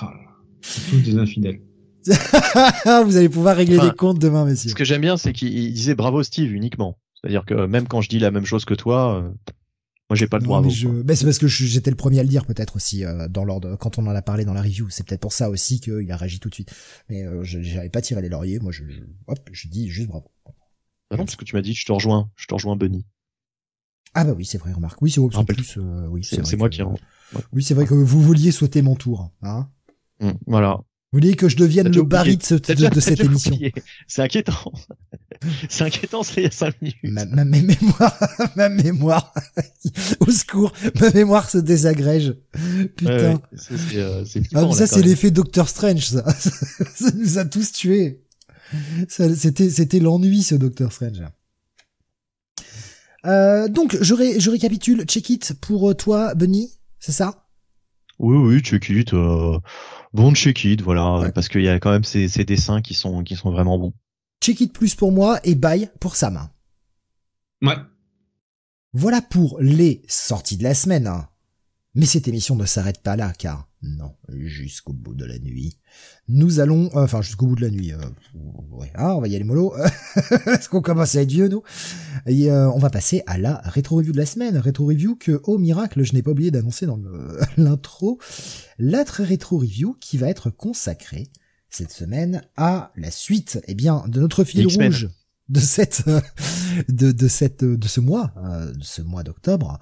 [0.00, 0.10] Ah.
[0.62, 1.60] C'est tous des infidèles.
[2.06, 4.70] Vous allez pouvoir régler Enfin, les comptes demain, messieurs.
[4.70, 6.98] Ce que j'aime bien, c'est qu'il il disait bravo Steve uniquement.
[7.14, 9.30] C'est-à-dire que même quand je dis la même chose que toi, euh,
[10.14, 10.68] moi j'ai pas le Non, bravo.
[10.68, 10.88] mais je...
[10.88, 11.02] quoi.
[11.04, 13.76] mais c'est parce que j'étais le premier à le dire peut-être aussi euh, dans l'ordre
[13.76, 14.88] quand on en a parlé dans la review.
[14.90, 16.72] C'est peut-être pour ça aussi qu'il a réagi tout de suite.
[17.08, 18.58] Mais euh, j'avais pas tiré les lauriers.
[18.60, 20.30] Moi, je, je- hop, je dis juste bravo.
[21.10, 23.04] Ah non, parce que tu m'as dit je te rejoins, je te rejoins Bunny.
[24.14, 25.02] Ah bah oui, c'est vrai, remarque.
[25.02, 26.94] Oui, c'est plus, euh, oui, C'est moi que- qui en...
[27.52, 29.32] Oui, c'est vrai que vous vouliez souhaiter mon tour.
[29.42, 29.68] Hein
[30.20, 30.76] Mm, voilà.
[31.12, 32.36] vous vouliez que je devienne le oublié.
[32.36, 33.58] de, de, de cette émission.
[34.06, 34.72] C'est inquiétant.
[35.68, 36.96] c'est inquiétant, c'est il y a 5 minutes.
[37.04, 38.18] Ma, ma, ma mémoire,
[38.56, 39.34] ma mémoire,
[40.20, 42.34] au secours, ma mémoire se désagrège.
[42.96, 43.16] Putain.
[43.16, 46.24] Ouais, ouais, c'est- euh, Ah, ça, c'est l'effet Doctor Strange, ça.
[46.32, 48.22] ça nous a tous tués.
[49.08, 51.22] Ça, C'était, c'était l'ennui, ce Doctor Strange.
[53.26, 55.04] Euh, donc, je, ré- je récapitule.
[55.06, 56.70] Check it pour euh, toi, Bunny.
[56.98, 57.46] C'est ça?
[58.18, 59.12] Oui, oui, check it.
[59.14, 59.58] euh,
[60.12, 61.32] bon check it, voilà, Ouais.
[61.32, 63.92] parce qu'il y a quand même ces, ces dessins qui sont qui sont vraiment bons.
[64.44, 66.50] Check it plus pour moi et bye pour Sam.
[67.62, 67.76] Ouais.
[68.92, 71.06] Voilà pour les sorties de la semaine.
[71.06, 71.30] hein.
[71.94, 75.78] Mais cette émission ne s'arrête pas là, car non, jusqu'au bout de la nuit,
[76.28, 77.98] nous allons, euh, enfin jusqu'au bout de la nuit, euh,
[78.72, 79.72] ouais, hein, on va y aller mollo,
[80.44, 81.62] parce qu'on commence à être vieux nous.
[82.26, 85.40] Et euh, on va passer à la rétro review de la semaine, rétro review que,
[85.44, 87.00] au miracle, je n'ai pas oublié d'annoncer dans
[87.56, 88.18] l'intro,
[88.78, 91.30] la très rétro review qui va être consacrée
[91.74, 95.08] cette semaine à la suite, eh bien, de notre fil rouge
[95.48, 96.04] de cette
[96.88, 99.78] de, de cette de ce mois euh, de ce mois d'octobre.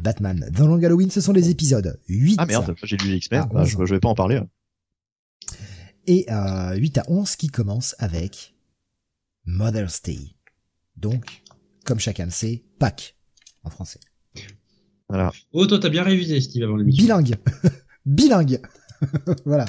[0.00, 3.42] Batman dans Long Halloween ce sont les épisodes 8 Ah merde, j'ai lu les X-Men,
[3.44, 4.40] Ah, bah, je, je vais pas en parler.
[6.06, 8.54] et euh, 8 à 11 qui commencent avec
[9.44, 10.18] Mother's Day.
[10.96, 11.42] Donc
[11.84, 13.16] comme chacun le sait Pâques
[13.64, 14.00] en français.
[15.08, 15.30] Voilà.
[15.52, 17.02] Oh, toi, t'as bien révisé, Steve, avant l'émission.
[17.04, 17.36] bilingue.
[18.06, 18.60] Bilingue
[19.44, 19.64] voilà.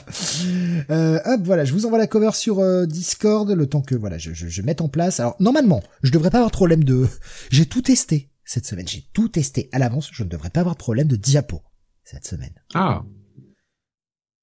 [0.90, 4.18] Euh, hop, voilà, je vous envoie la cover sur euh, Discord le temps que voilà,
[4.18, 5.20] je, je, je mette en place.
[5.20, 7.08] Alors normalement, je devrais pas avoir de problème de.
[7.52, 8.88] J'ai tout testé cette semaine.
[8.88, 10.10] J'ai tout testé à l'avance.
[10.12, 11.62] Je ne devrais pas avoir de problème de diapo
[12.04, 12.54] cette semaine.
[12.74, 13.04] Ah,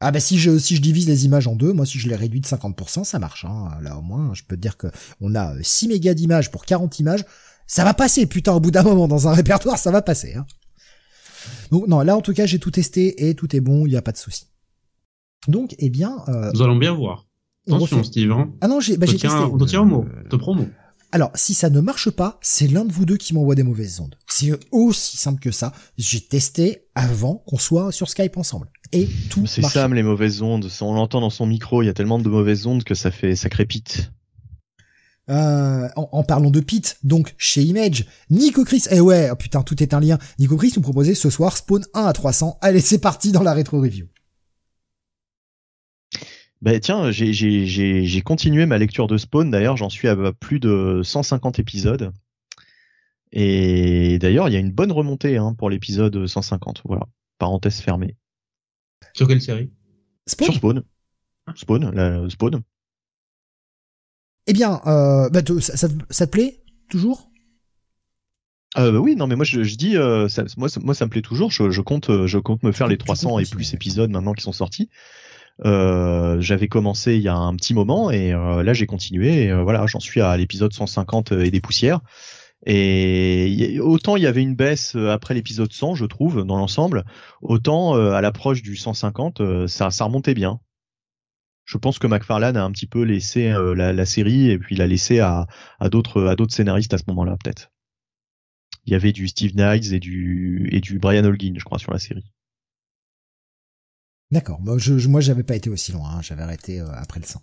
[0.01, 2.17] Ah bah si je si je divise les images en deux, moi si je les
[2.17, 3.45] réduis de 50%, ça marche.
[3.45, 3.71] Hein.
[3.83, 4.89] Là au moins, je peux te dire que
[5.21, 7.25] on a 6 mégas d'images pour 40 images.
[7.67, 10.35] Ça va passer, putain, au bout d'un moment dans un répertoire, ça va passer.
[10.35, 10.47] Hein.
[11.71, 13.97] Donc non, là en tout cas j'ai tout testé et tout est bon, il n'y
[13.97, 14.50] a pas de souci.
[15.49, 17.27] Donc eh bien, euh, Nous allons bien voir.
[17.69, 18.33] on Attention, refait- Steve.
[18.33, 18.51] Hein.
[18.61, 19.37] Ah non, j'ai bah, On te j'ai testé.
[19.37, 20.05] tient- on te tient au mot.
[20.05, 20.67] Euh, Te promo.
[21.13, 23.99] Alors, si ça ne marche pas, c'est l'un de vous deux qui m'envoie des mauvaises
[24.01, 24.15] ondes.
[24.29, 25.73] C'est aussi simple que ça.
[25.99, 28.69] J'ai testé avant qu'on soit sur Skype ensemble.
[28.93, 29.63] Et tout C'est.
[29.63, 30.69] Sam les mauvaises ondes.
[30.81, 31.83] On l'entend dans son micro.
[31.83, 34.13] Il y a tellement de mauvaises ondes que ça fait ça crépite.
[35.29, 39.63] Euh, en, en parlant de Pete, donc chez Image, Nico Chris, eh ouais, oh putain,
[39.63, 40.19] tout est un lien.
[40.41, 42.59] Nico Chris nous proposait ce soir Spawn 1 à 300.
[42.61, 44.07] Allez, c'est parti dans la rétro review.
[46.63, 49.51] Ben tiens, j'ai j'ai j'ai j'ai continué ma lecture de Spawn.
[49.51, 52.13] D'ailleurs, j'en suis à plus de 150 épisodes.
[53.33, 56.83] Et d'ailleurs, il y a une bonne remontée hein, pour l'épisode 150.
[56.85, 57.07] Voilà.
[57.39, 58.17] Parenthèse fermée.
[59.15, 59.71] Sur quelle série?
[60.27, 60.47] Spawn?
[60.47, 60.83] Sur Spawn.
[61.55, 62.63] Spawn, la Spawn.
[64.47, 67.31] Eh bien, euh, bah, ça, ça, te- ça te plaît Toujours?
[68.79, 71.05] Euh, bah oui, non, mais moi je, je dis, euh, ça, moi, ça, moi ça
[71.05, 71.51] me plaît toujours.
[71.51, 74.33] Je, je compte, je compte me faire les tu 300 comptes et plus épisodes maintenant
[74.33, 74.91] qui sont sortis.
[75.65, 79.45] Euh, J'avais commencé il y a un petit moment et euh, là j'ai continué.
[79.45, 82.01] Et, euh, voilà, j'en suis à l'épisode 150 et des poussières.
[82.67, 87.05] Et autant il y avait une baisse euh, après l'épisode 100, je trouve, dans l'ensemble,
[87.43, 90.61] autant euh, à l'approche du 150, euh, ça, ça remontait bien.
[91.65, 94.77] Je pense que McFarlane a un petit peu laissé euh, la, la série et puis
[94.77, 95.47] l'a laissé à,
[95.79, 97.71] à d'autres à d'autres scénaristes à ce moment-là, peut-être.
[98.87, 101.93] Il y avait du Steve Knights et du et du Brian Holguin, je crois, sur
[101.93, 102.25] la série.
[104.31, 104.61] D'accord.
[104.61, 106.11] Moi, je, je- moi, j'avais pas été aussi loin.
[106.17, 106.23] hein.
[106.23, 107.43] J'avais arrêté euh, après le 100.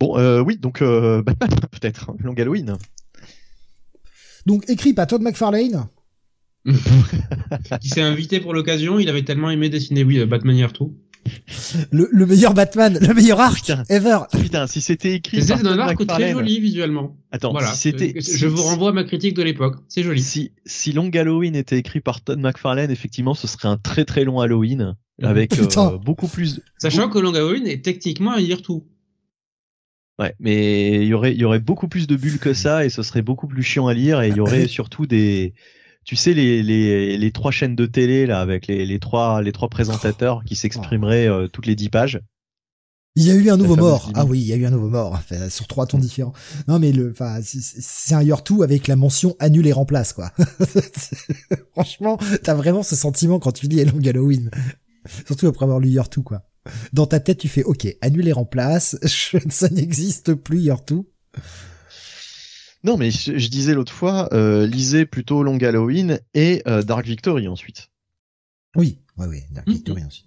[0.00, 2.76] Bon, euh, oui, donc euh, Batman peut-être, Long Halloween.
[4.46, 5.86] Donc, écrit par Todd McFarlane?
[7.80, 8.98] Qui s'est invité pour l'occasion.
[8.98, 10.86] Il avait tellement aimé dessiner oui, Batman Year 2.
[11.90, 13.84] Le, le meilleur Batman, le meilleur arc Putain.
[13.88, 14.18] ever.
[14.32, 17.16] Putain, si c'était écrit C'est un arc très joli visuellement.
[17.30, 17.68] Attends, voilà.
[17.72, 19.76] si c'était si- je vous renvoie à ma critique de l'époque.
[19.88, 20.20] C'est joli.
[20.22, 24.24] si si Long Halloween était écrit par Todd McFarlane, effectivement, ce serait un très très
[24.24, 25.92] long Halloween avec euh, Putain.
[26.04, 28.74] beaucoup plus Sachant que Long Halloween est techniquement un Year 2.
[30.18, 32.90] Ouais, mais il y aurait il y aurait beaucoup plus de bulles que ça et
[32.90, 35.54] ce serait beaucoup plus chiant à lire et il y aurait surtout des
[36.04, 39.52] tu sais les, les, les trois chaînes de télé là avec les, les trois les
[39.52, 42.20] trois présentateurs qui s'exprimeraient euh, toutes les dix pages.
[43.14, 44.10] Il y a eu un nouveau mort.
[44.14, 45.12] Ah oui, il y a eu un nouveau mort.
[45.12, 46.32] Enfin, sur trois tons différents.
[46.66, 50.32] Non, mais le, enfin, c'est- c'est un two avec la mention annule et remplace, quoi.
[51.72, 54.50] Franchement, t'as vraiment ce sentiment quand tu lis Long Halloween.
[55.26, 56.42] Surtout après avoir lu year two, quoi.
[56.94, 58.96] Dans ta tête, tu fais, ok, annule et remplace.
[59.02, 61.06] Je- ça n'existe plus year two.
[62.84, 67.06] Non, mais je, je disais l'autre fois, euh, lisez plutôt Long Halloween et euh, Dark
[67.06, 67.90] Victory ensuite.
[68.76, 69.42] Oui, oui, oui.
[69.52, 69.74] Dark Mhm.
[69.74, 70.26] Victory ensuite.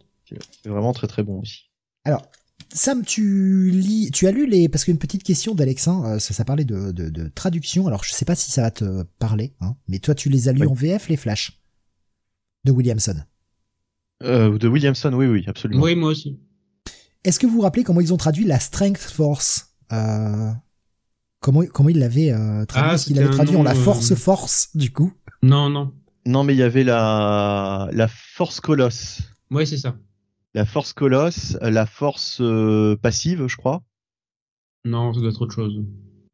[0.63, 1.69] C'est vraiment très très bon aussi.
[2.05, 2.25] Alors,
[2.73, 6.45] Sam, tu lis, tu as lu les, parce qu'une petite question d'Alexin, euh, ça, ça
[6.45, 7.87] parlait de, de, de traduction.
[7.87, 10.51] Alors, je sais pas si ça va te parler, hein, mais toi, tu les as
[10.53, 10.67] lus Oui.
[10.67, 11.59] en VF, les Flash
[12.63, 13.17] de Williamson.
[14.23, 15.83] Euh, de Williamson, oui, oui, absolument.
[15.83, 16.39] Oui, moi aussi.
[17.23, 20.51] Est-ce que vous vous rappelez comment ils ont traduit la Strength Force euh,
[21.45, 23.13] Comment comment ils l'avaient euh, traduit?
[23.19, 25.13] Ah, un traduit en la euh, Force Force du coup?
[25.43, 25.93] Non, non.
[26.25, 29.95] Non, mais il y avait la la Force Colosse, Ouais, c'est ça.
[30.55, 33.83] la Force Colosse, la Force euh, passive, je crois.
[34.85, 35.83] Non, ça doit être autre chose.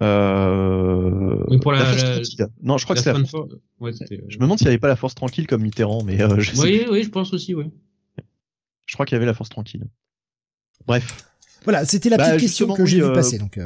[0.02, 1.58] Euh...
[1.62, 2.48] Pour la- Force la- tranquille.
[2.64, 3.20] Non, je crois que c'est la
[3.82, 6.22] Ouais, euh, Je me demande s'il n'y avait pas la Force tranquille comme Mitterrand, mais
[6.22, 6.90] euh, je, sais Oui, plus.
[6.92, 7.66] oui, je pense aussi, oui.
[8.86, 9.84] je crois qu'il y avait la Force tranquille.
[10.88, 11.18] Bref,
[11.66, 13.38] Voilà, c'était la Bah, petite question que j'ai vu euh, passer.
[13.40, 13.58] Donc,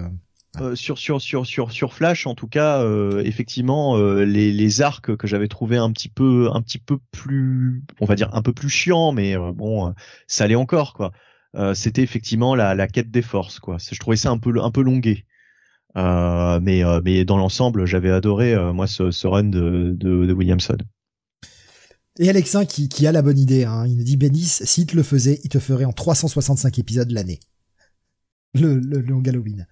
[0.61, 5.91] euh, sur Flash, en tout cas, euh, effectivement, euh, les arcs que j'avais trouvé un
[5.91, 6.07] petit
[6.79, 9.93] peu plus, on va dire un peu plus chiant, mais bon,
[10.27, 11.11] ça allait encore quoi.
[11.73, 13.77] C'était effectivement la quête des forces quoi.
[13.79, 15.25] Je trouvais ça un peu un longué.
[15.95, 20.77] Mais dans l'ensemble, j'avais adoré moi ce, run de, Williamson.
[22.17, 25.39] Et Alexin qui, a la bonne idée, hein, il dit Bénis, s'il te le faisait,
[25.43, 27.39] il te ferait en 365 épisodes l'année.
[28.53, 29.67] Le, le Long Halloween.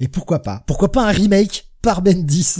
[0.00, 0.62] Et pourquoi pas?
[0.66, 2.56] Pourquoi pas un remake par Bendis?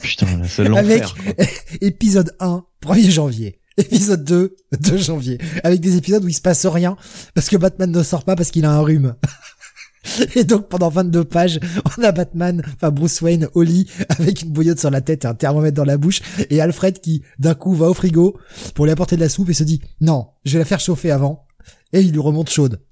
[0.00, 1.04] Putain, là, c'est Avec
[1.80, 3.60] épisode 1, 1er janvier.
[3.76, 5.38] Épisode 2, 2 janvier.
[5.62, 6.96] Avec des épisodes où il se passe rien,
[7.34, 9.14] parce que Batman ne sort pas parce qu'il a un rhume.
[10.34, 11.58] Et donc pendant 22 pages,
[11.96, 15.28] on a Batman, enfin Bruce Wayne au lit avec une bouillotte sur la tête et
[15.28, 16.20] un thermomètre dans la bouche
[16.50, 18.38] et Alfred qui d'un coup va au frigo
[18.74, 21.10] pour lui apporter de la soupe et se dit non, je vais la faire chauffer
[21.10, 21.46] avant
[21.94, 22.82] et il lui remonte chaude.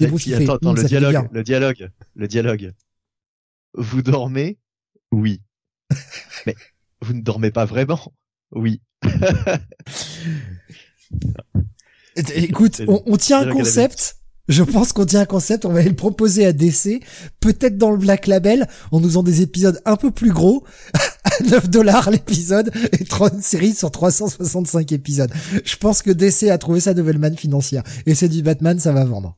[0.00, 2.72] Et fait attends, attends, le dialogue, le dialogue, le dialogue.
[3.74, 4.58] Vous dormez?
[5.12, 5.42] Oui.
[6.46, 6.54] Mais
[7.00, 8.12] vous ne dormez pas vraiment?
[8.52, 8.80] Oui.
[12.34, 14.16] Écoute, on, on tient un concept
[14.48, 17.02] Je pense qu'on tient un concept, on va aller le proposer à DC,
[17.40, 20.64] peut-être dans le Black Label, en nous faisant des épisodes un peu plus gros,
[21.24, 25.32] à 9 dollars l'épisode, et 30 séries sur 365 épisodes.
[25.64, 27.82] Je pense que DC a trouvé sa nouvelle manne financière.
[28.06, 29.36] Et c'est du Batman, ça va vendre.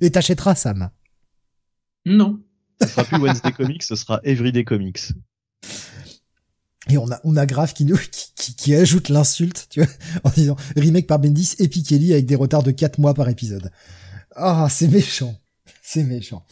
[0.00, 0.90] Et t'achèteras, Sam.
[2.04, 2.40] Non.
[2.80, 5.12] Ce sera plus Wednesday Comics, ce sera Everyday Comics.
[6.90, 7.98] Et on a, on a Grave qui nous,
[8.36, 9.92] qui, qui, ajoute l'insulte, tu vois,
[10.24, 13.70] en disant remake par Bendis et Pikeli avec des retards de 4 mois par épisode.
[14.34, 15.38] Ah, c'est méchant.
[15.82, 16.44] C'est méchant.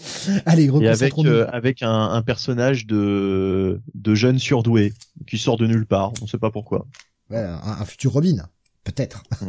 [0.46, 4.94] Allez, Et avec, euh, avec un, un, personnage de, de jeune surdoué
[5.26, 6.12] qui sort de nulle part.
[6.22, 6.86] On sait pas pourquoi.
[7.28, 8.48] Ouais, un, futur Robin.
[8.84, 9.22] Peut-être.
[9.42, 9.48] Mm.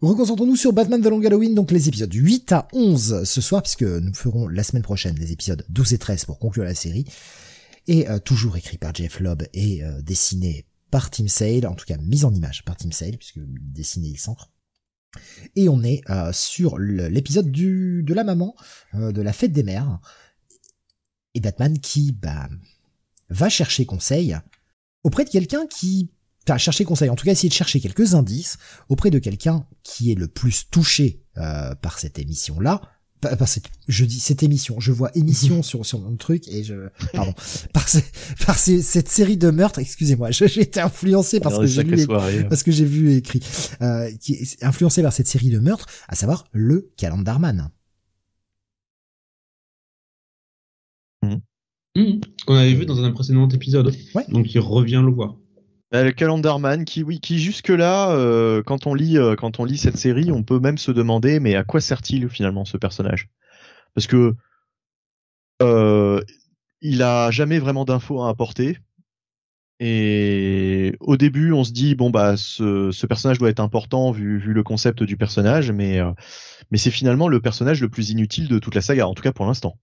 [0.00, 3.82] Reconcentrons-nous sur Batman The Long Halloween, donc les épisodes 8 à 11 ce soir, puisque
[3.82, 7.06] nous ferons la semaine prochaine les épisodes 12 et 13 pour conclure la série
[7.86, 11.86] et euh, toujours écrit par Jeff Lobb et euh, dessiné par Tim Sale, en tout
[11.86, 14.50] cas mise en image par Tim Sale, puisque dessiné il s'encre.
[15.56, 18.54] Et on est euh, sur l'épisode de la maman,
[18.94, 20.00] de la fête des mères,
[21.34, 22.48] et Batman qui bah,
[23.30, 24.36] va chercher conseil
[25.02, 26.10] auprès de quelqu'un qui
[26.48, 30.10] Enfin, chercher conseil, en tout cas essayer de chercher quelques indices auprès de quelqu'un qui
[30.10, 32.80] est le plus touché par cette émission-là,
[33.22, 36.88] par cette, je dis cette émission, je vois émission sur sur mon truc et je
[37.12, 37.32] pardon
[37.72, 37.86] par,
[38.46, 42.72] par cette série de meurtres, excusez-moi, j'ai été influencé parce que j'ai lu parce que
[42.72, 43.40] j'ai vu écrit
[43.80, 47.70] euh, qui est influencé par cette série de meurtres, à savoir le Calendarman.
[51.22, 51.36] Mmh.
[51.96, 52.20] Mmh.
[52.46, 53.94] Qu'on avait vu dans un précédent épisode.
[54.14, 54.24] Ouais.
[54.28, 55.36] Donc il revient le voir.
[55.94, 59.64] Euh, le Calendarman qui oui qui jusque là euh, quand on lit euh, quand on
[59.64, 63.28] lit cette série on peut même se demander mais à quoi sert-il finalement ce personnage?
[63.94, 64.34] Parce que
[66.80, 68.78] il a jamais vraiment d'infos à apporter.
[69.78, 74.62] Et au début on se dit bon bah ce, personnage doit être important vu, le
[74.62, 76.00] concept du personnage mais
[76.74, 79.46] c'est finalement le personnage le plus inutile de toute la saga en tout cas pour
[79.46, 79.76] l'instant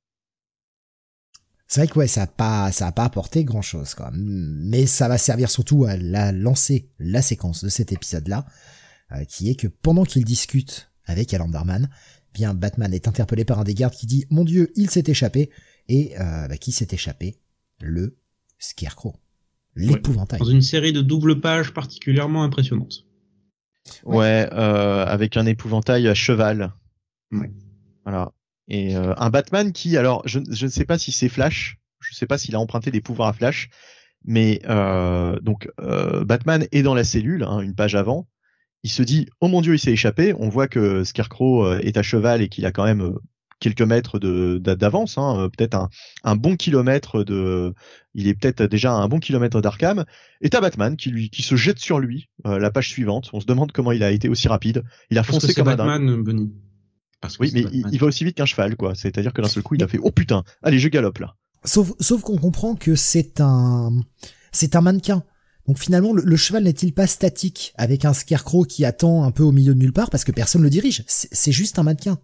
[1.69, 4.09] c'est vrai que ouais, ça a pas, ça a pas apporté grand chose, quoi.
[4.13, 8.47] Mais ça va servir surtout à la lancer la séquence de cet épisode-là,
[9.11, 11.87] euh, qui est que pendant qu'il discute avec Alandarman,
[12.33, 15.51] bien Batman est interpellé par un des gardes qui dit "Mon Dieu, il s'est échappé."
[15.87, 17.37] Et euh, bah, qui s'est échappé?
[17.81, 18.17] Le
[18.57, 19.15] Scarecrow,
[19.75, 20.39] l'épouvantail.
[20.39, 23.05] dans une série de double pages particulièrement impressionnante.
[24.03, 26.73] Ouais, euh, avec un épouvantail à cheval.
[27.31, 27.51] Ouais.
[28.03, 28.33] Voilà.
[28.69, 32.13] Et euh, un Batman qui, alors, je, je ne sais pas si c'est Flash, je
[32.13, 33.69] ne sais pas s'il a emprunté des pouvoirs à Flash,
[34.23, 38.27] mais euh, donc euh, Batman est dans la cellule, hein, une page avant.
[38.83, 40.33] Il se dit, oh mon dieu, il s'est échappé.
[40.37, 43.13] On voit que Scarecrow est à cheval et qu'il a quand même
[43.59, 45.89] quelques mètres d'avance, hein, peut-être un,
[46.23, 47.73] un, bon kilomètre de,
[48.13, 50.05] il est peut-être déjà un bon kilomètre d'Arkham.
[50.39, 52.29] Et t'as Batman qui lui, qui se jette sur lui.
[52.45, 54.83] la page suivante, on se demande comment il a été aussi rapide.
[55.09, 56.23] Il a foncé comme Batman, un
[57.21, 58.95] Bunny oui, mais il, va aussi vite qu'un cheval, quoi.
[58.95, 61.35] C'est-à-dire que d'un seul coup, il a fait oh putain, allez, je galope là.
[61.65, 63.91] Sauf, sauf qu'on comprend que c'est un,
[64.51, 65.23] c'est un mannequin.
[65.67, 69.51] Donc finalement, le, cheval n'est-il pas statique avec un scarecrow qui attend un peu au
[69.51, 71.03] milieu de nulle part parce que personne le dirige?
[71.05, 72.17] C'est juste un mannequin.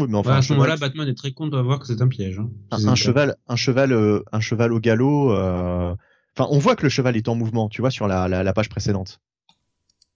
[0.00, 2.08] Oui, mais enfin, à ce moment-là, Batman est très content de voir que c'est un
[2.08, 2.38] piège.
[2.38, 2.50] Hein.
[2.72, 5.32] Un, cheval, un cheval, euh, un cheval au galop.
[5.32, 5.94] Euh,
[6.36, 8.52] enfin, on voit que le cheval est en mouvement, tu vois, sur la, la, la
[8.52, 9.20] page précédente.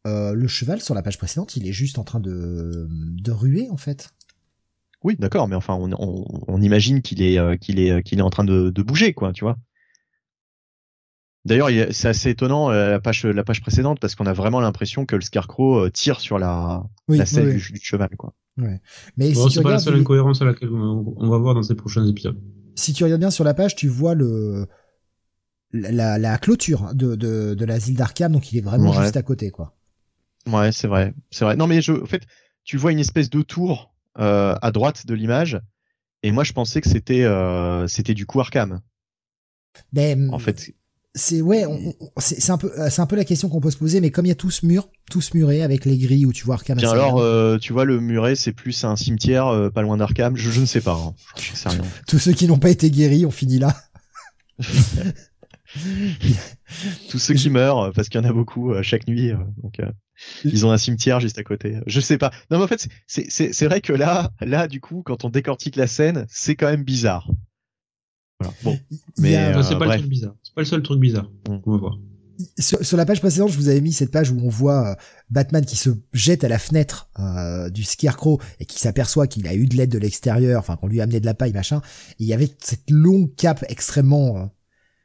[0.07, 3.69] Euh, le cheval sur la page précédente, il est juste en train de, de ruer
[3.71, 4.11] en fait.
[5.03, 8.23] Oui, d'accord, mais enfin, on, on, on imagine qu'il est euh, qu'il est qu'il est
[8.23, 9.57] en train de, de, bouger, quoi, tu vois.
[11.47, 15.07] D'ailleurs, c'est assez étonnant euh, la page la page précédente parce qu'on a vraiment l'impression
[15.07, 18.35] que le Scarecrow tire sur la la selle Du, cheval, quoi.
[18.59, 18.81] Ouais.
[19.17, 22.07] Mais bon, c'est pas la seule incohérence à laquelle on va voir dans ces prochains
[22.07, 22.39] épisodes.
[22.77, 24.67] Si tu regardes bien sur la page, tu vois le
[25.73, 29.51] la, la clôture de, de, de l'asile d'Arkham, donc il est vraiment juste à côté,
[29.51, 29.75] quoi.
[30.47, 31.57] Ouais, c'est vrai, c'est vrai.
[31.57, 32.23] Non, mais je, en fait,
[32.65, 35.61] tu vois une espèce de tour euh, à droite de l'image,
[36.23, 38.81] et moi je pensais que c'était euh, c'était du coup Arkham.
[39.93, 40.73] Ben, en fait,
[41.15, 41.65] c'est ouais,
[42.19, 44.31] c'est un peu c'est un peu la question qu'on peut se poser, mais comme il
[44.31, 46.79] y a tous murs, tous murés avec les grilles où tu vois Arkham.
[46.79, 50.37] Tiens alors, euh, tu vois le muret, c'est plus un cimetière euh, pas loin d'Arkham.
[50.37, 50.95] Je, je ne sais pas.
[50.95, 51.15] Hein.
[51.37, 51.83] Je sais rien.
[52.09, 53.77] Tous ceux qui n'ont pas été guéris ont fini là.
[57.11, 59.33] Tous ceux qui meurent, parce qu'il y en a beaucoup chaque nuit.
[59.63, 59.81] donc.
[60.45, 61.79] Ils ont un cimetière juste à côté.
[61.87, 62.31] Je sais pas.
[62.51, 65.87] Non, mais en fait, c'est vrai que là, là, du coup, quand on décortique la
[65.87, 67.31] scène, c'est quand même bizarre.
[68.41, 68.55] Voilà.
[68.63, 68.79] Bon,
[69.19, 70.35] mais euh, c'est pas le truc bizarre.
[70.43, 71.31] C'est pas le seul truc bizarre.
[71.49, 71.99] On va voir.
[72.59, 74.95] Sur, la page précédente, je vous avais mis cette page où on voit euh,
[75.31, 79.55] Batman qui se jette à la fenêtre euh, du Scarecrow et qui s'aperçoit qu'il a
[79.55, 81.81] eu de l'aide de l'extérieur, enfin qu'on lui a amené de la paille, machin.
[82.19, 84.51] Et il y avait cette longue cape extrêmement,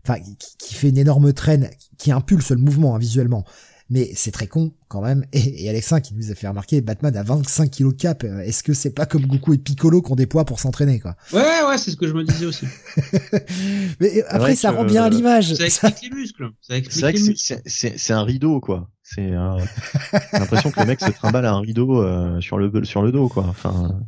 [0.04, 3.46] enfin qui, qui, fait une énorme traîne, qui impulse le mouvement hein, visuellement
[3.92, 5.26] Mais c'est très con quand même.
[5.34, 8.24] Et, et Alexin qui nous a fait remarquer, Batman a 25 kilos cap.
[8.24, 11.00] Euh, est-ce que c'est pas comme Goku et Piccolo qui ont des poids pour s'entraîner
[11.00, 11.16] quoi?
[11.34, 12.66] Ouais, ouais, c'est ce que je me disais aussi.
[14.00, 15.54] Mais après, ça rend bien à l'image.
[15.56, 16.50] Ça explique les muscles.
[16.62, 17.44] Ça explique C'est vrai les que muscles.
[17.46, 18.90] c'est- c'est c'est un rideau quoi.
[19.04, 19.58] C'est un-
[20.34, 23.12] j'ai l'impression que le mec se trimballe à un rideau euh, sur le sur le
[23.12, 23.46] dos quoi.
[23.48, 24.00] Enfin,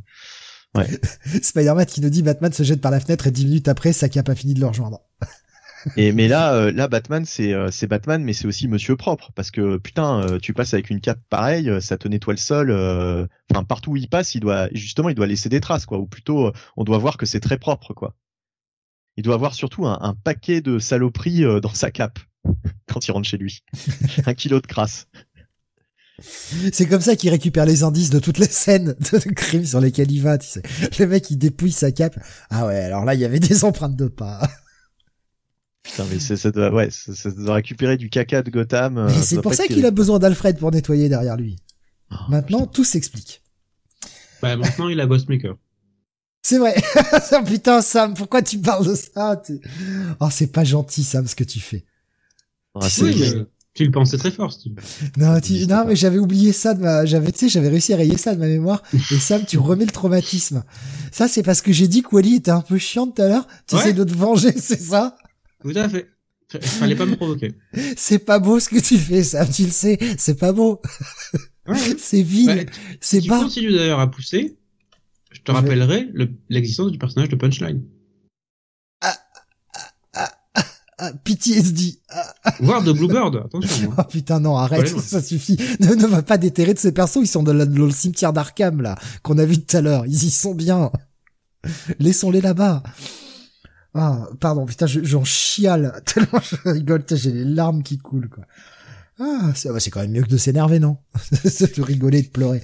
[1.41, 4.09] Spider-Man qui nous dit Batman se jette par la fenêtre et 10 minutes après, sa
[4.09, 5.01] cape a fini de le rejoindre.
[5.97, 9.31] Et mais là euh, là Batman c'est euh, c'est Batman mais c'est aussi Monsieur propre
[9.33, 12.71] parce que putain euh, tu passes avec une cape pareille, ça te nettoie le sol.
[12.71, 15.97] euh, Enfin partout où il passe, il doit justement il doit laisser des traces quoi.
[15.97, 18.15] Ou plutôt euh, on doit voir que c'est très propre quoi.
[19.17, 22.19] Il doit avoir surtout un, un paquet de saloperies euh, dans sa cape
[22.87, 23.63] quand il rentre chez lui.
[24.25, 25.07] un kilo de crasse.
[26.71, 30.11] C'est comme ça qu'il récupère les indices de toutes les scènes de crime sur lesquelles
[30.11, 30.61] il va, tu sais.
[30.99, 32.15] Le mec, il dépouille sa cape.
[32.51, 34.47] Ah ouais, alors là, il y avait des empreintes de pas.
[35.91, 38.97] Putain, mais c'est- ça doit, ouais, ça, ça doit récupérer du caca de Gotham.
[38.97, 41.57] euh, c'est pour ça qu'il a besoin d'Alfred pour nettoyer derrière lui.
[42.11, 43.41] Oh, Maintenant, tout s'explique.
[44.41, 45.55] Bah, maintenant, il a Ghostmaker.
[46.43, 46.75] C'est vrai.
[47.33, 49.41] Oh, Putain, Sam, pourquoi tu parles de ça?
[50.19, 51.85] Oh, c'est pas gentil, Sam, ce que tu fais.
[52.73, 54.73] Ah, Oui, mais tu le pensais très fort, Steve.
[55.17, 57.97] Non, tu- non, mais j'avais oublié ça de ma, j'avais, tu sais, j'avais réussi à
[57.97, 58.81] rayer ça de ma mémoire.
[58.93, 60.63] Et Sam, tu remets le traumatisme.
[61.11, 63.47] Ça, c'est parce que j'ai dit que Wally était un peu chiant tout à l'heure.
[63.67, 63.81] Tu Ouais.
[63.81, 65.15] essaies de te venger, c'est ça?
[65.61, 66.09] Tout à fait.
[66.59, 67.53] Fallait pas me provoquer.
[67.97, 69.97] C'est pas beau ce que tu fais, Sam, tu le sais.
[70.17, 70.81] C'est pas beau.
[71.67, 71.95] Ouais, ouais.
[71.99, 72.47] C'est vil.
[72.47, 73.39] Bah, c'est tu bas.
[73.39, 74.57] continues d'ailleurs à pousser.
[75.31, 77.81] Je te Je vais- rappellerai le- l'existence du personnage de Punchline.
[81.03, 81.99] Ah, PTSD.
[82.09, 83.91] Ah, Voire de Bluebird, attention.
[83.91, 83.95] hein.
[83.97, 85.57] oh, putain, non, arrête, ça suffit.
[85.79, 88.33] Ne, ne va pas déterrer de ces persos, ils sont de la- dans le cimetière
[88.33, 90.05] d'Arkham, là, qu'on a vu tout à l'heure.
[90.05, 90.91] Ils y sont bien.
[91.97, 92.83] Laissons-les là-bas.
[93.93, 98.45] Ah, pardon, putain, je- j'en chiale tellement je rigole, j'ai les larmes qui coulent, quoi.
[99.19, 100.97] Ah, c'est ah bah, quand même mieux que de s'énerver, non?
[101.43, 102.63] De rigoler de pleurer.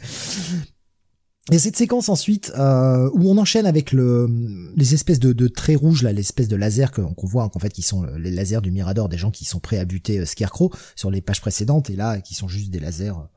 [1.52, 4.28] Et cette séquence ensuite, euh, où on enchaîne avec le,
[4.76, 7.84] les espèces de, de traits rouges, là, l'espèce de laser qu'on voit, qu'en fait, qui
[7.84, 10.74] sont le- les lasers du Mirador, des gens qui sont prêts à buter euh, Scarecrow
[10.96, 13.28] sur les pages précédentes, et là, qui sont juste des lasers euh,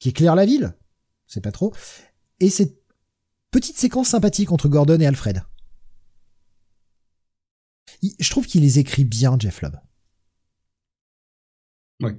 [0.00, 0.74] qui éclairent la ville.
[1.26, 1.72] C'est pas trop.
[2.40, 2.74] Et cette
[3.50, 5.42] petite séquence sympathique entre Gordon et Alfred.
[8.02, 9.76] Il- je trouve qu'il les écrit bien, Jeff Lubb.
[12.02, 12.16] Ouais.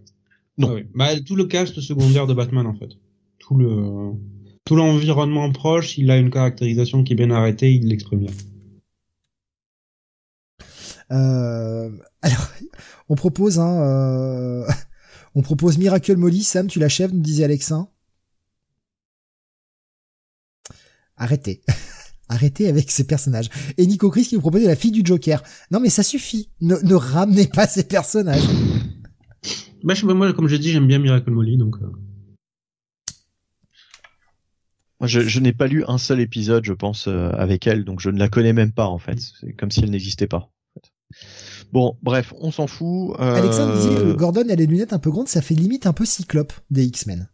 [0.58, 0.70] Non.
[0.70, 0.88] Ah oui.
[0.96, 2.90] Bah, tout le cast secondaire de Batman, en fait.
[3.40, 4.14] Tout le,
[4.64, 8.32] tout l'environnement proche, il a une caractérisation qui est bien arrêtée, il l'exprime bien.
[11.12, 12.48] Euh, alors,
[13.10, 14.66] on propose, hein, euh,
[15.36, 16.44] on propose Miracle Molly.
[16.44, 17.90] Sam, tu l'achèves, nous disait Alexin.
[21.18, 21.62] Arrêtez.
[22.30, 23.50] Arrêtez avec ces personnages.
[23.78, 25.44] Et Nico Chris qui nous propose la fille du Joker.
[25.72, 26.50] Non mais ça suffit.
[26.62, 28.44] Ne, ne ramenez pas ces personnages.
[29.84, 31.86] Bah, je moi, comme j'ai dit, j'aime bien Miracle Molly, donc, euh,
[35.00, 38.00] Moi, je, je n'ai pas lu un seul épisode, je pense, euh, avec elle, donc
[38.00, 39.20] je ne la connais même pas en fait.
[39.40, 40.38] C'est comme si elle n'existait pas.
[40.38, 40.92] en fait.
[41.72, 43.16] Bon, bref, on s'en fout.
[43.20, 45.94] euh, Alexandre disait que Gordon a les lunettes un peu grandes, ça fait limite un
[45.94, 47.30] peu cyclope des X-Men.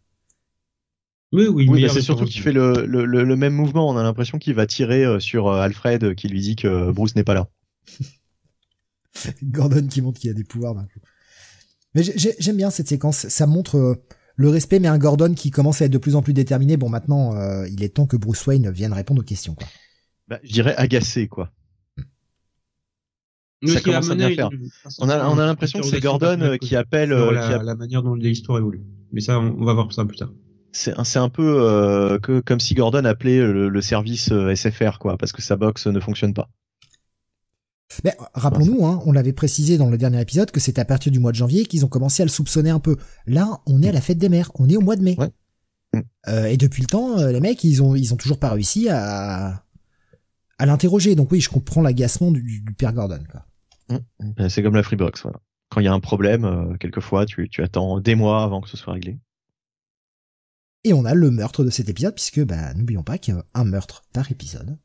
[1.32, 3.88] Oui, oui, bah, c'est surtout qu'il fait le, le, le, le même mouvement.
[3.88, 6.90] On a l'impression qu'il va tirer euh, sur euh, Alfred, euh, qui lui dit que
[6.90, 7.48] Bruce n'est pas là.
[9.42, 11.00] Gordon qui montre qu'il a des pouvoirs d'un coup.
[11.94, 13.28] Mais j'ai- j'ai- j'aime bien cette séquence.
[13.28, 14.02] Ça montre
[14.36, 16.76] le respect, mais un Gordon qui commence à être de plus en plus déterminé.
[16.76, 19.54] Bon, maintenant, euh, il est temps que Bruce Wayne vienne répondre aux questions.
[19.54, 19.66] Quoi.
[20.28, 21.50] Bah, je dirais agacé, quoi.
[23.66, 24.50] Ça commence à amené bien faire.
[24.98, 27.74] On a, on a l'impression que c'est Gordon qui appelle, euh, la, qui a- la
[27.76, 28.82] manière dont l'histoire évolue.
[29.12, 30.32] Mais ça, on, on va voir ça plus tard.
[30.72, 35.16] C'est un, peu euh, que, comme si Gordon appelait le, le service euh, SFR, quoi,
[35.18, 36.48] parce que sa box ne fonctionne pas.
[38.04, 41.12] Mais euh, rappelons-nous, hein, on l'avait précisé dans le dernier épisode que c'est à partir
[41.12, 42.96] du mois de janvier qu'ils ont commencé à le soupçonner un peu.
[43.26, 45.16] Là, on est à la fête des mères, on est au mois de mai.
[45.18, 45.30] Ouais.
[45.94, 46.00] Mm.
[46.28, 48.88] Euh, et depuis le temps, euh, les mecs, ils ont, ils ont toujours pas réussi
[48.88, 49.64] à,
[50.58, 51.14] à l'interroger.
[51.14, 53.22] Donc oui, je comprends l'agacement du, du père Gordon.
[53.90, 55.38] Euh, C'est comme la Freebox, voilà.
[55.68, 58.68] Quand il y a un problème, euh, quelquefois, tu, tu attends des mois avant que
[58.68, 59.18] ce soit réglé.
[60.84, 63.44] Et on a le meurtre de cet épisode, puisque bah, n'oublions pas qu'il y a
[63.54, 64.76] un meurtre par épisode.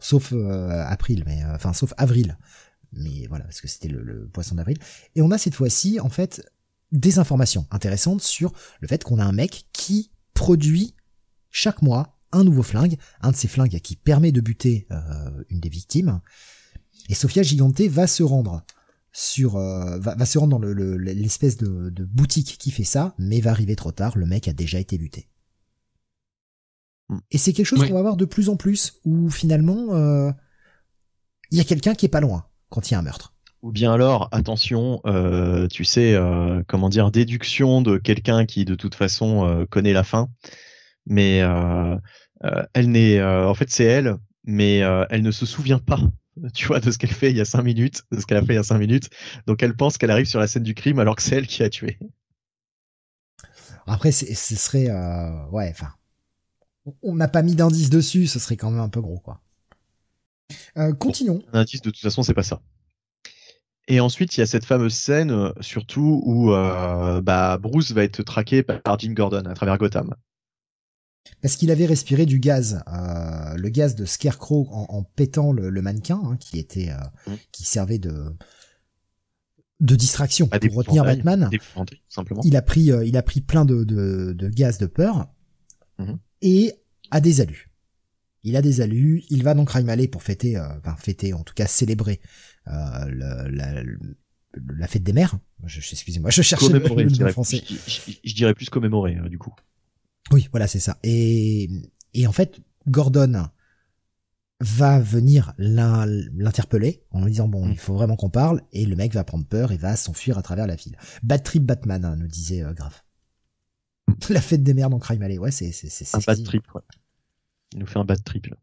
[0.00, 2.38] Sauf euh, April, mais euh, enfin sauf avril.
[2.92, 4.78] Mais voilà, parce que c'était le, le poisson d'avril.
[5.14, 6.42] Et on a cette fois-ci, en fait,
[6.92, 10.94] des informations intéressantes sur le fait qu'on a un mec qui produit
[11.50, 15.60] chaque mois un nouveau flingue, un de ces flingues qui permet de buter euh, une
[15.60, 16.20] des victimes.
[17.10, 18.64] Et Sofia Gigante va se rendre
[19.12, 22.84] sur euh, va, va se rendre dans le- le- l'espèce de, de boutique qui fait
[22.84, 25.28] ça, mais va arriver trop tard, le mec a déjà été buté.
[27.12, 27.18] Hmm.
[27.30, 27.88] Et c'est quelque chose Oui.
[27.88, 30.30] qu'on va voir de plus en plus, où finalement, euh,
[31.50, 33.34] il y a quelqu'un qui est pas loin quand il y a un meurtre.
[33.60, 38.74] Ou bien alors, attention, euh, tu sais, euh, comment dire, déduction de quelqu'un qui de
[38.74, 40.30] toute façon euh, connaît la fin,
[41.06, 41.96] mais euh,
[42.44, 44.78] euh, elle n'est, en fait, c'est elle, mais
[45.10, 46.00] elle ne se souvient pas,
[46.54, 48.42] tu vois, de ce qu'elle fait il y a cinq minutes, de ce qu'elle a
[48.42, 49.10] fait il y a cinq minutes.
[49.46, 51.62] Donc elle pense qu'elle arrive sur la scène du crime alors que c'est elle qui
[51.62, 51.98] a tué.
[53.86, 54.90] Après, ce serait,
[55.50, 55.92] ouais, enfin,
[57.02, 59.40] on n'a pas mis d'indice dessus, ce serait quand même un peu gros, quoi.
[60.98, 61.42] continuons.
[61.52, 62.60] un indice, de toute façon, c'est pas ça.
[63.88, 68.04] Et ensuite, il y a cette fameuse scène, euh, surtout où euh, bah, Bruce va
[68.04, 70.14] être traqué par Jim Gordon à travers Gotham.
[71.40, 76.20] Parce qu'il avait respiré du gaz, euh, le gaz de Scarecrow en, pétant le, mannequin,
[76.24, 76.90] hein, qui était,
[77.26, 77.32] mmh.
[77.52, 78.34] qui servait de
[79.80, 81.50] de distraction pour retenir Batman.
[82.08, 82.42] Simplement.
[82.44, 85.26] Il a pris, il a pris plein de, de, gaz de peur
[85.98, 86.12] mmh.
[86.42, 86.74] Et
[87.10, 87.70] a des alus.
[88.44, 89.22] Il a des alus.
[89.30, 92.20] Il va donc Crime Alley pour fêter, enfin fêter, en tout cas célébrer
[92.68, 93.82] euh, la,
[94.54, 95.38] la, fête des mères.
[95.64, 97.62] Excusez-moi, je cherchais le, le français.
[97.66, 99.54] Je, dirais plus commémorer, euh, du coup.
[100.30, 100.98] Oui, voilà, c'est ça.
[101.02, 101.68] Et,
[102.14, 103.48] et en fait, Gordon
[104.60, 108.62] va venir l'interpeller en lui disant bon, il faut vraiment qu'on parle.
[108.72, 110.96] Et le mec va prendre peur et va s'enfuir à travers la ville.
[111.22, 113.01] Bad trip Batman, hein, nous disait euh, Grave.
[114.30, 116.74] la fête des mères dans Crime Alley, ouais, c'est c'est un bad trip.
[116.74, 116.82] Ouais.
[117.72, 118.56] Il nous fait un bad trip là.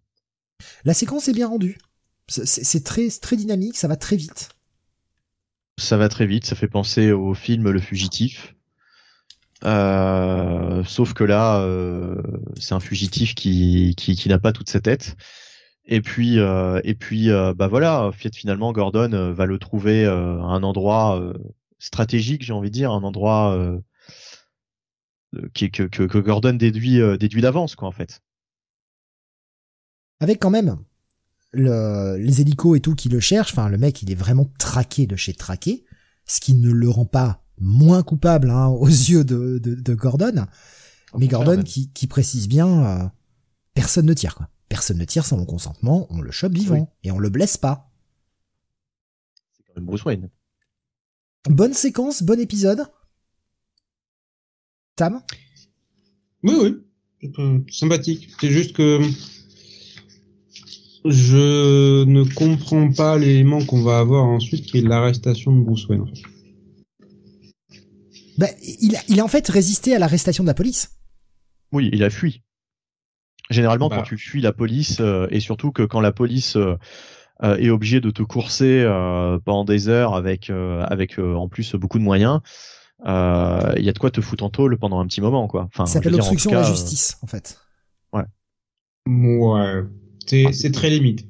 [0.86, 1.78] La séquence est bien rendue.
[2.28, 4.50] C'est très, très dynamique, ça va très vite.
[5.80, 8.56] Ça va très vite, ça fait penser au film Le Fugitif.
[9.66, 12.22] Euh, sauf que là, euh,
[12.58, 15.16] c'est un fugitif qui, qui, n'a pas toute sa tête.
[15.86, 21.34] Et puis, euh, et puis, bah voilà, finalement, Gordon va le trouver à un endroit
[21.80, 23.58] stratégique, j'ai envie de dire, un endroit
[25.54, 28.22] que, que, que Gordon déduit, déduit d'avance, quoi, en fait.
[30.20, 30.78] Avec quand même
[31.52, 35.08] le, les hélicos et tout qui le cherchent, enfin le mec il est vraiment traqué
[35.08, 35.86] de chez traqué,
[36.26, 40.46] ce qui ne le rend pas moins coupable hein, aux yeux de, de, de Gordon,
[41.18, 43.08] mais Gordon qui, qui, précise bien, euh,
[43.74, 44.50] personne ne tire quoi.
[44.70, 47.92] Personne ne tire sans mon consentement, on le chope vivant et on le blesse pas.
[49.58, 50.30] C'est quand même Bruce Wayne.
[51.50, 52.84] Bonne séquence, bon épisode.
[55.00, 55.22] Tam
[56.44, 57.64] Oui, oui.
[57.72, 58.32] Sympathique.
[58.42, 59.00] C'est juste que
[61.06, 66.04] je ne comprends pas l'élément qu'on va avoir ensuite, qui est l'arrestation de Bruce Wayne.
[68.38, 68.50] Ben,
[68.82, 71.00] il, a, il a en fait résisté à l'arrestation de la police.
[71.72, 72.44] Oui, il a fui.
[73.50, 73.98] Généralement, bah.
[73.98, 76.76] quand tu fuis la police, euh, et surtout que quand la police euh,
[77.44, 78.84] euh, est obligée de te courser
[79.46, 82.42] pendant des heures avec, avec en plus beaucoup de moyens,
[83.06, 85.70] il y a de quoi te foutre en tôle pendant un petit moment, quoi.
[85.74, 87.60] Enfin, ça s'appelle l'obstruction de la justice, en fait.
[88.14, 88.24] Ouais.
[89.08, 89.84] Ouais.
[90.52, 91.30] C'est très limite.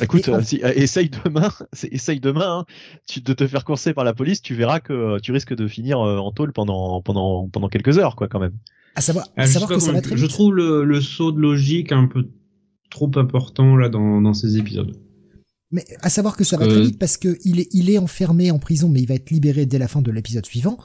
[0.00, 1.52] Écoute, euh, euh, essaye demain,
[1.90, 2.64] essaye demain hein.
[3.06, 5.66] tu, de te faire courser par la police, tu verras que euh, tu risques de
[5.66, 8.54] finir en tôle pendant, pendant, pendant quelques heures, quoi, quand même.
[8.94, 11.92] À savoir, à savoir que ça va très Je trouve le, le, saut de logique
[11.92, 12.28] un peu
[12.90, 14.96] trop important là dans, dans ces épisodes.
[15.70, 18.50] Mais à savoir que ça va très vite parce que il est, il est enfermé
[18.50, 20.78] en prison, mais il va être libéré dès la fin de l'épisode suivant.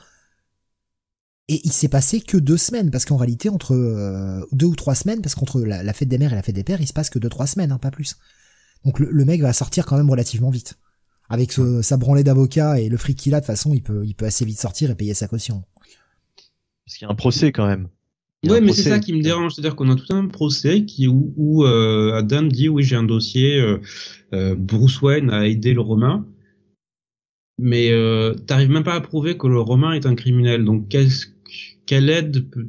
[1.50, 4.96] Et il s'est passé que deux semaines, parce qu'en réalité, entre euh, deux ou trois
[4.96, 7.10] semaines, parce qu'entre la, fête des mères et la fête des pères, il se passe
[7.10, 8.16] que deux trois semaines, hein, pas plus.
[8.86, 10.78] Donc le, mec va sortir quand même relativement vite.
[11.30, 14.14] Avec sa branlée d'avocat et le fric qu'il a, de toute façon, il peut, il
[14.14, 15.64] peut assez vite sortir et payer sa caution.
[16.86, 17.88] Parce qu'il y a un procès quand même.
[18.46, 21.34] Ouais, mais c'est ça qui me dérange, c'est-à-dire qu'on a tout un procès qui où,
[21.38, 23.60] où euh, Adam dit oui j'ai un dossier,
[24.34, 26.26] euh, Bruce Wayne a aidé le Romain,
[27.60, 30.66] mais euh, t'arrives même pas à prouver que le Romain est un criminel.
[30.66, 31.28] Donc qu'est-ce
[31.86, 32.68] quelle aide peut,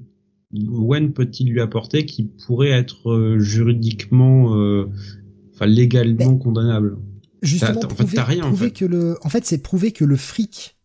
[0.52, 4.86] Wen peut-il lui apporter qui pourrait être euh, juridiquement, euh,
[5.52, 6.98] enfin légalement condamnable?
[7.42, 8.70] Justement, prouver, rien, en fait.
[8.70, 10.76] que le, en fait, c'est prouver que le fric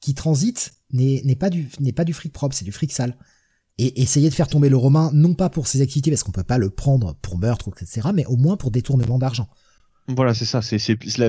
[0.00, 3.16] qui transite n'est pas du n'est pas du fric propre, c'est du fric sale.
[3.78, 6.42] Et essayer de faire tomber le Romain, non pas pour ses activités, parce qu'on peut
[6.42, 9.48] pas le prendre pour meurtre, etc., mais au moins pour détournement d'argent.
[10.08, 10.78] Voilà, c'est ça, c'est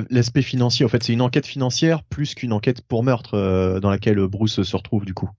[0.10, 0.86] l'aspect financier.
[0.86, 4.64] En fait, c'est une enquête financière plus qu'une enquête pour meurtre euh, dans laquelle Bruce
[4.64, 5.30] se retrouve du coup.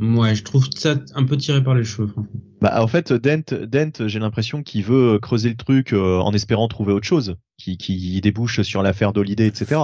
[0.00, 2.12] Ouais, je trouve ça un peu tiré par les cheveux.
[2.60, 6.68] Bah, en fait, Dent, Dent j'ai l'impression qu'il veut creuser le truc euh, en espérant
[6.68, 9.82] trouver autre chose, qui, qui débouche sur l'affaire d'Holiday, etc.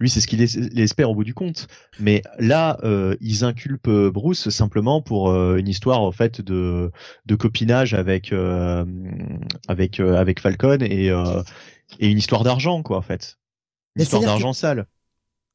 [0.00, 1.68] Lui, c'est ce qu'il espère au bout du compte.
[1.98, 6.90] Mais là, euh, ils inculpent Bruce simplement pour euh, une histoire en fait de,
[7.26, 8.34] de copinage avec
[9.68, 11.12] avec avec Falcon et
[11.98, 13.38] et une histoire d'argent, quoi, en fait.
[13.96, 14.86] Une histoire d'argent sale.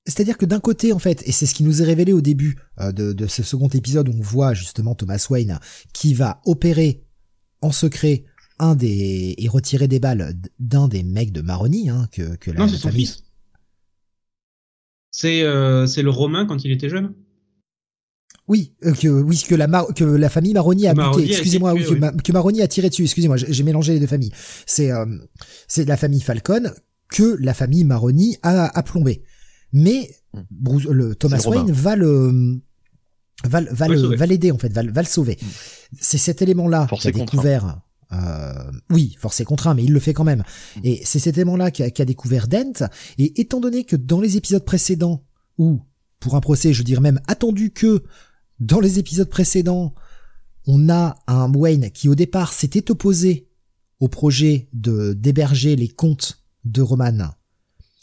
[0.08, 2.58] C'est-à-dire que d'un côté, en fait, et c'est ce qui nous est révélé au début
[2.80, 5.60] euh, de, ce second épisode, où on voit justement Thomas Wayne
[5.94, 7.04] qui va opérer
[7.62, 8.26] en secret
[8.60, 12.62] un des et retirer des balles d'un des mecs de Maroni, hein, que, que la,
[12.62, 13.24] non, c'est son fils.
[15.18, 17.14] C'est euh, c'est le Romain quand il était jeune?
[18.50, 21.24] Oui, euh, que oui que la Mar- que la famille Maroni a buté.
[21.32, 23.04] Excusez-moi, oui, que, Ma- que Maroni a tiré dessus.
[23.04, 24.34] Excusez-moi, j'ai mélangé les deux familles.
[24.66, 25.06] C'est euh,
[25.70, 26.70] c'est la famille Falcon
[27.10, 29.24] que la famille Maroni a, a plombé.
[29.72, 30.10] Mais.
[30.52, 31.38] Bruce- le Thomas.
[31.50, 32.60] Wayne va le
[33.46, 33.88] va, le- va
[34.18, 35.38] Va l'aider en fait, va, le- va le sauver.
[35.42, 35.46] Hmm.
[36.02, 37.80] C'est cet élément-là qu'a découvert.
[38.12, 40.44] Euh, oui, forcé contraint, mais il le fait quand même.
[40.76, 40.82] Hmm.
[40.84, 42.88] Et c'est cet élément-là qu'a qu'a découvert Dent.
[43.18, 45.24] Et étant donné que dans les épisodes précédents,
[45.58, 45.82] ou
[46.20, 48.04] pour un procès, je dirais même attendu que
[48.60, 49.94] dans les épisodes précédents,
[50.68, 53.50] on a un Wayne qui au départ s'était opposé
[54.00, 57.32] au projet de d'héberger les comptes de Roman,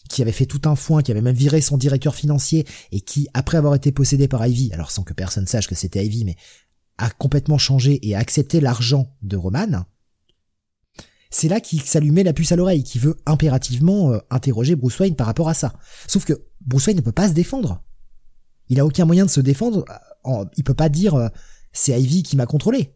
[0.08, 3.28] qui avait fait tout un foin, qui avait même viré son directeur financier et qui,
[3.34, 6.36] après avoir été possédé par Ivy, alors sans que personne sache que c'était Ivy, mais
[6.99, 9.85] a complètement changé et a accepté l'argent de Roman.
[11.31, 15.17] C'est là qu'il s'allumait la puce à l'oreille, qui veut impérativement euh, interroger Bruce Wayne
[15.17, 15.73] par rapport à ça.
[16.07, 17.83] Sauf que Bruce Wayne ne peut pas se défendre.
[18.69, 19.85] Il a aucun moyen de se défendre.
[20.27, 21.29] euh, il peut pas dire euh,
[21.73, 22.95] c'est Ivy qui m'a contrôlé.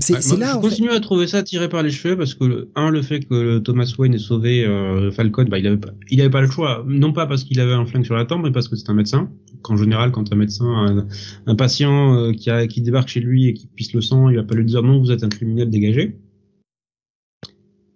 [0.00, 0.48] C'est Ouais, là.
[0.48, 3.20] je fait- continue à trouver ça tiré par les cheveux parce que un le fait
[3.20, 6.50] que Thomas Wayne ait sauvé euh, Falcon, bah il avait pas, il avait pas le
[6.50, 8.88] choix, non pas parce qu'il avait un flingue sur la tempe, mais parce que c'est
[8.90, 9.30] un médecin.
[9.62, 11.06] Qu'en général, quand un médecin, un,
[11.46, 14.36] un patient euh, qui a qui débarque chez lui et qui pisse le sang, il
[14.36, 16.16] va pas lui dire non, vous êtes un criminel dégagé.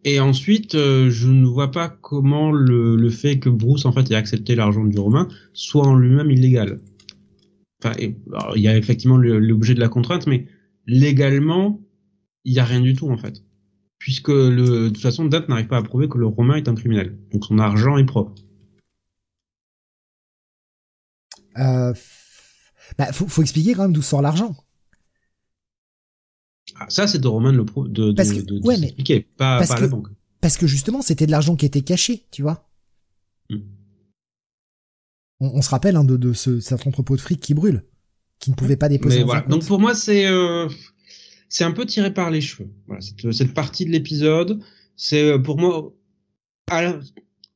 [0.04, 4.10] Et ensuite, euh, je ne vois pas comment le, le fait que Bruce en fait
[4.10, 6.80] ait accepté l'argent du Romain soit en lui-même illégal.
[7.84, 10.46] Enfin, et- alors, il y a effectivement l'objet de la contrainte, mais
[10.88, 11.80] légalement,
[12.44, 13.42] il y a rien du tout en fait,
[13.98, 16.74] puisque le, de toute façon, Date n'arrive pas à prouver que le Romain est un
[16.74, 18.34] criminel, donc son argent est propre.
[21.58, 21.92] Euh,
[22.98, 24.56] bah, faut, faut expliquer quand même d'où sort l'argent.
[26.76, 28.94] Ah, ça, c'est de Romain de le de, de, que- de- ouais, mais-
[29.36, 30.08] pas, parce pas à que- la banque.
[30.40, 32.68] Parce que justement, c'était de l'argent qui était caché, tu vois.
[33.50, 33.58] Hmm.
[35.40, 37.84] On, on se rappelle hein, de, de ce, cet entrepôt de fric qui brûle,
[38.38, 39.42] qui ne pouvait pas déposer Mais voilà.
[39.42, 40.68] Donc pour moi, c'est euh,
[41.52, 42.70] c'est un peu tiré par les cheveux.
[43.30, 44.60] Cette, partie de l'épisode,
[44.96, 45.92] c'est euh, pour moi,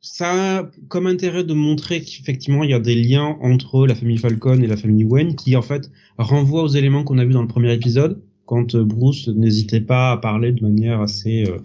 [0.02, 4.18] ça a comme intérêt de montrer qu'effectivement il y a des liens entre la famille
[4.18, 7.41] Falcon et la famille Wayne, qui en fait renvoient aux éléments qu'on a vus dans
[7.41, 11.57] le premier épisode, quand euh, Bruce n'hésitait pas à parler de manière assez euh,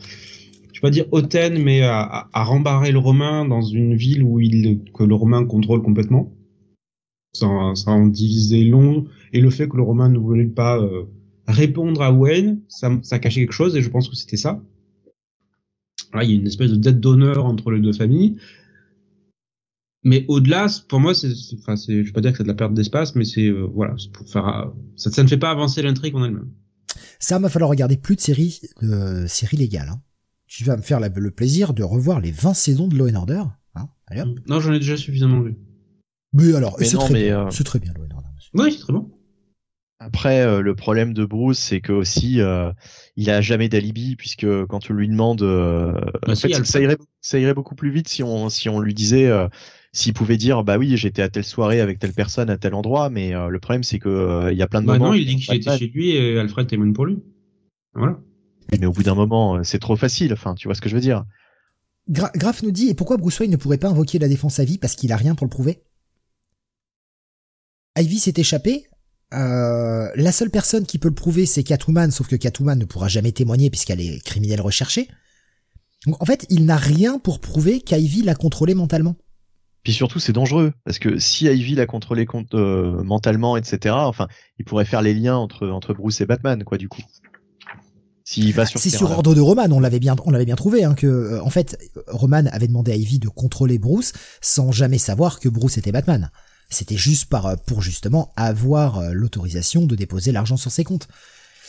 [0.71, 4.79] je vais pas dire hautaine, mais à, rembarrer le Romain dans une ville où il
[4.93, 6.31] que le Romain contrôle complètement.
[7.33, 11.03] Ça, en disait long, et le fait que le Romain ne voulait pas euh,
[11.47, 14.61] répondre à Wayne, ça, ça cachait quelque chose, et je pense que c'était ça.
[16.13, 18.37] Là, il y a une espèce de dette d'honneur entre les deux familles.
[20.03, 22.47] Mais au-delà, pour moi, c'est, c'est- enfin, c'est, je vais pas dire que c'est de
[22.47, 25.51] la perte d'espace, mais c'est, euh, voilà, c'est pour faire, ça, ça ne fait pas
[25.51, 26.49] avancer l'intrigue en elle-même.
[27.19, 29.89] Ça va falloir regarder plus de séries, de séries légales.
[29.89, 30.01] Hein.
[30.47, 33.15] Tu vas me faire la- le plaisir de revoir les 20 saisons de Law and
[33.15, 33.43] Order.
[33.75, 34.39] Hein Allez hop.
[34.47, 35.55] Non, j'en ai déjà suffisamment vu.
[36.33, 37.45] Mais alors, Mais c'est non, très mais, bien.
[37.47, 38.27] euh, C'est très bien Law and Order.
[38.55, 39.09] Oui, c'est très bon.
[40.03, 42.71] Après, euh, le problème de Bruce, c'est que aussi, euh,
[43.17, 45.93] il a jamais d'alibi puisque quand on lui demande, euh,
[46.25, 48.07] Bah en si, fait, il y a le ça irait, ça irait beaucoup plus vite
[48.07, 49.47] si on, si on lui disait, euh,
[49.93, 53.11] s'il pouvait dire, bah oui, j'étais à telle soirée avec telle personne à tel endroit,
[53.11, 55.09] mais euh, le problème, c'est que euh, il y a plein de Bah moments.
[55.09, 57.19] non, il dit qu'il était chez lui et Alfred témoigne pour lui.
[57.93, 58.19] Voilà.
[58.71, 60.33] Mais au bout d'un moment, c'est trop facile.
[60.33, 61.25] Enfin, tu vois ce que je veux dire
[62.09, 64.63] Gra- Graf nous dit et pourquoi Bruce Wayne ne pourrait pas invoquer la défense à
[64.63, 65.83] vie parce qu'il a rien pour le prouver?
[67.97, 68.87] Ivy s'est échappé.
[69.33, 73.07] Euh, la seule personne qui peut le prouver, c'est Catwoman, sauf que Catwoman ne pourra
[73.07, 75.07] jamais témoigner puisqu'elle est criminelle recherchée.
[76.05, 79.15] Donc, en fait, il n'a rien pour prouver qu'Ivy l'a contrôlé mentalement.
[79.83, 83.95] Puis surtout, c'est dangereux parce que si Ivy l'a contrôlé euh, mentalement, etc.
[83.97, 84.27] Enfin,
[84.59, 87.01] il pourrait faire les liens entre entre Bruce et Batman, quoi, du coup.
[88.23, 88.79] S'il va sur.
[88.79, 91.07] C'est ce sur ordre de Roman, on l'avait bien, on l'avait bien trouvé, hein, que
[91.07, 95.49] euh, en fait, Roman avait demandé à Ivy de contrôler Bruce sans jamais savoir que
[95.49, 96.29] Bruce était Batman.
[96.71, 101.07] C'était juste par euh, pour justement avoir euh, l'autorisation de déposer l'argent sur ses comptes.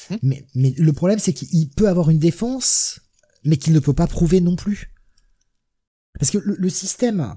[0.08, 0.16] Hmm.
[0.22, 3.00] Mais, mais le problème, c'est qu'il peut avoir une défense,
[3.44, 4.94] mais qu'il ne peut pas prouver non plus.
[6.18, 7.36] Parce que le, le système,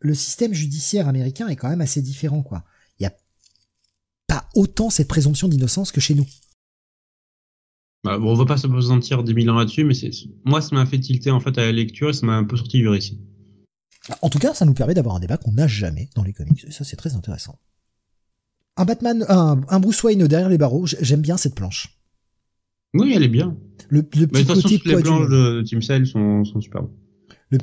[0.00, 2.64] le système judiciaire américain est quand même assez différent, quoi.
[3.00, 3.16] Il y a
[4.26, 6.26] pas autant cette présomption d'innocence que chez nous.
[8.04, 10.10] Bah, bon, on va pas se sentir des mille ans là-dessus, mais c'est,
[10.44, 12.56] moi, ça m'a fait tilter, en fait, à la lecture et ça m'a un peu
[12.56, 13.20] sorti du récit.
[14.20, 16.64] En tout cas, ça nous permet d'avoir un débat qu'on n'a jamais dans les comics,
[16.66, 17.58] et ça c'est très intéressant.
[18.76, 21.98] Un Batman, un, un Bruce Wayne derrière les barreaux, j'aime bien cette planche.
[22.94, 23.56] Oui, elle est bien.
[23.88, 26.44] Le, le Mais de toute façon, côté toutes les planches de, de Team Sale sont,
[26.44, 26.90] sont superbes.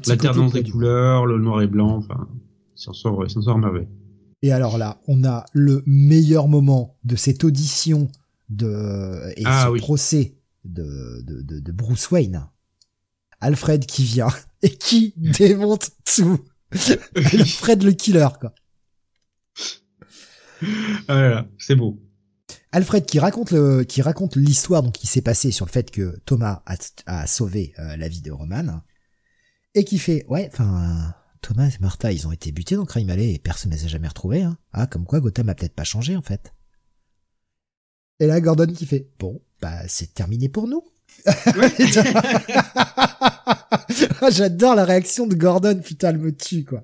[0.08, 2.28] L'alternance des couleurs, le noir et blanc, enfin,
[2.76, 3.88] s'en sort, sort à merveille.
[4.42, 8.08] Et alors là, on a le meilleur moment de cette audition
[8.50, 9.80] de et Ah ce oui.
[9.80, 12.48] procès de, de, de, de Bruce Wayne.
[13.42, 14.30] Alfred qui vient
[14.64, 16.40] et qui démonte tout.
[17.16, 18.54] Alfred le killer, quoi.
[21.08, 22.00] Voilà, c'est beau.
[22.72, 26.20] Alfred qui raconte le, qui raconte l'histoire donc qui s'est passée sur le fait que
[26.26, 28.82] Thomas a, a sauvé euh, la vie de Roman
[29.74, 33.34] et qui fait ouais enfin Thomas et Martha ils ont été butés dans Crime Alley
[33.34, 34.58] et personne ne les a jamais retrouvés hein.
[34.72, 36.54] ah comme quoi Gotham a peut-être pas changé en fait
[38.20, 40.84] et là Gordon qui fait bon bah c'est terminé pour nous
[44.32, 46.84] j'adore la réaction de Gordon putain elle me tue quoi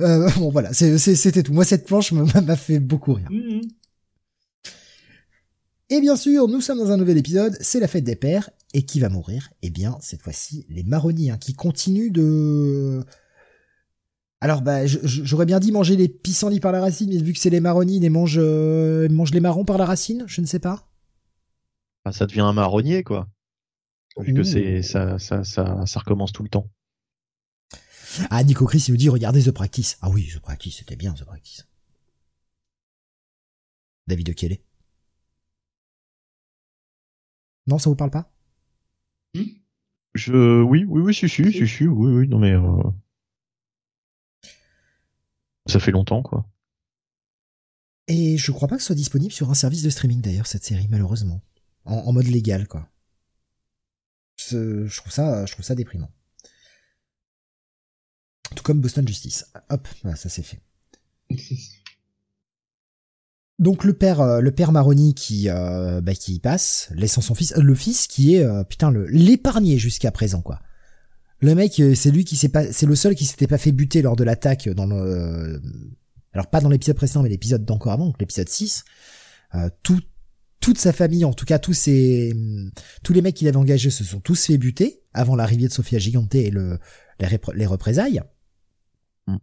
[0.00, 1.52] euh, bon voilà, c'était tout.
[1.52, 3.28] Moi cette planche m'a fait beaucoup rire.
[3.30, 3.62] Mhm.
[5.92, 8.82] Et bien sûr, nous sommes dans un nouvel épisode, c'est la fête des pères, et
[8.82, 9.50] qui va mourir?
[9.62, 13.02] Eh bien, cette fois-ci, les marronniers, hein, qui continuent de...
[14.40, 17.50] Alors bah, j'aurais bien dit manger les pissenlits par la racine, mais vu que c'est
[17.50, 20.89] les marronniers, ils mangent, euh, mangent les marrons par la racine, je ne sais pas.
[22.10, 23.28] Ça devient un marronnier, quoi.
[24.18, 26.70] Vu que c'est ça, ça, ça, ça recommence tout le temps.
[28.30, 29.98] Ah, Nico Chris, il nous dit, regardez The Practice.
[30.00, 31.66] Ah oui, The Practice, c'était bien, The Practice.
[34.08, 34.60] David de Kelly.
[37.66, 38.32] Non, ça vous parle pas?
[39.34, 39.44] Hmm?
[40.14, 42.82] Je, oui, oui, oui, si, si, si, si, oui, oui, non mais, euh...
[45.66, 46.50] ça fait longtemps, quoi.
[48.08, 50.64] Et je crois pas que ce soit disponible sur un service de streaming d'ailleurs cette
[50.64, 51.40] série, malheureusement,
[51.84, 52.88] en, mode légal, quoi.
[54.36, 56.10] je trouve ça, je trouve ça déprimant.
[58.54, 59.46] Tout comme Boston Justice.
[59.68, 59.86] Hop,
[60.16, 60.60] ça c'est fait.
[63.60, 67.54] Donc le père, euh, le père Maroni qui, euh, bah, qui passe, laissant son fils,
[67.56, 70.60] le fils qui est euh, putain l'épargné jusqu'à présent quoi.
[71.40, 74.02] Le mec, c'est lui qui s'est pas, c'est le seul qui s'était pas fait buter
[74.02, 75.62] lors de l'attaque dans le,
[76.34, 78.84] alors pas dans l'épisode précédent mais l'épisode d'encore avant, donc l'épisode 6.
[79.82, 80.00] tout,
[80.60, 82.34] toute sa famille, en tout cas tous ses,
[83.02, 85.98] tous les mecs qu'il avait engagés se sont tous fait buter avant l'arrivée de Sophia
[85.98, 86.78] Gigante et le,
[87.54, 88.22] les représailles.
[89.26, 89.36] Mm.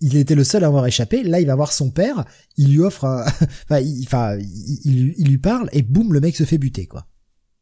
[0.00, 1.22] Il était le seul à avoir échappé.
[1.22, 2.24] Là, il va voir son père.
[2.56, 3.04] Il lui offre,
[3.64, 7.08] enfin, il, enfin, il, lui parle et boum, le mec se fait buter, quoi.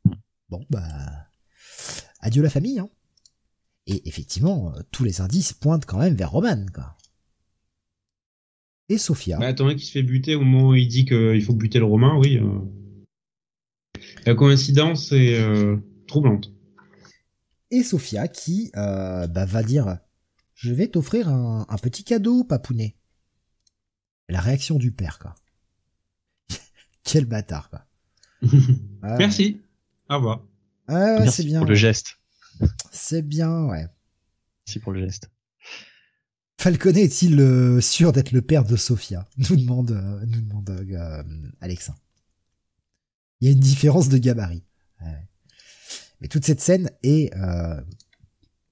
[0.05, 0.12] Mm.
[0.51, 0.89] Bon, bah,
[2.20, 2.78] adieu la famille.
[2.78, 2.89] Hein.
[3.86, 6.97] Et effectivement, euh, tous les indices pointent quand même vers Roman, quoi.
[8.89, 9.39] Et Sophia.
[9.39, 11.85] Bah, attends, qui se fait buter au moment où il dit qu'il faut buter le
[11.85, 12.39] Romain, oui.
[12.39, 12.60] Euh.
[14.27, 16.53] La coïncidence est euh, troublante.
[17.71, 19.99] Et Sophia qui bah, va dire
[20.57, 22.97] je vais t'offrir un, petit cadeau, papounet.
[24.29, 25.35] La réaction du père, quoi.
[27.05, 27.87] Quel bâtard, quoi.
[29.03, 29.61] Merci.
[30.09, 30.45] Au revoir.
[30.89, 31.61] Ah, c'est bien.
[31.61, 32.19] Pour le geste.
[32.91, 33.87] C'est bien, ouais.
[34.67, 35.31] Merci pour le geste.
[36.59, 39.27] Falconet est-il euh, sûr d'être le père de Sophia?
[39.37, 41.23] Nous demande, euh, nous demande euh,
[41.61, 41.95] Alexa.
[43.41, 44.65] Il y a une différence de gabarit.
[46.21, 47.31] Mais toute cette scène est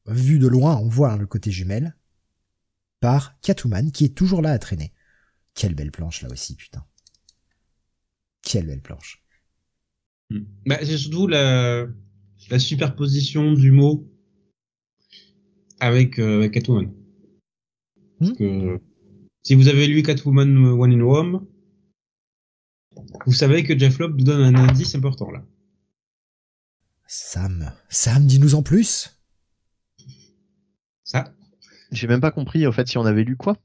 [0.07, 1.97] vu de loin, on voit hein, le côté jumelle,
[3.01, 4.93] par Catwoman qui est toujours là à traîner.
[5.55, 6.85] Quelle belle planche là aussi, putain.
[8.43, 9.23] Quelle belle planche.
[10.31, 10.45] Hmm.
[10.67, 11.87] Bah, c'est surtout la,
[12.51, 14.11] la superposition du mot
[15.81, 16.93] avec, euh, Catwoman.
[18.19, 18.37] Parce hmm.
[18.37, 18.81] que
[19.43, 21.47] si vous avez lu Catwoman One in Rome,
[23.27, 25.43] vous savez que Jeff Lobb nous donne un indice important là.
[27.07, 29.21] Sam, Sam, dis-nous en plus.
[31.05, 31.33] Ça
[31.93, 33.57] J'ai même pas compris, en fait, si on avait lu quoi?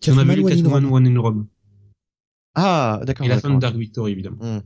[0.00, 1.48] Si on avait lu Catwoman One in Rome.
[2.54, 3.26] Ah, d'accord.
[3.26, 4.38] Et la fin de Dark Victory, évidemment.
[4.40, 4.62] Hmm.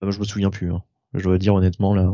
[0.00, 0.72] Ah, je me souviens plus.
[0.72, 0.82] Hein.
[1.14, 2.10] Je dois dire honnêtement, là...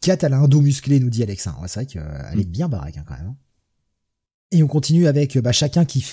[0.00, 1.56] Kat, elle a un dos musclé, nous dit Alexa.
[1.68, 2.50] c'est vrai qu'elle est hmm.
[2.50, 3.28] bien baraque, hein, quand même.
[3.28, 3.36] Hein.
[4.50, 6.04] Et on continue avec bah, chacun qui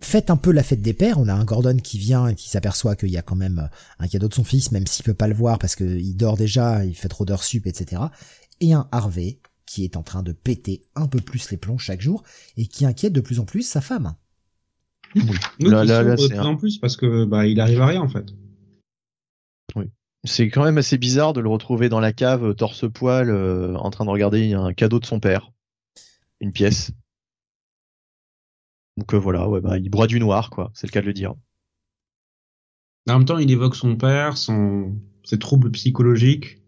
[0.00, 1.18] fête un peu la fête des pères.
[1.18, 4.08] On a un Gordon qui vient et qui s'aperçoit qu'il y a quand même un
[4.08, 6.94] cadeau de son fils, même s'il peut pas le voir parce qu'il dort déjà, il
[6.94, 8.02] fait trop d'heures sup, etc
[8.60, 12.00] et un Harvey qui est en train de péter un peu plus les plombs chaque
[12.00, 12.22] jour
[12.56, 14.14] et qui inquiète de plus en plus sa femme.
[15.14, 15.22] Oui.
[15.60, 18.26] de plus en plus parce que bah il arrive à rien en fait.
[19.76, 19.86] Oui.
[20.24, 23.90] C'est quand même assez bizarre de le retrouver dans la cave torse poil euh, en
[23.90, 25.52] train de regarder un cadeau de son père,
[26.40, 26.90] une pièce.
[28.96, 31.12] Donc euh, voilà, ouais, bah, il broie du noir quoi, c'est le cas de le
[31.12, 31.34] dire.
[33.08, 36.60] En même temps, il évoque son père, son ses troubles psychologiques.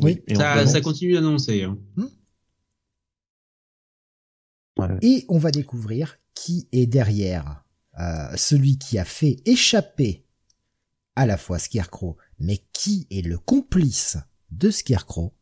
[0.00, 1.62] Oui, ça, continue d'annoncer.
[1.62, 1.78] Hein.
[1.96, 2.06] Hmm.
[5.00, 7.64] Et on va découvrir qui est derrière
[7.98, 10.26] euh, celui qui a fait échapper
[11.14, 14.18] à la fois Scarecrow, mais qui est le complice
[14.50, 15.32] de Scarecrow.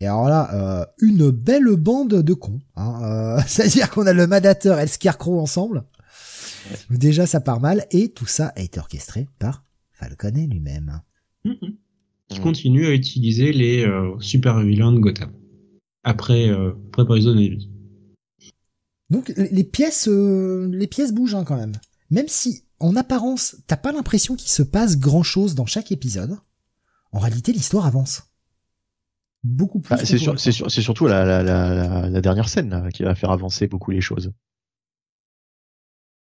[0.00, 2.60] Et alors là, euh, une belle bande de cons.
[2.76, 5.84] Hein, euh, C'est-à-dire qu'on a le Madateur et le Scarecrow ensemble.
[6.90, 7.86] Déjà, ça part mal.
[7.90, 11.00] Et tout ça a été orchestré par Falconet lui-même.
[11.44, 11.74] Mm-hmm.
[12.28, 15.32] qui continue à utiliser les euh, super vilains de Gotham.
[16.04, 17.70] Après, euh, après Poison Ivy.
[19.08, 21.72] Donc les pièces, euh, les pièces bougent hein, quand même.
[22.10, 26.36] Même si en apparence t'as pas l'impression qu'il se passe grand chose dans chaque épisode,
[27.12, 28.29] en réalité l'histoire avance.
[29.42, 29.94] Beaucoup plus.
[29.94, 33.14] Bah, c'est sur- sur- surtout la, la, la, la- la dernière scène là, qui va
[33.14, 34.32] faire avancer beaucoup les choses.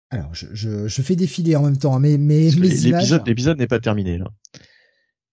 [0.10, 2.56] Alors je, je, je fais défiler en même temps hein, images.
[2.58, 4.30] L'épisode l'épisode n'est pas terminé là.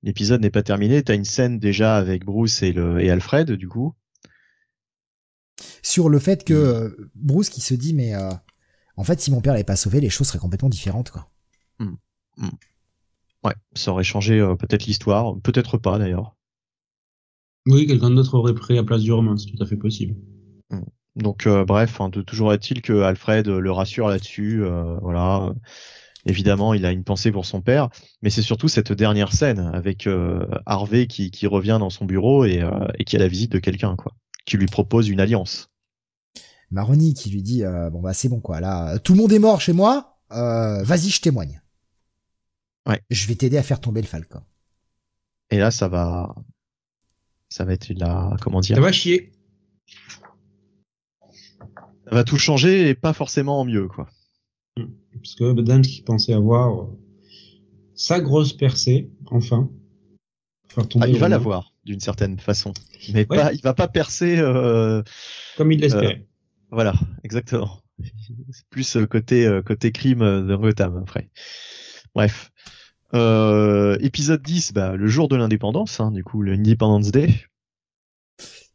[0.02, 1.02] L'épisode n'est pas terminé.
[1.02, 3.94] T'as une scène déjà avec Bruce et, le, et Alfred du coup.
[5.82, 8.30] sur le fait que euh, Bruce qui se dit mais euh,
[8.96, 11.30] en fait si mon père l'avait pas sauvé les choses seraient complètement différentes quoi.
[13.42, 16.36] Ouais, ça aurait changé euh, peut-être l'histoire, peut-être pas d'ailleurs.
[17.70, 20.14] Oui, quelqu'un d'autre aurait pris la place du romain, c'est tout à fait possible.
[21.16, 24.62] Donc euh, bref, hein, de- toujours est-il que Alfred euh, le rassure là-dessus.
[24.64, 25.52] euh, voilà.
[26.26, 27.88] Évidemment, il a une pensée pour son père,
[28.22, 32.44] mais c'est surtout cette dernière scène avec euh, Harvey qui, qui revient dans son bureau
[32.44, 34.12] et, euh, et qui a la visite de quelqu'un, quoi,
[34.46, 35.70] qui lui propose une alliance.
[36.70, 39.40] Maroni qui lui dit euh, bon bah c'est bon quoi là tout le monde est
[39.40, 41.60] mort chez moi euh, vas-y je témoigne.
[42.86, 43.02] Ouais.
[43.10, 44.42] Je vais t'aider à faire tomber le Falcon.
[45.50, 46.34] Et là, ça va,
[47.50, 49.32] ça va être la, comment dire, Ça va chier.
[52.04, 54.08] ça va tout changer et pas forcément en mieux, quoi.
[55.14, 56.86] Parce que Dams qui pensait avoir euh,
[57.94, 59.68] sa grosse percée, enfin.
[61.00, 62.72] Ah, il va l'avoir d'une certaine façon,
[63.12, 63.36] mais Ouais.
[63.36, 64.38] pas, il va pas percer.
[64.38, 65.02] euh,
[65.56, 66.26] Comme il l'espérait.
[66.70, 67.80] Voilà, exactement.
[68.52, 71.28] C'est plus euh, côté euh, côté crime euh, de Gotham après.
[72.14, 72.52] Bref.
[73.14, 77.34] Euh, épisode 10, bah, le jour de l'indépendance, hein, du coup, le Independence Day.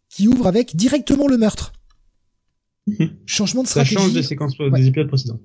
[0.09, 1.73] Qui ouvre avec directement le meurtre.
[3.25, 3.95] Changement de Ça stratégie.
[3.95, 4.69] change des séquences Ouais.
[4.71, 5.39] des épisodes précédents.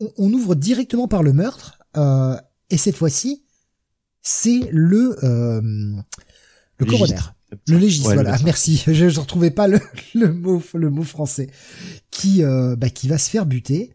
[0.00, 2.34] on, on ouvre directement par le meurtre euh,
[2.70, 3.44] et cette fois-ci
[4.22, 6.98] c'est le euh, le Légiste.
[6.98, 7.20] coroner
[7.68, 9.78] le légiste Ouais, voilà merci je ne retrouvais pas le,
[10.14, 11.48] le mot le mot français
[12.10, 13.94] qui euh, bah, qui va se faire buter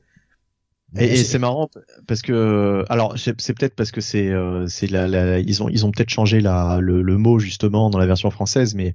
[0.98, 1.70] Et, et c'est marrant
[2.08, 5.70] parce que, alors, c'est c'est peut-être parce que c'est, euh, c'est la, la- ils ont,
[5.70, 8.94] ils ont peut-être changé la, le, le mot justement dans la version française, mais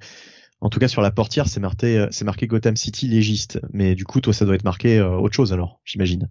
[0.61, 3.61] en tout cas sur la portière, c'est marqué, euh, c'est marqué Gotham City légiste.
[3.73, 6.29] Mais du coup, toi, ça doit être marqué euh, autre chose alors, j'imagine.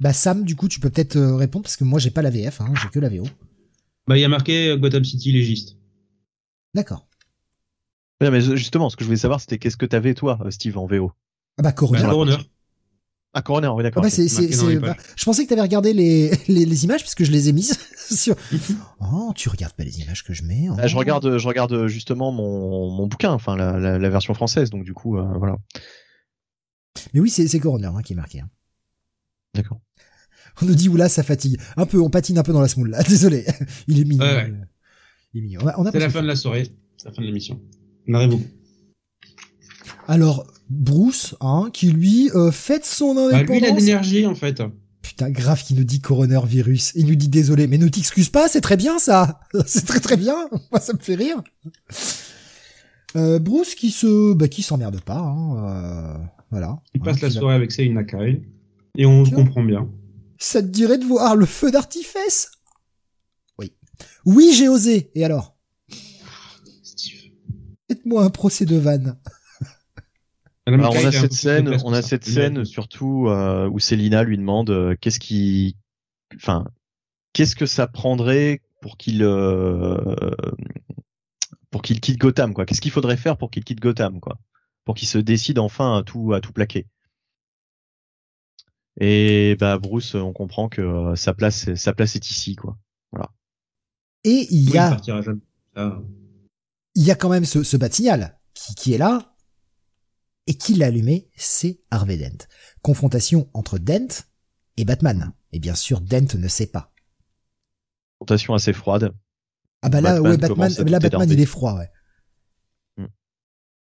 [0.00, 2.30] bah Sam du coup tu peux peut-être euh, répondre parce que moi j'ai pas la
[2.30, 3.24] VF hein, j'ai que la VO
[4.06, 5.76] Bah, il y a marqué Gotham City légiste.
[6.74, 7.06] d'accord
[8.20, 10.86] Ouais, mais justement, ce que je voulais savoir, c'était qu'est-ce que t'avais toi, Steve, en
[10.86, 11.12] VO.
[11.58, 12.36] ah bah coroner Bah, coroner.
[13.38, 14.02] Ah, Coroner, oui, Ah d'accord.
[14.02, 14.96] bah c'est, c'est, c'est- pages.
[14.96, 17.52] bah, je pensais que t'avais regardé les, les, les images parce que je les ai
[17.52, 17.78] mises
[18.10, 18.34] sur.
[19.00, 20.68] Oh, tu regardes pas les images que je mets.
[20.78, 20.98] Ah, je oh.
[20.98, 24.94] regarde, je regarde justement mon, mon bouquin, enfin la, la, la version française, donc du
[24.94, 25.56] coup, euh, voilà.
[27.12, 28.40] Mais oui, c'est, c'est Coroner hein, qui est marqué.
[28.40, 28.48] hein.
[29.54, 29.80] D'accord.
[30.62, 31.60] On nous dit oula, ça fatigue.
[31.76, 33.02] Un peu, on patine un peu dans la smoule là.
[33.02, 33.44] Désolé.
[33.86, 34.24] Il est mignon.
[34.24, 34.52] Ouais, ouais.
[35.34, 35.60] Il est mignon.
[35.62, 36.68] On a, on a C'est la fin de la soirée.
[36.96, 37.60] C'est la fin de l'émission.
[38.08, 38.42] On arrive bout.
[40.08, 43.80] Alors Bruce, hein, qui lui euh, fête son Bah, lui, il a de indépendance.
[43.80, 44.62] l'énergie, en fait.
[45.02, 46.90] Putain, grave qui nous dit Coroner virus.
[46.96, 49.40] Il nous dit désolé, mais ne t'excuse pas, c'est très bien ça.
[49.66, 50.48] c'est très très bien.
[50.72, 51.40] Moi, ça me fait rire.
[53.14, 55.18] Euh, Bruce qui se, bah, qui s'emmerde pas.
[55.18, 56.18] Hein, euh,
[56.50, 56.80] voilà.
[56.94, 58.42] Il passe la va- soirée avec Sei Nakai.
[58.98, 59.36] Et on Tiens.
[59.36, 59.88] comprend bien.
[60.38, 62.50] Ça te dirait de voir le feu d'artifice
[63.58, 63.72] Oui.
[64.24, 65.10] Oui, j'ai osé.
[65.14, 65.56] Et alors?
[66.82, 67.30] Steve.
[67.88, 69.16] Faites-moi un procès de vanne.
[70.66, 72.08] Alors on Nakai a cette scène, on a ça.
[72.08, 75.76] cette scène surtout euh, où Célina lui demande euh, qu'est-ce qui,
[76.34, 76.66] enfin,
[77.32, 79.96] qu'est-ce que ça prendrait pour qu'il, euh,
[81.70, 82.66] pour qu'il quitte Gotham, quoi?
[82.66, 84.38] Qu'est-ce qu'il faudrait faire pour qu'il quitte Gotham, quoi,
[84.84, 86.86] pour qu'il se décide enfin à tout, à tout plaquer.
[88.98, 92.76] Et bah Bruce, on comprend que euh, sa place, sa place est ici, quoi.
[94.24, 94.98] Et il y a.
[94.98, 96.02] Ça,
[96.96, 99.35] il y a quand même ce, ce bat signal qui, qui est là.
[100.46, 102.46] Et qui l'a allumé, c'est Harvey Dent.
[102.82, 104.24] Confrontation entre Dent
[104.76, 105.32] et Batman.
[105.52, 106.92] Et bien sûr, Dent ne sait pas.
[108.18, 109.12] Confrontation assez froide.
[109.82, 111.90] Ah bah là, Batman ouais, Batman, là, Batman, il est froid, ouais.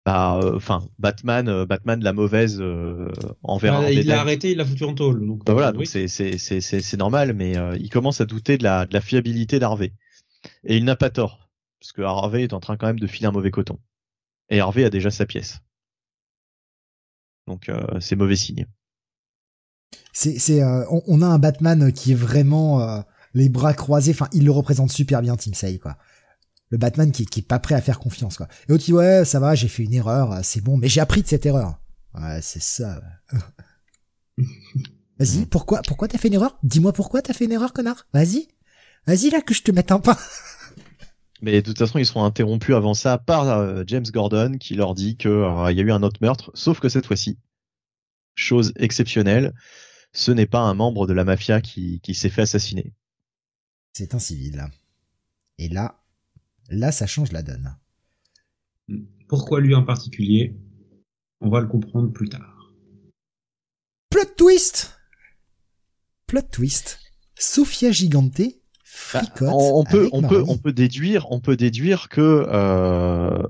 [0.06, 3.12] Bah, euh, enfin, Batman, euh, Batman la mauvaise euh,
[3.44, 3.74] envers.
[3.74, 5.26] bah, Harvey il l'a arrêté, il l'a foutu en tôle.
[5.26, 5.88] Donc, Bah voilà, donc oui.
[5.88, 9.94] c'est normal, mais euh, il commence à douter de la de la fiabilité d'Harvey.
[10.64, 13.28] Et il n'a pas tort, parce que Harvey est en train quand même de filer
[13.28, 13.78] un mauvais coton.
[14.50, 15.60] Et Harvey a déjà sa pièce.
[17.50, 18.68] Donc euh, c'est mauvais signe.
[20.14, 23.02] C'est, c'est, euh, on, on a un Batman qui est vraiment euh,
[23.34, 24.12] les bras croisés.
[24.12, 25.98] Enfin, il le représente super bien, Tim Say, quoi.
[26.70, 28.48] Le Batman qui, qui est pas prêt à faire confiance, quoi.
[28.48, 31.24] Et l'autre dit ouais, ça va, j'ai fait une erreur, c'est bon, mais j'ai appris
[31.24, 31.82] de cette erreur.
[32.14, 33.02] Ouais, c'est ça.
[33.34, 34.46] ouais.
[35.20, 36.58] Vas-y, pourquoi, pourquoi t'as fait une erreur?
[36.64, 38.08] Dis-moi pourquoi t'as fait une erreur, connard?
[38.14, 38.48] Vas-y,
[39.06, 40.16] vas-y là que je te mette un pain.
[41.42, 44.94] Mais de toute façon, ils seront interrompus avant ça par euh, James Gordon qui leur
[44.94, 47.38] dit qu'il euh, y a eu un autre meurtre, sauf que cette fois-ci,
[48.36, 49.54] chose exceptionnelle,
[50.12, 52.94] ce n'est pas un membre de la mafia qui, qui s'est fait assassiner.
[53.94, 54.66] C'est un civil.
[55.58, 56.04] Et là,
[56.70, 57.76] là, ça change la donne.
[59.28, 60.58] Pourquoi lui en particulier?
[61.42, 62.74] On va le comprendre plus tard.
[64.10, 65.00] Plot twist
[66.28, 67.00] Plot twist.
[67.36, 68.59] Sophia Gigante
[69.14, 73.44] Bah, on, on peut, on peut, on peut déduire, on peut déduire que euh,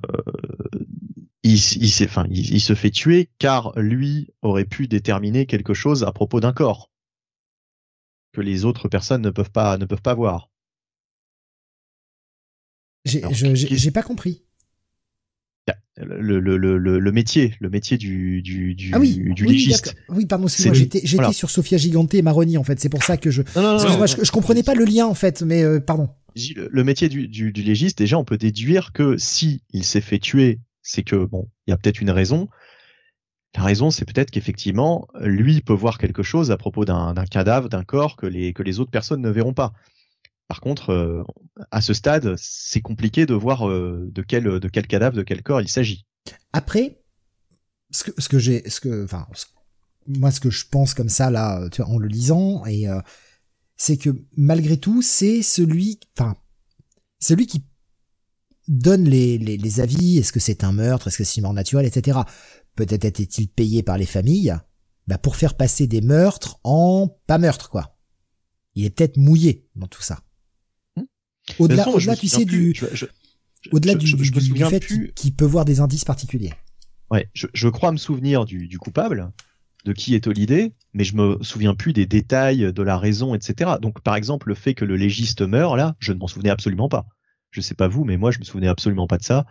[1.43, 5.73] il, il, s'est- enfin, il, il se fait tuer car lui aurait pu déterminer quelque
[5.73, 6.89] chose à propos d'un corps
[8.31, 10.49] que les autres personnes ne peuvent pas, ne peuvent pas voir.
[13.05, 14.43] J'ai pas compris.
[15.97, 19.95] Le, le, le, métier, le métier du, du, du, Ah oui, du oui, légiste.
[20.07, 21.33] Oui, pardon, excuse-moi, C'est- j'étais j'étais voilà.
[21.33, 22.79] sur Sophia Gigante et Maroni en fait.
[22.79, 23.41] C'est pour ça que je.
[23.55, 26.09] Non, non, non, je, je comprenais pas le lien en fait, mais euh, pardon.
[26.55, 30.19] Le métier du, du, du légiste, déjà, on peut déduire que si il s'est fait
[30.19, 32.47] tuer, c'est que bon, il y a peut-être une raison.
[33.57, 37.67] La raison, c'est peut-être qu'effectivement, lui peut voir quelque chose à propos d'un d'un cadavre,
[37.67, 39.73] d'un corps que les que les autres personnes ne verront pas.
[40.49, 41.23] Par contre, euh,
[41.69, 45.43] à ce stade, c'est compliqué de voir euh, de quel de quel cadavre, de quel
[45.43, 46.07] corps il s'agit.
[46.53, 47.03] Après,
[47.91, 49.27] ce que, ce que j'ai, ce que, enfin,
[50.07, 52.99] moi, ce que je pense comme ça là, tu vois, en le lisant, et euh,
[53.77, 56.35] c'est que malgré tout, c'est celui, enfin,
[57.19, 57.63] celui qui
[58.67, 60.17] donne les, les, les avis.
[60.17, 62.21] Est-ce que c'est un meurtre Est-ce que c'est une mort naturelle, etc.
[62.75, 64.55] Peut-être était-il payé par les familles,
[65.05, 67.95] bah, pour faire passer des meurtres en pas meurtre, quoi.
[68.73, 70.23] Il est peut-être mouillé dans tout ça.
[71.59, 71.83] Au-delà,
[72.15, 73.05] tu sais, plus, du, je- je-
[73.63, 75.11] je- au-delà je- du, je- du- je me du souviens fait plus.
[75.15, 76.53] qu'il peut voir des indices particuliers.
[77.11, 79.31] Ouais, je, je crois me souvenir du, du coupable,
[79.85, 83.71] de qui est l'idée, mais je me souviens plus des détails, de la raison, etc.
[83.81, 86.89] Donc, par exemple, le fait que le légiste meurt, là, je ne m'en souvenais absolument
[86.89, 87.07] pas.
[87.51, 89.45] Je sais pas vous, mais moi, je me souvenais absolument pas de ça.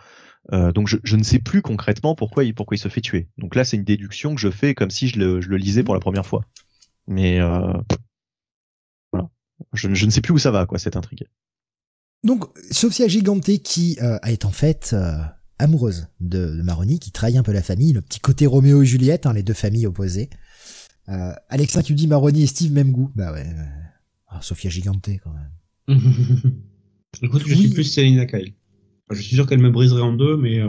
[0.52, 3.28] Euh, donc, je, je ne sais plus concrètement pourquoi il, pourquoi il se fait tuer.
[3.38, 5.82] Donc là, c'est une déduction que je fais comme si je le, je le lisais
[5.82, 6.44] pour la première fois.
[7.08, 7.72] Mais euh,
[9.12, 9.28] voilà,
[9.72, 11.24] je, ne- je ne sais plus où ça va, quoi, cette intrigue.
[12.24, 15.12] Donc, Sophia Gigante qui euh, est en fait euh,
[15.58, 18.86] amoureuse de, de Maroni, qui trahit un peu la famille, le petit côté Roméo et
[18.86, 20.28] Juliette, hein, les deux familles opposées.
[21.08, 23.10] Euh, Alexa, tu dis Maroni et Steve, même goût.
[23.14, 23.46] Bah ouais.
[23.46, 23.62] euh,
[24.28, 26.00] ah, Sophia Gigante quand même.
[27.22, 27.58] Écoute, je Oui.
[27.60, 28.52] suis plus Selina Kyle.
[29.10, 30.68] Je suis sûr qu'elle me briserait en deux, mais euh,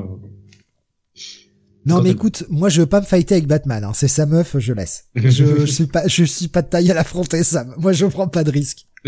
[1.86, 3.84] Non Quand mais elle- écoute, moi je veux pas me fighter avec Batman.
[3.84, 3.92] Hein.
[3.94, 5.06] C'est sa meuf, je laisse.
[5.16, 7.74] Je, je suis pas, je suis pas de taille à l'affronter, Sam.
[7.78, 8.88] Moi je prends pas de risque.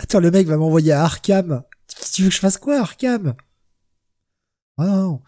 [0.00, 1.62] Attends, le mec va m'envoyer à Arkham.
[2.12, 3.34] Tu veux que je fasse quoi, Arkham?
[4.78, 5.22] Ah non.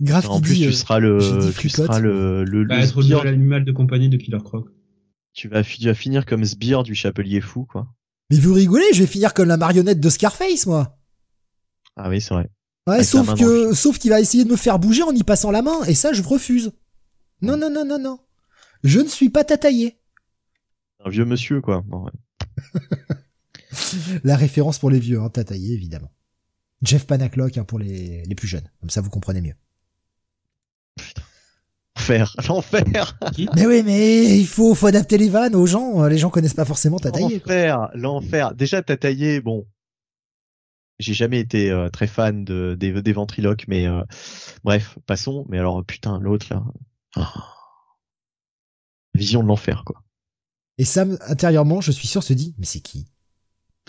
[0.00, 2.82] Grave En qui plus, dit, tu euh, seras le, tu seras le, le, bah, le
[2.82, 4.66] être le sbire- nouvel animal de compagnie de Killer Croc.
[5.34, 7.86] tu vas, tu vas finir comme sbire du chapelier fou, quoi.
[8.30, 10.98] Mais vous rigolez, je vais finir comme la marionnette de Scarface, moi.
[11.96, 12.48] Ah oui, c'est vrai.
[12.86, 15.50] Ouais, Avec sauf que, sauf qu'il va essayer de me faire bouger en y passant
[15.50, 16.72] la main, et ça, je refuse.
[17.42, 18.18] Non, non, non, non, non.
[18.82, 19.98] Je ne suis pas tataillé.
[21.04, 21.82] Un vieux monsieur, quoi.
[21.86, 22.12] Bon, ouais.
[24.24, 26.12] La référence pour les vieux, hein, tataillé, évidemment.
[26.82, 28.68] Jeff Panaclock, hein, pour les, les plus jeunes.
[28.80, 29.54] Comme ça, vous comprenez mieux.
[31.96, 33.18] L'enfer, l'enfer,
[33.54, 36.06] Mais oui, mais il faut, faut adapter les vannes aux gens.
[36.06, 37.38] Les gens connaissent pas forcément tataillé.
[37.38, 38.54] l'enfer, l'enfer.
[38.54, 39.66] Déjà, t'as taillé, bon.
[40.98, 44.02] J'ai jamais été euh, très fan de, des, des ventriloques, mais euh,
[44.64, 45.46] bref, passons.
[45.48, 46.62] Mais alors, putain, l'autre là.
[47.16, 47.32] Ah.
[49.14, 50.02] Vision de l'enfer, quoi.
[50.78, 53.06] Et Sam, intérieurement, je suis sûr, se dit, mais c'est qui?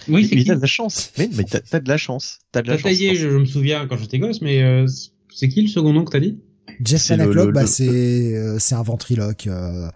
[0.08, 1.12] Oui, c'est mais qui t'as de la chance.
[1.18, 2.40] Mais, mais t'as, de la chance.
[2.52, 2.92] T'as de la T'as chance.
[2.92, 4.88] taillé, je, je me souviens quand j'étais gosse, mais euh,
[5.34, 6.40] c'est qui le second nom que t'as dit?
[6.84, 9.48] Jeff Panaclock, bah, le- c'est, euh, c'est un ventriloque.
[9.48, 9.90] euh,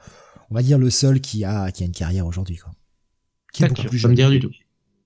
[0.52, 2.72] on va dire le seul qui a, qui a une carrière aujourd'hui, quoi.
[3.54, 4.32] Qui est beaucoup plus ça me jeune.
[4.32, 4.52] du tout.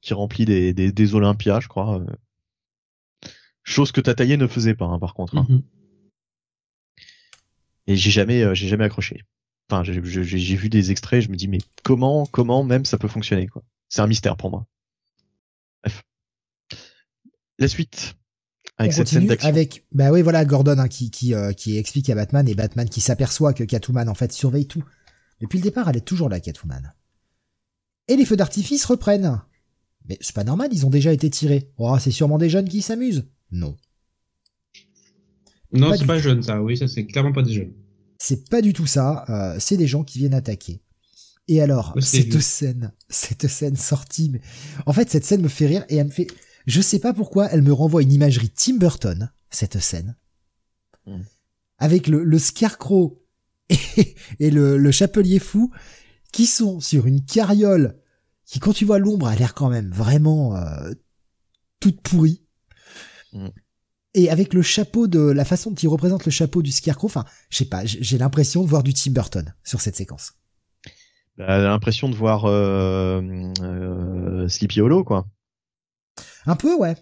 [0.02, 2.04] Qui remplit des, des, des Olympias, je crois.
[3.64, 5.38] Chose que Tataillé ne faisait pas, hein, par contre.
[5.38, 5.46] hein.
[5.50, 5.62] Mhm.
[7.88, 9.24] Et j'ai jamais, euh, j'ai jamais accroché.
[9.70, 10.00] Enfin, j'ai
[10.56, 13.64] vu des extraits, je me dis mais comment, comment même ça peut fonctionner quoi?
[13.88, 14.66] C'est un mystère pour moi.
[17.60, 18.16] La suite
[18.78, 19.50] avec on cette scène continue d'action.
[19.50, 22.88] avec, bah oui, voilà, Gordon hein, qui, qui, euh, qui explique à Batman et Batman
[22.88, 24.84] qui s'aperçoit que Catwoman en fait surveille tout.
[25.42, 26.94] Depuis le départ, elle est toujours là, Catwoman.
[28.08, 29.42] Et les feux d'artifice reprennent.
[30.08, 31.72] Mais c'est pas normal, ils ont déjà été tirés.
[31.78, 33.26] Oh, c'est sûrement des jeunes qui s'amusent.
[33.52, 33.76] Non.
[35.72, 37.74] Non, c'est pas jeune ça, oui, ça c'est clairement pas des jeunes.
[38.18, 39.26] C'est pas du tout ça.
[39.30, 40.82] euh, c'est des gens qui viennent attaquer.
[41.48, 44.42] Et alors, cette scène, cette scène sortie, mais
[44.86, 46.28] en fait, cette scène me fait rire et elle me fait,
[46.70, 50.16] je sais pas pourquoi, elle me renvoie une imagerie Tim Burton, cette scène,
[51.06, 51.22] Mm.
[51.78, 53.24] avec le, le scarecrow
[53.70, 55.72] et, et le, le chapelier fou
[56.32, 57.98] qui sont sur une carriole
[58.46, 60.92] qui, quand tu vois l'ombre, a l'air quand même vraiment euh,
[61.80, 62.44] toute pourrie.
[63.34, 63.48] Mm.
[64.16, 67.26] Et avec le chapeau de la façon dont il représente le chapeau du Scarecrow, enfin,
[67.50, 70.34] je sais pas, j'ai l'impression de voir du Tim Burton sur cette séquence.
[71.38, 73.22] Bah, l'impression de voir euh,
[73.62, 75.28] euh, Sleepy Hollow, quoi.
[76.50, 76.96] Un peu, ouais.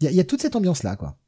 [0.00, 1.18] Il y a, y a, toute cette ambiance-là, quoi.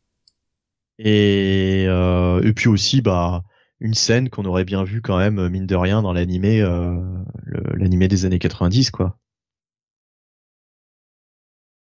[0.99, 3.43] Et, euh, et puis aussi, bah,
[3.81, 6.95] une scène qu'on aurait bien vue quand même, mine de rien, dans l'animé, euh,
[7.75, 9.19] l'animé des années 90, quoi.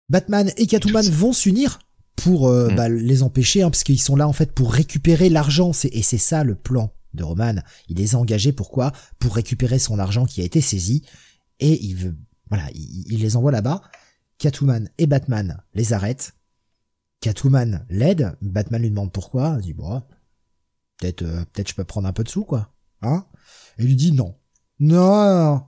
[0.09, 1.79] Batman et Catwoman vont s'unir
[2.15, 2.75] pour euh, Mm.
[2.75, 5.73] bah, les empêcher, hein, parce qu'ils sont là en fait pour récupérer l'argent.
[5.73, 7.55] C'est- Et c'est ça le plan de Roman.
[7.89, 8.91] Il les a engagés pourquoi?
[9.19, 11.03] Pour récupérer son argent qui a été saisi.
[11.59, 12.15] Et il veut,
[12.49, 13.81] voilà, il, il les envoie là-bas.
[14.37, 16.35] Catwoman et Batman les arrêtent.
[17.21, 18.37] Catwoman l'aide.
[18.41, 19.57] Batman lui demande pourquoi.
[19.59, 20.01] Il dit bon,
[20.97, 23.25] peut-être, euh, peut-être je peux prendre un peu de sous quoi, hein
[23.77, 24.35] Et il lui dit non,
[24.79, 25.63] non,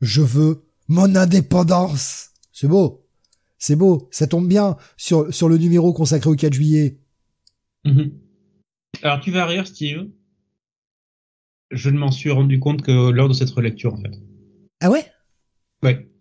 [0.00, 2.30] je veux mon indépendance.
[2.52, 3.06] C'est beau.
[3.58, 7.00] C'est beau, ça tombe bien sur, sur le numéro consacré au 4 juillet.
[7.84, 8.12] Mhm.
[9.02, 10.10] Alors tu vas rire, Steve.
[11.70, 14.12] Je ne m'en suis rendu compte que lors de cette relecture, en fait.
[14.80, 15.10] Ah ouais?
[15.82, 16.13] Ouais.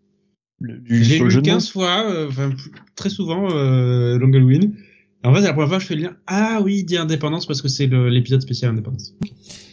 [0.85, 2.53] J'ai sur le jeu lu de mots 15 fois, euh, enfin
[2.95, 4.75] très souvent, euh, Long Halloween.
[5.23, 6.15] Et en fait, c'est la première fois que je fais le lien.
[6.27, 9.13] Ah oui, il dit indépendance parce que c'est l'épisode spécial indépendance.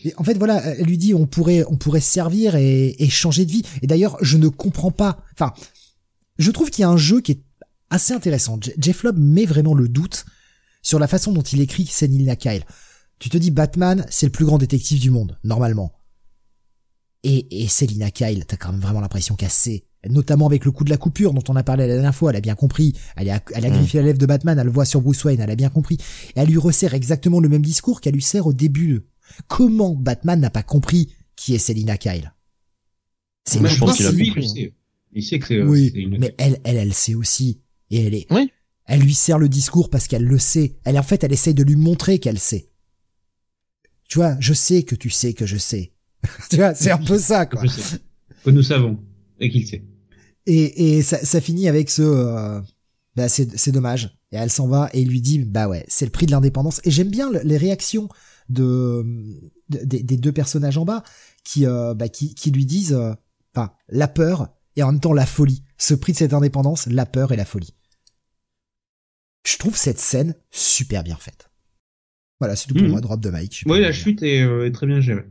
[0.05, 3.09] Et en fait, voilà, elle lui dit on pourrait, on pourrait se servir et, et
[3.09, 3.63] changer de vie.
[3.83, 5.25] Et d'ailleurs, je ne comprends pas.
[5.35, 5.53] Enfin,
[6.39, 7.41] je trouve qu'il y a un jeu qui est
[7.91, 8.59] assez intéressant.
[8.65, 10.25] Je- Jeff Lobb met vraiment le doute
[10.83, 12.65] sur la façon dont il écrit Selina Kyle.
[13.19, 15.93] Tu te dis Batman, c'est le plus grand détective du monde, normalement.
[17.23, 19.85] Et, et Selina Kyle, t'as quand même vraiment l'impression qu'elle sait.
[20.09, 22.37] Notamment avec le coup de la coupure dont on a parlé la dernière fois, elle
[22.37, 22.95] a bien compris.
[23.17, 23.73] Elle a, elle a Mm.
[23.75, 25.97] griffé la lèvre de Batman, elle le voit sur Bruce Wayne, elle a bien compris.
[26.37, 29.03] Et elle lui resserre exactement le même discours qu'elle lui sert au début.
[29.47, 32.33] Comment Batman n'a pas compris qui est Selina Kyle?
[33.45, 34.49] C'est je pense qu'il a compris, il hein.
[34.49, 34.75] sait.
[35.13, 36.19] Il sait que c'est euh, oui, une...
[36.19, 37.61] mais elle, elle, elle sait aussi.
[37.91, 38.51] Et elle est, Oui.
[38.87, 40.79] elle lui sert le discours parce qu'elle le sait.
[40.85, 42.71] Elle, en fait, elle essaye de lui montrer qu'elle sait.
[44.09, 45.93] Tu vois, je sais que tu sais que je sais.
[46.51, 47.63] tu vois, c'est un peu ça, quoi.
[47.65, 47.99] Je sais.
[48.45, 48.99] Que nous savons.
[49.41, 49.83] Et qu'il sait.
[50.53, 52.61] Et, et ça, ça finit avec ce, euh,
[53.15, 54.19] bah, c'est, dommage.
[54.33, 56.81] Et elle s'en va et il lui dit, bah ouais, c'est le prix de l'indépendance.
[56.85, 58.09] Et j'aime bien le- les réactions
[58.49, 59.05] de,
[59.69, 61.05] de- des, des deux personnages en bas
[61.45, 63.13] qui, euh, bah, qui, qui lui disent, euh,
[63.55, 65.63] enfin, la peur et en même temps la folie.
[65.79, 67.75] Ce prix de cette indépendance, la peur et la folie.
[69.47, 71.51] Je trouve cette scène super bien faite.
[72.41, 72.91] Voilà, c'est tout pour Mhm.
[72.91, 73.63] moi, drop de Mike.
[73.67, 75.27] Oui, la chute est, est très bien gérée.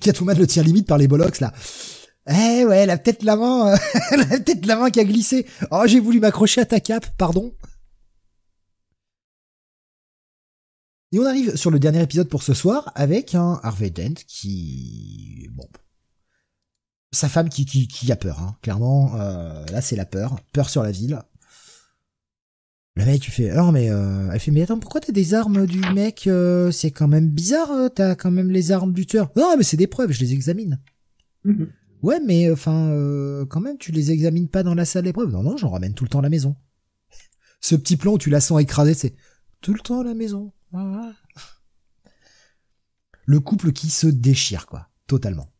[0.00, 1.52] Catwoman le tient limite par les bollocks là.
[2.30, 3.76] Eh ouais, elle a peut-être la main, euh,
[4.12, 5.46] elle peut-être la main qui a glissé.
[5.70, 7.52] Oh, j'ai voulu m'accrocher à ta cape, pardon.
[11.12, 15.48] Et on arrive sur le dernier épisode pour ce soir avec un Harvey Dent qui,
[15.52, 15.66] bon,
[17.10, 18.56] sa femme qui qui, a peur, hein.
[18.62, 19.16] clairement.
[19.16, 21.20] euh, là, c'est la peur, peur sur la ville.
[22.96, 25.66] Le mec, tu fais, non mais, euh, elle fait, mais attends, pourquoi t'as des armes
[25.66, 29.30] du mec euh, C'est quand même bizarre, euh, t'as quand même les armes du tueur.
[29.36, 30.78] Non, mais c'est des preuves, je les examine.
[31.44, 31.70] Mhm.
[32.02, 35.30] Ouais, mais enfin, euh, quand même, tu les examines pas dans la salle d'épreuve.
[35.30, 36.56] Non, non, j'en ramène tout le temps à la maison.
[37.60, 39.14] Ce petit plan où tu la sens écrasée, c'est
[39.60, 40.52] tout le temps à la maison.
[40.72, 41.12] Ah.
[43.26, 45.52] Le couple qui se déchire, quoi, totalement.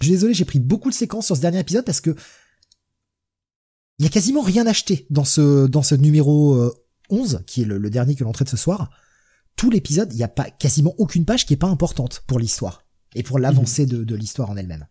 [0.00, 2.14] Je suis désolé, j'ai pris beaucoup de séquences sur ce dernier épisode parce que
[3.98, 6.72] il y a quasiment rien acheté dans ce dans ce numéro euh,
[7.10, 8.90] 11 qui est le, dernier que l'on traite ce soir.
[9.56, 12.84] Tout l'épisode, il y a pas quasiment aucune page qui est pas importante pour l'histoire
[13.14, 14.86] et pour l'avancée de, de l'histoire en elle-même.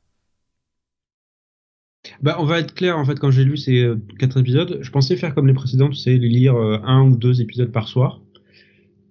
[2.22, 4.92] Bah, on va être clair, en fait, quand j'ai lu ces euh, quatre épisodes, je
[4.92, 5.54] pensais faire comme les
[5.94, 8.22] sais, les lire euh, un ou deux épisodes par soir.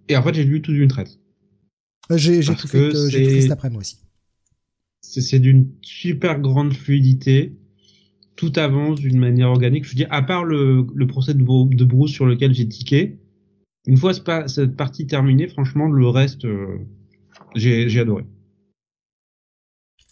[0.08, 1.18] Et en fait, j'ai lu tout d'une traite.
[2.10, 3.98] Euh, J'ai tout, tout fait c'est- cet après moi aussi.
[5.00, 7.56] C'est c'est d'une super grande fluidité.
[8.36, 9.84] Tout avance d'une manière organique.
[9.84, 13.18] Je veux dire, à part le, le procès de, de Bruce sur lequel j'ai tiqué,
[13.86, 14.12] une fois
[14.48, 16.46] cette partie terminée, franchement, le reste,
[17.90, 18.24] j'ai adoré.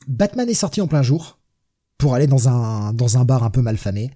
[0.09, 1.39] Batman est sorti en plein jour
[1.99, 4.11] pour aller dans un dans un bar un peu malfamé.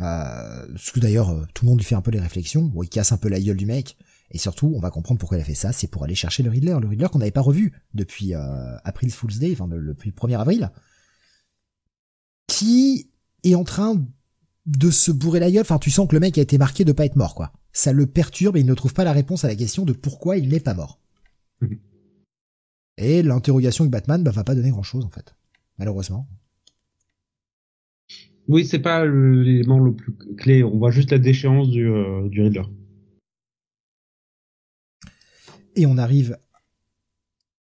[0.00, 2.62] Euh, ce que d'ailleurs euh, tout le monde lui fait un peu les réflexions.
[2.62, 3.96] Bon, il casse un peu la gueule du mec.
[4.30, 5.72] Et surtout, on va comprendre pourquoi il a fait ça.
[5.72, 9.12] C'est pour aller chercher le Riddler, le Riddler qu'on n'avait pas revu depuis euh, April
[9.12, 10.70] Fool's Day, enfin de- depuis le 1er avril,
[12.48, 13.10] qui
[13.44, 14.04] est en train
[14.66, 15.60] de se bourrer la gueule.
[15.62, 17.52] Enfin, tu sens que le mec a été marqué de pas être mort, quoi.
[17.72, 20.36] Ça le perturbe et il ne trouve pas la réponse à la question de pourquoi
[20.36, 21.00] il n'est pas mort.
[22.96, 25.34] Et l'interrogation de Batman bah, va pas donner grand chose en fait,
[25.78, 26.28] malheureusement.
[28.46, 30.62] Oui, c'est pas l'élément le plus clé.
[30.62, 32.64] On voit juste la déchéance du, euh, du Riddler.
[35.76, 36.38] Et on arrive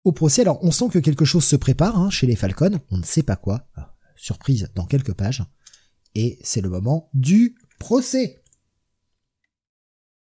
[0.04, 0.42] au procès.
[0.42, 2.80] Alors, on sent que quelque chose se prépare hein, chez les Falcons.
[2.90, 3.68] On ne sait pas quoi.
[3.76, 5.44] Ah, Surprise dans quelques pages.
[6.14, 8.42] Et c'est le moment du procès.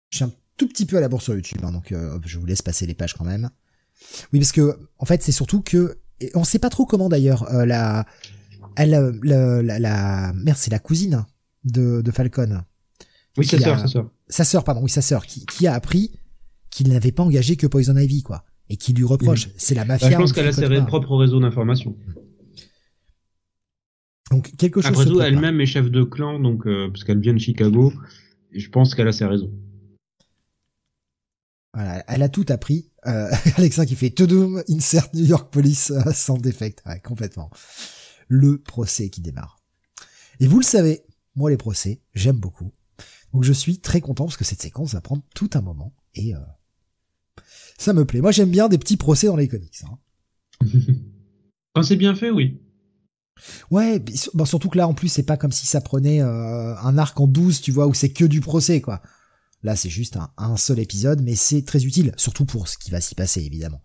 [0.10, 2.38] Je suis un tout petit peu à la bourse sur YouTube, hein, donc euh, je
[2.38, 3.50] vous laisse passer les pages quand même.
[4.34, 7.44] Oui, parce que en fait, c'est surtout que et on sait pas trop comment d'ailleurs
[7.54, 8.06] euh, la,
[8.76, 11.26] elle, euh, la, la, la merde, c'est la cousine
[11.64, 12.62] de, de Falcon.
[13.38, 14.12] Oui, sa sœur, sa sœur.
[14.28, 16.12] Sa sœur, pardon, oui, sa sœur, qui, qui a appris
[16.70, 19.50] qu'il n'avait pas engagé que Poison Ivy, quoi, et qui lui reproche.
[19.58, 20.12] C'est la Bah, mafia.
[20.12, 21.96] je pense qu'elle a ses propres réseaux d'information.
[24.32, 24.92] Donc quelque chose.
[24.92, 27.94] Après tout, elle-même est chef de clan, donc euh, parce qu'elle vient de Chicago,
[28.52, 29.52] et je pense qu'elle a ses réseaux.
[31.74, 32.89] Voilà, elle a tout appris.
[33.06, 36.84] Euh, Alexa qui fait Tudum, insert New York Police euh, sans défect.
[36.86, 37.50] Ouais, complètement.
[38.28, 39.60] Le procès qui démarre.
[40.40, 41.04] Et vous le savez,
[41.36, 42.72] moi les procès, j'aime beaucoup.
[43.34, 46.34] Donc je suis très content parce que cette séquence va prendre tout un moment et
[46.36, 46.40] euh,
[47.78, 48.22] ça me plaît.
[48.22, 49.84] Moi j'aime bien des petits procès dans les comics.
[49.84, 50.66] hein.
[51.76, 52.60] Quand c'est bien fait, oui.
[53.72, 54.04] Ouais,
[54.34, 57.20] bon, surtout que là en plus c'est pas comme si ça prenait euh, un arc
[57.20, 59.02] en 12, tu vois, où c'est que du procès quoi.
[59.64, 63.02] Là c'est juste un, seul épisode, mais c'est très utile, surtout pour ce qui va
[63.02, 63.82] s'y passer évidemment.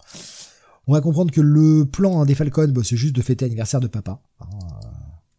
[0.86, 3.80] On va comprendre que le plan hein, des Falcons, bah, c'est juste de fêter l'anniversaire
[3.80, 4.20] de papa.
[4.40, 4.88] hein, euh,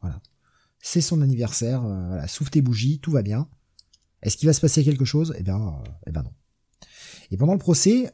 [0.02, 0.22] voilà.
[0.82, 3.48] C'est son anniversaire, euh, voilà, souffle tes bougies, tout va bien.
[4.24, 5.36] Est-ce qu'il va se passer quelque chose?
[5.38, 6.34] Eh bien, euh, eh ben non.
[7.32, 8.12] Et pendant le procès,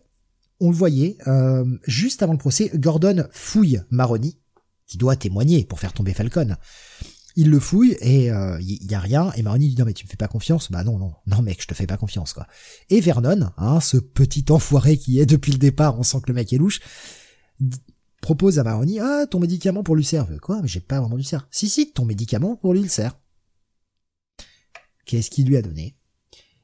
[0.59, 1.17] on le voyait,
[1.87, 4.37] juste avant le procès, Gordon fouille Maroni,
[4.85, 6.55] qui doit témoigner pour faire tomber Falcon.
[7.35, 9.31] Il le fouille et euh, il y, a rien.
[9.35, 11.61] Et Maroni dit non mais tu me fais pas confiance Bah non non non mec
[11.61, 12.45] je te fais pas confiance quoi.
[12.89, 16.33] Et Vernon, hein, ce petit enfoiré qui est depuis le départ, on sent que le
[16.33, 16.81] mec est louche,
[18.21, 20.27] propose à Maroni ah ton médicament pour l'ulcère.
[20.29, 20.61] Euh, Quoi?
[20.61, 21.47] Mais j'ai pas vraiment d'ulcère.
[21.51, 23.17] Si si ton médicament pour l'ulcère.
[25.05, 25.95] Qu'est-ce qu'il lui a donné?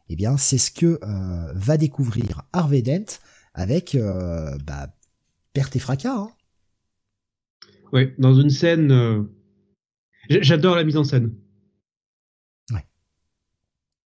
[0.09, 3.19] Eh bien c'est ce que euh, va découvrir Harvey Dent
[3.53, 4.93] avec euh, bah
[5.53, 6.13] perte et fracas.
[6.13, 6.29] Hein.
[7.93, 9.27] Ouais, dans une scène.
[10.29, 11.33] J'adore la mise en scène.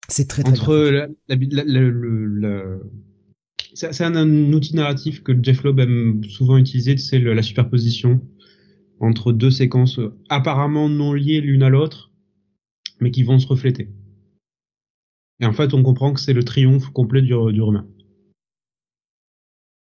[0.10, 1.10] C'est très très Entre
[3.74, 8.22] C'est un, un outil narratif que Jeff Loeb aime souvent utiliser, c'est la superposition
[9.00, 12.12] entre deux séquences euh, apparemment non liées l'une à l'autre,
[13.00, 13.92] mais qui vont se refléter.
[15.40, 17.88] Et en fait, on comprend que c'est le triomphe complet du, du romain.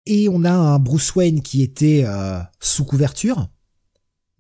[0.06, 3.48] Et on a un Bruce Wayne qui était euh, sous couverture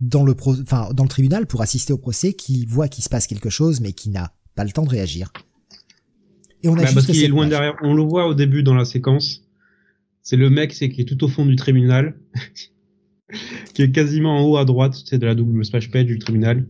[0.01, 3.09] dans le pro enfin dans le tribunal pour assister au procès, qui voit qu'il se
[3.09, 5.31] passe quelque chose mais qui n'a pas le temps de réagir.
[6.63, 7.49] Et on a Bah, juste parce qu'il est loin page.
[7.51, 7.75] derrière.
[7.83, 9.41] On le voit au début dans la séquence.
[10.23, 12.19] C'est le mec, c'est qui est tout au fond du tribunal,
[13.73, 16.65] qui est quasiment en haut à droite, c'est de la double splash page du tribunal.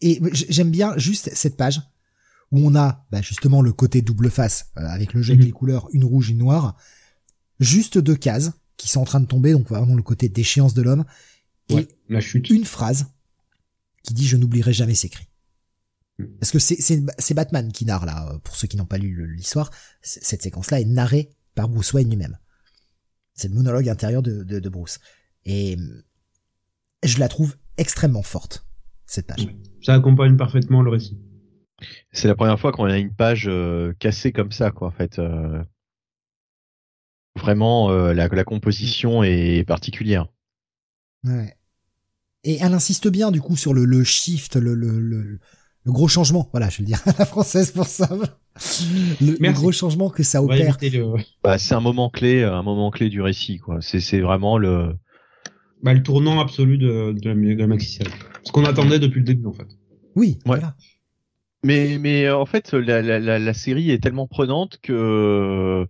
[0.00, 1.80] Et j'aime bien juste cette page
[2.52, 5.40] où on a bah, justement le côté double face euh, avec le jeu Mhm.
[5.40, 6.76] des couleurs, une rouge, une noire,
[7.60, 10.80] juste deux cases qui sont en train de tomber, donc vraiment le côté déchéance de
[10.82, 11.04] l'homme,
[11.70, 12.48] Ouais, et la chute.
[12.50, 13.06] une phrase
[14.02, 15.26] qui dit je n'oublierai jamais ces cris.
[16.38, 19.70] Parce que c'est Batman qui narre là, euh, pour ceux qui n'ont pas lu l'histoire,
[20.02, 22.38] cette séquence-là est narrée par Bruce Wayne lui-même.
[23.34, 24.98] C'est le monologue intérieur de, de, de Bruce.
[25.44, 26.04] Et euh,
[27.04, 28.66] je la trouve extrêmement forte,
[29.06, 29.46] cette page.
[29.82, 31.18] Ça accompagne parfaitement le récit.
[32.12, 35.18] C'est la première fois qu'on a une page euh, cassée comme ça, quoi, en fait.
[35.18, 35.62] euh.
[37.38, 40.26] Vraiment, euh, la, la composition est particulière.
[41.24, 41.54] Ouais.
[42.44, 45.38] Et elle insiste bien du coup sur le, le shift, le, le, le,
[45.84, 46.48] le gros changement.
[46.52, 48.08] Voilà, je vais le dire à la française pour ça.
[49.20, 50.76] Le, gros changement que ça opère.
[51.44, 53.78] Bah, c'est un moment clé, un moment clé du récit, quoi.
[53.80, 54.94] C'est, c'est vraiment le.
[55.82, 58.10] bah, le tournant absolu de, de la, de la maxi-série.
[58.42, 59.68] Ce qu'on attendait depuis le début, en fait.
[60.16, 60.58] Oui, Ouais.
[60.58, 60.74] voilà.
[61.62, 65.86] Mais, mais en fait, la, la, la, la série est tellement prenante que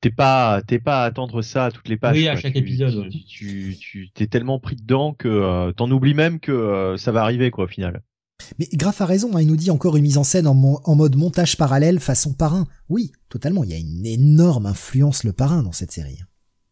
[0.00, 2.16] t'es pas, t'es pas à attendre ça à toutes les pages.
[2.16, 2.40] Oui, à quoi.
[2.42, 3.08] chaque Tu- épisode, ouais.
[3.10, 7.12] Tu, tu, tu- t'es tellement pris dedans que euh, t'en oublies même que euh, ça
[7.12, 8.02] va arriver, quoi, au final.
[8.58, 10.80] Mais Graff a raison, hein, il nous dit encore une mise en scène en, mo-
[10.84, 12.66] en mode montage parallèle façon parrain.
[12.88, 16.20] Oui, totalement, il y a une énorme influence le parrain dans cette série.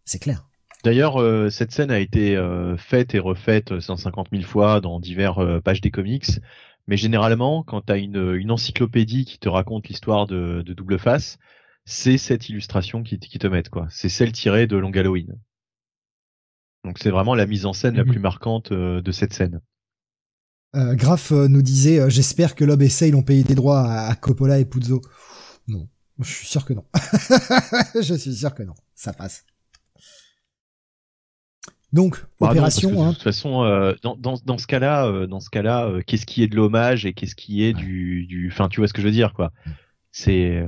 [0.07, 0.49] C'est clair.
[0.85, 5.37] D'ailleurs, euh, cette scène a été euh, faite et refaite 150 000 fois dans diverses
[5.41, 6.41] euh, pages des comics.
[6.87, 10.99] Mais généralement, quand tu as une, une encyclopédie qui te raconte l'histoire de, de Double
[10.99, 11.37] Face,
[11.91, 13.71] c'est cette illustration qui, qui te mettent.
[13.71, 13.87] quoi.
[13.91, 15.35] C'est celle tirée de Long Halloween.
[16.85, 18.11] Donc c'est vraiment la mise en scène la Mhm.
[18.11, 19.61] plus marquante euh, de cette scène.
[20.77, 23.81] Euh, Graff euh, nous disait, euh, j'espère que Lob et Sale ont payé des droits
[23.81, 25.01] à, à Coppola et Puzo.
[25.67, 25.89] Non,
[26.21, 26.85] je suis sûr que non.
[28.03, 29.45] je suis sûr que non, ça passe.
[31.93, 35.41] Donc, Bah opération, que de hein, toute façon, euh, dans, dans, dans ce cas-là, dans
[35.41, 37.83] ce cas-là, qu'est-ce qui est de l'hommage et qu'est-ce qui est Ouais.
[37.83, 39.53] du, du, enfin, tu vois ce que je veux dire, quoi.
[40.13, 40.63] C'est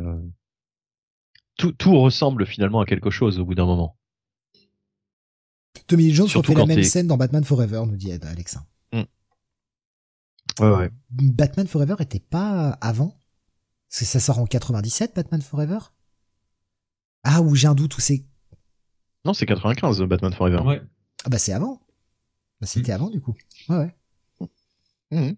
[1.60, 3.96] tout, tout ressemble finalement à quelque chose au bout d'un moment.
[5.86, 8.64] Tommy Lee Jones surtout refait la même scène dans Batman Forever, nous dit Alexa.
[10.58, 10.90] Ouais, ouais.
[11.10, 13.16] Batman Forever était pas avant?
[13.88, 15.78] Parce que ça sort en 97, Batman Forever?
[17.22, 18.24] Ah, ou j'ai un doute, où c'est...
[19.24, 20.60] Non, c'est 95, Batman Forever.
[20.62, 20.82] Ouais.
[21.24, 21.80] Ah bah c'est avant.
[22.60, 23.34] Bah, c'était avant du coup.
[23.68, 24.48] Ouais, ouais.
[25.10, 25.36] Mhm.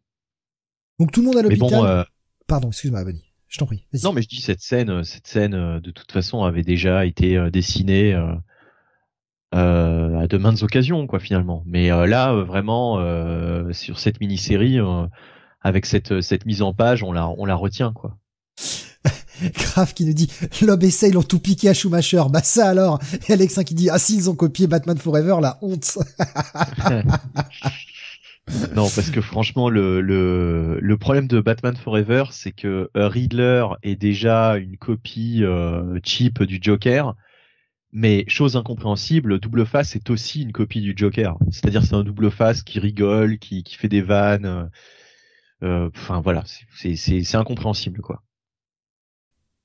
[0.99, 1.71] Donc tout le monde à Mais l'hôpital.
[1.71, 2.05] bon, euh,
[2.47, 3.32] Pardon, excuse-moi, Bonnie.
[3.53, 3.85] Je t'en prie.
[4.03, 7.05] non, mais je dis cette scène, euh, cette scène euh, de toute façon avait déjà
[7.05, 11.63] été euh, dessinée euh, à de maintes occasions, quoi, finalement.
[11.67, 14.79] Mais euh, là, vraiment, euh, sur cette mini-série,
[15.61, 18.17] avec cette cette mise en page, on la on la retient, quoi.
[19.43, 20.33] Graf qui nous dit
[20.63, 22.23] Lob et Sale ont tout piqué à Schumacher.
[22.31, 23.01] Bah ça alors?
[23.29, 25.99] Et Alexin qui dit Ah si, ils ont copié Batman Forever, la honte.
[28.75, 33.65] non, parce que franchement, le, le, le problème de Batman Forever, c'est que euh, Riddler
[33.83, 37.15] est déjà une copie euh, cheap du Joker.
[37.95, 41.37] Mais chose incompréhensible, Double Face est aussi une copie du Joker.
[41.51, 44.71] C'est-à-dire c'est un Double Face qui rigole, qui, qui fait des vannes.
[45.63, 46.43] euh, Enfin voilà,
[46.75, 48.23] c'est- incompréhensible quoi.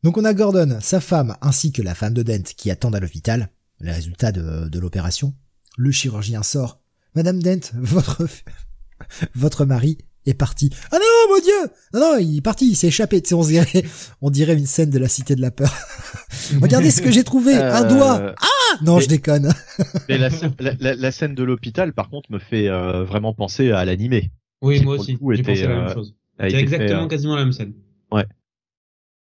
[0.03, 2.99] Donc on a Gordon, sa femme, ainsi que la femme de Dent qui attendent à
[2.99, 3.49] l'hôpital.
[3.79, 5.33] Les résultats de, de l'opération.
[5.77, 6.81] Le chirurgien sort.
[7.15, 8.27] Madame Dent, votre,
[9.35, 10.69] votre mari est parti.
[10.91, 11.71] Ah non, mon dieu!
[11.93, 13.21] Non, non, il est parti, il s'est échappé.
[13.21, 13.83] Tu sais, on dirait,
[14.21, 15.71] on dirait une scène de la cité de la peur.
[16.61, 18.35] Regardez ce que j'ai trouvé, un Euh, doigt.
[18.41, 19.53] Ah non, mais- je déconne.
[20.09, 23.71] La, scène- la, la- la scène de l'hôpital, par contre, me fait euh, vraiment penser
[23.71, 24.31] à l'animé.
[24.61, 25.17] Oui, moi aussi.
[25.31, 26.15] J'ai pensé à la euh, même chose.
[26.39, 27.73] A C'est fait, exactement euh, quasiment la même scène.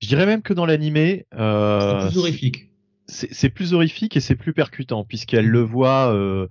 [0.00, 2.70] Je dirais même que dans l'animé, euh, C'est plus horrifique.
[3.06, 6.46] c'est c'est plus horrifique et c'est plus percutant puisqu'elle le voit euh,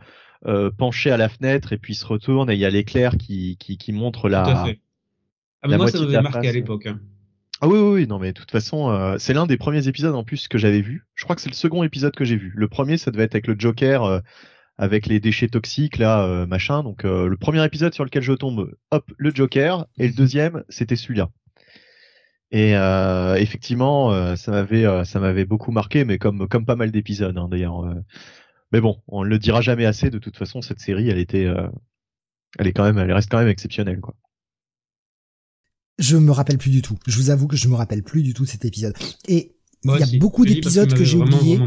[0.46, 3.18] euh, penché à la fenêtre et puis il se retourne et il y a l'éclair
[3.18, 4.66] qui, qui, qui montre Tout à la.
[4.66, 4.80] fait.
[5.62, 6.86] Ah, la mais moi, ça m'avait la marqué à l'époque.
[6.88, 7.00] hein.
[7.62, 10.14] Ah oui, oui, oui, non mais de toute façon, euh, c'est l'un des premiers épisodes
[10.16, 11.06] en plus que j'avais vu.
[11.16, 12.52] Je crois que c'est le second épisode que j'ai vu.
[12.56, 14.20] Le premier, ça devait être avec le Joker, euh,
[14.78, 16.84] avec les déchets toxiques là, euh, machin.
[16.84, 20.98] Donc le premier épisode sur lequel je tombe, hop, le Joker, et le deuxième, c'était
[20.98, 21.30] celui-là.
[22.52, 22.74] Et
[23.42, 27.86] effectivement, ça m'avait, ça m'avait beaucoup marqué, mais comme comme pas mal d'épisodes hein, d'ailleurs.
[28.74, 30.10] Mais bon, on ne le dira jamais assez.
[30.10, 31.68] De toute façon, cette série, elle était, euh,
[32.58, 34.16] elle est quand même, elle reste quand même exceptionnelle quoi.
[36.00, 36.98] Je me rappelle plus du tout.
[37.06, 38.96] Je vous avoue que je me rappelle plus du tout de cet épisode.
[39.28, 41.60] Et il y a beaucoup d'épisodes que j'ai oubliés.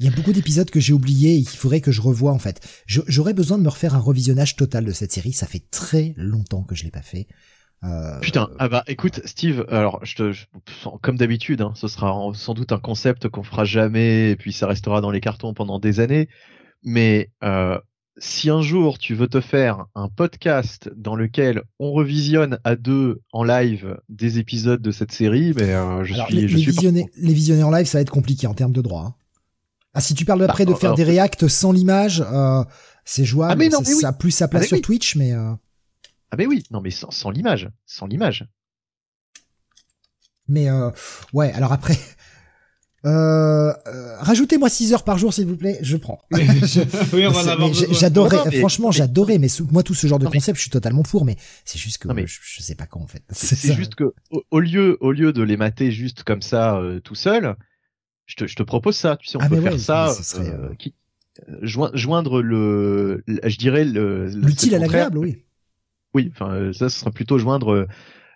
[0.00, 2.38] Il y a beaucoup d'épisodes que j'ai oubliés et qu'il faudrait que je revoie en
[2.38, 2.66] fait.
[2.86, 5.34] J'aurais besoin de me refaire un revisionnage total de cette série.
[5.34, 7.26] Ça fait très longtemps que je l'ai pas fait.
[7.84, 10.46] Euh, Putain, ah bah écoute Steve, alors je te, je-
[11.00, 14.66] comme d'habitude, hein, ce sera sans doute un concept qu'on fera jamais et puis ça
[14.66, 16.28] restera dans les cartons pendant des années.
[16.82, 17.78] Mais euh,
[18.16, 23.20] si un jour tu veux te faire un podcast dans lequel on revisionne à deux
[23.32, 26.62] en live des épisodes de cette série, mais euh, je Alors, suis, les, je les
[26.62, 29.04] suis visionner, les visionner en live, ça va être compliqué en termes de droit.
[29.06, 29.14] hein.
[29.94, 32.64] Ah, si tu parles après de Bah, faire alors, des réacts sans l'image, euh,
[33.04, 33.52] c'est jouable.
[33.52, 34.00] Ah, mais non, C'est- mais oui.
[34.02, 34.82] Ça a plus sa place Ah, mais sur oui.
[34.82, 35.52] Twitch, mais euh,
[36.30, 38.46] Ah mais oui, non mais sans, sans l'image, sans l'image.
[40.46, 40.90] mais euh,
[41.32, 41.52] ouais.
[41.52, 41.96] Alors après,
[43.06, 45.78] euh, euh, rajoutez-moi 6 heures par jour, s'il vous plaît.
[45.82, 46.20] Je prends.
[46.32, 46.46] Oui,
[47.12, 51.02] mais- franchement, j'adorais, mais moi, tout ce genre de Non, mais- concept, je suis totalement
[51.02, 53.22] pour, mais c'est juste que Non, mais- je, je sais pas quand, en fait.
[53.30, 57.00] C'est juste que au, au lieu, au lieu de les mater juste comme ça euh,
[57.00, 57.56] tout seul,
[58.26, 59.16] je te, je te propose ça.
[59.16, 60.06] Tu sais, on Ah, peut mais faire ouais, ça.
[60.08, 60.94] mais ce serait, qui-
[61.62, 65.44] join- joindre le, je dirais le L'utile à l'agréable, oui.
[66.14, 67.86] Oui, enfin euh, ça, ce sera plutôt joindre euh,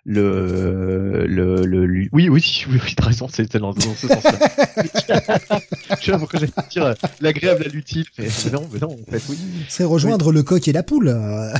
[0.05, 4.31] le le, le, lui- oui oui oui, oui t'as raison c'était dans, dans ce sens-là.
[5.99, 8.91] je sais pas pourquoi j'ai dire euh, l'agréable à l'utile mais mais non mais non
[8.91, 9.37] en fait oui
[9.69, 11.07] C'est rejoindre le coq et la poule.
[11.07, 11.53] euh.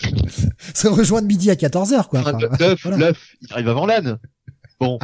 [0.74, 2.20] C'est rejoindre midi à 14h, quoi.
[2.20, 3.12] Enfin, Enfin, l'œuf voilà.
[3.42, 4.18] il arrive avant l'âne
[4.80, 4.98] bon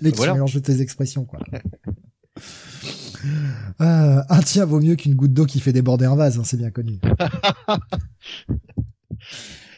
[0.00, 0.32] Mec, voilà.
[0.32, 1.40] tu mélanges toutes tes expressions, quoi.
[3.80, 6.56] Euh, un tien vaut mieux qu'une goutte d'eau qui fait déborder un vase, hein, c'est
[6.56, 6.98] bien connu.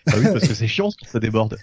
[0.06, 1.56] Ah oui parce que c'est chiant quand ça déborde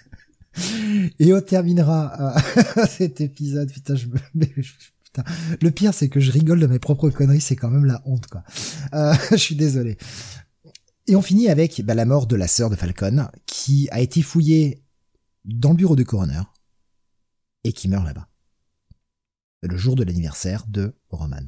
[1.18, 3.70] Et on terminera euh, cet épisode.
[3.70, 4.16] Putain, je me...
[4.34, 5.24] putain.
[5.60, 7.40] Le pire, c'est que je rigole de mes propres conneries.
[7.40, 8.42] C'est quand même la honte, quoi.
[8.94, 9.96] Euh, je suis désolé.
[11.06, 14.22] Et on finit avec bah, la mort de la sœur de Falcon, qui a été
[14.22, 14.82] fouillée
[15.44, 16.42] dans le bureau de coroner
[17.64, 18.28] et qui meurt là-bas.
[19.62, 21.44] Le jour de l'anniversaire de Roman.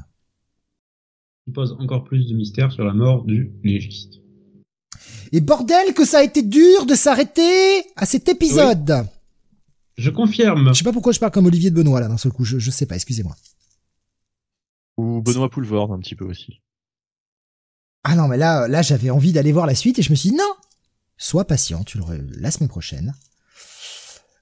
[1.44, 4.23] Qui pose encore plus de mystère sur la mort du légiste.
[5.32, 9.06] Et bordel que ça a été dur de s'arrêter à cet épisode.
[9.96, 10.68] Je confirme.
[10.68, 12.44] Je sais pas pourquoi je parle comme Olivier de Benoît là d'un seul coup.
[12.44, 12.96] Je, je sais pas.
[12.96, 13.36] Excusez-moi.
[14.96, 16.60] ou Benoît Poulvord un petit peu aussi
[18.04, 20.30] Ah non, mais là, là, j'avais envie d'aller voir la suite et je me suis
[20.30, 20.52] dit non.
[21.16, 23.14] Sois patient, tu l'auras la semaine prochaine.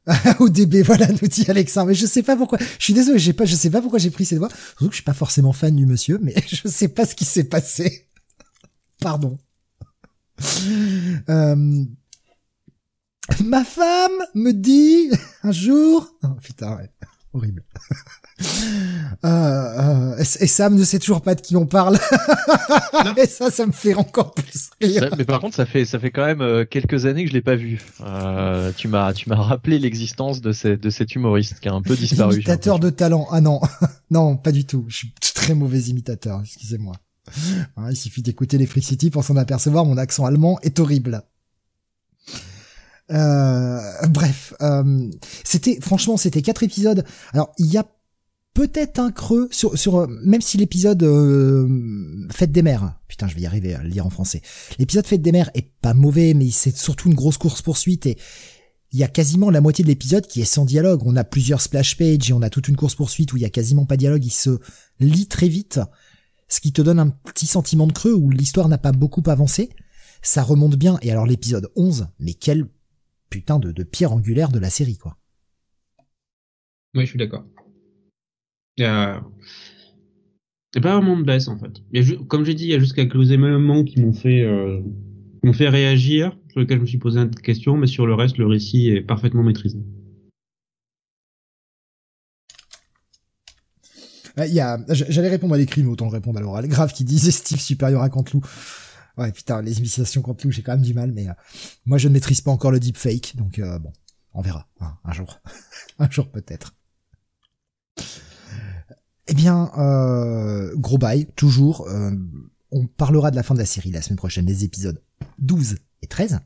[0.40, 1.88] Au DB, voilà, nous dit Alexandre.
[1.88, 2.58] Mais je sais pas pourquoi.
[2.78, 4.48] Je suis désolé, j'ai pas, je sais pas pourquoi j'ai pris cette voix.
[4.48, 7.24] Surtout que je suis pas forcément fan du monsieur, mais je sais pas ce qui
[7.24, 8.08] s'est passé.
[9.00, 9.38] Pardon.
[11.28, 11.84] Euh,
[13.44, 15.10] Ma femme me dit
[15.42, 16.08] un jour.
[16.24, 16.90] Oh, putain, ouais.
[17.32, 17.62] horrible.
[19.24, 21.98] Euh, euh, et Sam ne sait toujours pas de qui on parle.
[23.16, 25.14] et ça, ça me fait encore plus rire.
[25.16, 27.54] mais par contre, ça fait ça fait quand même quelques années que je l'ai pas
[27.54, 27.80] vu.
[28.00, 31.94] Euh, tu m'as tu m'as rappelé l'existence de, de cet humoriste qui a un peu
[31.94, 32.34] disparu.
[32.34, 33.28] Imitateur de talent.
[33.30, 33.60] Ah non,
[34.10, 34.84] non, pas du tout.
[34.88, 36.40] Je suis très mauvais imitateur.
[36.42, 36.94] Excusez-moi.
[37.76, 39.84] Hein, il suffit d'écouter les Free City pour s'en apercevoir.
[39.84, 41.22] Mon accent allemand est horrible.
[43.10, 45.10] Euh, bref, euh,
[45.44, 47.04] c'était franchement c'était quatre épisodes.
[47.32, 47.84] Alors il y a
[48.54, 51.68] peut-être un creux sur sur même si l'épisode euh,
[52.30, 52.98] Fête des mers.
[53.08, 54.40] Putain, je vais y arriver à le lire en français.
[54.78, 58.18] L'épisode Fête des mers est pas mauvais, mais c'est surtout une grosse course poursuite et
[58.92, 61.02] il y a quasiment la moitié de l'épisode qui est sans dialogue.
[61.06, 63.46] On a plusieurs splash pages et on a toute une course poursuite où il y
[63.46, 64.24] a quasiment pas de dialogue.
[64.24, 64.58] Il se
[65.00, 65.80] lit très vite,
[66.52, 69.70] ce qui te donne un petit sentiment de creux où l'histoire n'a pas beaucoup avancé.
[70.20, 70.98] Ça remonte bien.
[71.00, 72.66] Et alors l'épisode 11, mais quel
[73.30, 75.16] putain de, pierre angulaire de la série, quoi.
[76.94, 77.46] Oui, je suis d'accord.
[78.76, 79.22] Il y a...
[80.74, 81.82] pas vraiment de baisse, en fait.
[82.28, 84.82] comme j'ai dit, il y a juste quelques éléments qui m'ont fait, euh,
[85.54, 88.46] fait réagir, sur lesquels je me suis posé une question, mais sur le reste, le
[88.46, 89.78] récit est parfaitement maîtrisé.
[94.38, 96.66] Il y j'allais répondre à l'écrit, mais autant répondre à l'oral.
[96.68, 98.42] Grave qui disait Steve supérieur à Cantelou.
[99.18, 101.32] Ouais, putain, les imitations contre Lou, j'ai quand même du mal, mais euh,
[101.84, 103.92] moi je ne maîtrise pas encore le deepfake, donc euh, bon,
[104.32, 105.38] on verra, hein, un jour,
[105.98, 106.74] un jour peut-être.
[109.26, 111.86] Eh bien, euh, gros bail, toujours.
[112.70, 115.02] on parlera de la fin de la série la semaine prochaine, les épisodes
[115.38, 116.40] 12 et 13,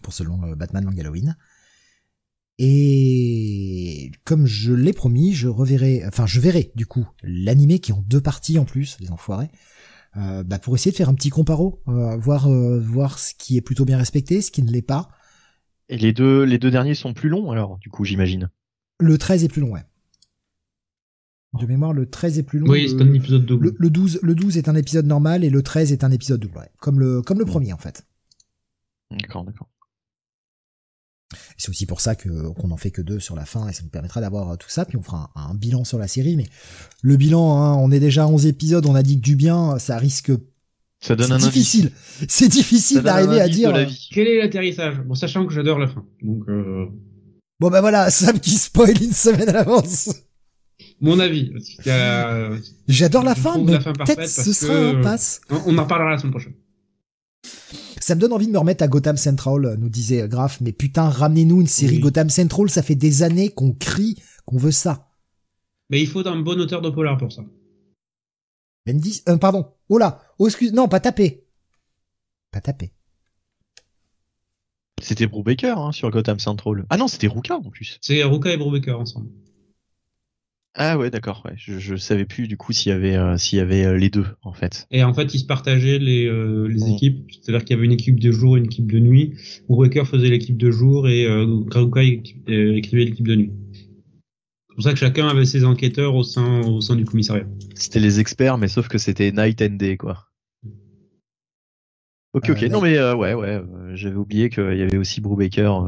[0.00, 1.36] pour selon Batman Long Halloween.
[2.58, 7.94] Et comme je l'ai promis, je reverrai, enfin je verrai du coup l'animé qui est
[7.94, 9.48] en deux parties en plus, les enfoirés.
[10.16, 13.56] Euh, bah pour essayer de faire un petit comparo, euh, voir euh, voir ce qui
[13.56, 15.10] est plutôt bien respecté, ce qui ne l'est pas.
[15.88, 18.50] Et les deux les deux derniers sont plus longs alors du coup j'imagine.
[18.98, 19.84] Le 13 est plus long ouais.
[21.58, 22.68] De mémoire, le 13 est plus long.
[22.68, 23.74] Oui, c'est un épisode double.
[23.78, 26.58] Le, 12, le 12 est un épisode normal et le 13 est un épisode double,
[26.58, 26.68] ouais.
[26.78, 28.06] Comme le, comme le premier, en fait.
[29.10, 29.68] D'accord, d'accord.
[31.56, 33.82] C'est aussi pour ça que qu'on en fait que deux sur la fin et ça
[33.82, 34.84] nous permettra d'avoir euh, tout ça.
[34.84, 36.36] Puis on fera un, bilan sur la série.
[36.36, 36.46] Mais
[37.02, 39.78] le bilan, hein, on est déjà à 11 épisodes, on a dit que du bien,
[39.78, 40.32] ça risque.
[41.00, 41.92] Ça donne un difficile.
[42.28, 43.72] C'est difficile d'arriver à dire.
[44.10, 45.00] Quel est l'atterrissage?
[45.00, 46.04] Bon, sachant que j'adore la fin.
[46.22, 46.48] Donc.
[46.48, 46.86] Euh...
[47.60, 50.10] Bon bah voilà, Sam qui spoil une semaine à l'avance.
[51.00, 51.52] Mon avis.
[52.88, 55.40] J'adore la fin, mais peut-être ce sera un passe.
[55.66, 56.54] On en reparlera la semaine prochaine.
[58.08, 61.10] Ça me donne envie de me remettre à Gotham Central, nous disait Graf, mais putain,
[61.10, 65.10] ramenez-nous une série Gotham Central, ça fait des années qu'on crie qu'on veut ça.
[65.90, 67.42] Mais il faut un bon auteur de polar pour ça.
[68.86, 69.74] Bendis, euh, pardon.
[69.90, 71.44] Oh là, oh excuse, non, pas taper.
[72.50, 72.94] Pas taper.
[75.02, 76.86] C'était Brubaker hein, sur Gotham Central.
[76.88, 77.98] Ah non, c'était Ruka en plus.
[78.00, 79.28] C'est Ruka et Brubaker ensemble.
[80.80, 81.42] Ah ouais, d'accord.
[81.44, 81.54] Ouais.
[81.56, 84.10] Je, je savais plus du coup s'il y avait euh, s'il y avait euh, les
[84.10, 84.86] deux en fait.
[84.92, 87.28] Et en fait, ils se partageaient les euh, les équipes.
[87.30, 89.34] C'est-à-dire qu'il y avait une équipe de jour et une équipe de nuit.
[89.68, 91.64] Waker faisait l'équipe de jour et euh,
[92.46, 93.50] écrivait l'équipe de nuit.
[93.72, 97.46] C'est pour ça que chacun avait ses enquêteurs au sein au sein du commissariat.
[97.74, 100.27] C'était les experts, mais sauf que c'était night and day quoi.
[102.38, 102.62] Ok, ok.
[102.70, 103.62] non, mais ouais, ouais.
[103.94, 105.80] J'avais oublié qu'il y avait aussi Brubaker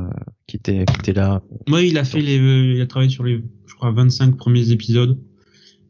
[0.47, 1.43] qui était qui était là.
[1.69, 3.43] Moi, il a fait les, il a travaillé sur les
[3.81, 5.19] crois, 25 premiers épisodes.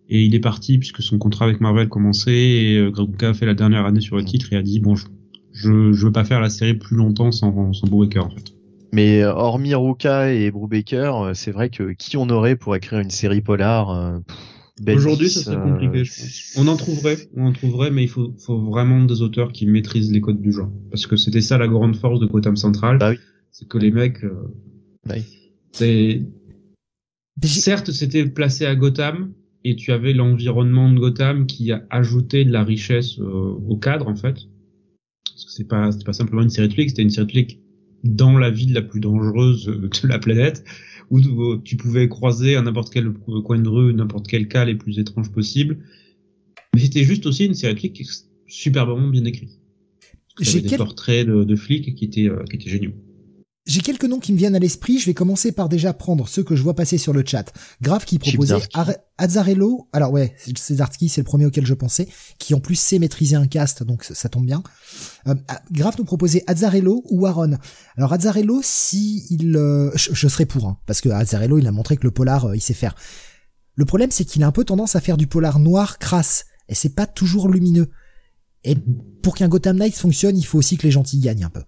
[0.09, 3.55] Et il est parti puisque son contrat avec Marvel commençait et euh, a fait la
[3.55, 5.07] dernière année sur le titre et a dit bon, je,
[5.53, 8.53] je, veux pas faire la série plus longtemps sans, sans Brubaker en fait.
[8.93, 12.99] Mais euh, hormis Ruka et Brubaker, euh, c'est vrai que qui on aurait pour écrire
[12.99, 14.19] une série polar euh,
[14.89, 16.05] Aujourd'hui, ça serait compliqué.
[16.05, 16.55] Je pense.
[16.57, 20.13] On en trouverait, on en trouverait, mais il faut, faut vraiment des auteurs qui maîtrisent
[20.13, 23.11] les codes du genre, parce que c'était ça la grande force de Gotham Central, bah
[23.11, 23.19] oui.
[23.51, 24.25] c'est que les mecs,
[25.07, 25.23] bah oui.
[25.73, 26.23] c'est
[27.43, 29.33] Certes, c'était placé à Gotham
[29.65, 34.09] et tu avais l'environnement de Gotham qui a ajouté de la richesse euh, au cadre
[34.09, 34.35] en fait.
[35.25, 37.61] Parce que c'est pas pas simplement une série de flics, c'était une série de flics
[38.05, 40.65] dans la ville la plus dangereuse de la planète
[41.11, 44.99] où tu pouvais croiser à n'importe quel coin de rue, n'importe quel cas les plus
[44.99, 45.79] étranges possibles.
[46.75, 48.03] Mais c'était juste aussi une série de flics
[48.47, 49.59] superbement bien écrite.
[50.41, 52.95] J'ai des portraits de, de, flics qui étaient euh, qui étaient géniaux.
[53.71, 54.99] J'ai quelques noms qui me viennent à l'esprit.
[54.99, 57.53] Je vais commencer par déjà prendre ceux que je vois passer sur le chat.
[57.81, 58.57] Grave qui proposait
[59.17, 59.89] Azzarello.
[59.93, 62.09] Alors ouais, c'est Zartsky, c'est le premier auquel je pensais,
[62.41, 64.65] qui en plus sait maîtriser un cast, donc ça, tombe bien.
[65.29, 67.59] Euh, ah, Grave nous proposait Azzarello ou Aaron.
[67.97, 71.97] Alors Azzarello, si il, euh, je, serais pour, hein, parce que Azzarello, il a montré
[71.97, 72.97] que le polar, euh, il sait faire.
[73.77, 76.75] Le problème, c'est qu'il a un peu tendance à faire du polar noir crasse, et
[76.75, 77.89] c'est pas toujours lumineux.
[78.65, 78.75] Et
[79.23, 81.63] pour qu'un Gotham Knight fonctionne, il faut aussi que les gentils gagnent un peu.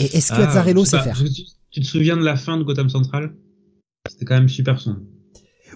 [0.00, 2.88] Et est-ce que Azzarello sait faire tu, tu, te souviens de la fin de Gotham
[2.88, 3.34] Central?
[4.08, 5.00] C'était quand même super sombre.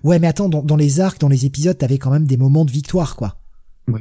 [0.04, 2.64] Ouais, mais attends, dans, dans, les arcs, dans les épisodes, t'avais quand même des moments
[2.64, 3.38] de victoire, quoi.
[3.88, 4.00] Oui.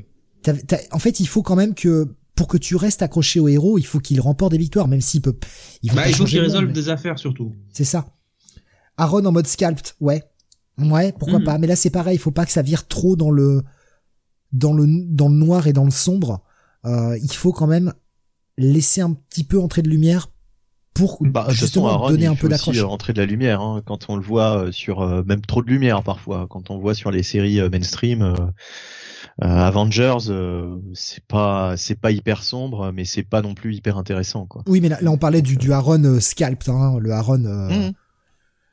[0.92, 3.86] en fait, il faut quand même que pour que tu restes accroché au héros, il
[3.86, 5.38] faut qu'il remporte des victoires, même s'il peut.
[5.84, 7.54] Il faut, bah, il faut qu'il résolve des affaires surtout.
[7.72, 8.16] C'est ça.
[8.98, 10.24] Aaron en mode scalped, ouais,
[10.80, 11.46] ouais, pourquoi mhm.
[11.46, 11.58] pas.
[11.58, 13.62] Mais là, c'est pareil, il faut pas que ça vire trop dans le
[14.52, 16.44] dans le dans le noir et dans le sombre.
[16.86, 17.94] Euh, il faut quand même
[18.62, 20.28] laisser un petit peu entrer de lumière
[20.94, 22.78] pour bah, justement donner un peu d'accroche.
[22.78, 25.64] Euh, entrer de la lumière hein, quand on le voit euh, sur euh, même trop
[25.64, 28.36] de lumière parfois quand on voit sur les séries mainstream
[29.40, 30.18] Avengers
[30.94, 34.64] c'est pas c'est pas hyper sombre mais c'est pas non plus hyper intéressant quoi.
[34.68, 37.92] Oui mais là, on parlait du du Aaron Scalp hein, le Aaron mmh.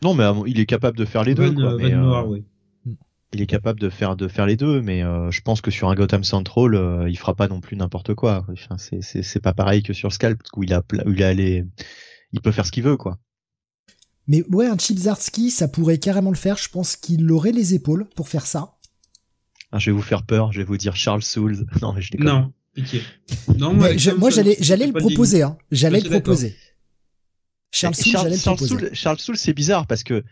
[0.02, 1.94] Non mais il est capable de faire les deux quoi, mais,
[3.32, 5.88] il est capable de faire de faire les deux, mais euh, je pense que sur
[5.90, 8.46] un Gotham Central, euh, il fera pas non plus n'importe quoi.
[8.50, 11.64] Enfin, c'est c'est pas pareil que sur Scalp où il a où il a allé,
[12.32, 13.18] il peut faire ce qu'il veut quoi.
[14.26, 16.58] Mais ouais, un Chip Zarsky, ça pourrait carrément le faire.
[16.58, 18.76] Je pense qu'il aurait les épaules pour faire ça.
[19.72, 20.52] Ah, je vais vous faire peur.
[20.52, 21.66] Je vais vous dire Charles Souls.
[21.82, 22.26] non, mais je déconne.
[22.26, 23.02] Non, pitié.
[23.56, 23.94] Non, moi,
[24.30, 25.42] j'allais j'allais le proposer.
[25.42, 25.56] Hein.
[25.70, 26.56] J'allais le proposer.
[27.70, 28.94] Charles Souls, j'allais le proposer.
[28.94, 30.24] Charles Souls, c'est bizarre parce que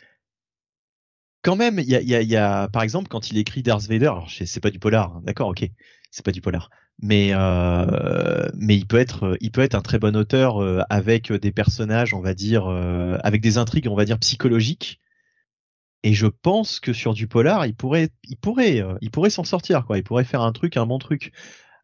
[1.46, 3.86] quand même, il y a, y, a, y a, par exemple, quand il écrit Darth
[3.86, 5.64] Vader, alors c'est pas du polar, hein, d'accord, ok,
[6.10, 10.00] c'est pas du polar, mais euh, mais il peut être, il peut être un très
[10.00, 14.04] bon auteur euh, avec des personnages, on va dire, euh, avec des intrigues, on va
[14.04, 15.00] dire psychologiques.
[16.02, 19.44] Et je pense que sur du polar, il pourrait, il pourrait, euh, il pourrait s'en
[19.44, 19.98] sortir, quoi.
[19.98, 21.32] Il pourrait faire un truc, un bon truc.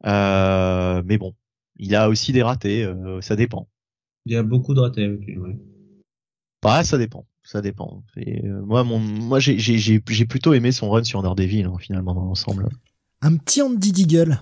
[0.04, 1.36] mais bon,
[1.78, 3.68] il a aussi des ratés, ça dépend.
[4.26, 5.56] Il y a beaucoup de ratés ouais.
[6.62, 8.02] Bah, ça dépend ça dépend.
[8.16, 11.76] Et, euh, moi, mon, moi, j'ai, j'ai, j'ai plutôt aimé son run sur Daredevil, hein,
[11.78, 12.68] finalement, dans l'ensemble.
[13.20, 14.40] Un petit Andy Deagle.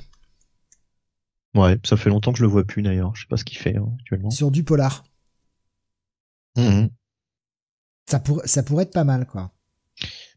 [1.55, 3.15] Ouais, ça fait longtemps que je le vois plus d'ailleurs.
[3.17, 4.31] Je sais pas ce qu'il fait hein, actuellement.
[4.31, 5.05] Sur du polar.
[6.57, 6.87] Mmh.
[8.09, 9.53] Ça, pour, ça pourrait être pas mal, quoi.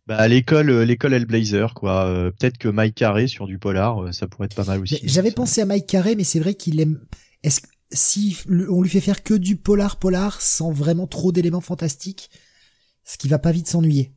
[0.05, 2.05] Bah, l'école, euh, l'école Hellblazer, quoi.
[2.07, 4.99] Euh, peut-être que Mike Carré sur du polar, ça pourrait être pas mal aussi.
[5.03, 7.05] J'avais pensé à Mike Carré, mais c'est vrai qu'il aime.
[7.43, 7.61] Est-ce
[7.93, 12.29] si on lui fait faire que du polar polar sans vraiment trop d'éléments fantastiques,
[13.03, 14.13] ce qui va pas vite s'ennuyer.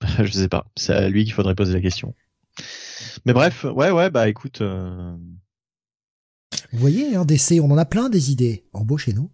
[0.18, 2.14] Je sais pas, c'est à lui qu'il faudrait poser la question.
[3.24, 4.60] Mais bref, ouais, ouais, bah écoute.
[4.60, 5.16] Euh...
[6.72, 8.64] Vous voyez, hein, DC, on en a plein des idées.
[8.72, 9.30] Embauchez-nous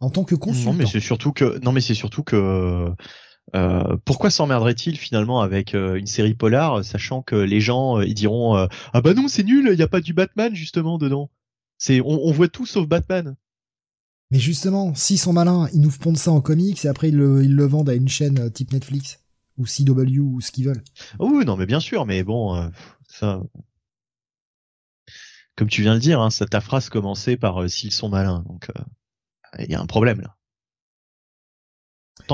[0.00, 0.72] en tant que consultant.
[0.72, 2.90] Non, mais c'est surtout que, non, mais c'est surtout que.
[3.56, 8.14] Euh, pourquoi s'emmerderait-il finalement avec euh, une série polar, sachant que les gens euh, ils
[8.14, 11.30] diront ah bah non c'est nul, il y a pas du Batman justement dedans.
[11.76, 13.34] C'est on, on voit tout sauf Batman.
[14.30, 17.42] Mais justement, s'ils sont malins, ils nous pondent ça en comics et après ils le,
[17.42, 19.20] ils le vendent à une chaîne euh, type Netflix
[19.58, 20.82] ou CW ou ce qu'ils veulent.
[21.18, 22.68] Oh oui, non, mais bien sûr, mais bon, euh,
[23.08, 23.42] ça,
[25.56, 28.44] comme tu viens de dire, hein, ça, ta phrase commençait par euh, s'ils sont malins,
[28.46, 28.68] donc
[29.58, 30.36] il y a un problème là.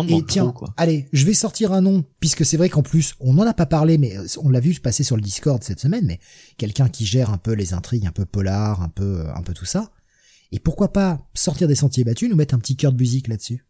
[0.08, 0.74] Et tiens, quoi.
[0.76, 3.64] allez, je vais sortir un nom, puisque c'est vrai qu'en plus, on n'en a pas
[3.64, 6.18] parlé, mais on l'a vu passer sur le Discord cette semaine, mais
[6.58, 9.64] quelqu'un qui gère un peu les intrigues, un peu polar, un peu, un peu tout
[9.64, 9.90] ça.
[10.52, 13.66] Et pourquoi pas sortir des sentiers battus, nous mettre un petit cœur de musique là-dessus?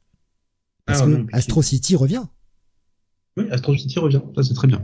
[0.84, 2.24] Parce ah, que Astro City revient.
[3.36, 4.82] Oui, Astro City revient, ça c'est très bien.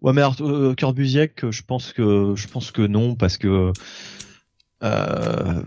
[0.00, 3.72] Ouais, mais euh, cœur de musique, je pense que je pense que non, parce que
[4.82, 5.62] euh,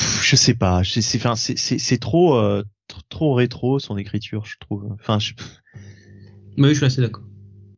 [0.00, 2.62] je sais pas, c'est enfin c'est trop euh,
[3.08, 4.86] trop rétro son écriture, je trouve.
[4.92, 5.32] Enfin, je...
[6.58, 7.24] oui, je suis assez d'accord.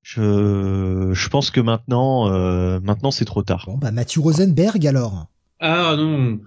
[0.03, 3.65] Je je pense que maintenant euh, maintenant c'est trop tard.
[3.67, 5.27] Bon bah Mathieu Rosenberg alors.
[5.61, 6.41] Ah non.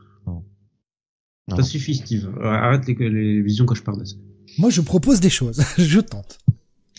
[1.55, 2.29] Ça suffit, Steve.
[2.41, 4.17] Arrête les, les visions cauchemardesques.
[4.57, 5.63] Moi, je propose des choses.
[5.77, 6.39] je tente.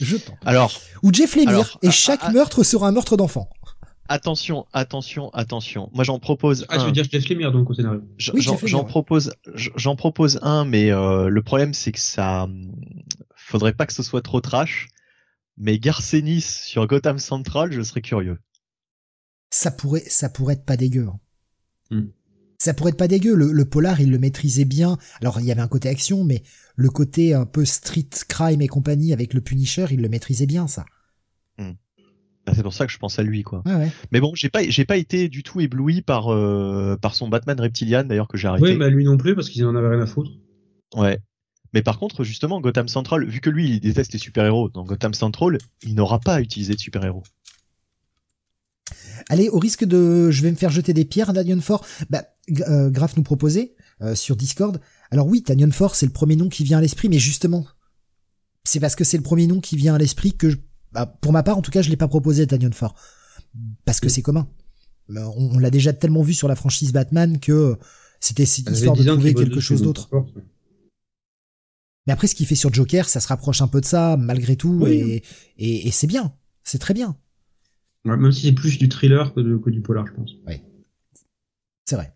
[0.00, 0.38] Je tente.
[0.44, 0.80] Alors.
[1.02, 3.50] Ou Jeff Lemire, et chaque meurtre sera un meurtre d'enfant.
[4.08, 5.88] Attention, attention, attention.
[5.92, 6.76] Moi, j'en propose ah, un.
[6.76, 8.02] Ah, tu veux dire Jeff Lemire, donc, au scénario.
[8.18, 12.48] J'en propose, j'en propose un, mais euh, le problème, c'est que ça,
[13.36, 14.88] faudrait pas que ce soit trop trash.
[15.58, 18.38] Mais Garcenis sur Gotham Central, je serais curieux.
[19.50, 21.08] Ça pourrait, ça pourrait être pas dégueu.
[21.08, 21.20] Hein.
[21.90, 22.08] Hmm
[22.60, 23.34] ça pourrait être pas dégueu.
[23.34, 24.98] Le, polar, il le maîtrisait bien.
[25.22, 26.42] Alors, il y avait un côté action, mais
[26.76, 30.68] le côté un peu street crime et compagnie avec le Punisher, il le maîtrisait bien,
[30.68, 30.84] ça.
[31.56, 31.72] Hmm.
[32.46, 33.62] Bah, c'est pour ça que je pense à lui, quoi.
[33.64, 33.90] ouais.
[34.12, 37.58] Mais bon, j'ai pas, j'ai pas été du tout ébloui par, euh, par son Batman
[37.58, 38.66] Reptilian, d'ailleurs, que j'ai arrêté.
[38.66, 40.30] Oui, bah lui non plus, parce qu'il en avait rien à foutre.
[40.94, 41.18] Ouais.
[41.72, 45.14] Mais par contre, justement, Gotham Central, vu que lui, il déteste les super-héros, dans Gotham
[45.14, 47.22] Central, il n'aura pas utilisé de super-héros.
[49.28, 51.86] Allez, au risque de, je vais me faire jeter des pierres, Daniel Fort.
[52.10, 52.24] Bah,
[52.68, 54.80] euh, Graf nous proposait euh, sur Discord.
[55.10, 57.66] Alors oui, Tanyon Fort, c'est le premier nom qui vient à l'esprit, mais justement,
[58.64, 60.48] c'est parce que c'est le premier nom qui vient à l'esprit que,
[60.92, 62.94] bah, pour ma part, en tout cas, je l'ai pas proposé à Tanyon Fort,
[63.84, 64.48] parce que c'est commun.
[65.08, 67.76] On, l'a déjà tellement vu sur la franchise Batman que
[68.20, 70.08] C'était histoire de trouver quelque chose d'autre.
[72.06, 74.56] Mais après, ce qu'il fait sur Joker, ça se rapproche un peu de ça, malgré
[74.56, 75.22] tout, et,
[75.58, 76.32] et, c'est bien.
[76.64, 77.16] C'est très bien.
[78.04, 80.30] même si c'est plus du thriller que, du polar, je pense.
[80.46, 80.60] Oui.
[81.84, 82.14] C'est vrai.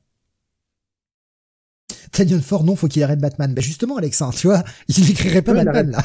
[2.15, 3.53] Tanyon Ford, non, faut qu'il arrête Batman.
[3.53, 5.99] Ben justement, Alexandre, tu vois, il n'écrirait pas Batman, là.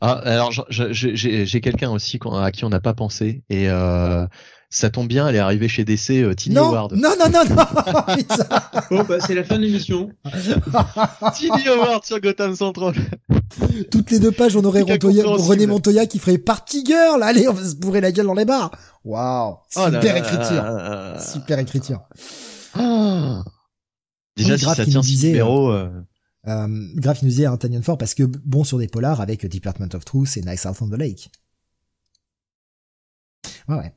[0.00, 4.26] Ah, alors j'ai quelqu'un aussi à qui on n'a pas pensé et euh,
[4.68, 6.92] ça tombe bien, elle est arrivée chez DC, euh, Tiny Howard.
[6.92, 7.64] Non, non, non, non.
[8.90, 10.10] bon, bah, c'est la fin de l'émission.
[11.34, 12.92] Tiny Howard sur Gotham Central.
[13.90, 17.22] Toutes les deux pages, on aurait René Montoya qui ferait Party Girl.
[17.22, 18.70] Allez, on va se bourrer la gueule dans les bars.
[19.02, 20.64] Waouh, oh super écriture,
[21.20, 22.00] super écriture.
[24.36, 25.70] Déjà, si ça tient six numéros.
[25.70, 25.90] Euh,
[26.48, 29.88] euh, Graf nous disait un Tanyan Fort parce que bon sur des polars avec Department
[29.94, 31.30] of Truth et Nice South on the Lake.
[33.68, 33.94] Ouais, ouais.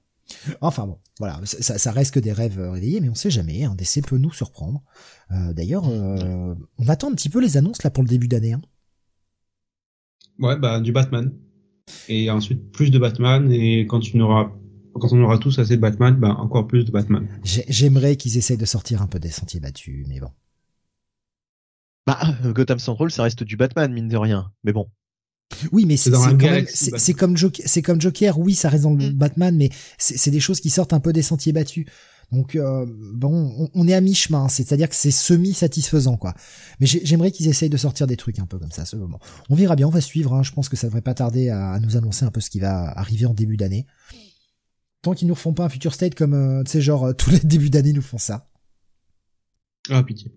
[0.62, 3.64] Enfin bon, voilà, ça, ça, reste que des rêves réveillés, mais on sait jamais.
[3.64, 4.84] Un DC peut nous surprendre.
[5.32, 8.54] Euh, D'ailleurs, euh, on attend un petit peu les annonces là pour le début d'année.
[8.54, 8.62] Hein.
[10.40, 11.34] Ouais, bah du Batman.
[12.08, 14.52] Et ensuite plus de Batman et quand tu n'auras
[14.94, 17.28] quand on aura tous assez de Batman, bah encore plus de Batman.
[17.44, 20.32] J'aimerais qu'ils essayent de sortir un peu des sentiers battus, mais bon.
[22.08, 24.52] Bah, euh, Gotham Central, ça reste du Batman, mine de rien.
[24.64, 24.90] Mais bon.
[25.72, 26.12] Oui, mais c'est
[27.14, 28.40] comme Joker, c'est comme Joker.
[28.40, 29.14] Oui, ça reste dans le mm.
[29.14, 31.86] Batman, mais c'est des choses qui sortent un peu des sentiers battus.
[32.32, 36.36] Donc euh, bon, on, est à mi-chemin, c'est-à-dire que c'est semi-satisfaisant quoi.
[36.80, 38.86] Mais j'aimerais qu'ils essayent de sortir des trucs un peu comme ça.
[38.86, 39.20] Ce moment.
[39.50, 40.34] On verra bien, on va suivre.
[40.34, 40.44] Hein.
[40.44, 42.92] Je pense que ça devrait pas tarder à, nous annoncer un peu ce qui va
[42.98, 43.88] arriver en début d'année.
[45.10, 47.40] Tant qu'ils nous refont pas un future state comme, euh, tu sais, genre tous les
[47.44, 48.48] débuts d'année nous font ça.
[49.90, 50.32] Ah pitié.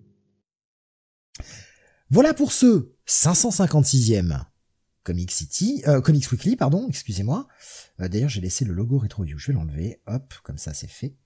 [2.08, 4.46] Voilà pour ce 556e
[5.02, 7.48] Comic City, euh, Comics Weekly, pardon, excusez-moi.
[8.00, 10.00] Euh, d'ailleurs, j'ai laissé le logo RetroView, je vais l'enlever.
[10.06, 11.18] Hop, comme ça, c'est fait.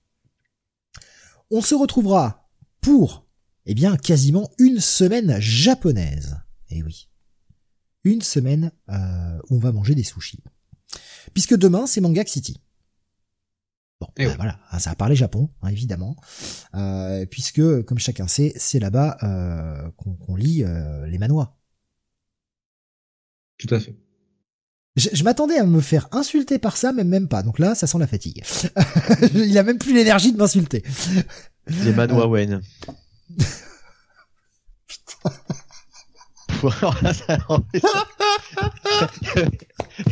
[1.53, 2.51] On se retrouvera
[2.81, 3.29] pour,
[3.65, 6.37] eh bien, quasiment une semaine japonaise.
[6.71, 7.09] Eh oui.
[8.03, 10.43] Une semaine euh, où on va manger des sushis.
[11.33, 12.61] Puisque demain, c'est Manga City.
[14.01, 16.17] Bon, bah, voilà, hein, ça a parlé Japon, hein, évidemment,
[16.75, 21.57] euh, puisque, comme chacun sait, c'est là-bas euh, qu'on lit euh, les manois.
[23.57, 23.97] Tout à fait.
[24.97, 27.43] Je, m'attendais à me faire insulter par ça, mais même pas.
[27.43, 28.43] Donc là, ça sent la fatigue.
[29.35, 30.83] Il a même plus l'énergie de m'insulter.
[31.67, 32.63] Les manois Wayne.
[34.87, 35.33] Putain.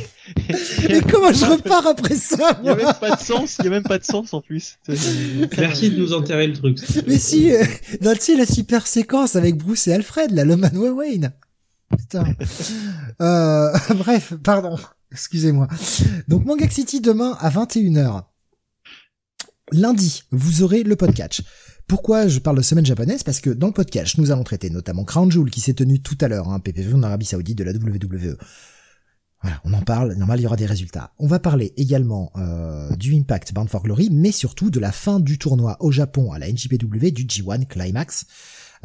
[0.89, 3.69] Mais comment je repars après ça Il y a même pas de sens, il y
[3.69, 4.79] a même pas de sens en plus.
[5.59, 6.79] Merci de nous enterrer le truc.
[7.07, 7.65] Mais si, euh,
[8.01, 11.33] tu sais, la super séquence avec Bruce et Alfred, là, le Manoir Wayne.
[11.97, 12.25] Putain.
[13.21, 14.79] Euh, bref, pardon.
[15.13, 15.69] Excusez-moi.
[16.27, 18.25] Donc, Manga City demain à 21h.
[19.73, 21.43] Lundi, vous aurez le podcast.
[21.87, 23.23] Pourquoi je parle de semaine japonaise?
[23.23, 26.17] Parce que dans le podcast, nous allons traiter notamment Crown Jewel qui s'est tenu tout
[26.21, 28.37] à l'heure, hein, PPV en Arabie Saoudite de la WWE.
[29.45, 31.13] Voilà, on en parle, normal il y aura des résultats.
[31.19, 35.21] On va parler également euh, du Impact Bound for Glory, mais surtout de la fin
[35.21, 38.25] du tournoi au Japon à la NJPW du G1 Climax,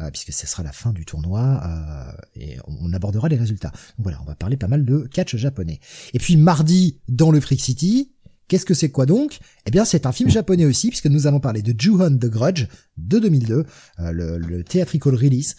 [0.00, 3.72] euh, puisque ce sera la fin du tournoi, euh, et on abordera les résultats.
[3.96, 5.80] Voilà, on va parler pas mal de catch japonais.
[6.12, 8.12] Et puis mardi, dans le Freak City,
[8.48, 9.38] Qu'est-ce que c'est quoi donc?
[9.64, 12.66] Eh bien, c'est un film japonais aussi, puisque nous allons parler de Ju-Hon the Grudge
[12.96, 13.64] de 2002,
[13.98, 15.54] le, le theatrical release.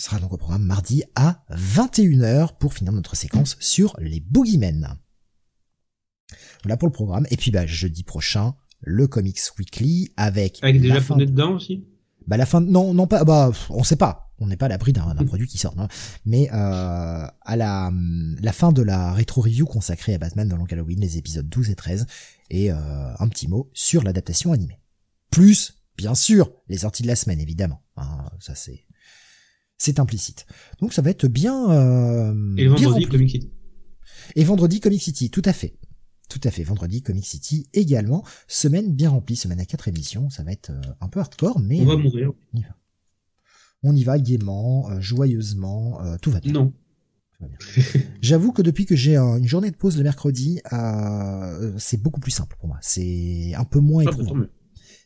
[0.00, 4.96] Ce sera donc au programme mardi à 21h pour finir notre séquence sur les Boogeymen.
[6.62, 7.26] Voilà pour le programme.
[7.30, 10.58] Et puis bah, jeudi prochain, le Comics Weekly avec...
[10.62, 11.84] Avec des japonais dedans aussi?
[12.26, 12.62] Bah la fin...
[12.62, 13.24] Non, non pas...
[13.24, 14.32] Bah on sait pas.
[14.38, 15.74] On n'est pas à l'abri d'un produit qui sort.
[16.24, 17.92] Mais euh, à la,
[18.40, 21.74] la fin de la rétro-review consacrée à Batman dans Long Halloween, les épisodes 12 et
[21.74, 22.06] 13,
[22.48, 22.76] et euh,
[23.18, 24.80] un petit mot sur l'adaptation animée.
[25.30, 27.82] Plus, bien sûr, les sorties de la semaine, évidemment.
[27.98, 28.86] Hein, ça c'est
[29.80, 30.46] c'est implicite.
[30.80, 31.70] Donc ça va être bien.
[31.70, 33.50] Euh, et vendredi Comic City.
[34.36, 35.74] Et vendredi Comic City, tout à fait.
[36.28, 38.22] Tout à fait, vendredi Comic City également.
[38.46, 40.28] Semaine bien remplie, semaine à quatre émissions.
[40.28, 42.30] Ça va être euh, un peu hardcore, mais on va mourir.
[42.52, 42.76] On y va,
[43.82, 46.52] on y va gaiement, euh, joyeusement, tout va bien.
[46.52, 46.72] Non.
[48.20, 50.60] J'avoue que depuis que j'ai une journée de pause le mercredi,
[51.78, 52.76] c'est beaucoup plus simple pour moi.
[52.82, 54.44] C'est un peu moins éprouvant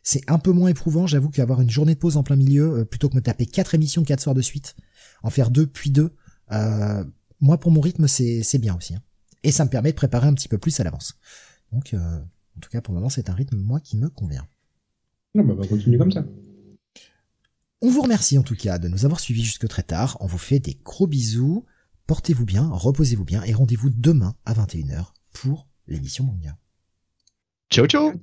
[0.05, 2.85] c'est un peu moins éprouvant, j'avoue, qu'avoir une journée de pause en plein milieu, euh,
[2.85, 4.75] plutôt que me taper quatre émissions quatre soirs de suite,
[5.23, 6.13] en faire deux puis deux.
[6.51, 7.03] Euh,
[7.41, 8.93] moi, pour mon rythme, c'est bien aussi.
[8.93, 9.01] Hein.
[9.41, 11.17] Et ça me permet de préparer un petit peu plus à l'avance.
[11.71, 12.19] Donc, euh,
[12.55, 14.47] en tout cas, pour le moment, c'est un rythme, moi, qui me convient.
[15.33, 16.23] Non, bah, on va continuer comme ça.
[17.81, 20.17] On vous remercie en tout cas de nous avoir suivis jusque très tard.
[20.19, 21.65] On vous fait des gros bisous.
[22.05, 26.57] Portez-vous bien, reposez-vous bien et rendez-vous demain à 21h pour l'émission manga.
[27.71, 28.13] Ciao ciao